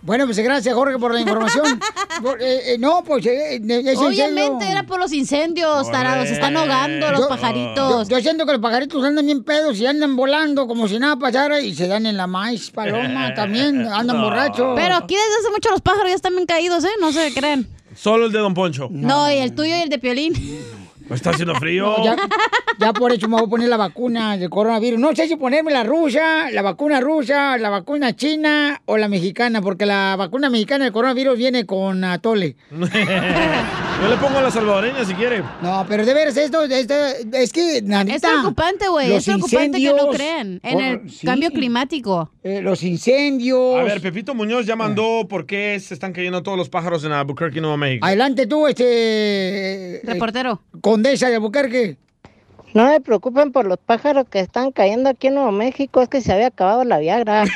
Bueno, 0.07 0.23
pues 0.23 0.39
gracias, 0.39 0.73
Jorge, 0.73 0.97
por 0.97 1.13
la 1.13 1.19
información. 1.19 1.81
Por- 2.23 2.41
eh, 2.41 2.73
eh, 2.73 2.77
no, 2.79 3.03
pues 3.03 3.25
eh, 3.25 3.55
eh, 3.57 3.83
es 3.85 3.97
Obviamente 3.99 4.65
era 4.71 4.83
por 4.83 4.99
los 5.01 5.11
incendios, 5.11 5.91
tarados. 5.91 6.29
Se 6.29 6.35
están 6.35 6.55
ahogando 6.55 7.11
los 7.11 7.19
Yo- 7.19 7.27
pajaritos. 7.27 8.07
Yo, 8.07 8.15
yo 8.17 8.23
siento 8.23 8.45
que 8.45 8.53
los 8.53 8.61
pajaritos 8.61 9.03
andan 9.03 9.25
bien 9.25 9.43
pedos 9.43 9.77
y 9.79 9.85
andan 9.85 10.15
volando 10.15 10.65
como 10.65 10.87
si 10.87 10.97
nada 10.97 11.17
pasara 11.17 11.59
y 11.59 11.75
se 11.75 11.87
dan 11.89 12.05
en 12.05 12.15
la 12.15 12.25
maíz, 12.25 12.71
paloma, 12.71 13.33
también 13.35 13.85
andan 13.85 14.21
borrachos. 14.21 14.73
Pero 14.77 14.95
aquí 14.95 15.13
desde 15.13 15.39
hace 15.41 15.49
mucho 15.51 15.69
los 15.71 15.81
pájaros 15.81 16.07
ya 16.09 16.15
están 16.15 16.33
bien 16.35 16.45
caídos, 16.47 16.85
¿eh? 16.85 16.89
No 17.01 17.11
se 17.11 17.33
creen. 17.33 17.67
Solo 17.93 18.27
el 18.27 18.31
de 18.31 18.39
don 18.39 18.53
Poncho. 18.53 18.87
No, 18.89 19.29
y 19.29 19.35
el 19.39 19.53
tuyo 19.53 19.75
y 19.75 19.81
el 19.81 19.89
de 19.89 19.99
Piolín. 19.99 20.33
Está 21.09 21.31
haciendo 21.31 21.55
frío. 21.55 21.95
No, 21.97 22.03
ya, 22.03 22.15
ya 22.79 22.93
por 22.93 23.11
eso 23.11 23.27
me 23.27 23.37
voy 23.37 23.45
a 23.45 23.49
poner 23.49 23.69
la 23.69 23.77
vacuna 23.77 24.37
del 24.37 24.49
coronavirus. 24.49 24.99
No 24.99 25.15
sé 25.15 25.27
si 25.27 25.35
ponerme 25.35 25.71
la 25.71 25.83
rusa, 25.83 26.51
la 26.51 26.61
vacuna 26.61 26.99
rusa, 26.99 27.57
la 27.57 27.69
vacuna 27.69 28.15
china 28.15 28.81
o 28.85 28.97
la 28.97 29.07
mexicana, 29.07 29.61
porque 29.61 29.85
la 29.85 30.15
vacuna 30.17 30.49
mexicana 30.49 30.85
del 30.85 30.93
coronavirus 30.93 31.37
viene 31.37 31.65
con 31.65 32.03
atole. 32.03 32.55
Yo 34.01 34.07
le 34.07 34.15
pongo 34.17 34.39
la 34.39 34.51
salvadoreña 34.51 35.03
si 35.05 35.13
quiere. 35.15 35.41
No, 35.61 35.83
pero 35.89 36.05
de 36.05 36.13
veras, 36.13 36.37
esto, 36.37 36.61
esto 36.63 36.93
es 37.33 37.51
que, 37.51 37.81
Nanita, 37.81 38.15
Es 38.15 38.21
preocupante, 38.21 38.87
güey. 38.89 39.11
Es 39.13 39.25
preocupante 39.25 39.79
que 39.79 39.91
no 39.93 40.09
creen 40.09 40.59
en 40.63 40.73
por- 40.73 40.83
el 40.83 41.09
sí. 41.09 41.25
cambio 41.25 41.49
climático. 41.49 42.29
eh, 42.43 42.61
los 42.61 42.83
incendios. 42.83 43.79
A 43.79 43.83
ver, 43.83 43.99
Pepito 43.99 44.35
Muñoz 44.35 44.67
ya 44.67 44.75
mandó 44.75 45.27
por 45.27 45.47
qué 45.47 45.79
se 45.79 45.95
están 45.95 46.13
cayendo 46.13 46.43
todos 46.43 46.57
los 46.59 46.69
pájaros 46.69 47.03
en 47.05 47.11
Albuquerque, 47.11 47.59
Nuevo 47.59 47.77
México. 47.77 48.05
Adelante 48.05 48.45
tú, 48.45 48.67
este... 48.67 50.01
Reportero. 50.03 50.61
condesa 50.81 51.29
de 51.29 51.35
Albuquerque. 51.35 51.97
No 52.75 52.85
me 52.85 53.01
preocupen 53.01 53.51
por 53.51 53.65
los 53.65 53.79
pájaros 53.79 54.25
que 54.29 54.39
están 54.41 54.71
cayendo 54.71 55.09
aquí 55.09 55.27
en 55.27 55.33
Nuevo 55.35 55.51
México, 55.51 56.01
es 56.03 56.09
que 56.09 56.21
se 56.21 56.31
había 56.31 56.47
acabado 56.47 56.83
la 56.83 56.99
Viagra. 56.99 57.45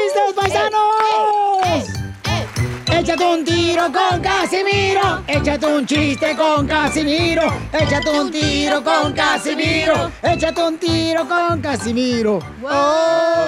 los 0.35 0.45
chistes, 0.45 0.71
paisanos! 1.73 2.00
Échate 3.01 3.25
un 3.25 3.43
tiro 3.43 3.91
con 3.91 4.21
Casimiro. 4.21 5.23
Échate 5.27 5.65
un 5.65 5.87
chiste 5.87 6.35
con 6.35 6.67
Casimiro. 6.67 7.51
Échate 7.73 8.11
un 8.11 8.29
tiro 8.29 8.83
con 8.83 9.11
Casimiro. 9.11 10.11
Échate 10.21 10.61
un 10.61 10.77
tiro 10.77 11.27
con 11.27 11.59
Casimiro. 11.61 12.37
¡Oh! 12.63 13.47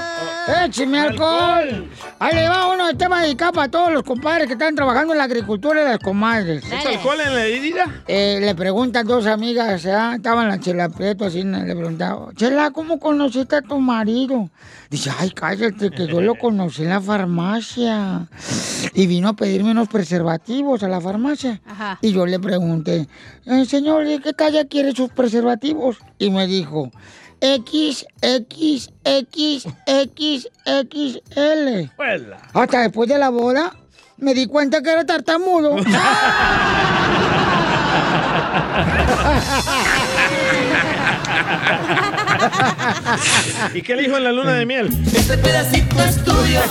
¡Échame 0.66 1.00
alcohol! 1.00 1.88
Ahí 2.18 2.34
le 2.34 2.50
va 2.50 2.74
uno 2.74 2.88
de 2.88 2.96
tema 2.96 3.22
dedicado 3.22 3.54
para 3.54 3.70
todos 3.70 3.92
los 3.92 4.02
compadres 4.02 4.48
que 4.48 4.54
están 4.54 4.74
trabajando 4.74 5.14
en 5.14 5.20
la 5.20 5.26
agricultura 5.26 5.82
y 5.82 5.86
las 5.86 6.00
comadres. 6.00 6.64
¿Es 6.66 6.86
alcohol 6.88 7.18
en 7.24 7.36
la 7.36 7.46
herida? 7.46 8.04
Eh, 8.08 8.40
le 8.42 8.56
preguntan 8.56 9.06
dos 9.06 9.28
amigas, 9.28 9.84
¿ya? 9.84 10.16
estaban 10.16 10.48
la 10.48 10.60
Chela 10.60 10.90
Prieto 10.90 11.26
así, 11.26 11.44
le 11.44 11.76
preguntaba, 11.76 12.32
Chela, 12.36 12.72
¿cómo 12.72 13.00
conociste 13.00 13.58
a 13.58 13.62
tu 13.62 13.80
marido? 13.80 14.50
Dice, 14.90 15.12
ay, 15.18 15.32
cállate, 15.32 15.92
que 15.92 16.08
yo 16.08 16.22
lo 16.22 16.36
conocí 16.36 16.84
en 16.84 16.90
la 16.90 17.02
farmacia. 17.02 18.28
Y 18.94 19.08
vino 19.08 19.30
a 19.30 19.34
pedirme 19.44 19.72
unos 19.72 19.90
preservativos 19.90 20.84
a 20.84 20.88
la 20.88 21.02
farmacia. 21.02 21.60
Ajá. 21.66 22.00
Y 22.02 22.14
yo 22.14 22.26
le 22.26 22.40
pregunté, 22.40 23.10
"Eh, 23.46 23.66
señor, 23.66 24.08
¿de 24.08 24.22
qué 24.22 24.32
talla 24.32 24.64
quiere 24.64 24.94
sus 24.94 25.10
preservativos? 25.10 25.98
Y 26.18 26.30
me 26.30 26.48
dijo, 26.48 26.90
X, 27.42 28.06
X, 28.22 28.90
X, 29.04 29.68
X, 29.86 30.48
XL. 30.66 31.92
Hasta 32.54 32.80
después 32.84 33.10
de 33.10 33.18
la 33.18 33.28
boda 33.32 33.76
me 34.16 34.34
di 34.34 34.48
cuenta 34.48 34.82
que 34.82 34.94
era 34.94 35.06
tartamudo. 35.06 35.76
¿Y 43.74 43.82
qué 43.82 43.96
le 43.96 44.04
dijo 44.04 44.18
en 44.18 44.24
la 44.24 44.32
luna 44.32 44.54
de 44.54 44.66
miel? 44.66 44.90
Este 45.14 45.38
pedacito 45.38 46.02
es 46.02 46.24
tuyo. 46.24 46.62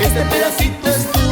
Este 0.00 0.20
pedacito 0.22 0.88
es 0.88 1.12
tuyo. 1.12 1.23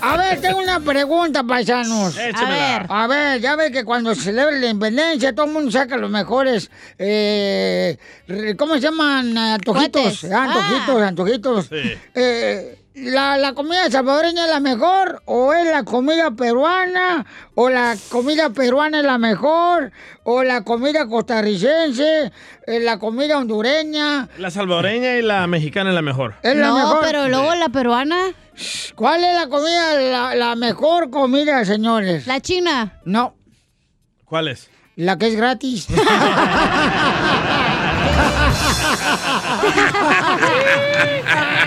A 0.00 0.16
ver, 0.16 0.40
tengo 0.40 0.58
una 0.58 0.80
pregunta, 0.80 1.42
paisanos. 1.44 2.16
A 2.18 2.48
ver, 2.48 2.86
a 2.88 3.06
ver, 3.06 3.40
ya 3.40 3.56
ve 3.56 3.70
que 3.70 3.84
cuando 3.84 4.14
se 4.14 4.22
celebra 4.22 4.56
la 4.56 4.66
independencia, 4.70 5.34
todo 5.34 5.46
el 5.46 5.52
mundo 5.52 5.70
saca 5.70 5.96
los 5.96 6.10
mejores, 6.10 6.70
eh, 6.98 7.96
¿cómo 8.58 8.74
se 8.74 8.80
llaman? 8.80 9.36
Antojitos. 9.36 10.02
Cohetes. 10.02 10.32
Ah, 10.32 10.44
Antojitos, 10.44 11.02
antojitos. 11.02 11.68
Eh, 12.14 12.78
¿la, 12.94 13.36
¿La 13.38 13.54
comida 13.54 13.90
salvadoreña 13.90 14.44
es 14.44 14.50
la 14.50 14.60
mejor? 14.60 15.22
¿O 15.24 15.52
es 15.52 15.66
la 15.66 15.84
comida 15.84 16.30
peruana? 16.30 17.24
¿O 17.54 17.68
la 17.70 17.96
comida 18.10 18.50
peruana 18.50 18.98
es 19.00 19.04
la 19.04 19.18
mejor? 19.18 19.92
¿O 20.24 20.42
la 20.42 20.62
comida 20.62 21.06
costarricense? 21.06 22.32
¿La 22.66 22.98
comida 22.98 23.38
hondureña? 23.38 24.28
La 24.38 24.50
salvadoreña 24.50 25.16
y 25.16 25.22
la 25.22 25.46
mexicana 25.46 25.90
es 25.90 25.94
la 25.94 26.02
mejor. 26.02 26.34
Es 26.42 26.56
la 26.56 26.68
no, 26.68 26.76
mejor. 26.76 26.98
pero 27.02 27.28
luego 27.28 27.54
la 27.54 27.68
peruana. 27.68 28.18
¿Cuál 28.94 29.24
es 29.24 29.34
la 29.34 29.48
comida, 29.48 29.94
la, 29.98 30.34
la 30.34 30.56
mejor 30.56 31.10
comida, 31.10 31.64
señores? 31.64 32.26
La 32.26 32.40
china. 32.40 33.00
No, 33.04 33.34
¿Cuál 34.24 34.48
es? 34.48 34.68
la 34.94 35.16
que 35.16 35.26
es 35.28 35.36
gratis. 35.36 35.86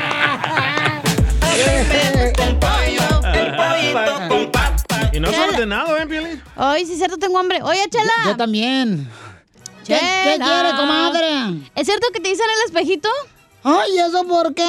Y 5.15 5.19
no 5.19 5.29
has 5.29 5.37
ordenado, 5.37 5.97
¿eh, 5.97 6.05
Piolín? 6.07 6.41
Ay, 6.55 6.85
sí 6.85 6.91
es 6.93 6.97
cierto, 6.97 7.17
tengo 7.17 7.37
hambre. 7.39 7.61
Oye, 7.63 7.79
Chela. 7.89 8.11
Yo 8.25 8.35
también. 8.35 9.09
¿Qué- 9.85 9.95
Chela. 9.95 10.23
qué 10.23 10.37
quiere, 10.43 10.69
comadre? 10.75 11.61
¿Es 11.75 11.85
cierto 11.87 12.07
que 12.13 12.19
te 12.19 12.29
dicen 12.29 12.45
el 12.59 12.65
espejito? 12.69 13.09
Ay, 13.63 13.97
¿eso 13.97 14.25
por 14.27 14.53
qué? 14.53 14.65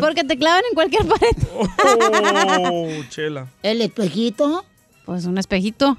Porque 0.00 0.24
te 0.24 0.38
clavan 0.38 0.62
en 0.68 0.74
cualquier 0.74 1.06
pared. 1.06 1.36
Oh, 2.70 2.88
chela. 3.10 3.46
¿El 3.62 3.82
espejito? 3.82 4.64
Pues 5.04 5.24
un 5.26 5.36
espejito. 5.38 5.98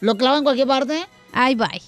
¿Lo 0.00 0.16
clavan 0.16 0.38
en 0.38 0.44
cualquier 0.44 0.66
parte? 0.68 1.06
Ay, 1.32 1.54
bye. 1.54 1.82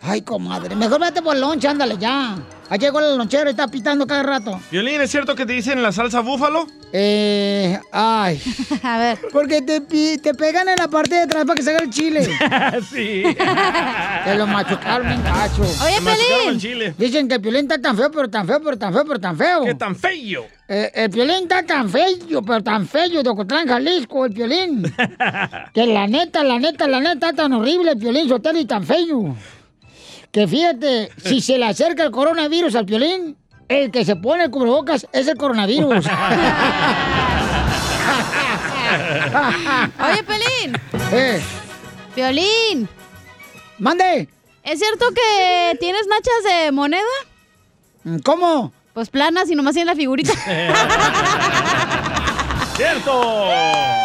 Ay, 0.00 0.22
comadre. 0.22 0.74
Mejor 0.74 1.00
vete 1.00 1.22
por 1.22 1.34
el 1.34 1.40
lonche, 1.40 1.68
ándale 1.68 1.96
ya. 1.98 2.36
Ahí 2.72 2.78
llegó 2.78 3.00
el 3.00 3.18
lonchero 3.18 3.50
y 3.50 3.50
está 3.50 3.68
pitando 3.68 4.06
cada 4.06 4.22
rato. 4.22 4.58
Violín, 4.70 4.98
¿es 5.02 5.10
cierto 5.10 5.34
que 5.34 5.44
te 5.44 5.52
dicen 5.52 5.82
la 5.82 5.92
salsa 5.92 6.20
búfalo? 6.20 6.66
Eh, 6.90 7.78
ay. 7.92 8.40
A 8.82 8.96
ver. 8.96 9.18
Porque 9.30 9.60
te, 9.60 9.82
te 10.16 10.32
pegan 10.32 10.70
en 10.70 10.76
la 10.76 10.88
parte 10.88 11.16
de 11.16 11.20
atrás 11.20 11.44
para 11.44 11.54
que 11.54 11.62
se 11.62 11.68
haga 11.68 11.84
el 11.84 11.90
chile. 11.90 12.24
sí. 12.90 13.24
Te 14.24 14.34
lo 14.36 14.46
machucaron 14.46 15.06
bien 15.06 15.22
gacho. 15.22 15.60
Oye, 15.84 16.56
chile. 16.56 16.94
Dicen 16.96 17.28
que 17.28 17.34
el 17.34 17.42
Piolín 17.42 17.70
está 17.70 17.78
tan 17.78 17.94
feo, 17.94 18.10
pero 18.10 18.30
tan 18.30 18.46
feo, 18.46 18.62
pero 18.64 18.78
tan 18.78 18.94
feo, 18.94 19.04
pero 19.04 19.20
tan 19.20 19.36
feo. 19.36 19.64
¿Qué 19.64 19.74
tan 19.74 19.94
feo? 19.94 20.46
Eh, 20.66 20.90
el 20.94 21.10
Piolín 21.10 21.42
está 21.42 21.62
tan 21.64 21.90
feo, 21.90 22.40
pero 22.40 22.62
tan 22.62 22.88
feo, 22.88 23.22
de 23.22 23.28
Ocotlán, 23.28 23.68
Jalisco, 23.68 24.24
el 24.24 24.32
Piolín. 24.32 24.82
que 25.74 25.86
la 25.86 26.06
neta, 26.06 26.42
la 26.42 26.58
neta, 26.58 26.88
la 26.88 27.00
neta, 27.00 27.12
está 27.12 27.32
tan 27.34 27.52
horrible 27.52 27.90
el 27.90 27.98
Piolín 27.98 28.30
Sotelo 28.30 28.58
y 28.58 28.64
tan 28.64 28.86
feo. 28.86 29.36
Que 30.32 30.48
fíjate, 30.48 31.10
si 31.22 31.40
se 31.42 31.58
le 31.58 31.66
acerca 31.66 32.04
el 32.04 32.10
coronavirus 32.10 32.74
al 32.74 32.86
Piolín, 32.86 33.36
el 33.68 33.90
que 33.90 34.04
se 34.04 34.16
pone 34.16 34.44
el 34.44 34.50
cubrebocas 34.50 35.06
es 35.12 35.28
el 35.28 35.36
coronavirus. 35.36 36.06
Oye, 40.08 40.22
Pelín. 40.24 40.80
eh, 41.12 41.42
Violín. 42.16 42.88
mande. 43.78 44.28
¿Es 44.62 44.78
cierto 44.78 45.06
que 45.14 45.76
tienes 45.80 46.02
nachas 46.06 46.44
de 46.64 46.72
moneda? 46.72 47.02
¿Cómo? 48.24 48.72
Pues 48.94 49.10
planas 49.10 49.50
y 49.50 49.54
nomás 49.54 49.74
tienes 49.74 49.94
la 49.94 50.00
figurita. 50.00 50.32
cierto! 52.76 54.01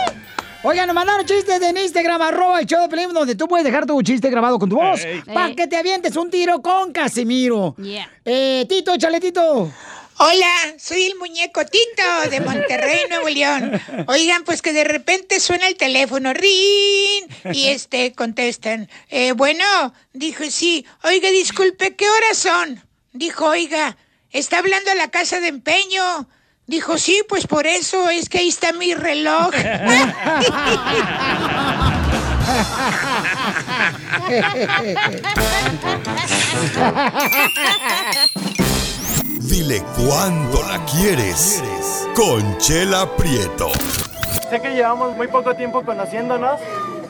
Oigan, 0.70 0.86
nos 0.86 0.96
mandaron 0.96 1.26
chistes 1.26 1.62
en 1.62 1.78
Instagram, 1.78 2.22
arroba 2.22 2.60
el 2.60 2.66
show 2.66 2.82
de 2.82 2.90
Pelín, 2.90 3.14
donde 3.14 3.36
tú 3.36 3.48
puedes 3.48 3.64
dejar 3.64 3.86
tu 3.86 4.02
chiste 4.02 4.30
grabado 4.30 4.60
con 4.60 4.70
tu 4.70 4.76
voz 4.76 5.00
Ey. 5.00 5.22
para 5.22 5.56
que 5.56 5.66
te 5.66 5.78
avientes 5.78 6.14
un 6.18 6.30
tiro 6.30 6.62
con 6.62 6.92
Casimiro. 6.92 7.74
Eh, 8.26 8.66
Tito, 8.68 8.94
échale, 8.96 9.22
Tito. 9.22 9.72
Hola, 10.18 10.54
soy 10.78 11.04
el 11.04 11.16
muñeco 11.16 11.66
Tito 11.66 12.30
de 12.30 12.42
Monterrey, 12.42 13.00
Nuevo 13.10 13.30
León. 13.30 13.82
Oigan, 14.08 14.44
pues 14.44 14.62
que 14.62 14.74
de 14.74 14.84
repente 14.84 15.40
suena 15.40 15.70
el 15.70 15.78
teléfono, 15.78 16.34
rin, 16.34 17.24
y 17.54 17.68
este 17.70 18.12
contestan, 18.12 18.90
eh, 19.08 19.32
bueno, 19.32 19.94
dijo 20.12 20.44
sí, 20.50 20.86
oiga, 21.06 21.30
disculpe, 21.30 21.96
¿qué 21.96 22.10
horas 22.10 22.38
son? 22.40 22.84
Dijo, 23.14 23.46
oiga, 23.46 23.96
¿está 24.32 24.58
hablando 24.58 24.92
a 24.92 24.96
la 24.96 25.10
casa 25.12 25.40
de 25.40 25.48
empeño? 25.48 26.28
Dijo, 26.68 26.98
sí, 26.98 27.24
pues 27.30 27.48
por 27.48 27.66
eso 27.66 28.10
es 28.10 28.28
que 28.28 28.40
ahí 28.40 28.50
está 28.50 28.74
mi 28.74 28.94
reloj. 28.94 29.52
Dile 39.40 39.82
cuándo 39.96 40.62
la 40.64 40.84
quieres. 40.86 41.64
Conchela 42.14 43.16
Prieto. 43.16 43.72
Sé 44.50 44.60
que 44.62 44.72
llevamos 44.72 45.16
muy 45.16 45.28
poco 45.30 45.56
tiempo 45.56 45.86
conociéndonos. 45.86 46.60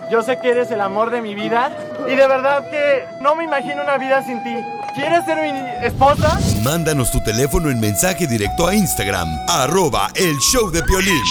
Yo 0.10 0.22
sé 0.22 0.40
que 0.40 0.52
eres 0.52 0.72
el 0.72 0.80
amor 0.82 1.12
de 1.12 1.22
mi 1.22 1.36
vida. 1.36 1.72
Y 2.08 2.16
de 2.16 2.28
verdad 2.28 2.70
que 2.70 3.06
no 3.22 3.36
me 3.36 3.44
imagino 3.44 3.84
una 3.84 3.98
vida 3.98 4.24
sin 4.24 4.42
ti. 4.44 4.56
¿Quieres 4.96 5.26
ser 5.26 5.38
mi 5.38 5.86
esposa? 5.86 6.40
Mándanos 6.64 7.12
tu 7.12 7.22
teléfono 7.22 7.70
en 7.70 7.80
mensaje 7.80 8.26
directo 8.26 8.68
a 8.68 8.74
Instagram, 8.74 9.28
arroba 9.48 10.10
el 10.16 10.38
show 10.40 10.72
de 10.72 10.82
Piolín. 10.82 11.22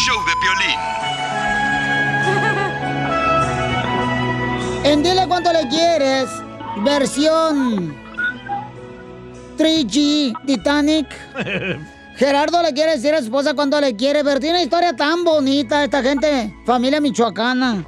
En 4.84 5.02
Dile 5.02 5.26
Cuánto 5.26 5.52
Le 5.52 5.66
Quieres, 5.68 6.28
versión 6.84 7.96
3G 9.58 10.32
Titanic. 10.46 11.08
Gerardo 12.16 12.62
le 12.62 12.72
quiere 12.72 12.92
decir 12.92 13.14
a 13.14 13.18
su 13.18 13.24
esposa 13.24 13.52
cuánto 13.54 13.78
le 13.80 13.94
quiere, 13.94 14.24
pero 14.24 14.40
tiene 14.40 14.58
una 14.58 14.62
historia 14.62 14.94
tan 14.94 15.22
bonita 15.22 15.84
esta 15.84 16.02
gente, 16.02 16.54
familia 16.64 17.00
michoacana. 17.00 17.84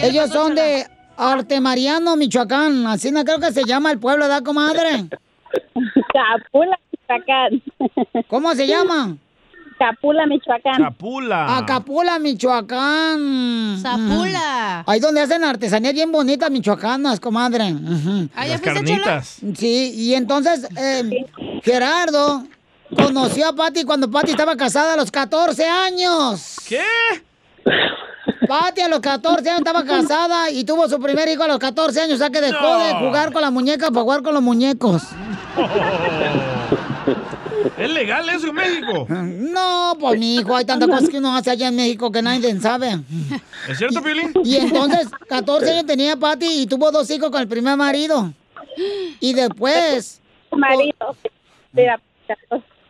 Ellos 0.00 0.30
son 0.30 0.54
de 0.54 0.86
Artemariano, 1.16 2.16
Michoacán, 2.16 2.86
así 2.86 3.10
no 3.10 3.24
creo 3.24 3.38
que 3.40 3.52
se 3.52 3.64
llama 3.64 3.90
el 3.90 3.98
pueblo, 3.98 4.24
¿verdad, 4.24 4.42
comadre? 4.42 5.06
Capula, 6.12 6.78
Michoacán. 6.92 7.62
¿Cómo 8.28 8.54
se 8.54 8.66
llama? 8.66 9.16
Capula, 9.78 10.26
Michoacán. 10.26 10.82
Capula. 10.82 11.56
Acapula, 11.58 12.18
Michoacán. 12.18 13.78
Zapula. 13.80 14.84
Ahí 14.86 15.00
donde 15.00 15.22
hacen 15.22 15.44
artesanías 15.44 15.94
bien 15.94 16.12
bonitas 16.12 16.50
michoacanas, 16.50 17.20
comadre. 17.20 17.72
Ujú. 17.72 18.28
Ah, 18.34 18.46
Las 18.46 18.60
carnitas. 18.60 19.38
Sí, 19.56 19.92
y 19.96 20.14
entonces 20.14 20.66
eh, 20.76 21.26
Gerardo 21.62 22.44
conoció 22.96 23.48
a 23.48 23.54
Patti 23.54 23.84
cuando 23.84 24.10
Patti 24.10 24.30
estaba 24.32 24.56
casada 24.56 24.94
a 24.94 24.96
los 24.96 25.10
14 25.10 25.66
años. 25.66 26.56
¿Qué? 26.68 26.82
Patti 28.48 28.80
a 28.82 28.88
los 28.88 29.00
14 29.00 29.48
años 29.48 29.58
estaba 29.60 29.84
casada 29.84 30.50
y 30.50 30.64
tuvo 30.64 30.88
su 30.88 31.00
primer 31.00 31.28
hijo 31.28 31.42
a 31.42 31.48
los 31.48 31.58
14 31.58 32.00
años, 32.02 32.14
o 32.14 32.18
sea 32.18 32.30
que 32.30 32.40
dejó 32.40 32.60
No. 32.60 32.78
de 32.84 32.92
jugar 32.94 33.32
con 33.32 33.42
la 33.42 33.50
muñeca 33.50 33.88
para 33.90 34.02
jugar 34.02 34.22
con 34.22 34.34
los 34.34 34.42
muñecos. 34.42 35.02
¿Es 37.78 37.90
legal 37.90 38.28
eso 38.30 38.48
en 38.48 38.54
México? 38.54 39.06
No, 39.08 39.96
pues 40.00 40.18
mi 40.18 40.36
hijo, 40.36 40.56
hay 40.56 40.64
tantas 40.64 40.88
cosas 40.88 41.08
que 41.08 41.18
uno 41.18 41.34
hace 41.36 41.50
allá 41.50 41.68
en 41.68 41.76
México 41.76 42.10
que 42.10 42.22
nadie 42.22 42.58
sabe. 42.60 43.00
¿Es 43.68 43.78
cierto, 43.78 44.02
Piolín? 44.02 44.32
Y 44.44 44.56
entonces, 44.56 45.08
14 45.28 45.70
años 45.72 45.86
tenía 45.86 46.16
Patti 46.16 46.62
y 46.62 46.66
tuvo 46.66 46.90
dos 46.90 47.10
hijos 47.10 47.30
con 47.30 47.40
el 47.40 47.48
primer 47.48 47.76
marido. 47.76 48.32
Y 49.20 49.34
después. 49.34 50.20
Marido. 50.52 51.16
Mira, 51.72 52.00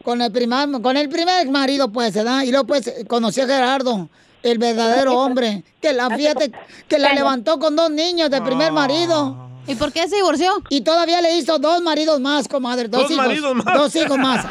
Con 0.05 0.20
el 0.22 0.31
primer, 0.31 0.68
con 0.83 0.97
el 0.97 1.09
primer 1.09 1.49
marido, 1.49 1.91
pues, 1.91 2.14
¿verdad? 2.14 2.43
Y 2.43 2.51
luego, 2.51 2.66
pues, 2.66 2.93
conocí 3.09 3.41
a 3.41 3.47
Gerardo, 3.47 4.09
el 4.51 4.59
verdadero 4.59 5.14
hombre, 5.18 5.62
que 5.80 5.92
la, 5.92 6.11
fíjate, 6.11 6.53
que 6.88 6.99
la 6.99 7.12
levantó 7.12 7.59
con 7.59 7.76
dos 7.76 7.90
niños 7.90 8.30
del 8.30 8.42
primer 8.42 8.72
marido. 8.72 9.44
¿Y 9.68 9.74
por 9.74 9.92
qué 9.92 10.07
se 10.07 10.14
divorció? 10.14 10.53
Y 10.68 10.82
todavía 10.82 11.20
le 11.20 11.34
hizo 11.36 11.59
dos 11.59 11.82
maridos 11.82 12.20
más, 12.20 12.47
comadre. 12.47 12.86
Dos, 12.86 13.03
¿Dos 13.03 13.11
hijos. 13.11 13.26
maridos 13.26 13.55
más? 13.57 13.74
Dos 13.76 13.97
hijos 13.97 14.16
más. 14.16 14.47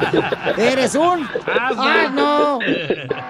Eres 0.57 0.93
un. 0.95 1.25
¡Ay, 1.77 2.07
no! 2.13 2.59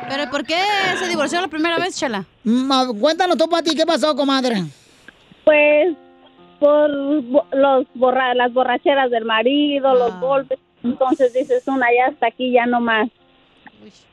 ¿Pero 0.09 0.32
por 0.32 0.43
qué 0.45 0.57
se 0.97 1.07
divorció 1.07 1.39
la 1.41 1.47
primera 1.47 1.78
vez, 1.78 1.95
Chala? 1.95 2.26
Ma- 2.43 2.88
Cuéntanos 2.99 3.38
tú, 3.38 3.47
Pati, 3.47 3.76
¿qué 3.76 3.86
pasó, 3.86 4.16
comadre? 4.16 4.63
Pues 5.43 5.95
por 6.59 6.89
los 6.89 7.86
borra 7.93 8.34
las 8.34 8.51
borracheras 8.51 9.11
del 9.11 9.26
marido, 9.26 9.93
los 9.93 10.20
golpes. 10.20 10.57
Entonces 10.84 11.34
dices 11.34 11.63
una, 11.68 11.86
ya 11.95 12.11
hasta 12.11 12.28
aquí, 12.28 12.51
ya 12.51 12.66
no 12.66 12.80
más. 12.82 13.09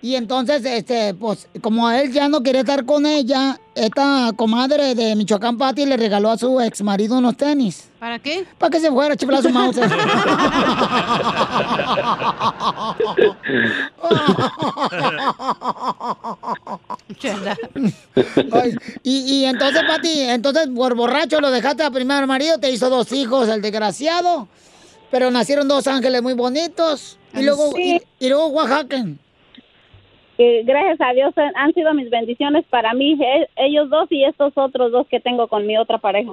Y 0.00 0.14
entonces, 0.16 0.64
este, 0.64 1.14
pues, 1.14 1.48
como 1.60 1.90
él 1.90 2.12
ya 2.12 2.28
no 2.28 2.42
quería 2.42 2.60
estar 2.60 2.84
con 2.84 3.06
ella, 3.06 3.58
esta 3.74 4.30
comadre 4.36 4.94
de 4.94 5.14
Michoacán, 5.16 5.56
Pati, 5.56 5.86
le 5.86 5.96
regaló 5.96 6.30
a 6.30 6.38
su 6.38 6.60
ex 6.60 6.82
marido 6.82 7.16
unos 7.18 7.36
tenis. 7.36 7.88
¿Para 7.98 8.18
qué? 8.18 8.44
Para 8.58 8.70
que 8.70 8.80
se 8.80 8.90
fuera 8.90 9.14
a 9.14 9.16
chiflar 9.16 9.42
su 9.42 9.50
mouse. 9.50 9.76
Ay, 18.52 18.74
y, 19.02 19.34
y 19.34 19.44
entonces, 19.44 19.82
Pati, 19.86 20.20
entonces 20.22 20.68
por 20.74 20.94
borracho 20.94 21.40
lo 21.40 21.50
dejaste 21.50 21.82
al 21.82 21.92
primer 21.92 22.26
marido, 22.26 22.58
te 22.58 22.70
hizo 22.70 22.88
dos 22.90 23.12
hijos, 23.12 23.48
el 23.48 23.62
desgraciado. 23.62 24.48
Pero 25.10 25.30
nacieron 25.30 25.68
dos 25.68 25.86
ángeles 25.86 26.22
muy 26.22 26.32
bonitos. 26.32 27.18
Y 27.34 27.42
luego, 27.42 27.72
Sí. 27.74 28.00
y, 28.18 28.26
y 28.26 28.28
luego 28.28 28.46
Oaxaca. 28.48 29.04
Que 30.42 30.64
gracias 30.64 31.00
a 31.00 31.12
Dios 31.12 31.32
han- 31.54 31.72
sido 31.72 31.94
mis 31.94 32.10
bendiciones 32.10 32.64
para 32.68 32.94
mí, 32.94 33.12
e- 33.12 33.48
ellos 33.54 33.88
dos 33.88 34.10
y 34.10 34.24
estos 34.24 34.52
otros 34.56 34.90
dos 34.90 35.06
que 35.06 35.20
tengo 35.20 35.46
con 35.46 35.64
mi 35.68 35.76
otra 35.78 35.98
pareja. 35.98 36.32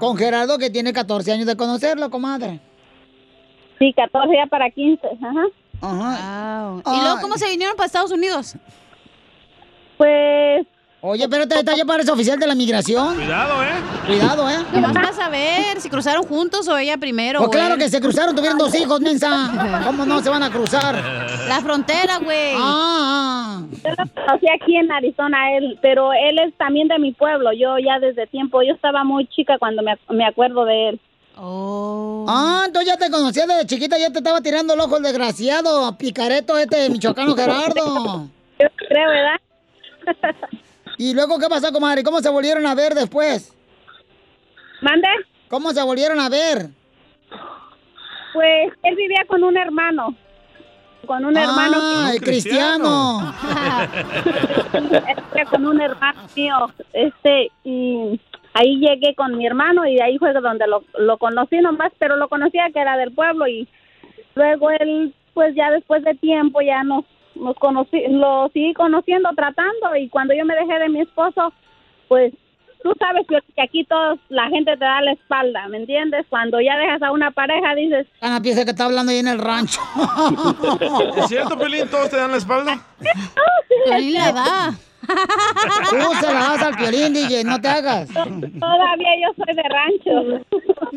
Con 0.00 0.16
Gerardo, 0.16 0.56
que 0.56 0.70
tiene 0.70 0.94
14 0.94 1.32
años 1.32 1.44
de 1.46 1.54
conocerlo, 1.54 2.08
comadre. 2.10 2.60
Sí, 3.78 3.92
14 3.92 4.34
ya 4.34 4.46
para 4.46 4.70
15. 4.70 5.06
Ajá. 5.22 5.44
Ajá. 5.82 6.80
¿Y 6.96 7.00
luego 7.02 7.18
cómo 7.20 7.34
se 7.36 7.50
vinieron 7.50 7.76
para 7.76 7.84
Estados 7.88 8.10
Unidos? 8.10 8.56
Pues... 9.98 10.66
Oye, 11.08 11.22
espérate, 11.22 11.54
¿esta 11.56 11.76
ya 11.76 11.84
parece 11.84 12.10
oficial 12.10 12.36
de 12.36 12.48
la 12.48 12.56
migración? 12.56 13.14
Cuidado, 13.14 13.62
¿eh? 13.62 13.68
Cuidado, 14.08 14.50
¿eh? 14.50 14.56
Nomás 14.72 14.92
para 14.92 15.12
saber 15.12 15.80
si 15.80 15.88
cruzaron 15.88 16.24
juntos 16.24 16.66
o 16.66 16.76
ella 16.76 16.98
primero. 16.98 17.38
Pues 17.38 17.50
claro 17.52 17.76
que 17.76 17.88
se 17.88 18.00
cruzaron, 18.00 18.34
tuvieron 18.34 18.58
dos 18.58 18.74
hijos, 18.74 19.00
mensa. 19.00 19.82
¿Cómo 19.86 20.04
no 20.04 20.20
se 20.20 20.30
van 20.30 20.42
a 20.42 20.50
cruzar? 20.50 20.96
La 21.46 21.60
frontera, 21.60 22.18
güey. 22.18 22.54
Ah, 22.56 23.62
Yo 23.84 23.90
lo 23.90 24.24
conocí 24.26 24.46
aquí 24.52 24.76
en 24.76 24.90
Arizona, 24.90 25.56
él, 25.56 25.78
pero 25.80 26.12
él 26.12 26.40
es 26.40 26.52
también 26.56 26.88
de 26.88 26.98
mi 26.98 27.12
pueblo. 27.12 27.52
Yo 27.52 27.78
ya 27.78 28.00
desde 28.00 28.26
tiempo, 28.26 28.62
yo 28.62 28.74
estaba 28.74 29.04
muy 29.04 29.28
chica 29.28 29.58
cuando 29.60 29.82
me, 29.84 29.96
me 30.10 30.26
acuerdo 30.26 30.64
de 30.64 30.88
él. 30.88 31.00
Ah, 31.36 32.64
entonces 32.66 32.92
ya 32.92 32.98
te 32.98 33.12
conocía 33.12 33.46
desde 33.46 33.66
chiquita, 33.66 33.96
ya 33.96 34.10
te 34.10 34.18
estaba 34.18 34.40
tirando 34.40 34.74
el 34.74 34.80
ojo 34.80 34.96
el 34.96 35.04
desgraciado, 35.04 35.96
picareto 35.98 36.58
este 36.58 36.90
michoacano 36.90 37.36
Gerardo. 37.36 38.28
Yo 38.58 38.68
creo, 38.88 39.08
¿verdad? 39.08 39.40
¿Y 40.98 41.14
luego 41.14 41.38
qué 41.38 41.48
pasó, 41.48 41.72
comadre? 41.72 42.02
¿Cómo 42.02 42.20
se 42.20 42.30
volvieron 42.30 42.66
a 42.66 42.74
ver 42.74 42.94
después? 42.94 43.54
¿Mande? 44.80 45.08
¿Cómo 45.48 45.72
se 45.72 45.82
volvieron 45.82 46.20
a 46.20 46.28
ver? 46.28 46.68
Pues 48.32 48.72
él 48.82 48.94
vivía 48.96 49.24
con 49.26 49.42
un 49.44 49.56
hermano. 49.56 50.14
Con 51.06 51.24
un 51.24 51.36
hermano. 51.36 51.78
Ah, 51.80 52.10
el 52.12 52.20
cristiano. 52.20 53.20
Vivía 54.72 55.44
con 55.50 55.66
un 55.66 55.80
hermano 55.80 56.20
mío. 56.34 56.70
Este, 56.92 57.50
y 57.62 58.20
ahí 58.54 58.78
llegué 58.80 59.14
con 59.14 59.36
mi 59.36 59.46
hermano 59.46 59.86
y 59.86 60.00
ahí 60.00 60.18
fue 60.18 60.32
donde 60.32 60.66
lo, 60.66 60.82
lo 60.98 61.16
conocí 61.18 61.58
nomás, 61.58 61.92
pero 61.98 62.16
lo 62.16 62.28
conocía 62.28 62.70
que 62.72 62.80
era 62.80 62.96
del 62.96 63.12
pueblo 63.12 63.46
y 63.46 63.68
luego 64.34 64.70
él, 64.70 65.14
pues 65.32 65.54
ya 65.54 65.70
después 65.70 66.02
de 66.02 66.14
tiempo 66.14 66.60
ya 66.60 66.82
nos, 66.82 67.04
nos 67.40 67.56
conocí, 67.56 68.02
lo 68.08 68.48
seguí 68.52 68.74
conociendo, 68.74 69.30
tratando 69.36 69.96
y 69.96 70.08
cuando 70.08 70.34
yo 70.34 70.44
me 70.44 70.54
dejé 70.54 70.78
de 70.78 70.88
mi 70.88 71.00
esposo, 71.00 71.52
pues 72.08 72.32
tú 72.82 72.92
sabes 72.98 73.26
que 73.26 73.62
aquí 73.62 73.84
todos, 73.84 74.18
la 74.28 74.48
gente 74.48 74.76
te 74.76 74.84
da 74.84 75.00
la 75.00 75.12
espalda, 75.12 75.66
¿me 75.68 75.78
entiendes? 75.78 76.24
Cuando 76.28 76.60
ya 76.60 76.76
dejas 76.76 77.02
a 77.02 77.10
una 77.10 77.30
pareja 77.30 77.74
dices, 77.74 78.06
Ana 78.20 78.40
piensa 78.40 78.64
que 78.64 78.70
está 78.70 78.84
hablando 78.84 79.12
ahí 79.12 79.18
en 79.18 79.28
el 79.28 79.38
rancho. 79.38 79.80
¿Es 81.16 81.26
cierto, 81.26 81.58
Pelín? 81.58 81.88
¿Todos 81.88 82.10
te 82.10 82.16
dan 82.16 82.30
la 82.30 82.36
espalda? 82.36 82.80
Pelín 83.90 84.12
le 84.12 84.32
da. 84.32 84.74
Se 86.20 86.26
la 86.32 86.40
das 86.40 86.62
al 86.62 86.76
piolín, 86.76 87.12
DJ, 87.12 87.44
no 87.44 87.60
te 87.60 87.68
hagas. 87.68 88.08
Todavía 88.08 89.10
yo 89.22 89.44
soy 89.44 89.54
de 89.54 89.62
rancho. 89.62 90.44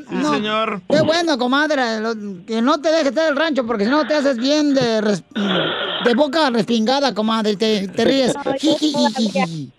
No. 0.10 0.34
señor. 0.34 0.82
Qué 0.90 1.02
bueno, 1.02 1.38
comadre, 1.38 2.00
lo- 2.00 2.16
que 2.46 2.62
no 2.62 2.80
te 2.82 2.90
dejes 2.90 3.08
estar 3.08 3.30
el 3.30 3.36
rancho, 3.36 3.66
porque 3.66 3.86
si 3.86 3.92
no 3.92 4.06
te 4.08 4.16
haces 4.16 4.38
bien 4.38 4.74
de, 4.74 5.02
res- 5.02 5.24
de 6.06 6.14
boca 6.16 6.50
respingada, 6.50 7.14
comadre, 7.14 7.52
y 7.52 7.56
te, 7.58 7.88
te 7.90 8.06
ríes. 8.06 8.34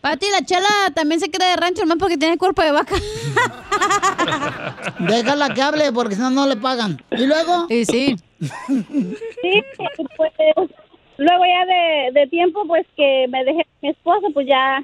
Pati, 0.00 0.26
la 0.30 0.44
chela 0.44 0.68
también 0.94 1.20
se 1.20 1.30
cree 1.30 1.50
de 1.50 1.56
rancho, 1.56 1.82
nomás 1.82 1.98
porque 1.98 2.16
tiene 2.18 2.38
cuerpo 2.38 2.62
de 2.62 2.72
vaca. 2.72 2.94
Déjala 5.00 5.54
que 5.54 5.62
hable, 5.62 5.92
porque 5.92 6.14
si 6.14 6.20
no, 6.20 6.30
no 6.30 6.46
le 6.46 6.56
pagan. 6.56 7.02
¿Y 7.10 7.26
luego? 7.26 7.66
Sí, 7.68 7.84
sí. 7.84 8.16
Sí, 8.40 9.62
pues 9.76 10.70
luego 11.20 11.44
ya 11.44 11.64
de, 11.66 12.10
de 12.20 12.26
tiempo 12.28 12.64
pues 12.66 12.86
que 12.96 13.26
me 13.28 13.44
dejé 13.44 13.64
con 13.64 13.74
mi 13.82 13.88
esposo, 13.90 14.26
pues 14.34 14.46
ya 14.46 14.82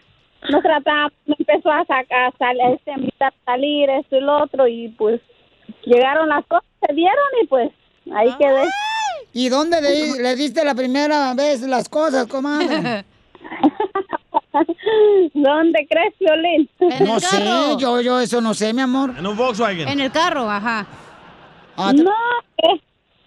nos 0.50 0.62
trataba, 0.62 1.10
me 1.26 1.34
empezó 1.38 1.70
a 1.70 1.84
sacar, 1.86 2.32
a, 2.32 2.32
sal- 2.38 2.60
a 2.60 2.70
este, 2.72 2.92
a 2.92 2.98
invitar 2.98 3.32
a 3.32 3.44
salir, 3.44 3.90
esto 3.90 4.16
y 4.16 4.20
lo 4.20 4.42
otro, 4.44 4.68
y 4.68 4.88
pues 4.90 5.20
llegaron 5.84 6.28
las 6.28 6.44
cosas, 6.46 6.64
se 6.86 6.94
dieron 6.94 7.24
y 7.42 7.46
pues 7.46 7.70
ahí 8.14 8.28
quedé. 8.38 8.62
¿Y 9.32 9.48
dónde 9.48 9.80
le, 9.82 10.22
le 10.22 10.36
diste 10.36 10.64
la 10.64 10.74
primera 10.74 11.34
vez 11.34 11.62
las 11.62 11.88
cosas, 11.88 12.26
comadre? 12.26 13.04
¿Dónde 15.34 15.86
crees, 15.88 16.14
Violín? 16.18 16.68
No 17.04 17.20
sé, 17.20 17.44
yo, 17.78 18.00
yo 18.00 18.20
eso 18.20 18.40
no 18.40 18.54
sé, 18.54 18.72
mi 18.72 18.80
amor. 18.82 19.14
En 19.18 19.26
un 19.26 19.36
Volkswagen. 19.36 19.88
En 19.88 20.00
el 20.00 20.10
carro, 20.10 20.48
ajá. 20.48 20.86
Ah, 21.76 21.92
no, 21.92 22.10
eh, 22.62 22.80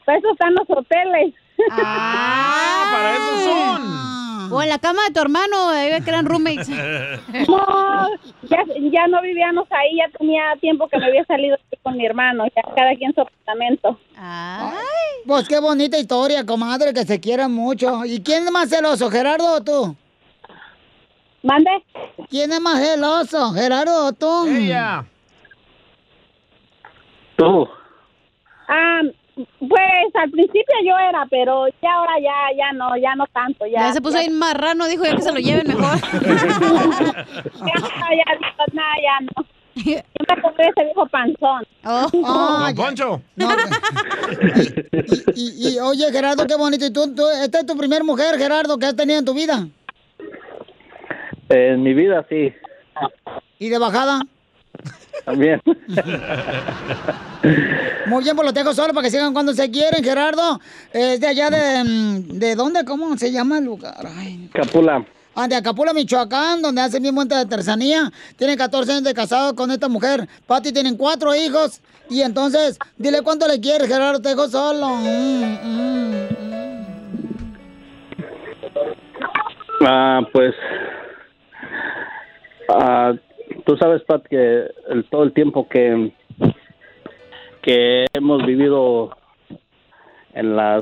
para 0.06 0.18
eso 0.18 0.32
están 0.32 0.54
los 0.56 0.68
hoteles. 0.70 1.34
Ah, 1.72 2.90
para 2.92 3.16
eso 3.16 3.44
son. 3.44 4.52
O 4.52 4.62
en 4.64 4.70
la 4.70 4.80
cama 4.80 5.04
de 5.08 5.14
tu 5.14 5.20
hermano, 5.22 5.70
ahí 5.70 6.02
que 6.02 6.10
eran 6.10 6.26
roommates. 6.26 6.70
No, 6.70 8.10
ya, 8.44 8.64
ya 8.92 9.08
no 9.08 9.22
vivíamos 9.22 9.68
ahí, 9.72 9.98
ya 9.98 10.18
tenía 10.18 10.42
tiempo 10.60 10.88
que 10.88 10.98
me 10.98 11.06
había 11.06 11.24
salido 11.26 11.58
con 11.84 11.96
mi 11.98 12.06
hermano, 12.06 12.46
ya 12.56 12.64
cada 12.76 12.96
quien 12.96 13.14
su 13.14 13.22
apartamento. 13.22 14.00
Pues 15.28 15.48
qué 15.48 15.60
bonita 15.60 15.98
historia, 15.98 16.46
comadre, 16.46 16.94
que 16.94 17.06
se 17.06 17.20
quieran 17.20 17.52
mucho. 17.54 18.06
¿Y 18.06 18.22
quién 18.24 18.46
es 18.46 18.52
más 18.52 18.70
celoso, 18.70 19.12
Gerardo 19.12 19.54
o 19.54 19.62
tú? 19.62 19.96
¿Mande? 21.44 21.70
¿Quién 22.30 22.52
es 22.52 22.60
más 22.60 22.80
celoso, 22.80 23.54
Gerardo 23.54 24.08
o 24.08 24.14
tú? 24.14 24.48
Ella. 24.48 25.06
Tú. 27.36 27.68
Ah, 28.68 29.02
pues 29.60 30.16
al 30.16 30.32
principio 30.32 30.76
yo 30.86 30.98
era, 30.98 31.26
pero 31.30 31.68
ya 31.82 31.94
ahora 31.94 32.20
ya, 32.20 32.58
ya 32.58 32.74
no, 32.74 32.96
ya 32.98 33.16
no 33.16 33.26
tanto, 33.28 33.66
ya. 33.66 33.80
Ya 33.82 33.94
se 33.94 34.02
puso 34.02 34.18
ahí 34.18 34.30
marrano, 34.30 34.88
dijo 34.88 35.06
ya 35.06 35.16
que 35.16 35.22
se 35.22 35.32
lo 35.32 35.40
lleven 35.40 35.68
mejor. 35.68 35.98
Ya, 37.60 37.76
ya, 38.16 38.26
no, 38.74 38.82
ya 39.02 39.20
no. 39.22 39.46
Yo 39.76 39.96
me 40.36 40.42
compré 40.42 40.68
ese 40.68 40.84
viejo 40.84 41.06
panzón. 41.08 41.66
Ah, 41.84 42.08
Don 42.12 42.76
ya. 42.76 42.76
Poncho. 42.76 43.22
Y, 45.36 45.70
y, 45.70 45.80
oye, 45.80 46.12
Gerardo, 46.12 46.46
qué 46.46 46.56
bonito. 46.56 46.86
¿Y 46.86 46.92
tú, 46.92 47.14
tú, 47.16 47.24
esta 47.44 47.60
es 47.60 47.66
tu 47.66 47.78
primer 47.78 48.04
mujer, 48.04 48.38
Gerardo, 48.38 48.78
que 48.78 48.88
has 48.88 48.96
tenido 48.96 49.20
en 49.20 49.26
tu 49.26 49.34
vida? 49.34 49.68
En 51.50 51.82
mi 51.82 51.94
vida 51.94 52.26
sí, 52.30 52.54
¿Y 53.58 53.70
de 53.70 53.78
bajada? 53.80 54.22
También. 55.26 55.62
Muy 58.08 58.24
bien, 58.24 58.36
pues 58.36 58.46
lo 58.46 58.52
dejo 58.52 58.74
solo 58.74 58.94
para 58.94 59.06
que 59.06 59.12
sigan 59.12 59.34
cuando 59.34 59.54
se 59.54 59.70
quieren, 59.72 60.04
Gerardo. 60.04 60.60
Es 60.94 61.20
de 61.20 61.28
allá 61.28 61.50
de... 61.50 61.84
mm, 61.84 62.40
¿De 62.40 62.56
dónde? 62.56 62.84
¿Cómo 62.86 63.18
se 63.18 63.32
llama 63.32 63.58
el 63.60 63.66
lugar? 63.66 64.06
Ay, 64.18 64.50
Capula. 64.54 65.06
Ah, 65.36 65.48
de 65.48 65.56
Acapula, 65.56 65.94
Michoacán, 65.94 66.62
donde 66.62 66.82
hacen 66.82 67.02
bien 67.02 67.16
monte 67.16 67.34
de 67.36 67.42
artesanía. 67.42 68.12
Tiene 68.36 68.58
14 68.58 68.92
años 68.92 69.04
de 69.04 69.14
casado 69.14 69.56
con 69.56 69.72
esta 69.72 69.88
mujer. 69.88 70.28
Pati 70.48 70.74
tienen 70.74 70.98
cuatro 70.98 71.34
hijos. 71.36 71.80
Y 72.10 72.22
entonces, 72.24 72.78
dile 72.98 73.22
cuánto 73.22 73.48
le 73.48 73.60
quieres, 73.62 73.88
Gerardo, 73.88 74.20
te 74.22 74.30
dejo 74.30 74.50
solo. 74.50 74.88
Mm, 74.98 75.58
mm. 75.64 76.30
Ah, 79.86 80.20
pues, 80.34 80.54
ah, 82.70 83.14
tú 83.70 83.78
sabes, 83.78 84.02
Pat, 84.02 84.26
que 84.26 84.66
el, 84.90 85.04
todo 85.12 85.22
el 85.22 85.32
tiempo 85.32 85.70
que, 85.70 86.12
que 87.62 88.08
hemos 88.14 88.44
vivido 88.44 89.16
en 90.34 90.56
las 90.56 90.82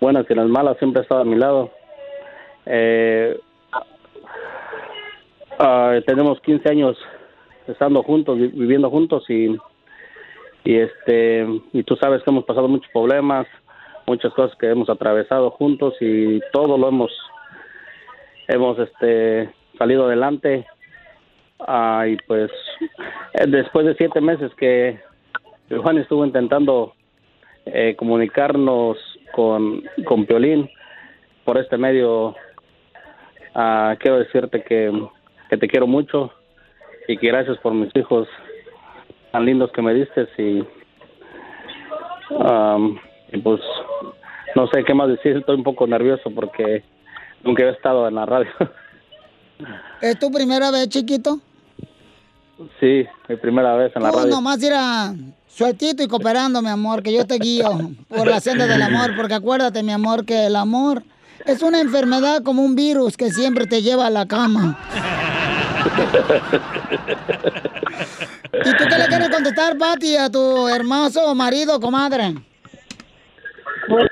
buenas 0.00 0.24
y 0.26 0.32
en 0.32 0.38
las 0.38 0.48
malas, 0.48 0.78
siempre 0.78 1.00
ha 1.00 1.02
estado 1.02 1.20
a 1.20 1.24
mi 1.26 1.36
lado. 1.36 1.70
Eh, 2.64 3.38
ah, 5.58 5.98
tenemos 6.06 6.40
15 6.40 6.70
años 6.70 6.96
estando 7.66 8.02
juntos, 8.02 8.38
vi- 8.38 8.48
viviendo 8.48 8.88
juntos 8.88 9.28
y, 9.28 9.54
y 10.64 10.76
este 10.76 11.46
y 11.74 11.82
tú 11.82 11.96
sabes 11.96 12.22
que 12.22 12.30
hemos 12.30 12.44
pasado 12.44 12.66
muchos 12.66 12.90
problemas, 12.94 13.46
muchas 14.06 14.32
cosas 14.32 14.56
que 14.56 14.70
hemos 14.70 14.88
atravesado 14.88 15.50
juntos 15.50 15.92
y 16.00 16.40
todo 16.50 16.78
lo 16.78 16.88
hemos 16.88 17.12
hemos 18.48 18.78
este 18.78 19.50
salido 19.76 20.06
adelante 20.06 20.66
Ah, 21.60 22.04
y 22.08 22.16
pues 22.26 22.50
eh, 23.34 23.46
después 23.46 23.86
de 23.86 23.94
siete 23.94 24.20
meses 24.20 24.52
que 24.56 24.98
Juan 25.70 25.98
estuvo 25.98 26.24
intentando 26.24 26.94
eh, 27.64 27.94
comunicarnos 27.96 28.98
con 29.32 29.82
con 30.04 30.26
Piolín 30.26 30.68
por 31.44 31.58
este 31.58 31.78
medio 31.78 32.34
ah, 33.54 33.96
quiero 33.98 34.18
decirte 34.18 34.62
que, 34.62 34.92
que 35.48 35.56
te 35.56 35.68
quiero 35.68 35.86
mucho 35.86 36.32
y 37.08 37.16
que 37.16 37.28
gracias 37.28 37.58
por 37.58 37.72
mis 37.72 37.94
hijos 37.96 38.28
tan 39.30 39.44
lindos 39.44 39.70
que 39.72 39.82
me 39.82 39.94
diste 39.94 40.28
y, 40.38 40.64
am, 42.40 42.98
y 43.32 43.38
pues 43.38 43.60
no 44.54 44.66
sé 44.68 44.84
qué 44.84 44.94
más 44.94 45.08
decir 45.08 45.36
estoy 45.36 45.56
un 45.56 45.64
poco 45.64 45.86
nervioso 45.86 46.30
porque 46.34 46.82
nunca 47.42 47.62
he 47.62 47.70
estado 47.70 48.08
en 48.08 48.16
la 48.16 48.26
radio 48.26 48.50
¿Es 50.00 50.18
tu 50.18 50.30
primera 50.30 50.70
vez, 50.70 50.88
chiquito? 50.88 51.38
sí 52.80 53.04
mi 53.28 53.36
primera 53.36 53.74
vez 53.74 53.92
en 53.96 54.02
la 54.02 54.10
Tú 54.10 54.16
radio 54.18 54.30
nomás 54.30 54.62
ir 54.62 54.72
a 54.74 55.12
sueltito 55.48 56.02
y 56.02 56.08
cooperando, 56.08 56.62
mi 56.62 56.68
amor, 56.68 57.02
que 57.02 57.12
yo 57.12 57.26
te 57.26 57.36
guío 57.38 57.68
por 58.08 58.26
la 58.28 58.40
senda 58.40 58.66
del 58.66 58.80
amor, 58.82 59.14
porque 59.16 59.34
acuérdate, 59.34 59.82
mi 59.82 59.92
amor, 59.92 60.24
que 60.24 60.46
el 60.46 60.56
amor 60.56 61.02
es 61.46 61.62
una 61.62 61.80
enfermedad 61.80 62.42
como 62.42 62.62
un 62.62 62.74
virus 62.74 63.16
que 63.16 63.30
siempre 63.30 63.66
te 63.66 63.82
lleva 63.82 64.06
a 64.06 64.10
la 64.10 64.26
cama. 64.26 64.78
¿Y 68.52 68.70
tú 68.76 68.84
qué 68.88 68.98
le 68.98 69.06
quieres 69.08 69.28
contestar, 69.30 69.76
Pati, 69.76 70.16
a 70.16 70.30
tu 70.30 70.68
hermoso 70.68 71.34
marido, 71.34 71.80
comadre? 71.80 72.34
Pues, 73.88 74.06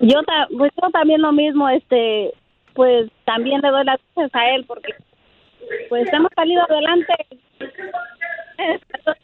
yo, 0.00 0.22
ta- 0.24 0.46
pues 0.56 0.70
yo 0.80 0.90
también 0.90 1.20
lo 1.22 1.32
mismo, 1.32 1.68
este, 1.68 2.32
pues 2.74 3.10
también 3.24 3.60
le 3.60 3.68
doy 3.68 3.84
las 3.84 4.00
gracias 4.14 4.34
a 4.34 4.50
él 4.54 4.64
porque 4.66 4.94
pues 5.88 6.12
hemos 6.12 6.30
salido 6.34 6.62
adelante 6.62 7.12
eh, 8.58 8.80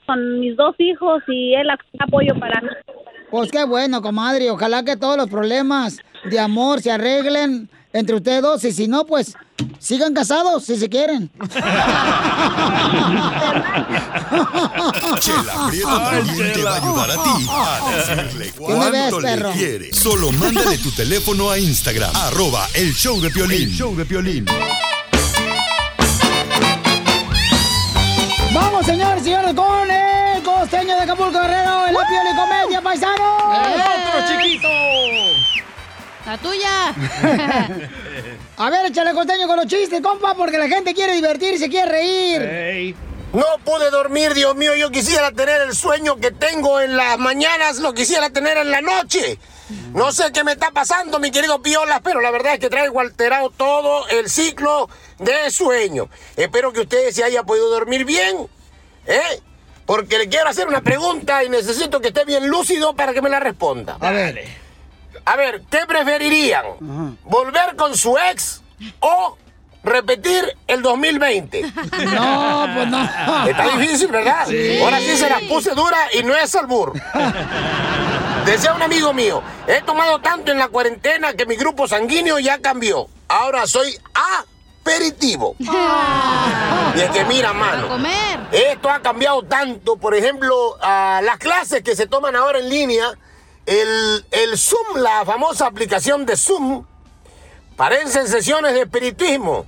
con 0.06 0.40
mis 0.40 0.56
dos 0.56 0.74
hijos 0.78 1.22
y 1.28 1.54
él 1.54 1.68
apoyo 1.98 2.38
para 2.38 2.60
mí. 2.60 2.68
Pues 3.30 3.50
qué 3.50 3.64
bueno, 3.64 4.02
comadre. 4.02 4.50
Ojalá 4.50 4.84
que 4.84 4.96
todos 4.96 5.16
los 5.16 5.28
problemas 5.28 5.98
de 6.24 6.38
amor 6.38 6.80
se 6.80 6.92
arreglen 6.92 7.68
entre 7.98 8.16
ustedes 8.16 8.42
dos. 8.42 8.64
Y 8.64 8.72
si 8.72 8.88
no, 8.88 9.06
pues 9.06 9.32
sigan 9.78 10.14
casados 10.14 10.64
si 10.64 10.76
se 10.76 10.88
quieren. 10.88 11.30
Chela 15.20 15.66
Prieto 15.68 15.88
también 15.88 16.52
te 16.52 16.62
va 16.62 16.72
a 16.72 16.76
ayudar 16.76 17.10
a 17.10 17.14
ti 17.22 17.46
a 17.50 17.80
decirle 17.96 18.52
¿Qué 18.52 18.74
me 18.74 18.90
ves, 18.90 19.00
cuánto 19.10 19.20
le 19.20 19.28
perro? 19.28 19.52
quiere. 19.52 19.92
Solo 19.92 20.32
mándale 20.32 20.78
tu 20.78 20.90
teléfono 20.90 21.50
a 21.50 21.58
Instagram, 21.58 22.14
arroba 22.14 22.68
el 22.74 22.92
show 22.94 23.20
de 23.20 23.30
Piolín. 23.30 23.62
El 23.62 23.74
show 23.74 23.96
de 23.96 24.04
Piolín. 24.04 24.46
Vamos, 28.52 28.86
señores, 28.86 29.22
señores, 29.22 29.54
con 29.54 29.90
el 29.90 30.42
costeño 30.42 30.96
de 30.96 31.02
Acapulco 31.02 31.40
Guerrero, 31.40 31.86
el 31.86 31.94
la 31.94 32.00
y 32.00 32.36
comedia, 32.36 32.82
paisano. 32.82 33.36
¡Otro 33.36 34.26
chiquito! 34.28 34.68
La 36.26 36.36
tuya. 36.38 36.88
A 38.56 38.70
ver, 38.70 38.86
échale 38.86 39.12
costeño 39.12 39.46
con 39.46 39.56
los 39.56 39.66
chistes, 39.66 40.00
compa, 40.00 40.34
porque 40.34 40.58
la 40.58 40.66
gente 40.68 40.92
quiere 40.92 41.14
divertirse, 41.14 41.68
quiere 41.68 41.88
reír. 41.88 42.96
No 43.32 43.44
pude 43.64 43.90
dormir, 43.90 44.34
Dios 44.34 44.56
mío. 44.56 44.74
Yo 44.74 44.90
quisiera 44.90 45.30
tener 45.30 45.60
el 45.62 45.74
sueño 45.74 46.16
que 46.16 46.32
tengo 46.32 46.80
en 46.80 46.96
las 46.96 47.16
mañanas, 47.18 47.78
lo 47.78 47.94
quisiera 47.94 48.30
tener 48.30 48.58
en 48.58 48.72
la 48.72 48.80
noche. 48.80 49.38
No 49.94 50.10
sé 50.10 50.32
qué 50.32 50.42
me 50.42 50.52
está 50.52 50.72
pasando, 50.72 51.20
mi 51.20 51.30
querido 51.30 51.62
Piolas, 51.62 52.00
pero 52.02 52.20
la 52.20 52.32
verdad 52.32 52.54
es 52.54 52.60
que 52.60 52.70
traigo 52.70 52.98
alterado 53.00 53.50
todo 53.50 54.08
el 54.08 54.28
ciclo 54.28 54.88
de 55.18 55.50
sueño. 55.50 56.08
Espero 56.36 56.72
que 56.72 56.80
ustedes 56.80 57.14
se 57.14 57.22
haya 57.22 57.44
podido 57.44 57.70
dormir 57.70 58.04
bien, 58.04 58.48
¿eh? 59.06 59.40
Porque 59.86 60.18
le 60.18 60.28
quiero 60.28 60.48
hacer 60.48 60.66
una 60.66 60.80
pregunta 60.80 61.44
y 61.44 61.48
necesito 61.48 62.00
que 62.00 62.08
esté 62.08 62.24
bien 62.24 62.48
lúcido 62.48 62.96
para 62.96 63.12
que 63.12 63.22
me 63.22 63.28
la 63.30 63.38
responda. 63.38 63.96
A 64.00 64.10
ver. 64.10 64.65
A 65.26 65.36
ver, 65.36 65.62
¿qué 65.70 65.80
preferirían? 65.86 66.64
¿Volver 67.24 67.76
con 67.76 67.96
su 67.96 68.16
ex 68.16 68.62
o 69.00 69.36
repetir 69.82 70.56
el 70.66 70.82
2020. 70.82 71.62
No, 71.62 72.68
pues 72.74 72.88
no. 72.88 73.46
Está 73.46 73.76
difícil, 73.76 74.08
¿verdad? 74.08 74.46
Sí. 74.46 74.80
Ahora 74.82 74.98
sí 74.98 75.16
se 75.16 75.28
la 75.28 75.40
puse 75.48 75.74
dura 75.74 75.98
y 76.12 76.22
no 76.22 76.34
es 76.34 76.54
albur. 76.54 76.92
Decía 78.44 78.74
un 78.74 78.82
amigo 78.82 79.12
mío, 79.12 79.42
he 79.66 79.82
tomado 79.82 80.20
tanto 80.20 80.52
en 80.52 80.58
la 80.58 80.68
cuarentena 80.68 81.34
que 81.34 81.46
mi 81.46 81.56
grupo 81.56 81.88
sanguíneo 81.88 82.38
ya 82.38 82.58
cambió. 82.58 83.08
Ahora 83.28 83.66
soy 83.66 83.98
aperitivo. 84.82 85.56
Y 85.58 87.00
es 87.00 87.10
que 87.10 87.24
mira, 87.24 87.52
mano, 87.52 87.88
esto 88.52 88.90
ha 88.90 89.00
cambiado 89.00 89.42
tanto. 89.42 89.96
Por 89.96 90.14
ejemplo, 90.14 90.76
las 90.80 91.38
clases 91.38 91.82
que 91.82 91.96
se 91.96 92.06
toman 92.06 92.36
ahora 92.36 92.60
en 92.60 92.68
línea, 92.68 93.12
el, 93.66 94.24
el 94.30 94.56
Zoom, 94.56 94.96
la 94.96 95.24
famosa 95.24 95.66
aplicación 95.66 96.24
de 96.24 96.36
Zoom, 96.36 96.84
parecen 97.76 98.28
sesiones 98.28 98.74
de 98.74 98.82
espiritismo. 98.82 99.66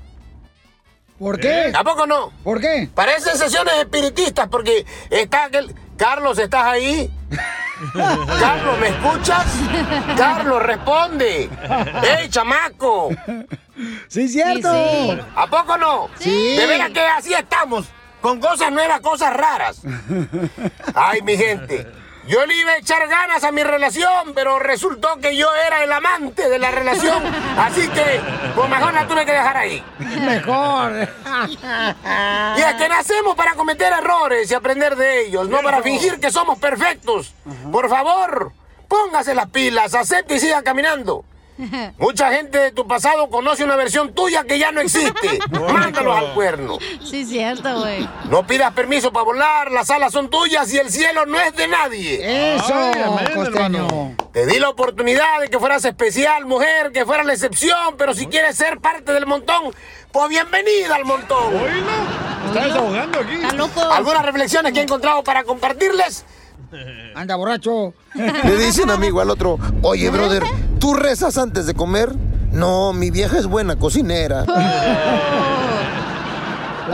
¿Por 1.18 1.40
qué? 1.40 1.72
¿A 1.74 1.82
poco 1.82 2.06
no? 2.06 2.32
¿Por 2.44 2.60
qué? 2.60 2.88
Parecen 2.94 3.36
sesiones 3.36 3.74
espiritistas 3.74 4.48
porque 4.48 4.86
está 5.10 5.44
aquel... 5.44 5.74
Carlos, 5.96 6.38
¿estás 6.38 6.64
ahí? 6.64 7.10
Carlos, 8.40 8.78
¿me 8.78 8.88
escuchas? 8.88 9.46
Carlos, 10.16 10.62
responde. 10.62 11.50
¡Ey, 12.18 12.28
chamaco! 12.28 13.10
Sí, 14.06 14.28
cierto. 14.28 14.70
¿A 15.34 15.46
poco 15.48 15.76
no? 15.76 16.08
Sí. 16.20 16.56
De 16.56 16.66
veras 16.66 16.90
que 16.90 17.00
así 17.00 17.34
estamos, 17.34 17.86
con 18.20 18.38
cosas 18.40 18.70
nuevas, 18.70 19.00
cosas 19.00 19.34
raras. 19.34 19.82
Ay, 20.94 21.20
mi 21.22 21.36
gente. 21.36 21.86
Yo 22.28 22.44
le 22.44 22.54
iba 22.56 22.72
a 22.72 22.76
echar 22.76 23.08
ganas 23.08 23.42
a 23.42 23.52
mi 23.52 23.62
relación, 23.62 24.34
pero 24.34 24.58
resultó 24.58 25.16
que 25.16 25.34
yo 25.34 25.48
era 25.66 25.82
el 25.82 25.90
amante 25.90 26.48
de 26.50 26.58
la 26.58 26.70
relación. 26.70 27.22
Así 27.58 27.88
que, 27.88 28.20
pues 28.54 28.68
mejor 28.68 28.92
la 28.92 29.08
tuve 29.08 29.24
que 29.24 29.32
dejar 29.32 29.56
ahí. 29.56 29.82
Mejor. 29.98 31.08
Y 32.56 32.60
es 32.60 32.74
que 32.74 32.88
nacemos 32.88 33.34
para 33.36 33.54
cometer 33.54 33.92
errores 33.92 34.50
y 34.50 34.54
aprender 34.54 34.96
de 34.96 35.26
ellos, 35.26 35.48
no 35.48 35.60
para 35.62 35.82
fingir 35.82 36.18
que 36.20 36.30
somos 36.30 36.58
perfectos. 36.58 37.34
Por 37.70 37.88
favor, 37.88 38.52
póngase 38.88 39.34
las 39.34 39.48
pilas, 39.48 39.94
acepte 39.94 40.34
y 40.36 40.40
siga 40.40 40.62
caminando. 40.62 41.24
Mucha 41.98 42.32
gente 42.32 42.58
de 42.58 42.72
tu 42.72 42.86
pasado 42.86 43.28
conoce 43.28 43.64
una 43.64 43.76
versión 43.76 44.14
tuya 44.14 44.44
que 44.44 44.58
ya 44.58 44.72
no 44.72 44.80
existe. 44.80 45.38
Mándalos 45.50 46.16
al 46.16 46.34
cuerno. 46.34 46.78
Sí, 47.04 47.24
cierto, 47.24 47.80
güey. 47.80 48.08
No 48.30 48.46
pidas 48.46 48.72
permiso 48.72 49.12
para 49.12 49.24
volar, 49.24 49.72
las 49.72 49.90
alas 49.90 50.12
son 50.12 50.30
tuyas 50.30 50.72
y 50.72 50.78
el 50.78 50.90
cielo 50.90 51.26
no 51.26 51.38
es 51.40 51.54
de 51.56 51.68
nadie. 51.68 52.54
Eso, 52.54 52.74
costeño. 53.34 54.16
Te 54.32 54.46
di 54.46 54.58
la 54.58 54.68
oportunidad 54.68 55.40
de 55.40 55.48
que 55.48 55.58
fueras 55.58 55.84
especial, 55.84 56.46
mujer, 56.46 56.92
que 56.92 57.04
fueras 57.04 57.26
la 57.26 57.32
excepción, 57.32 57.96
pero 57.96 58.14
si 58.14 58.26
quieres 58.26 58.56
ser 58.56 58.78
parte 58.78 59.12
del 59.12 59.26
montón, 59.26 59.74
pues 60.12 60.28
bienvenida 60.28 60.94
al 60.94 61.04
montón. 61.04 61.54
Está 62.46 62.64
desahogando 62.66 63.20
aquí. 63.20 63.34
Está 63.34 63.52
loco. 63.52 63.80
¿Algunas 63.80 64.24
reflexiones 64.24 64.72
que 64.72 64.80
he 64.80 64.82
encontrado 64.82 65.24
para 65.24 65.44
compartirles? 65.44 66.24
Anda 67.14 67.36
borracho. 67.36 67.94
Le 68.14 68.56
dice 68.56 68.82
un 68.82 68.90
amigo 68.90 69.20
al 69.20 69.30
otro, 69.30 69.58
oye, 69.82 70.10
brother, 70.10 70.42
¿tú 70.78 70.94
rezas 70.94 71.38
antes 71.38 71.66
de 71.66 71.74
comer? 71.74 72.14
No, 72.52 72.92
mi 72.92 73.10
vieja 73.10 73.38
es 73.38 73.46
buena 73.46 73.76
cocinera. 73.76 74.44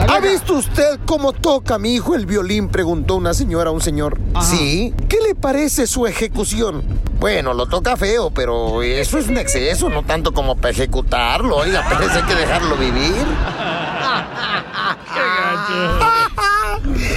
¿Ha 0.07 0.19
visto 0.19 0.55
usted 0.55 0.99
cómo 1.05 1.31
toca 1.33 1.79
mi 1.79 1.95
hijo 1.95 2.15
el 2.15 2.25
violín? 2.25 2.67
Preguntó 2.69 3.15
una 3.15 3.33
señora 3.33 3.69
a 3.69 3.73
un 3.73 3.81
señor. 3.81 4.19
Sí. 4.41 4.93
¿Qué 5.07 5.17
le 5.25 5.35
parece 5.35 5.87
su 5.87 6.05
ejecución? 6.05 6.83
Bueno, 7.19 7.53
lo 7.53 7.65
toca 7.67 7.95
feo, 7.95 8.29
pero 8.29 8.83
eso 8.83 9.17
es 9.17 9.27
un 9.27 9.37
exceso, 9.37 9.89
no 9.89 10.03
tanto 10.03 10.33
como 10.33 10.57
para 10.57 10.71
ejecutarlo. 10.71 11.55
Oiga, 11.57 11.85
eso 12.01 12.19
hay 12.19 12.23
que 12.23 12.35
dejarlo 12.35 12.75
vivir. 12.75 13.25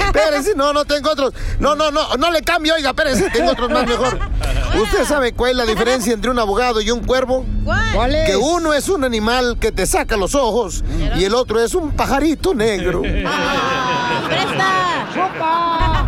Espérese, 0.06 0.54
no, 0.54 0.72
no 0.72 0.84
tengo 0.84 1.10
otros. 1.10 1.34
No, 1.58 1.74
no, 1.74 1.90
no, 1.90 2.16
no 2.16 2.30
le 2.30 2.42
cambio, 2.42 2.74
oiga, 2.74 2.90
espérese, 2.90 3.30
tengo 3.30 3.52
otros 3.52 3.70
más 3.70 3.86
mejor. 3.86 4.18
¿Usted 4.82 5.04
sabe 5.04 5.32
cuál 5.32 5.52
es 5.52 5.56
la 5.56 5.64
diferencia 5.64 6.12
entre 6.12 6.30
un 6.30 6.38
abogado 6.38 6.80
y 6.80 6.90
un 6.90 7.04
cuervo? 7.04 7.44
¿Cuál 7.64 8.14
es? 8.14 8.30
Que 8.30 8.36
uno 8.36 8.72
es 8.74 8.88
un 8.88 9.04
animal 9.04 9.58
que 9.60 9.72
te 9.72 9.86
saca 9.86 10.16
los 10.16 10.34
ojos 10.34 10.84
y 11.16 11.24
el 11.24 11.34
otro 11.34 11.60
es 11.60 11.74
un 11.74 11.92
pajarito 11.92 12.54
negro. 12.54 13.02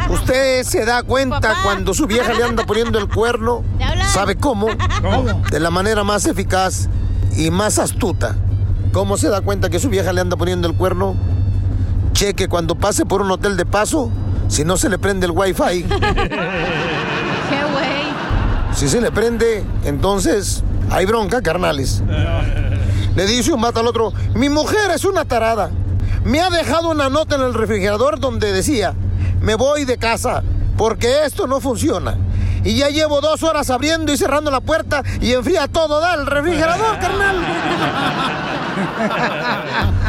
¿Usted 0.09 0.64
se 0.64 0.84
da 0.84 1.03
cuenta 1.03 1.57
cuando 1.62 1.94
su 1.94 2.07
vieja 2.07 2.32
le 2.34 2.44
anda 2.44 2.64
poniendo 2.66 2.98
el 2.98 3.09
cuerno? 3.09 3.64
¿Sabe 4.12 4.36
cómo? 4.36 4.68
De 5.51 5.61
la 5.61 5.70
manera 5.70 6.05
más 6.05 6.26
eficaz 6.26 6.88
y 7.36 7.51
más 7.51 7.78
astuta. 7.78 8.36
¿Cómo 8.93 9.16
se 9.16 9.28
da 9.28 9.41
cuenta 9.41 9.70
que 9.70 9.78
su 9.78 9.88
vieja 9.88 10.12
le 10.12 10.20
anda 10.20 10.36
poniendo 10.36 10.66
el 10.66 10.74
cuerno? 10.74 11.14
Cheque 12.12 12.49
cuando 12.49 12.74
pase 12.74 13.07
por 13.07 13.22
un 13.22 13.30
hotel 13.30 13.57
de 13.57 13.64
paso, 13.64 14.11
si 14.49 14.64
no 14.64 14.76
se 14.76 14.88
le 14.88 14.99
prende 14.99 15.26
el 15.26 15.32
wifi. 15.32 15.82
Qué 15.88 15.88
güey. 17.72 18.74
Si 18.74 18.88
se 18.88 19.01
le 19.01 19.12
prende, 19.12 19.64
entonces 19.84 20.64
hay 20.91 21.07
bronca, 21.07 21.41
carnales. 21.41 22.03
Le 23.14 23.26
dice 23.26 23.53
un 23.53 23.61
vato 23.61 23.78
al 23.78 23.86
otro, 23.86 24.12
mi 24.34 24.49
mujer 24.49 24.91
es 24.93 25.05
una 25.05 25.24
tarada. 25.24 25.70
Me 26.24 26.41
ha 26.41 26.51
dejado 26.51 26.91
una 26.91 27.09
nota 27.09 27.36
en 27.36 27.43
el 27.43 27.55
refrigerador 27.55 28.18
donde 28.18 28.53
decía, 28.53 28.95
me 29.41 29.55
voy 29.55 29.84
de 29.84 29.99
casa 29.99 30.43
porque 30.76 31.24
esto 31.26 31.47
no 31.47 31.61
funciona. 31.61 32.16
Y 32.64 32.76
ya 32.76 32.88
llevo 32.88 33.20
dos 33.20 33.42
horas 33.42 33.70
abriendo 33.70 34.12
y 34.12 34.16
cerrando 34.16 34.50
la 34.50 34.61
puerta 34.61 35.02
y 35.20 35.32
enfría 35.32 35.68
todo, 35.68 36.00
da 36.00 36.14
el 36.14 36.26
refrigerador, 36.26 36.98
carnal. 37.00 37.36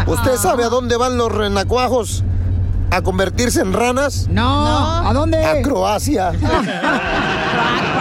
¿Usted 0.07 0.35
sabe 0.37 0.63
a 0.63 0.69
dónde 0.69 0.97
van 0.97 1.17
los 1.17 1.31
renacuajos? 1.31 2.23
¿A 2.89 3.01
convertirse 3.01 3.61
en 3.61 3.71
ranas? 3.71 4.27
No. 4.29 5.07
¿A 5.07 5.13
dónde? 5.13 5.43
A 5.45 5.61
Croacia. 5.61 6.33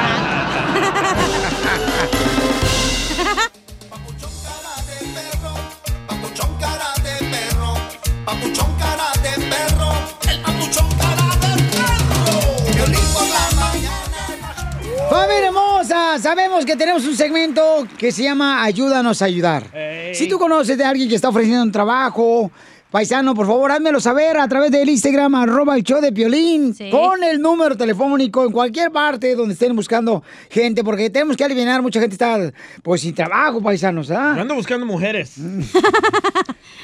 Familia 15.41 15.59
hermosa, 15.59 16.18
sabemos 16.18 16.66
que 16.66 16.76
tenemos 16.76 17.07
un 17.07 17.16
segmento 17.16 17.86
que 17.97 18.12
se 18.12 18.24
llama 18.24 18.62
Ayúdanos 18.62 19.22
a 19.22 19.24
ayudar. 19.24 19.64
Si 20.12 20.28
tú 20.28 20.38
conoces 20.38 20.76
de 20.76 20.84
alguien 20.84 21.09
que 21.09 21.14
está 21.14 21.30
ofreciendo 21.30 21.62
un 21.62 21.72
trabajo, 21.72 22.51
paisano, 22.91 23.34
por 23.34 23.47
favor, 23.47 23.72
házmelo 23.72 24.01
saber 24.01 24.36
a 24.36 24.47
través 24.49 24.70
del 24.70 24.91
Instagram, 24.91 25.34
arroba 25.36 25.76
el 25.76 25.82
show 25.82 25.99
de 26.03 26.12
Piolín, 26.12 26.76
con 26.91 27.24
el 27.24 27.41
número 27.41 27.74
telefónico 27.74 28.45
en 28.45 28.53
cualquier 28.53 28.91
parte 28.91 29.34
donde 29.34 29.55
estén 29.55 29.74
buscando 29.74 30.22
gente, 30.51 30.84
porque 30.84 31.09
tenemos 31.09 31.38
que 31.38 31.45
eliminar, 31.45 31.80
mucha 31.80 32.01
gente 32.01 32.16
está, 32.16 32.38
pues, 32.82 33.01
sin 33.01 33.14
trabajo, 33.14 33.62
paisanos, 33.62 34.11
¿ah? 34.11 34.34
Yo 34.36 34.43
ando 34.43 34.55
buscando 34.55 34.84
mujeres. 34.84 35.36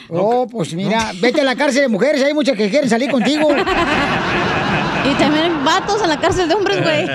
Oh, 0.08 0.46
pues 0.46 0.72
mira, 0.72 1.12
vete 1.20 1.42
a 1.42 1.44
la 1.44 1.56
cárcel 1.56 1.82
de 1.82 1.88
mujeres, 1.88 2.22
hay 2.22 2.32
muchas 2.32 2.56
que 2.56 2.70
quieren 2.70 2.88
salir 2.88 3.10
contigo. 3.10 3.48
Y 5.08 5.14
también 5.14 5.64
vatos 5.64 6.02
en 6.02 6.08
la 6.08 6.18
cárcel 6.18 6.48
de 6.48 6.54
hombres, 6.54 6.82
güey. 6.82 7.06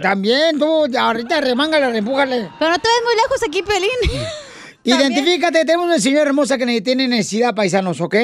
También, 0.00 0.58
tú, 0.58 0.86
ahorita 0.96 1.40
remángale, 1.40 1.98
empújale. 1.98 2.48
Pero 2.58 2.70
no 2.70 2.78
te 2.78 2.88
ves 2.88 3.02
muy 3.04 3.14
lejos 3.16 3.42
aquí, 3.46 3.62
Pelín. 3.62 4.22
Identifícate, 4.84 5.64
tenemos 5.64 5.86
una 5.86 5.98
señora 5.98 6.28
hermosa 6.28 6.56
que 6.58 6.80
tiene 6.80 7.08
necesidad, 7.08 7.54
paisanos, 7.54 8.00
¿ok? 8.00 8.14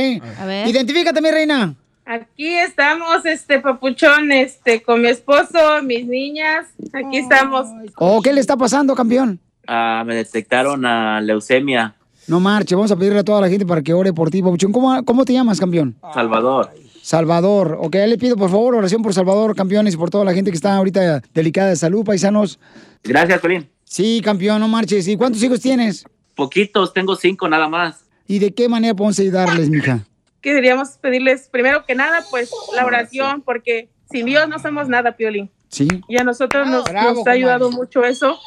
A 0.41 0.47
ver. 0.47 0.69
Identifícate, 0.69 1.21
mi 1.21 1.31
reina. 1.31 1.75
Aquí 2.05 2.55
estamos, 2.55 3.25
este 3.27 3.61
papuchón, 3.61 4.33
este, 4.33 4.83
con 4.83 5.03
mi 5.03 5.09
esposo, 5.09 5.83
mis 5.83 6.07
niñas. 6.07 6.67
Aquí 6.93 7.19
estamos. 7.19 7.67
¿O 7.97 8.23
qué 8.23 8.33
le 8.33 8.41
está 8.41 8.57
pasando, 8.57 8.95
campeón? 8.95 9.39
Ah, 9.67 10.03
me 10.07 10.15
detectaron 10.15 10.87
a 10.87 11.21
leucemia, 11.21 11.95
No 12.27 12.41
marche, 12.41 12.75
vamos 12.75 12.91
a 12.91 12.97
pedirle 12.97 13.19
a 13.19 13.25
toda 13.25 13.41
la 13.41 13.49
gente 13.49 13.67
para 13.67 13.83
que 13.83 13.93
ore 13.93 14.13
por 14.13 14.31
ti, 14.31 14.43
papuchón. 14.43 14.73
¿Cómo, 14.73 15.05
cómo 15.05 15.25
te 15.25 15.33
llamas, 15.33 15.61
campeón? 15.61 15.97
Salvador. 16.15 16.71
Salvador. 17.09 17.79
Ok, 17.81 17.95
le 17.95 18.19
pido, 18.19 18.37
por 18.37 18.51
favor, 18.51 18.75
oración 18.75 19.01
por 19.01 19.15
Salvador, 19.15 19.57
campeones, 19.57 19.95
y 19.95 19.97
por 19.97 20.11
toda 20.11 20.27
la 20.27 20.35
gente 20.35 20.51
que 20.51 20.57
está 20.57 20.77
ahorita 20.77 21.23
delicada 21.33 21.71
de 21.71 21.77
salud, 21.77 22.05
paisanos. 22.05 22.59
Gracias, 23.03 23.41
Pelín. 23.41 23.67
Sí, 23.83 24.21
campeón, 24.23 24.61
no 24.61 24.69
marches. 24.69 25.09
¿Y 25.09 25.17
cuántos 25.17 25.43
hijos 25.43 25.59
tienes? 25.59 26.05
Poquitos, 26.35 26.93
tengo 26.93 27.17
cinco 27.17 27.49
nada 27.49 27.67
más. 27.67 28.05
¿Y 28.27 28.41
de 28.41 28.53
qué 28.53 28.69
manera 28.69 28.93
podemos 28.93 29.19
ayudarles, 29.19 29.71
mija? 29.71 30.01
Queríamos 30.43 30.99
pedirles, 31.01 31.49
primero 31.49 31.87
que 31.87 31.95
nada, 31.95 32.23
pues 32.29 32.51
la 32.77 32.85
oración, 32.85 33.41
porque 33.41 33.89
sin 34.11 34.27
Dios 34.27 34.47
no 34.47 34.59
somos 34.59 34.87
nada, 34.91 35.13
Piolín. 35.13 35.49
Sí. 35.71 35.89
Y 36.09 36.19
a 36.19 36.25
nosotros 36.25 36.69
nos, 36.69 36.85
Bravo, 36.85 37.15
nos 37.15 37.27
ha 37.27 37.31
ayudado 37.31 37.71
comadre. 37.71 37.85
mucho 37.85 38.05
eso. 38.05 38.39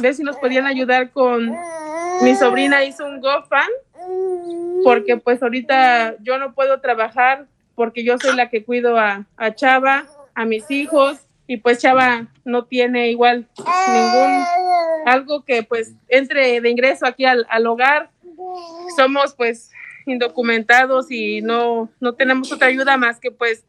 Ver 0.00 0.14
si 0.14 0.22
nos 0.22 0.36
podían 0.36 0.66
ayudar 0.66 1.10
con... 1.10 1.56
Mi 2.22 2.36
sobrina 2.36 2.84
hizo 2.84 3.04
un 3.04 3.20
GoFund, 3.20 4.84
porque 4.84 5.16
pues 5.16 5.42
ahorita 5.42 6.14
yo 6.22 6.38
no 6.38 6.54
puedo 6.54 6.80
trabajar, 6.80 7.46
porque 7.80 8.04
yo 8.04 8.18
soy 8.18 8.36
la 8.36 8.50
que 8.50 8.62
cuido 8.62 8.98
a, 8.98 9.24
a 9.38 9.54
Chava, 9.54 10.04
a 10.34 10.44
mis 10.44 10.70
hijos, 10.70 11.18
y 11.46 11.56
pues 11.56 11.78
Chava 11.78 12.26
no 12.44 12.66
tiene 12.66 13.08
igual 13.08 13.48
ningún... 13.56 14.44
algo 15.06 15.46
que 15.46 15.62
pues 15.62 15.94
entre 16.08 16.60
de 16.60 16.68
ingreso 16.68 17.06
aquí 17.06 17.24
al, 17.24 17.46
al 17.48 17.66
hogar. 17.66 18.10
Somos 18.98 19.32
pues 19.34 19.70
indocumentados 20.04 21.10
y 21.10 21.40
no, 21.40 21.88
no 22.00 22.12
tenemos 22.16 22.52
otra 22.52 22.68
ayuda 22.68 22.98
más 22.98 23.18
que 23.18 23.30
pues 23.30 23.64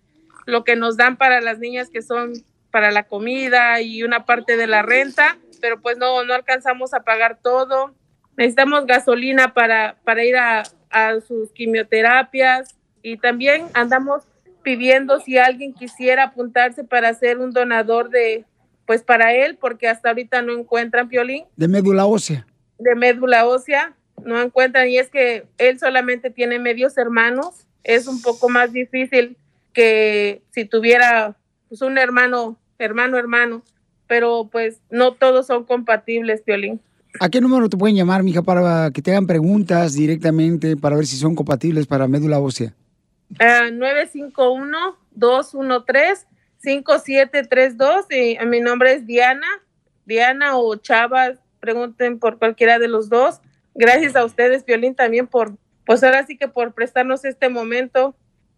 lo 0.45 0.65
que 0.65 0.75
nos 0.75 0.97
dan 0.97 1.15
para 1.15 1.39
las 1.39 1.59
niñas 1.59 1.89
que 1.89 2.01
son 2.01 2.33
para 2.69 2.91
la 2.91 3.03
comida 3.03 3.79
y 3.79 4.03
una 4.03 4.25
parte 4.25 4.57
de 4.57 4.67
la 4.67 4.81
renta, 4.81 5.37
pero 5.61 5.79
pues 5.79 5.97
no, 5.97 6.25
no 6.25 6.33
alcanzamos 6.33 6.93
a 6.93 7.03
pagar 7.03 7.39
todo. 7.41 7.95
Necesitamos 8.35 8.85
gasolina 8.85 9.53
para, 9.53 9.95
para 10.03 10.25
ir 10.25 10.35
a, 10.35 10.63
a 10.89 11.21
sus 11.21 11.53
quimioterapias 11.53 12.75
y 13.03 13.17
también 13.17 13.65
andamos 13.73 14.23
pidiendo 14.63 15.19
si 15.19 15.37
alguien 15.37 15.73
quisiera 15.73 16.25
apuntarse 16.25 16.83
para 16.83 17.13
ser 17.13 17.39
un 17.39 17.51
donador 17.51 18.09
de, 18.09 18.45
pues 18.85 19.03
para 19.03 19.33
él, 19.33 19.57
porque 19.59 19.87
hasta 19.87 20.09
ahorita 20.09 20.41
no 20.41 20.53
encuentran 20.53 21.09
piolín 21.09 21.45
De 21.55 21.67
médula 21.67 22.05
ósea. 22.05 22.45
de 22.77 22.95
médula 22.95 23.47
ósea, 23.47 23.95
no 24.23 24.39
encuentran 24.41 24.87
y 24.87 24.97
es 24.97 25.09
que 25.09 25.45
él 25.57 25.79
solamente 25.79 26.29
tiene 26.29 26.59
medios 26.59 26.97
hermanos, 26.97 27.65
es 27.83 28.07
un 28.07 28.21
poco 28.21 28.49
más 28.49 28.71
difícil 28.71 29.37
que 29.73 30.41
si 30.51 30.65
tuviera 30.65 31.35
pues, 31.69 31.81
un 31.81 31.97
hermano, 31.97 32.57
hermano, 32.77 33.17
hermano, 33.17 33.63
pero 34.07 34.49
pues 34.51 34.79
no 34.89 35.13
todos 35.13 35.47
son 35.47 35.63
compatibles, 35.63 36.41
Piolín. 36.41 36.81
¿A 37.19 37.29
qué 37.29 37.41
número 37.41 37.67
te 37.67 37.77
pueden 37.77 37.95
llamar, 37.95 38.23
mija, 38.23 38.41
para 38.41 38.91
que 38.91 39.01
te 39.01 39.11
hagan 39.11 39.27
preguntas 39.27 39.93
directamente 39.93 40.77
para 40.77 40.95
ver 40.95 41.05
si 41.05 41.17
son 41.17 41.35
compatibles 41.35 41.87
para 41.87 42.07
médula 42.07 42.39
ósea? 42.39 42.73
Ah, 43.39 43.69
951-213-5732 45.15 48.05
y 48.09 48.37
eh, 48.37 48.45
mi 48.45 48.59
nombre 48.59 48.93
es 48.93 49.07
Diana, 49.07 49.47
Diana 50.05 50.57
o 50.57 50.75
Chava, 50.75 51.33
pregunten 51.59 52.19
por 52.19 52.37
cualquiera 52.37 52.79
de 52.79 52.87
los 52.87 53.09
dos. 53.09 53.41
Gracias 53.73 54.15
a 54.15 54.25
ustedes, 54.25 54.65
Violín, 54.65 54.95
también 54.95 55.27
por, 55.27 55.55
pues 55.85 56.03
ahora 56.03 56.25
sí 56.25 56.37
que 56.37 56.47
por 56.47 56.73
prestarnos 56.73 57.25
este 57.25 57.49
momento. 57.49 58.15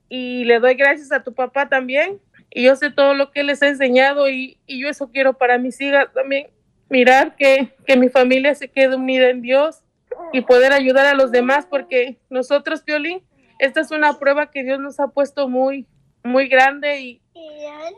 Y 0.09 0.43
le 0.45 0.59
doy 0.59 0.75
gracias 0.75 1.11
a 1.11 1.23
tu 1.23 1.33
papá 1.33 1.69
también. 1.69 2.19
Y 2.49 2.63
yo 2.63 2.75
sé 2.75 2.91
todo 2.91 3.13
lo 3.13 3.31
que 3.31 3.43
les 3.43 3.63
ha 3.63 3.67
enseñado 3.67 4.29
y, 4.29 4.57
y 4.67 4.81
yo 4.81 4.89
eso 4.89 5.09
quiero 5.11 5.33
para 5.33 5.57
mis 5.57 5.79
hijas 5.81 6.07
también, 6.13 6.47
mirar 6.89 7.35
que, 7.35 7.73
que 7.85 7.97
mi 7.97 8.09
familia 8.09 8.53
se 8.53 8.67
quede 8.67 8.95
unida 8.95 9.29
en 9.29 9.41
Dios 9.41 9.81
y 10.31 10.41
poder 10.41 10.71
ayudar 10.71 11.07
a 11.07 11.15
los 11.15 11.31
demás 11.31 11.65
porque 11.65 12.17
nosotros, 12.29 12.85
Violín, 12.85 13.23
esta 13.59 13.81
es 13.81 13.91
una 13.91 14.19
prueba 14.19 14.51
que 14.51 14.63
Dios 14.63 14.79
nos 14.79 14.99
ha 14.99 15.07
puesto 15.07 15.49
muy, 15.49 15.87
muy 16.23 16.47
grande 16.47 17.01
y, 17.01 17.19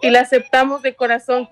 la 0.02 0.22
aceptamos 0.22 0.82
de 0.82 0.96
corazón. 0.96 1.48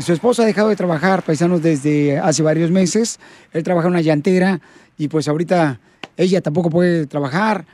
su 0.00 0.12
esposo 0.12 0.42
ha 0.42 0.46
dejado 0.46 0.68
de 0.68 0.76
trabajar, 0.76 1.22
paisanos, 1.22 1.62
desde 1.62 2.18
hace 2.18 2.42
varios 2.42 2.70
meses. 2.70 3.18
Él 3.52 3.62
trabaja 3.62 3.88
en 3.88 3.94
una 3.94 4.00
llantera 4.00 4.60
y 4.96 5.08
pues 5.08 5.28
ahorita 5.28 5.80
ella 6.16 6.40
tampoco 6.40 6.70
puede 6.70 7.06
trabajar. 7.06 7.66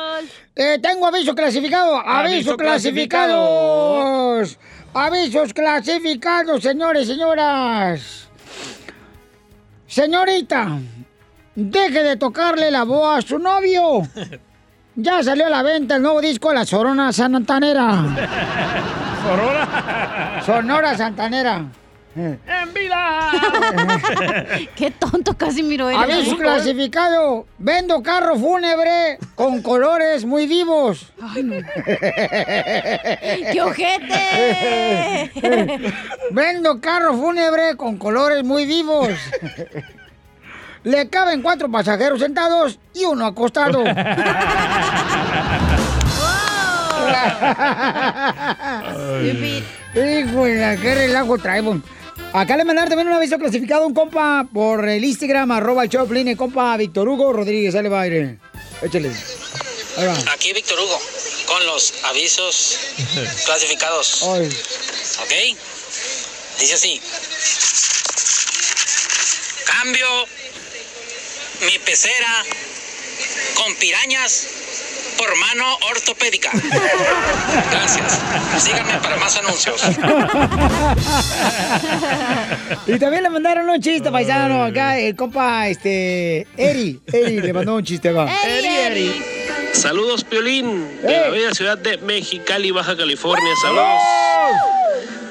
Eh, 0.55 0.79
tengo 0.81 1.07
aviso 1.07 1.33
clasificado, 1.33 1.97
aviso, 1.97 2.51
Aviso 2.51 2.57
clasificados. 2.57 4.59
Avisos 4.93 5.53
clasificados, 5.53 6.61
señores 6.61 7.03
y 7.03 7.13
señoras. 7.13 8.27
Señorita, 9.87 10.79
deje 11.55 12.03
de 12.03 12.17
tocarle 12.17 12.69
la 12.69 12.83
voz 12.83 13.17
a 13.17 13.27
su 13.27 13.39
novio. 13.39 14.07
Ya 14.95 15.23
salió 15.23 15.47
a 15.47 15.49
la 15.49 15.63
venta 15.63 15.95
el 15.95 16.03
nuevo 16.03 16.21
disco 16.21 16.53
La 16.53 16.65
Sorona 16.65 17.11
Santanera. 17.11 17.89
¿Sonora? 19.23 20.41
Sonora 20.45 20.95
Santanera. 20.95 21.65
¡En 22.15 22.73
vida! 22.73 23.31
Qué 24.75 24.91
tonto 24.91 25.35
casi 25.35 25.63
miro 25.63 25.89
eres. 25.89 26.01
Aviso 26.01 26.37
clasificado. 26.37 27.47
Vendo 27.57 28.03
carro 28.03 28.37
fúnebre 28.37 29.17
con 29.35 29.63
colores 29.63 30.23
muy 30.25 30.45
vivos. 30.45 31.11
¡Qué 33.51 33.61
ojete! 33.61 35.31
Vendo 36.31 36.79
carro 36.79 37.15
fúnebre 37.15 37.75
con 37.75 37.97
colores 37.97 38.43
muy 38.43 38.65
vivos. 38.65 39.09
le 40.83 41.09
caben 41.09 41.41
cuatro 41.41 41.71
pasajeros 41.71 42.19
sentados 42.19 42.79
y 42.93 43.05
uno 43.05 43.25
acostado. 43.25 43.83
Híjole, 49.95 50.77
qué 50.81 50.95
relajo 50.95 51.37
traemos. 51.37 51.79
Acá 52.33 52.57
le 52.57 52.65
mandaron 52.65 52.89
también 52.89 53.07
un 53.09 53.13
aviso 53.13 53.37
clasificado 53.37 53.83
a 53.83 53.87
un 53.87 53.93
compa 53.93 54.47
por 54.51 54.89
el 54.89 55.05
Instagram, 55.05 55.51
arroba 55.51 55.83
el 55.83 55.89
Choplin, 55.89 56.27
el 56.27 56.35
compa 56.35 56.75
Víctor 56.77 57.07
Hugo 57.07 57.31
Rodríguez, 57.31 57.73
sale 57.73 57.89
va 57.89 58.01
aire. 58.01 58.39
Échale. 58.81 59.11
Aquí 60.33 60.51
Víctor 60.51 60.79
Hugo, 60.79 60.99
con 61.45 61.63
los 61.67 61.93
avisos 62.05 62.79
clasificados. 63.45 64.23
Ay. 64.23 64.47
¿Ok? 65.21 65.57
Dice 66.59 66.73
así. 66.73 66.99
Cambio 69.65 70.07
mi 71.67 71.77
pecera 71.79 72.43
con 73.53 73.75
pirañas 73.75 74.47
por 75.17 75.35
mano 75.37 75.77
ortopédica. 75.91 76.51
Gracias. 77.71 78.19
Síganme 78.57 78.93
para 78.99 79.17
más 79.17 79.37
anuncios. 79.37 79.81
Y 82.87 82.99
también 82.99 83.23
le 83.23 83.29
mandaron 83.29 83.69
un 83.69 83.81
chiste, 83.81 84.11
paisano, 84.11 84.63
acá 84.63 84.99
el 84.99 85.15
compa, 85.15 85.67
este, 85.67 86.47
Eri, 86.57 87.01
Eri 87.11 87.41
le 87.41 87.53
mandó 87.53 87.75
un 87.75 87.83
chiste, 87.83 88.11
va. 88.11 88.31
Eri, 88.43 88.67
Eri. 88.67 89.23
Saludos, 89.73 90.23
Piolín, 90.23 91.01
de 91.01 91.11
la 91.11 91.29
bella 91.29 91.53
ciudad 91.53 91.77
de 91.77 91.97
Mexicali, 91.97 92.71
Baja 92.71 92.95
California. 92.95 93.53
Saludos. 93.61 94.01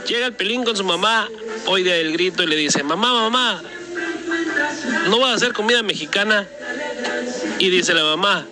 Llega 0.07 0.27
el 0.27 0.33
Piolín 0.35 0.65
con 0.65 0.77
su 0.77 0.85
mamá, 0.85 1.29
oye 1.67 2.01
el 2.01 2.13
grito 2.13 2.43
y 2.43 2.47
le 2.47 2.57
dice, 2.57 2.83
mamá, 2.83 3.13
mamá, 3.13 3.63
¿no 5.09 5.21
vas 5.21 5.31
a 5.31 5.35
hacer 5.37 5.53
comida 5.53 5.83
mexicana? 5.83 6.49
Y 7.59 7.71
dice 7.71 7.95
la 7.95 8.03
mamá, 8.03 8.45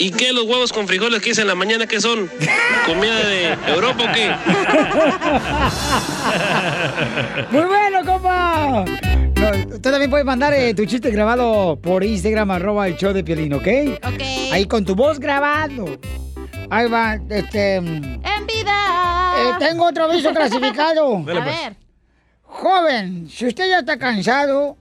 ¿y 0.00 0.10
qué 0.10 0.32
los 0.32 0.44
huevos 0.44 0.72
con 0.72 0.88
frijoles 0.88 1.20
que 1.20 1.30
hice 1.30 1.42
en 1.42 1.46
la 1.46 1.54
mañana 1.54 1.86
qué 1.86 2.00
son? 2.00 2.30
¿Comida 2.86 3.16
de 3.26 3.56
Europa 3.68 4.04
o 4.04 4.12
qué? 4.12 4.30
Muy 7.56 7.64
bueno, 7.66 8.04
compa. 8.04 8.84
No, 9.36 9.74
usted 9.74 9.90
también 9.90 10.10
puede 10.10 10.24
mandar 10.24 10.52
eh, 10.54 10.74
tu 10.74 10.84
chiste 10.86 11.10
grabado 11.10 11.78
por 11.80 12.02
Instagram, 12.02 12.50
arroba 12.50 12.88
el 12.88 12.96
show 12.96 13.12
de 13.12 13.22
Piolín, 13.22 13.54
¿ok? 13.54 13.68
Ok. 14.04 14.22
Ahí 14.52 14.66
con 14.66 14.84
tu 14.84 14.94
voz 14.94 15.18
grabado. 15.18 15.84
Ahí 16.70 16.88
va, 16.88 17.18
este... 17.28 17.80
mm, 17.80 17.86
¡En 18.24 18.46
vida! 18.46 19.34
eh, 19.36 19.52
tengo 19.58 19.86
otro 19.86 20.04
aviso 20.04 20.32
clasificado. 20.32 21.16
A 21.28 21.44
ver. 21.44 21.76
Joven, 22.42 23.28
si 23.30 23.46
usted 23.46 23.68
ya 23.68 23.78
está 23.80 23.96
cansado, 23.98 24.76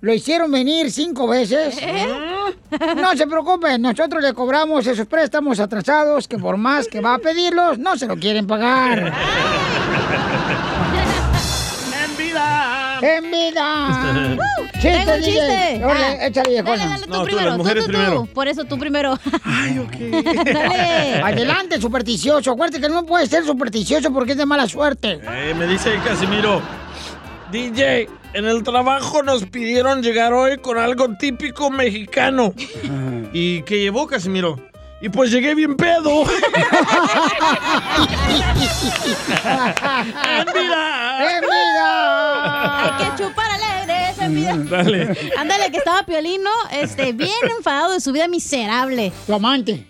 lo 0.00 0.12
hicieron 0.12 0.50
venir 0.50 0.90
cinco 0.90 1.28
veces. 1.28 1.78
No 2.96 3.16
se 3.16 3.26
preocupe, 3.26 3.78
nosotros 3.78 4.22
le 4.22 4.32
cobramos 4.34 4.86
esos 4.86 5.06
préstamos 5.06 5.58
atrasados 5.60 6.28
que 6.28 6.38
por 6.38 6.56
más 6.56 6.86
que 6.88 7.00
va 7.00 7.14
a 7.14 7.18
pedirlos, 7.18 7.78
no 7.78 7.96
se 7.96 8.06
lo 8.06 8.16
quieren 8.16 8.46
pagar. 8.46 9.12
¡En 12.02 12.16
vida! 12.16 12.98
¡En 13.02 13.30
vida! 13.30 14.06
Tengo 14.80 14.96
Chiste, 14.96 15.12
un 15.14 15.20
DJ. 15.20 15.22
chiste. 15.22 15.84
Órale, 15.84 16.04
Ah, 16.06 16.26
échale. 16.26 16.62
Dale, 16.62 16.78
dale, 16.86 17.06
tú 17.06 17.24
primero. 17.24 17.56
tú, 17.58 17.64
tú, 17.64 17.92
tú. 18.26 18.26
Por 18.32 18.48
eso 18.48 18.64
tú 18.64 18.78
primero. 18.78 19.18
Ay, 19.44 19.78
ok. 19.78 19.92
Dale. 20.44 21.22
Adelante, 21.22 21.80
supersticioso. 21.80 22.52
Acuérdate 22.52 22.80
que 22.80 22.88
no 22.88 23.04
puedes 23.04 23.28
ser 23.28 23.44
supersticioso 23.44 24.10
porque 24.12 24.32
es 24.32 24.38
de 24.38 24.46
mala 24.46 24.66
suerte. 24.66 25.20
Eh, 25.22 25.54
me 25.58 25.66
dice 25.66 25.98
Casimiro, 26.04 26.62
DJ, 27.52 28.08
en 28.32 28.44
el 28.46 28.62
trabajo 28.62 29.22
nos 29.22 29.44
pidieron 29.46 30.02
llegar 30.02 30.32
hoy 30.32 30.58
con 30.58 30.78
algo 30.78 31.08
típico 31.16 31.70
mexicano. 31.70 32.54
¿Y 33.32 33.62
qué 33.62 33.80
llevó, 33.80 34.06
Casimiro? 34.06 34.56
Y 35.02 35.08
pues 35.08 35.30
llegué 35.30 35.54
bien 35.54 35.76
pedo. 35.76 36.24
¡En 36.24 36.28
vida! 40.52 41.18
¡En 41.20 41.40
vida! 41.40 42.84
Hay 42.84 42.92
que 43.04 43.22
chupar 43.22 43.50
alegres 43.50 44.18
en 44.18 44.34
vida. 44.34 44.56
Dale. 44.56 45.16
Ándale, 45.38 45.70
que 45.70 45.78
estaba 45.78 46.02
Piolino, 46.02 46.50
este, 46.72 47.12
bien 47.12 47.30
enfadado 47.56 47.92
de 47.92 48.00
su 48.00 48.12
vida 48.12 48.28
miserable. 48.28 49.10
Tu 49.26 49.34
amante. 49.34 49.86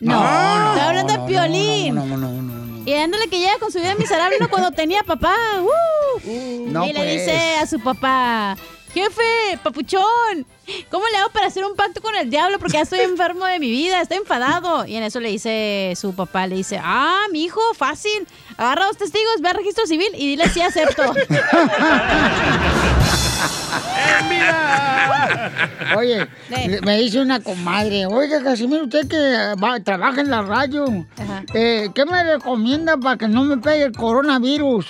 No, 0.00 0.14
No, 0.20 0.92
no, 0.92 1.04
de 1.04 1.18
Piolín. 1.26 1.94
No, 1.94 2.06
no, 2.06 2.16
no, 2.16 2.30
no, 2.42 2.63
Y 2.84 2.92
ándale 2.92 3.28
que 3.28 3.38
llega 3.38 3.58
con 3.58 3.72
su 3.72 3.78
vida 3.78 3.94
miserable 3.94 4.36
¿no? 4.40 4.48
cuando 4.48 4.70
tenía 4.70 5.02
papá. 5.02 5.34
¡Uh! 5.60 6.20
No, 6.66 6.84
y 6.84 6.92
le 6.92 6.98
pues. 6.98 7.12
dice 7.12 7.56
a 7.56 7.66
su 7.66 7.80
papá, 7.80 8.56
jefe, 8.92 9.58
papuchón, 9.62 10.46
¿cómo 10.90 11.04
le 11.08 11.16
hago 11.18 11.30
para 11.30 11.46
hacer 11.46 11.64
un 11.64 11.74
pacto 11.76 12.00
con 12.00 12.14
el 12.16 12.30
diablo? 12.30 12.58
Porque 12.58 12.74
ya 12.74 12.82
estoy 12.82 13.00
enfermo 13.02 13.44
de 13.46 13.58
mi 13.58 13.70
vida, 13.70 14.00
estoy 14.00 14.18
enfadado. 14.18 14.86
Y 14.86 14.96
en 14.96 15.02
eso 15.02 15.20
le 15.20 15.28
dice 15.30 15.92
su 15.96 16.14
papá, 16.14 16.46
le 16.46 16.56
dice, 16.56 16.80
ah, 16.82 17.24
mi 17.32 17.44
hijo, 17.44 17.60
fácil. 17.74 18.26
Agarra 18.56 18.86
dos 18.86 18.96
testigos, 18.96 19.40
ve 19.40 19.48
al 19.48 19.56
registro 19.56 19.86
civil 19.86 20.08
y 20.14 20.26
dile 20.28 20.48
si 20.48 20.60
acepto. 20.60 21.02
Oye, 25.96 26.26
le- 26.50 26.80
me 26.82 26.98
dice 26.98 27.20
una 27.20 27.40
comadre, 27.40 28.06
oiga, 28.06 28.42
Casimiro, 28.42 28.84
usted 28.84 29.06
que 29.08 29.60
va- 29.62 29.80
trabaja 29.80 30.20
en 30.20 30.30
la 30.30 30.42
radio, 30.42 30.84
eh, 31.52 31.88
¿qué 31.94 32.04
me 32.06 32.22
recomienda 32.24 32.96
para 32.96 33.16
que 33.16 33.28
no 33.28 33.44
me 33.44 33.56
pegue 33.58 33.84
el 33.84 33.92
coronavirus? 33.92 34.86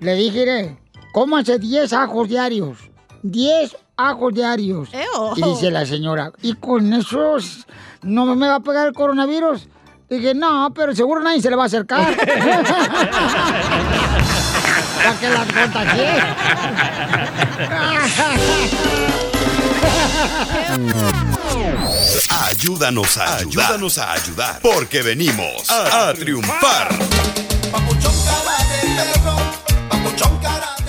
Le 0.00 0.14
dije, 0.14 0.38
"Mire, 0.40 0.78
cómase 1.12 1.58
10 1.58 1.92
ajos 1.92 2.28
diarios, 2.28 2.78
10 3.22 3.76
ajos 3.98 4.32
diarios. 4.32 4.88
Eo. 4.94 5.34
Y 5.36 5.42
dice 5.42 5.70
la 5.70 5.84
señora, 5.84 6.32
¿y 6.40 6.54
con 6.54 6.90
esos 6.94 7.66
no 8.02 8.24
me 8.34 8.48
va 8.48 8.54
a 8.56 8.60
pegar 8.60 8.86
el 8.86 8.94
coronavirus? 8.94 9.68
Dije, 10.08 10.34
no, 10.34 10.72
pero 10.74 10.94
seguro 10.94 11.22
nadie 11.22 11.42
se 11.42 11.50
le 11.50 11.56
va 11.56 11.64
a 11.64 11.66
acercar. 11.66 12.16
para 14.96 15.20
que 15.20 15.28
las 15.28 15.52
contagie. 15.52 16.22
Ayúdanos 22.30 23.18
a 23.18 23.36
ayudar. 23.36 23.66
Ayúdanos 23.66 23.98
a 23.98 24.12
ayudar. 24.12 24.60
Porque 24.62 25.02
venimos 25.02 25.68
a, 25.68 26.08
a 26.08 26.14
triunfar. 26.14 26.88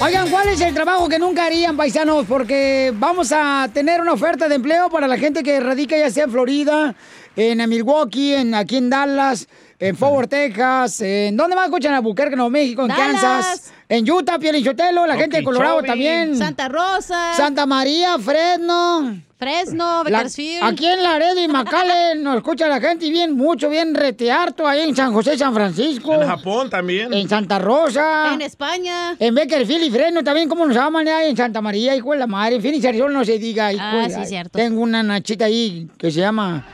Oigan, 0.02 0.30
¿cuál 0.30 0.48
es 0.48 0.62
el 0.62 0.74
trabajo 0.74 1.10
que 1.10 1.20
nunca 1.20 1.46
harían, 1.46 1.76
paisanos? 1.76 2.26
Porque 2.26 2.94
vamos 2.96 3.34
a 3.34 3.70
tener 3.74 4.00
una 4.00 4.14
oferta 4.14 4.48
de 4.48 4.56
empleo 4.56 4.90
para 4.90 5.10
la 5.10 5.18
gente 5.18 5.44
que 5.44 5.60
radica 5.60 5.98
ya 5.98 6.10
sea 6.10 6.24
en 6.24 6.32
Florida, 6.32 6.96
en 7.36 7.70
Milwaukee, 7.70 8.34
en, 8.34 8.56
aquí 8.56 8.78
en 8.78 8.90
Dallas, 8.90 9.50
en 9.78 9.98
Fort 9.98 10.14
Worth, 10.14 10.30
Texas, 10.30 11.02
en 11.02 11.36
¿dónde 11.36 11.58
más 11.58 11.66
escuchan? 11.66 11.92
En 11.92 11.98
Albuquerque, 11.98 12.38
Nuevo 12.38 12.50
México, 12.50 12.84
en 12.84 12.88
Dallas. 12.88 13.22
Kansas, 13.22 13.74
en 13.90 14.10
Utah, 14.10 14.40
Pielichotelo, 14.40 15.06
la 15.06 15.18
gente 15.18 15.38
de 15.38 15.44
Colorado 15.44 15.84
también. 15.84 16.38
Santa 16.38 16.70
Rosa. 16.70 17.34
Santa 17.36 17.66
María, 17.66 18.18
Fresno. 18.20 19.29
Fresno, 19.40 20.04
Bakersfield. 20.04 20.66
aquí 20.66 20.86
en 20.86 21.02
Laredo 21.02 21.42
y 21.42 21.48
McAllen 21.48 22.22
nos 22.22 22.36
escucha 22.36 22.68
la 22.68 22.82
gente 22.82 23.06
y 23.06 23.10
bien, 23.10 23.38
mucho, 23.38 23.70
bien 23.70 23.96
retearto 23.96 24.68
ahí 24.68 24.82
en 24.82 24.94
San 24.94 25.14
José, 25.14 25.38
San 25.38 25.54
Francisco. 25.54 26.14
En 26.14 26.28
Japón 26.28 26.70
también. 26.70 27.14
En 27.14 27.30
Santa 27.30 27.58
Rosa. 27.58 28.34
En 28.34 28.42
España. 28.42 29.16
En 29.18 29.34
Beckerfield 29.34 29.86
y 29.86 29.92
Fresno 29.92 30.26
también, 30.26 30.50
¿cómo 30.50 30.66
nos 30.66 30.76
llaman 30.76 31.08
ahí 31.08 31.30
en 31.30 31.38
Santa 31.38 31.62
María, 31.62 31.96
hijo 31.96 32.12
de 32.12 32.18
la 32.18 32.28
madre? 32.28 32.58
En 32.58 32.62
Phoenix, 32.62 32.84
Arizona, 32.84 33.14
no 33.14 33.24
se 33.24 33.40
diga, 33.40 33.72
hijo 33.72 33.82
Ah, 33.82 34.10
sí, 34.10 34.26
cierto. 34.26 34.60
Tengo 34.60 34.82
una 34.82 35.02
nachita 35.04 35.46
ahí 35.46 35.90
que 35.98 36.12
se 36.12 36.20
llama... 36.20 36.66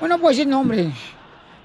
Bueno, 0.00 0.16
no 0.16 0.20
puedo 0.22 0.30
decir 0.30 0.46
nombre. 0.48 0.90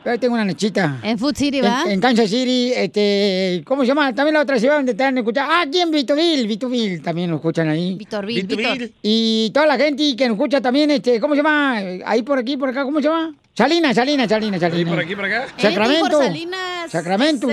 Pero 0.03 0.13
ahí 0.13 0.17
tengo 0.17 0.33
una 0.33 0.45
nachita. 0.45 0.99
En 1.03 1.17
Food 1.19 1.35
City, 1.35 1.61
¿va? 1.61 1.83
En, 1.85 1.91
en 1.91 2.01
Kansas 2.01 2.29
City, 2.29 2.73
este... 2.75 3.61
¿Cómo 3.65 3.83
se 3.83 3.89
llama? 3.89 4.13
También 4.13 4.33
la 4.33 4.41
otra 4.41 4.59
ciudad 4.59 4.77
donde 4.77 4.93
te 4.93 5.03
han 5.03 5.17
escuchado. 5.17 5.51
Ah, 5.51 5.61
aquí 5.61 5.79
en 5.79 5.91
Vitoville, 5.91 6.47
Vitoville, 6.47 6.99
también 6.99 7.29
lo 7.29 7.35
escuchan 7.37 7.69
ahí. 7.69 7.95
Vitorville, 7.95 8.43
Vitor. 8.43 8.89
Y 9.03 9.51
toda 9.53 9.67
la 9.67 9.77
gente 9.77 10.15
que 10.15 10.27
nos 10.27 10.35
escucha 10.35 10.59
también, 10.59 10.89
este... 10.91 11.19
¿Cómo 11.19 11.35
se 11.35 11.39
llama? 11.43 11.77
Ahí 12.05 12.23
por 12.23 12.39
aquí, 12.39 12.57
por 12.57 12.69
acá, 12.69 12.83
¿cómo 12.83 12.99
se 12.99 13.07
llama? 13.07 13.35
Salinas, 13.53 13.95
Salinas, 13.95 14.29
Salinas, 14.29 14.61
Salinas. 14.61 14.93
por 14.93 15.03
aquí, 15.03 15.15
por 15.15 15.25
acá? 15.25 15.47
Sacramento. 15.57 16.09
por 16.09 16.23
Salinas, 16.23 16.91
Sacramento. 16.91 17.47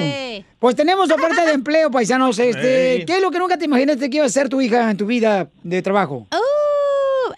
Pues 0.58 0.76
tenemos 0.76 1.10
oferta 1.10 1.44
de 1.44 1.52
empleo, 1.52 1.90
paisanos. 1.90 2.38
Este. 2.38 3.04
¿Qué 3.04 3.16
es 3.16 3.20
lo 3.20 3.30
que 3.30 3.38
nunca 3.38 3.58
te 3.58 3.64
imaginaste 3.64 4.08
que 4.08 4.18
iba 4.18 4.26
a 4.26 4.28
ser 4.28 4.48
tu 4.48 4.60
hija 4.60 4.90
en 4.90 4.96
tu 4.96 5.06
vida 5.06 5.50
de 5.62 5.82
trabajo? 5.82 6.26
Uh, 6.32 6.57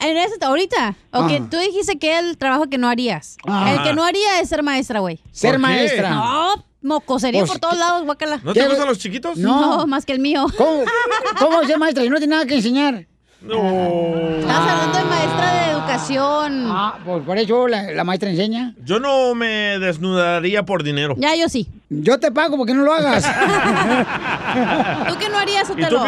en 0.01 0.17
ese, 0.17 0.35
ahorita. 0.45 0.97
Ok, 1.13 1.31
Ajá. 1.31 1.47
tú 1.51 1.59
dijiste 1.59 1.99
que 1.99 2.19
el 2.19 2.37
trabajo 2.39 2.69
que 2.69 2.79
no 2.79 2.89
harías. 2.89 3.37
Ajá. 3.47 3.73
El 3.75 3.83
que 3.83 3.93
no 3.95 4.05
haría 4.05 4.41
es 4.41 4.49
ser 4.49 4.63
maestra, 4.63 5.01
güey. 5.01 5.21
Ser 5.31 5.59
maestra. 5.59 6.11
No, 6.11 6.65
mocosería 6.83 7.41
Pues, 7.41 7.53
por 7.53 7.61
todos 7.61 7.79
lados, 7.79 8.05
guácala. 8.05 8.41
¿No 8.43 8.53
te 8.53 8.67
gustan 8.67 8.87
los 8.89 8.99
chiquitos? 8.99 9.37
No, 9.39 9.87
más 9.87 10.05
que 10.07 10.13
el 10.13 10.19
mío. 10.21 10.47
¿Cómo, 10.57 10.85
cómo 11.39 11.65
ser 11.65 11.79
maestra? 11.79 12.05
Yo 12.05 12.11
no 12.11 12.19
tiene 12.19 12.33
nada 12.35 12.47
que 12.47 12.55
enseñar. 12.57 13.07
Estás 13.43 14.59
hablando 14.59 14.99
de 14.99 15.05
maestra 15.05 15.53
de 15.55 15.71
educación. 15.71 16.67
Ah, 16.71 16.99
pues 17.05 17.23
por 17.25 17.39
eso 17.39 17.69
la, 17.69 17.83
la 17.93 18.05
maestra 18.05 18.29
enseña. 18.31 18.75
Yo 18.85 19.01
no 19.01 19.35
me 19.35 19.79
desnudaría 19.79 20.63
por 20.65 20.83
dinero. 20.83 21.15
Ya, 21.17 21.35
yo 21.35 21.49
sí. 21.49 21.67
Yo 21.89 22.21
te 22.21 22.31
pago 22.31 22.57
porque 22.57 22.73
no 22.75 22.85
lo 22.85 22.93
hagas. 22.93 23.25
¿Tú 25.09 25.17
qué 25.19 25.29
no 25.29 25.39
harías, 25.39 25.67
Sotelo? 25.67 26.05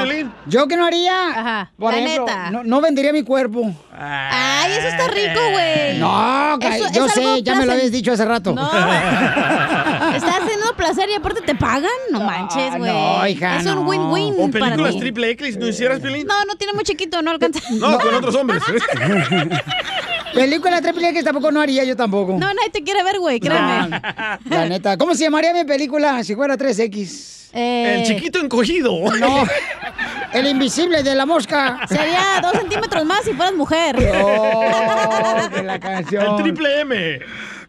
¿Yo 0.46 0.68
qué 0.68 0.76
no 0.76 0.84
haría? 0.86 1.28
Ajá, 1.30 1.72
Por 1.76 1.92
la 1.92 1.98
ejemplo, 1.98 2.26
neta. 2.26 2.50
No, 2.52 2.62
no 2.62 2.80
vendería 2.80 3.12
mi 3.12 3.24
cuerpo. 3.24 3.74
Ay, 3.92 4.72
eso 4.72 4.86
está 4.88 5.08
rico, 5.08 5.40
güey. 5.52 5.98
No, 5.98 6.58
Eso 6.60 6.86
yo 6.92 7.08
sé, 7.08 7.42
ya 7.42 7.56
me 7.56 7.66
lo 7.66 7.72
habías 7.72 7.90
dicho 7.90 8.12
hace 8.12 8.24
rato. 8.24 8.52
No. 8.52 8.64
Estás 10.14 10.51
placer 10.82 11.08
y 11.10 11.14
aparte 11.14 11.40
te 11.42 11.54
pagan. 11.54 11.90
No 12.10 12.20
manches, 12.20 12.76
güey. 12.76 12.92
no, 12.92 13.26
hija, 13.28 13.58
Es 13.58 13.66
un 13.66 13.76
no. 13.76 13.80
win-win 13.82 14.34
O 14.38 14.50
para 14.50 14.66
películas 14.66 14.94
ti. 14.94 15.00
triple 15.00 15.30
X, 15.30 15.56
¿no 15.56 15.68
hicieras, 15.68 16.00
Piolín? 16.00 16.26
No, 16.26 16.44
no 16.44 16.56
tiene 16.56 16.72
muy 16.72 16.84
chiquito, 16.84 17.22
no 17.22 17.30
alcanza. 17.30 17.60
No, 17.72 17.98
con 17.98 18.14
otros 18.14 18.34
hombres. 18.34 18.62
Película 20.34 20.80
triple 20.80 21.12
que 21.12 21.22
tampoco 21.22 21.52
no 21.52 21.60
haría 21.60 21.84
yo 21.84 21.94
tampoco. 21.94 22.32
No, 22.32 22.46
nadie 22.54 22.70
te 22.72 22.82
quiere 22.82 23.02
ver, 23.04 23.18
güey, 23.18 23.38
créeme. 23.38 24.00
La 24.48 24.66
neta. 24.68 24.96
¿Cómo 24.96 25.14
se 25.14 25.24
llamaría 25.24 25.52
mi 25.52 25.64
película 25.64 26.24
si 26.24 26.34
fuera 26.34 26.56
3X? 26.56 27.50
Eh, 27.52 27.96
El 28.00 28.06
chiquito 28.06 28.40
encogido. 28.40 28.92
No. 29.18 29.44
El 30.32 30.46
invisible 30.46 31.02
de 31.02 31.14
la 31.14 31.26
mosca. 31.26 31.80
Sería 31.86 32.40
dos 32.42 32.52
centímetros 32.52 33.04
más 33.04 33.22
si 33.24 33.34
fueras 33.34 33.54
mujer. 33.54 33.96
Oh, 34.14 35.50
que 35.54 35.62
la 35.62 35.78
canción. 35.78 36.24
El 36.36 36.42
triple 36.42 36.80
M. 36.80 37.20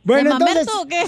Bueno, 0.04 0.38
¿De 0.38 0.46
entonces. 0.52 0.68
O 0.74 0.88
qué? 0.88 1.04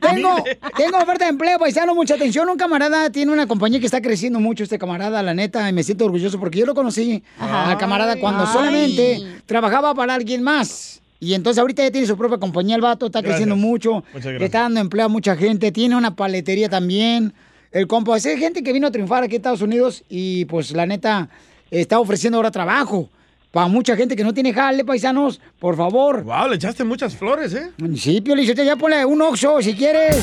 Tengo, 0.00 0.44
tengo 0.76 0.98
oferta 0.98 1.24
de 1.24 1.30
empleo, 1.30 1.58
paisano, 1.58 1.94
mucha 1.94 2.14
atención. 2.14 2.48
Un 2.48 2.56
camarada 2.56 3.10
tiene 3.10 3.32
una 3.32 3.46
compañía 3.46 3.80
que 3.80 3.86
está 3.86 4.00
creciendo 4.00 4.40
mucho, 4.40 4.62
este 4.64 4.78
camarada, 4.78 5.22
la 5.22 5.34
neta, 5.34 5.68
y 5.68 5.72
me 5.72 5.82
siento 5.82 6.04
orgulloso 6.04 6.38
porque 6.38 6.58
yo 6.58 6.66
lo 6.66 6.74
conocí 6.74 7.22
Ajá. 7.38 7.70
al 7.70 7.78
camarada 7.78 8.16
cuando 8.18 8.44
Ay. 8.44 8.52
solamente 8.52 9.26
trabajaba 9.46 9.94
para 9.94 10.14
alguien 10.14 10.42
más. 10.42 11.00
Y 11.20 11.34
entonces 11.34 11.60
ahorita 11.60 11.82
ya 11.82 11.90
tiene 11.90 12.06
su 12.06 12.16
propia 12.16 12.38
compañía, 12.38 12.76
el 12.76 12.80
vato 12.82 13.06
está 13.06 13.20
Gracias. 13.20 13.38
creciendo 13.40 13.56
mucho, 13.56 14.04
le 14.24 14.44
está 14.44 14.60
dando 14.62 14.80
empleo 14.80 15.06
a 15.06 15.08
mucha 15.08 15.34
gente, 15.34 15.72
tiene 15.72 15.96
una 15.96 16.14
paletería 16.14 16.68
también. 16.68 17.32
El 17.72 17.86
compa, 17.88 18.16
es 18.16 18.22
gente 18.22 18.62
que 18.62 18.72
vino 18.72 18.86
a 18.86 18.90
triunfar 18.92 19.24
aquí 19.24 19.34
en 19.34 19.40
Estados 19.40 19.62
Unidos 19.62 20.04
y 20.08 20.44
pues 20.44 20.70
la 20.72 20.86
neta 20.86 21.28
está 21.70 21.98
ofreciendo 21.98 22.36
ahora 22.38 22.50
trabajo. 22.50 23.10
Para 23.50 23.66
mucha 23.68 23.96
gente 23.96 24.14
que 24.14 24.24
no 24.24 24.34
tiene 24.34 24.52
jale, 24.52 24.84
paisanos, 24.84 25.40
por 25.58 25.76
favor. 25.76 26.22
Wow, 26.22 26.48
le 26.48 26.56
echaste 26.56 26.84
muchas 26.84 27.16
flores, 27.16 27.54
¿eh? 27.54 27.70
Sí, 27.96 28.20
Pio 28.20 28.36
Lizotelo, 28.36 28.66
ya 28.66 28.76
ponle 28.76 29.04
un 29.06 29.22
oxo 29.22 29.62
si 29.62 29.74
quieres. 29.74 30.16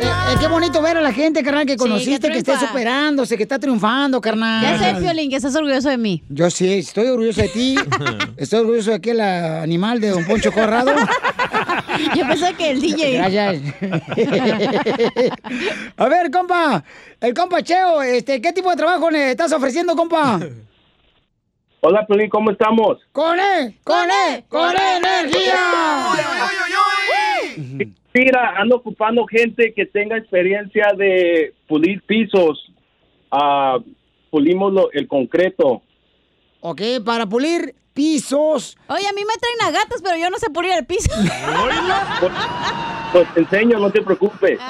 Eh, 0.00 0.32
eh, 0.32 0.36
qué 0.40 0.46
bonito 0.46 0.80
ver 0.80 0.96
a 0.96 1.02
la 1.02 1.12
gente, 1.12 1.42
carnal, 1.42 1.66
que 1.66 1.76
conociste, 1.76 2.30
que, 2.30 2.42
triunfa. 2.42 2.66
superándose, 2.66 3.36
que 3.36 3.42
está 3.42 3.58
triunfando, 3.58 4.22
carnal. 4.22 4.62
Ya 4.62 4.94
sé, 4.94 5.00
Piolín, 5.00 5.28
que 5.28 5.36
estás 5.36 5.54
orgulloso 5.54 5.90
de 5.90 5.98
mí. 5.98 6.22
Yo 6.30 6.50
sí, 6.50 6.72
estoy 6.72 7.08
orgulloso 7.08 7.42
de 7.42 7.48
ti. 7.48 7.74
estoy 8.38 8.60
orgulloso 8.60 8.90
de 8.90 8.96
aquel 8.96 9.20
ah, 9.20 9.60
animal 9.62 10.00
de 10.00 10.08
Don 10.08 10.24
Poncho 10.24 10.50
Corrado. 10.50 10.92
Yo 12.16 12.26
pensé 12.26 12.54
que 12.54 12.70
el 12.70 12.80
DJ. 12.80 13.12
Gracias. 13.12 13.62
a 15.98 16.08
ver, 16.08 16.30
compa, 16.30 16.82
el 17.20 17.34
compa 17.34 17.62
Cheo, 17.62 18.00
este, 18.00 18.40
¿qué 18.40 18.52
tipo 18.54 18.70
de 18.70 18.76
trabajo 18.76 19.10
le 19.10 19.32
estás 19.32 19.52
ofreciendo, 19.52 19.94
compa? 19.94 20.40
Hola, 21.82 22.06
Pelín, 22.06 22.28
¿cómo 22.28 22.50
estamos? 22.50 22.98
¡Con 23.12 23.38
él! 23.40 23.74
¡Con 23.84 24.08
él! 24.10 24.44
¡Con 24.48 24.70
energía! 24.76 25.56
Mira, 28.12 28.54
ando 28.58 28.76
ocupando 28.76 29.24
gente 29.26 29.72
que 29.74 29.86
tenga 29.86 30.16
experiencia 30.18 30.88
de 30.96 31.54
pulir 31.68 32.02
pisos. 32.02 32.70
Ah, 33.30 33.78
pulimos 34.30 34.72
lo- 34.72 34.90
el 34.92 35.06
concreto. 35.08 35.80
Ok, 36.60 36.82
para 37.04 37.24
pulir 37.26 37.74
pisos. 37.94 38.76
Oye, 38.88 39.06
a 39.08 39.12
mí 39.12 39.22
me 39.24 39.34
traen 39.38 39.62
a 39.74 39.78
gatas, 39.80 40.02
pero 40.02 40.16
yo 40.16 40.28
no 40.28 40.38
sé 40.38 40.50
pulir 40.50 40.72
el 40.72 40.86
piso. 40.86 41.10
Pues 43.12 43.26
te 43.34 43.40
enseño, 43.40 43.80
no 43.80 43.90
te 43.90 44.02
preocupes. 44.02 44.60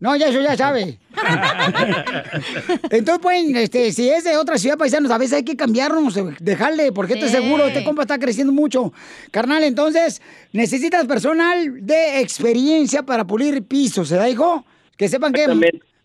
No, 0.00 0.16
ya 0.16 0.28
eso 0.28 0.40
ya 0.40 0.56
sabe. 0.56 0.98
Entonces, 2.90 3.18
pues, 3.22 3.44
este, 3.54 3.92
si 3.92 4.08
es 4.08 4.24
de 4.24 4.36
otra 4.36 4.58
ciudad, 4.58 4.76
paisanos, 4.78 5.10
a 5.10 5.18
veces 5.18 5.34
hay 5.34 5.44
que 5.44 5.56
cambiarnos, 5.56 6.16
eh, 6.16 6.24
dejarle, 6.40 6.92
porque 6.92 7.14
este 7.14 7.28
Sí. 7.28 7.34
seguro, 7.36 7.66
este 7.66 7.84
compa 7.84 8.02
está 8.02 8.18
creciendo 8.18 8.52
mucho. 8.52 8.92
Carnal, 9.30 9.64
entonces, 9.64 10.22
necesitas 10.52 11.06
personal 11.06 11.84
de 11.86 12.20
experiencia 12.20 13.02
para 13.02 13.24
pulir 13.26 13.62
pisos, 13.64 14.08
¿se 14.08 14.16
da, 14.16 14.28
hijo? 14.28 14.64
Que 14.96 15.08
sepan 15.08 15.32
que 15.32 15.46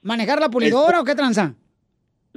manejar 0.01 0.39
la 0.39 0.49
pulidora 0.49 1.01
o 1.01 1.03
qué 1.03 1.15
tranza. 1.15 1.53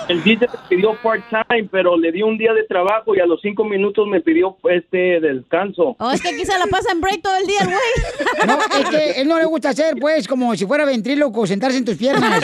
El 0.10 0.22
DJ 0.22 0.50
me 0.52 0.60
pidió 0.68 0.94
part-time, 1.02 1.70
pero 1.72 1.96
le 1.98 2.12
di 2.12 2.22
un 2.22 2.38
día 2.38 2.52
de 2.52 2.66
trabajo 2.66 3.16
y 3.16 3.22
a 3.22 3.26
los 3.26 3.40
cinco 3.42 3.64
minutos 3.64 4.06
me 4.06 4.20
pidió 4.20 4.58
este 4.70 5.22
descanso. 5.22 5.96
Oh, 5.98 6.12
es 6.12 6.22
que 6.22 6.28
aquí 6.28 6.44
se 6.46 6.60
la 6.60 6.68
pasa 6.68 6.92
en 6.92 7.00
break 7.00 7.22
todo 7.22 7.38
el 7.38 7.48
día, 7.48 7.60
el 7.62 7.68
güey. 7.68 7.80
No, 8.48 8.60
es 8.78 8.90
que 8.90 9.22
él 9.22 9.30
no 9.30 9.40
le 9.40 9.46
gusta 9.46 9.70
hacer, 9.70 9.96
pues, 9.98 10.28
como 10.28 10.54
si 10.58 10.66
fuera 10.66 10.84
ventríloco, 10.84 11.48
sentarse 11.48 11.78
en 11.78 11.86
tus 11.86 11.96
piernas. 11.96 12.44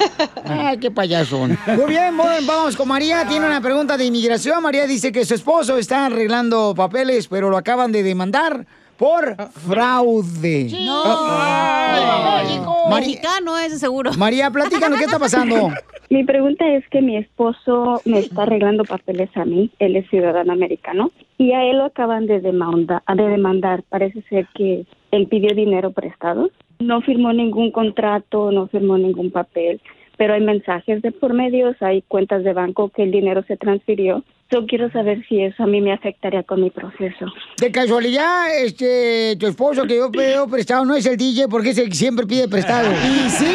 Ay, 0.46 0.78
qué 0.78 0.90
payaso. 0.90 1.46
Muy 1.66 1.86
bien, 1.86 2.14
muy- 2.14 2.44
vamos 2.46 2.69
con 2.76 2.88
María. 2.88 3.26
Tiene 3.28 3.46
una 3.46 3.60
pregunta 3.60 3.96
de 3.96 4.04
inmigración. 4.06 4.62
María 4.62 4.86
dice 4.86 5.12
que 5.12 5.24
su 5.24 5.34
esposo 5.34 5.76
está 5.78 6.06
arreglando 6.06 6.74
papeles, 6.76 7.28
pero 7.28 7.50
lo 7.50 7.56
acaban 7.56 7.92
de 7.92 8.02
demandar 8.02 8.66
por 8.96 9.36
fraude. 9.66 10.68
No. 10.84 11.02
Oh. 11.04 12.88
Mari- 12.90 13.06
Mexicano 13.06 13.58
ese 13.58 13.78
seguro. 13.78 14.12
María, 14.18 14.50
platícanos, 14.50 14.98
¿qué 14.98 15.04
está 15.04 15.18
pasando? 15.18 15.70
Mi 16.10 16.24
pregunta 16.24 16.66
es 16.74 16.82
que 16.88 17.00
mi 17.02 17.16
esposo 17.16 18.00
me 18.04 18.18
está 18.18 18.42
arreglando 18.42 18.84
papeles 18.84 19.30
a 19.36 19.44
mí, 19.44 19.70
él 19.78 19.94
es 19.94 20.10
ciudadano 20.10 20.52
americano, 20.52 21.12
y 21.38 21.52
a 21.52 21.62
él 21.64 21.78
lo 21.78 21.84
acaban 21.84 22.26
de, 22.26 22.40
demanda- 22.40 23.04
de 23.14 23.22
demandar. 23.28 23.84
Parece 23.88 24.20
ser 24.28 24.48
que 24.56 24.86
él 25.12 25.28
pidió 25.28 25.54
dinero 25.54 25.92
prestado, 25.92 26.50
no 26.80 27.00
firmó 27.02 27.32
ningún 27.32 27.70
contrato, 27.70 28.50
no 28.50 28.66
firmó 28.66 28.98
ningún 28.98 29.30
papel, 29.30 29.80
pero 30.20 30.34
hay 30.34 30.42
mensajes 30.42 31.00
de 31.00 31.12
por 31.12 31.32
medios, 31.32 31.76
hay 31.80 32.02
cuentas 32.02 32.44
de 32.44 32.52
banco 32.52 32.90
que 32.90 33.04
el 33.04 33.10
dinero 33.10 33.42
se 33.48 33.56
transfirió. 33.56 34.22
Yo 34.50 34.66
quiero 34.66 34.92
saber 34.92 35.24
si 35.26 35.42
eso 35.42 35.62
a 35.62 35.66
mí 35.66 35.80
me 35.80 35.94
afectaría 35.94 36.42
con 36.42 36.62
mi 36.62 36.68
proceso. 36.68 37.24
De 37.56 37.72
casualidad, 37.72 38.54
este, 38.62 39.34
tu 39.40 39.46
esposo 39.46 39.84
que 39.84 39.96
yo 39.96 40.10
pido 40.10 40.46
prestado 40.46 40.84
no 40.84 40.94
es 40.94 41.06
el 41.06 41.16
DJ 41.16 41.48
porque 41.48 41.70
es 41.70 41.78
el 41.78 41.88
que 41.88 41.94
siempre 41.94 42.26
pide 42.26 42.48
prestado. 42.48 42.90
Y 43.02 43.30
sí. 43.30 43.46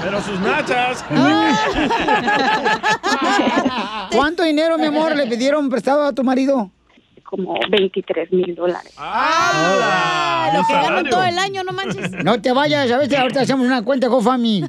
Pero 0.00 0.20
sus 0.20 0.38
nachas. 0.38 1.04
¿Cuánto 4.14 4.44
dinero, 4.44 4.78
mi 4.78 4.86
amor, 4.86 5.16
le 5.16 5.26
pidieron 5.26 5.68
prestado 5.68 6.04
a 6.04 6.12
tu 6.12 6.22
marido? 6.22 6.70
Como 7.32 7.58
23 7.70 8.30
mil 8.30 8.54
dólares. 8.54 8.92
Ah, 8.98 10.50
lo 10.54 10.66
que 10.66 10.74
ganan 10.74 11.06
todo 11.08 11.24
el 11.24 11.38
año, 11.38 11.64
no 11.64 11.72
manches. 11.72 12.10
No 12.24 12.42
te 12.42 12.52
vayas, 12.52 12.90
a 12.90 12.98
ver, 12.98 13.16
ahorita 13.16 13.40
hacemos 13.40 13.66
una 13.66 13.82
cuenta 13.82 14.08
GoFami. 14.08 14.62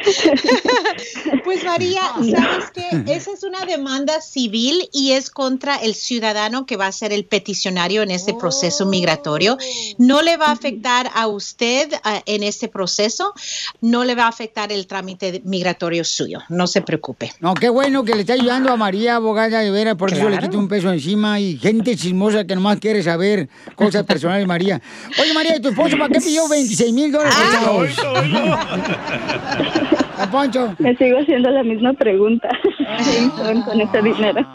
Pues 1.45 1.65
María, 1.65 2.01
¿sabes 2.15 2.71
qué? 2.73 3.13
Esa 3.15 3.33
es 3.33 3.43
una 3.43 3.65
demanda 3.67 4.21
civil 4.21 4.89
y 4.93 5.13
es 5.13 5.29
contra 5.31 5.77
el 5.77 5.95
ciudadano 5.95 6.65
que 6.67 6.77
va 6.77 6.87
a 6.87 6.93
ser 6.93 7.13
el 7.13 7.25
peticionario 7.27 8.03
en 8.03 8.11
este 8.11 8.33
proceso 8.35 8.87
migratorio. 8.87 9.59
No 9.99 10.23
le 10.23 10.37
va 10.37 10.47
a 10.47 10.53
afectar 10.53 11.11
a 11.15 11.27
usted 11.27 11.93
ah, 12.03 12.23
en 12.27 12.43
este 12.43 12.69
proceso, 12.69 13.35
no 13.81 14.05
le 14.05 14.15
va 14.15 14.25
a 14.25 14.29
afectar 14.29 14.73
el 14.73 14.87
trámite 14.87 15.43
migratorio 15.45 16.05
suyo, 16.05 16.41
no 16.49 16.67
se 16.67 16.81
preocupe. 16.83 17.33
No, 17.41 17.55
qué 17.55 17.69
bueno 17.69 18.05
que 18.05 18.15
le 18.15 18.21
está 18.23 18.33
ayudando 18.35 18.71
a 18.73 18.77
María, 18.77 19.17
abogada 19.17 19.61
de 19.61 19.71
veras, 19.71 19.97
por 19.97 20.13
eso 20.13 20.23
le 20.25 20.37
Claro. 20.37 20.47
quito 20.49 20.59
un 20.59 20.69
peso 20.69 20.91
encima 20.93 21.39
y 21.41 21.59
gente 21.59 21.97
chismosa 21.97 22.45
que 22.47 22.55
nomás 22.55 22.79
quiere 22.79 23.03
saber 23.03 23.49
cosas 23.75 24.05
personales 24.05 24.43
de 24.43 24.47
María. 24.47 24.81
Oye, 25.21 25.35
María, 25.35 25.57
¿y 25.57 25.61
tu 25.61 25.69
esposo 25.71 25.97
para 25.99 26.09
qué 26.13 26.21
pidió 26.21 26.49
26 26.49 26.93
mil 26.93 27.11
dólares? 27.13 27.35
prestados? 27.37 27.99
¿A 30.19 30.31
Poncho? 30.31 30.75
Me 30.79 30.97
sigo 30.97 31.19
haciendo 31.19 31.51
la 31.51 31.63
misma 31.63 31.93
pregunta. 31.95 32.49
¿Qué 32.63 33.25
hicieron 33.27 33.63
con 33.63 33.81
ese 33.81 34.03
dinero? 34.03 34.47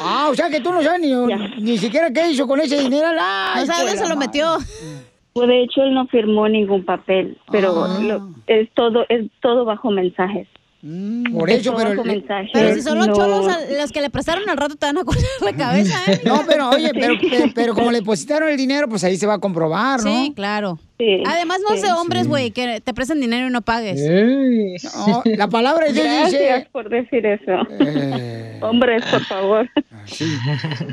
Ah, 0.00 0.28
o 0.30 0.34
sea 0.34 0.50
que 0.50 0.60
tú 0.60 0.72
no 0.72 0.82
sabes 0.82 1.00
ni, 1.00 1.14
ni 1.62 1.78
siquiera 1.78 2.10
qué 2.12 2.30
hizo 2.30 2.46
con 2.46 2.60
ese 2.60 2.78
dinero. 2.80 3.06
Ay, 3.20 3.60
No 3.60 3.66
sabe 3.66 3.78
dónde 3.84 3.96
pues, 3.96 4.06
se 4.06 4.08
lo 4.08 4.16
metió. 4.16 4.58
Pues 5.32 5.48
de 5.48 5.62
hecho 5.62 5.82
él 5.82 5.94
no 5.94 6.06
firmó 6.06 6.48
ningún 6.48 6.84
papel, 6.84 7.38
pero 7.50 7.84
Ah. 7.84 7.98
lo- 8.00 8.30
es 8.46 8.68
todo 8.74 9.04
es 9.08 9.26
todo 9.40 9.64
bajo 9.64 9.90
mensajes. 9.90 10.46
Por 11.32 11.50
Es 11.50 11.60
eso, 11.60 11.74
pero- 11.74 12.02
si 12.74 12.82
son 12.82 12.98
los 12.98 13.08
No- 13.08 13.14
cholos 13.14 13.48
a- 13.48 13.58
los 13.80 13.90
que 13.92 14.00
le 14.02 14.10
prestaron 14.10 14.48
al 14.48 14.56
rato 14.56 14.76
te 14.76 14.86
van 14.86 14.98
a 14.98 15.04
cortar 15.04 15.24
la 15.40 15.52
cabeza, 15.54 15.98
¿eh? 16.06 16.20
No, 16.24 16.44
pero 16.46 16.68
oye, 16.70 16.90
pero, 16.94 17.14
pero, 17.28 17.44
pero 17.54 17.74
como 17.74 17.90
le 17.90 17.98
depositaron 18.00 18.48
el 18.50 18.56
dinero, 18.56 18.88
pues 18.88 19.02
ahí 19.02 19.16
se 19.16 19.26
va 19.26 19.34
a 19.34 19.38
comprobar, 19.38 20.02
¿no? 20.04 20.10
Sí, 20.10 20.32
claro. 20.36 20.78
Además, 20.98 21.60
no 21.68 21.76
sé 21.76 21.92
hombres, 21.92 22.26
güey, 22.26 22.50
que 22.50 22.80
te 22.80 22.94
prestan 22.94 23.20
dinero 23.20 23.48
y 23.48 23.50
no 23.50 23.62
pagues. 23.62 24.00
No, 25.06 25.22
la 25.24 25.48
palabra 25.48 25.86
Dios 25.86 26.04
Gracias 26.04 26.58
dice... 26.58 26.68
por 26.72 26.88
decir 26.88 27.26
eso. 27.26 27.52
Eh. 27.80 28.58
Hombres, 28.62 29.04
por 29.10 29.20
favor. 29.24 29.68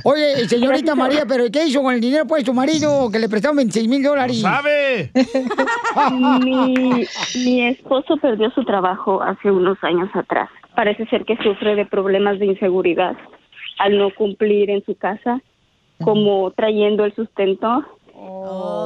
Oye, 0.04 0.48
señorita 0.48 0.96
María, 0.96 1.26
¿pero 1.26 1.46
qué 1.52 1.66
hizo 1.66 1.82
con 1.82 1.94
el 1.94 2.02
dinero 2.02 2.26
pues 2.28 2.44
tu 2.44 2.54
marido 2.54 3.10
que 3.12 3.20
le 3.20 3.30
prestaron 3.30 3.58
26 3.58 3.88
mil 3.88 4.04
dólares? 4.04 4.42
sabe! 4.42 5.12
mi, 6.44 7.06
mi 7.46 7.68
esposo 7.68 8.18
perdió 8.18 8.52
su 8.52 8.66
trabajo 8.66 9.22
hace 9.22 9.50
unos 9.50 9.78
años 9.84 10.10
atrás. 10.14 10.50
Parece 10.76 11.06
ser 11.06 11.24
que 11.24 11.38
sufre 11.38 11.76
de 11.76 11.86
problemas 11.86 12.40
de 12.40 12.48
inseguridad 12.48 13.16
al 13.80 13.98
no 13.98 14.14
cumplir 14.14 14.70
en 14.70 14.84
su 14.86 14.96
casa, 14.96 15.42
como 16.04 16.52
trayendo 16.52 17.06
el 17.06 17.16
sustento. 17.16 17.86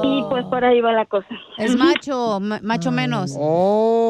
Y 0.04 0.22
pues 0.28 0.44
por 0.46 0.64
ahí 0.64 0.80
va 0.80 0.92
la 0.92 1.06
cosa. 1.06 1.26
Es 1.58 1.76
macho, 1.76 2.38
ma- 2.40 2.60
macho 2.62 2.90
menos. 2.90 3.34
Oh. 3.38 4.08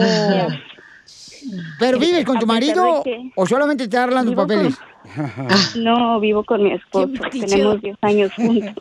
¿Pero 1.78 1.98
vives 1.98 2.24
con 2.24 2.38
tu 2.38 2.46
marido 2.46 3.02
o 3.36 3.46
solamente 3.46 3.88
te 3.88 3.96
arreglan 3.96 4.26
tus 4.26 4.34
con- 4.34 4.46
papeles? 4.46 4.74
No, 5.76 6.20
vivo 6.20 6.44
con 6.44 6.62
mi 6.62 6.72
esposo. 6.72 7.08
Tenemos 7.30 7.80
10 7.80 7.96
años 8.02 8.32
juntos. 8.34 8.74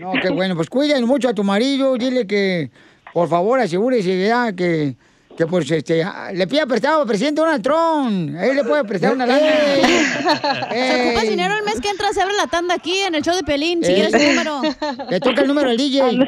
No, 0.00 0.12
qué 0.22 0.28
bueno, 0.30 0.54
pues 0.54 0.68
cuida 0.70 1.00
mucho 1.04 1.28
a 1.28 1.34
tu 1.34 1.42
marido, 1.42 1.96
dile 1.96 2.26
que 2.26 2.70
por 3.12 3.28
favor 3.28 3.58
asegúrese 3.58 4.26
ya 4.28 4.52
que, 4.52 4.94
que 5.36 5.46
pues 5.46 5.70
este, 5.70 6.02
ah, 6.02 6.30
le 6.32 6.46
pida 6.46 6.66
prestado 6.66 7.02
al 7.02 7.06
presidente 7.06 7.40
Donald 7.40 7.62
Trump. 7.62 8.34
Él 8.40 8.56
le 8.56 8.64
puede 8.64 8.84
prestar 8.84 9.12
una 9.12 9.26
lana. 9.26 9.46
Si 10.26 11.08
ocupas 11.08 11.28
dinero 11.28 11.54
el 11.56 11.64
mes 11.64 11.80
que 11.80 11.90
entra, 11.90 12.12
se 12.12 12.20
abre 12.20 12.34
la 12.34 12.46
tanda 12.46 12.74
aquí 12.74 13.00
en 13.00 13.14
el 13.14 13.22
show 13.22 13.34
de 13.34 13.42
Pelín. 13.42 13.82
Si 13.84 13.92
quieres 13.92 14.14
el 14.14 14.34
número. 14.34 14.62
Le 15.10 15.20
toca 15.20 15.42
el 15.42 15.48
número 15.48 15.70
al 15.70 15.76
DJ. 15.76 16.18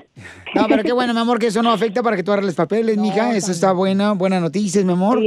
No, 0.54 0.66
pero 0.68 0.82
qué 0.82 0.92
bueno, 0.92 1.14
mi 1.14 1.20
amor, 1.20 1.38
que 1.38 1.46
eso 1.48 1.62
no 1.62 1.70
afecta 1.70 2.02
para 2.02 2.16
que 2.16 2.22
tú 2.22 2.32
arregles 2.32 2.54
papeles, 2.54 2.96
mija. 2.98 3.36
Eso 3.36 3.52
está 3.52 3.72
buena, 3.72 4.12
buena 4.12 4.40
noticias, 4.40 4.84
mi 4.84 4.92
amor. 4.92 5.20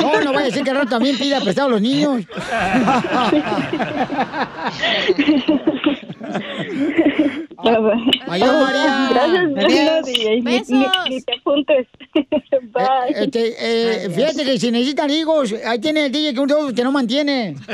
No, 0.00 0.20
no 0.20 0.32
vaya 0.32 0.40
a 0.40 0.44
decir 0.44 0.62
que 0.62 0.70
al 0.70 0.76
rato 0.76 0.90
también 0.90 1.18
pida 1.18 1.40
prestado 1.40 1.68
a 1.68 1.70
los 1.72 1.82
niños. 1.82 2.24
Adiós, 7.64 8.52
María. 8.62 9.08
Gracias, 9.10 9.44
Adiós. 9.54 10.04
Ni, 10.42 10.78
ni, 10.78 10.86
ni 11.10 11.22
te 11.22 11.32
apuntes. 11.38 11.86
Bye. 12.72 13.14
Este, 13.14 13.54
eh, 14.06 14.10
fíjate 14.10 14.44
que 14.44 14.58
si 14.58 14.70
necesitan 14.70 15.10
hijos, 15.10 15.54
ahí 15.64 15.78
tiene 15.78 16.06
el 16.06 16.12
DJ 16.12 16.34
que, 16.34 16.40
un- 16.40 16.74
que 16.74 16.84
no 16.84 16.92
mantiene. 16.92 17.54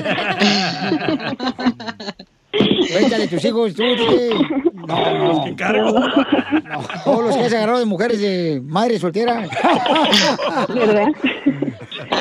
Cuéntale 2.93 3.27
tus 3.29 3.45
hijos, 3.45 3.75
tú. 3.75 3.83
No, 4.87 5.15
no. 5.15 5.47
No, 5.47 5.55
todos 7.05 7.25
los 7.27 7.37
que 7.37 7.43
has 7.45 7.53
agarrado 7.53 7.79
de 7.81 7.85
mujeres 7.85 8.19
de 8.21 8.61
madre 8.65 8.99
soltera. 8.99 9.47
¿Verdad? 10.69 11.09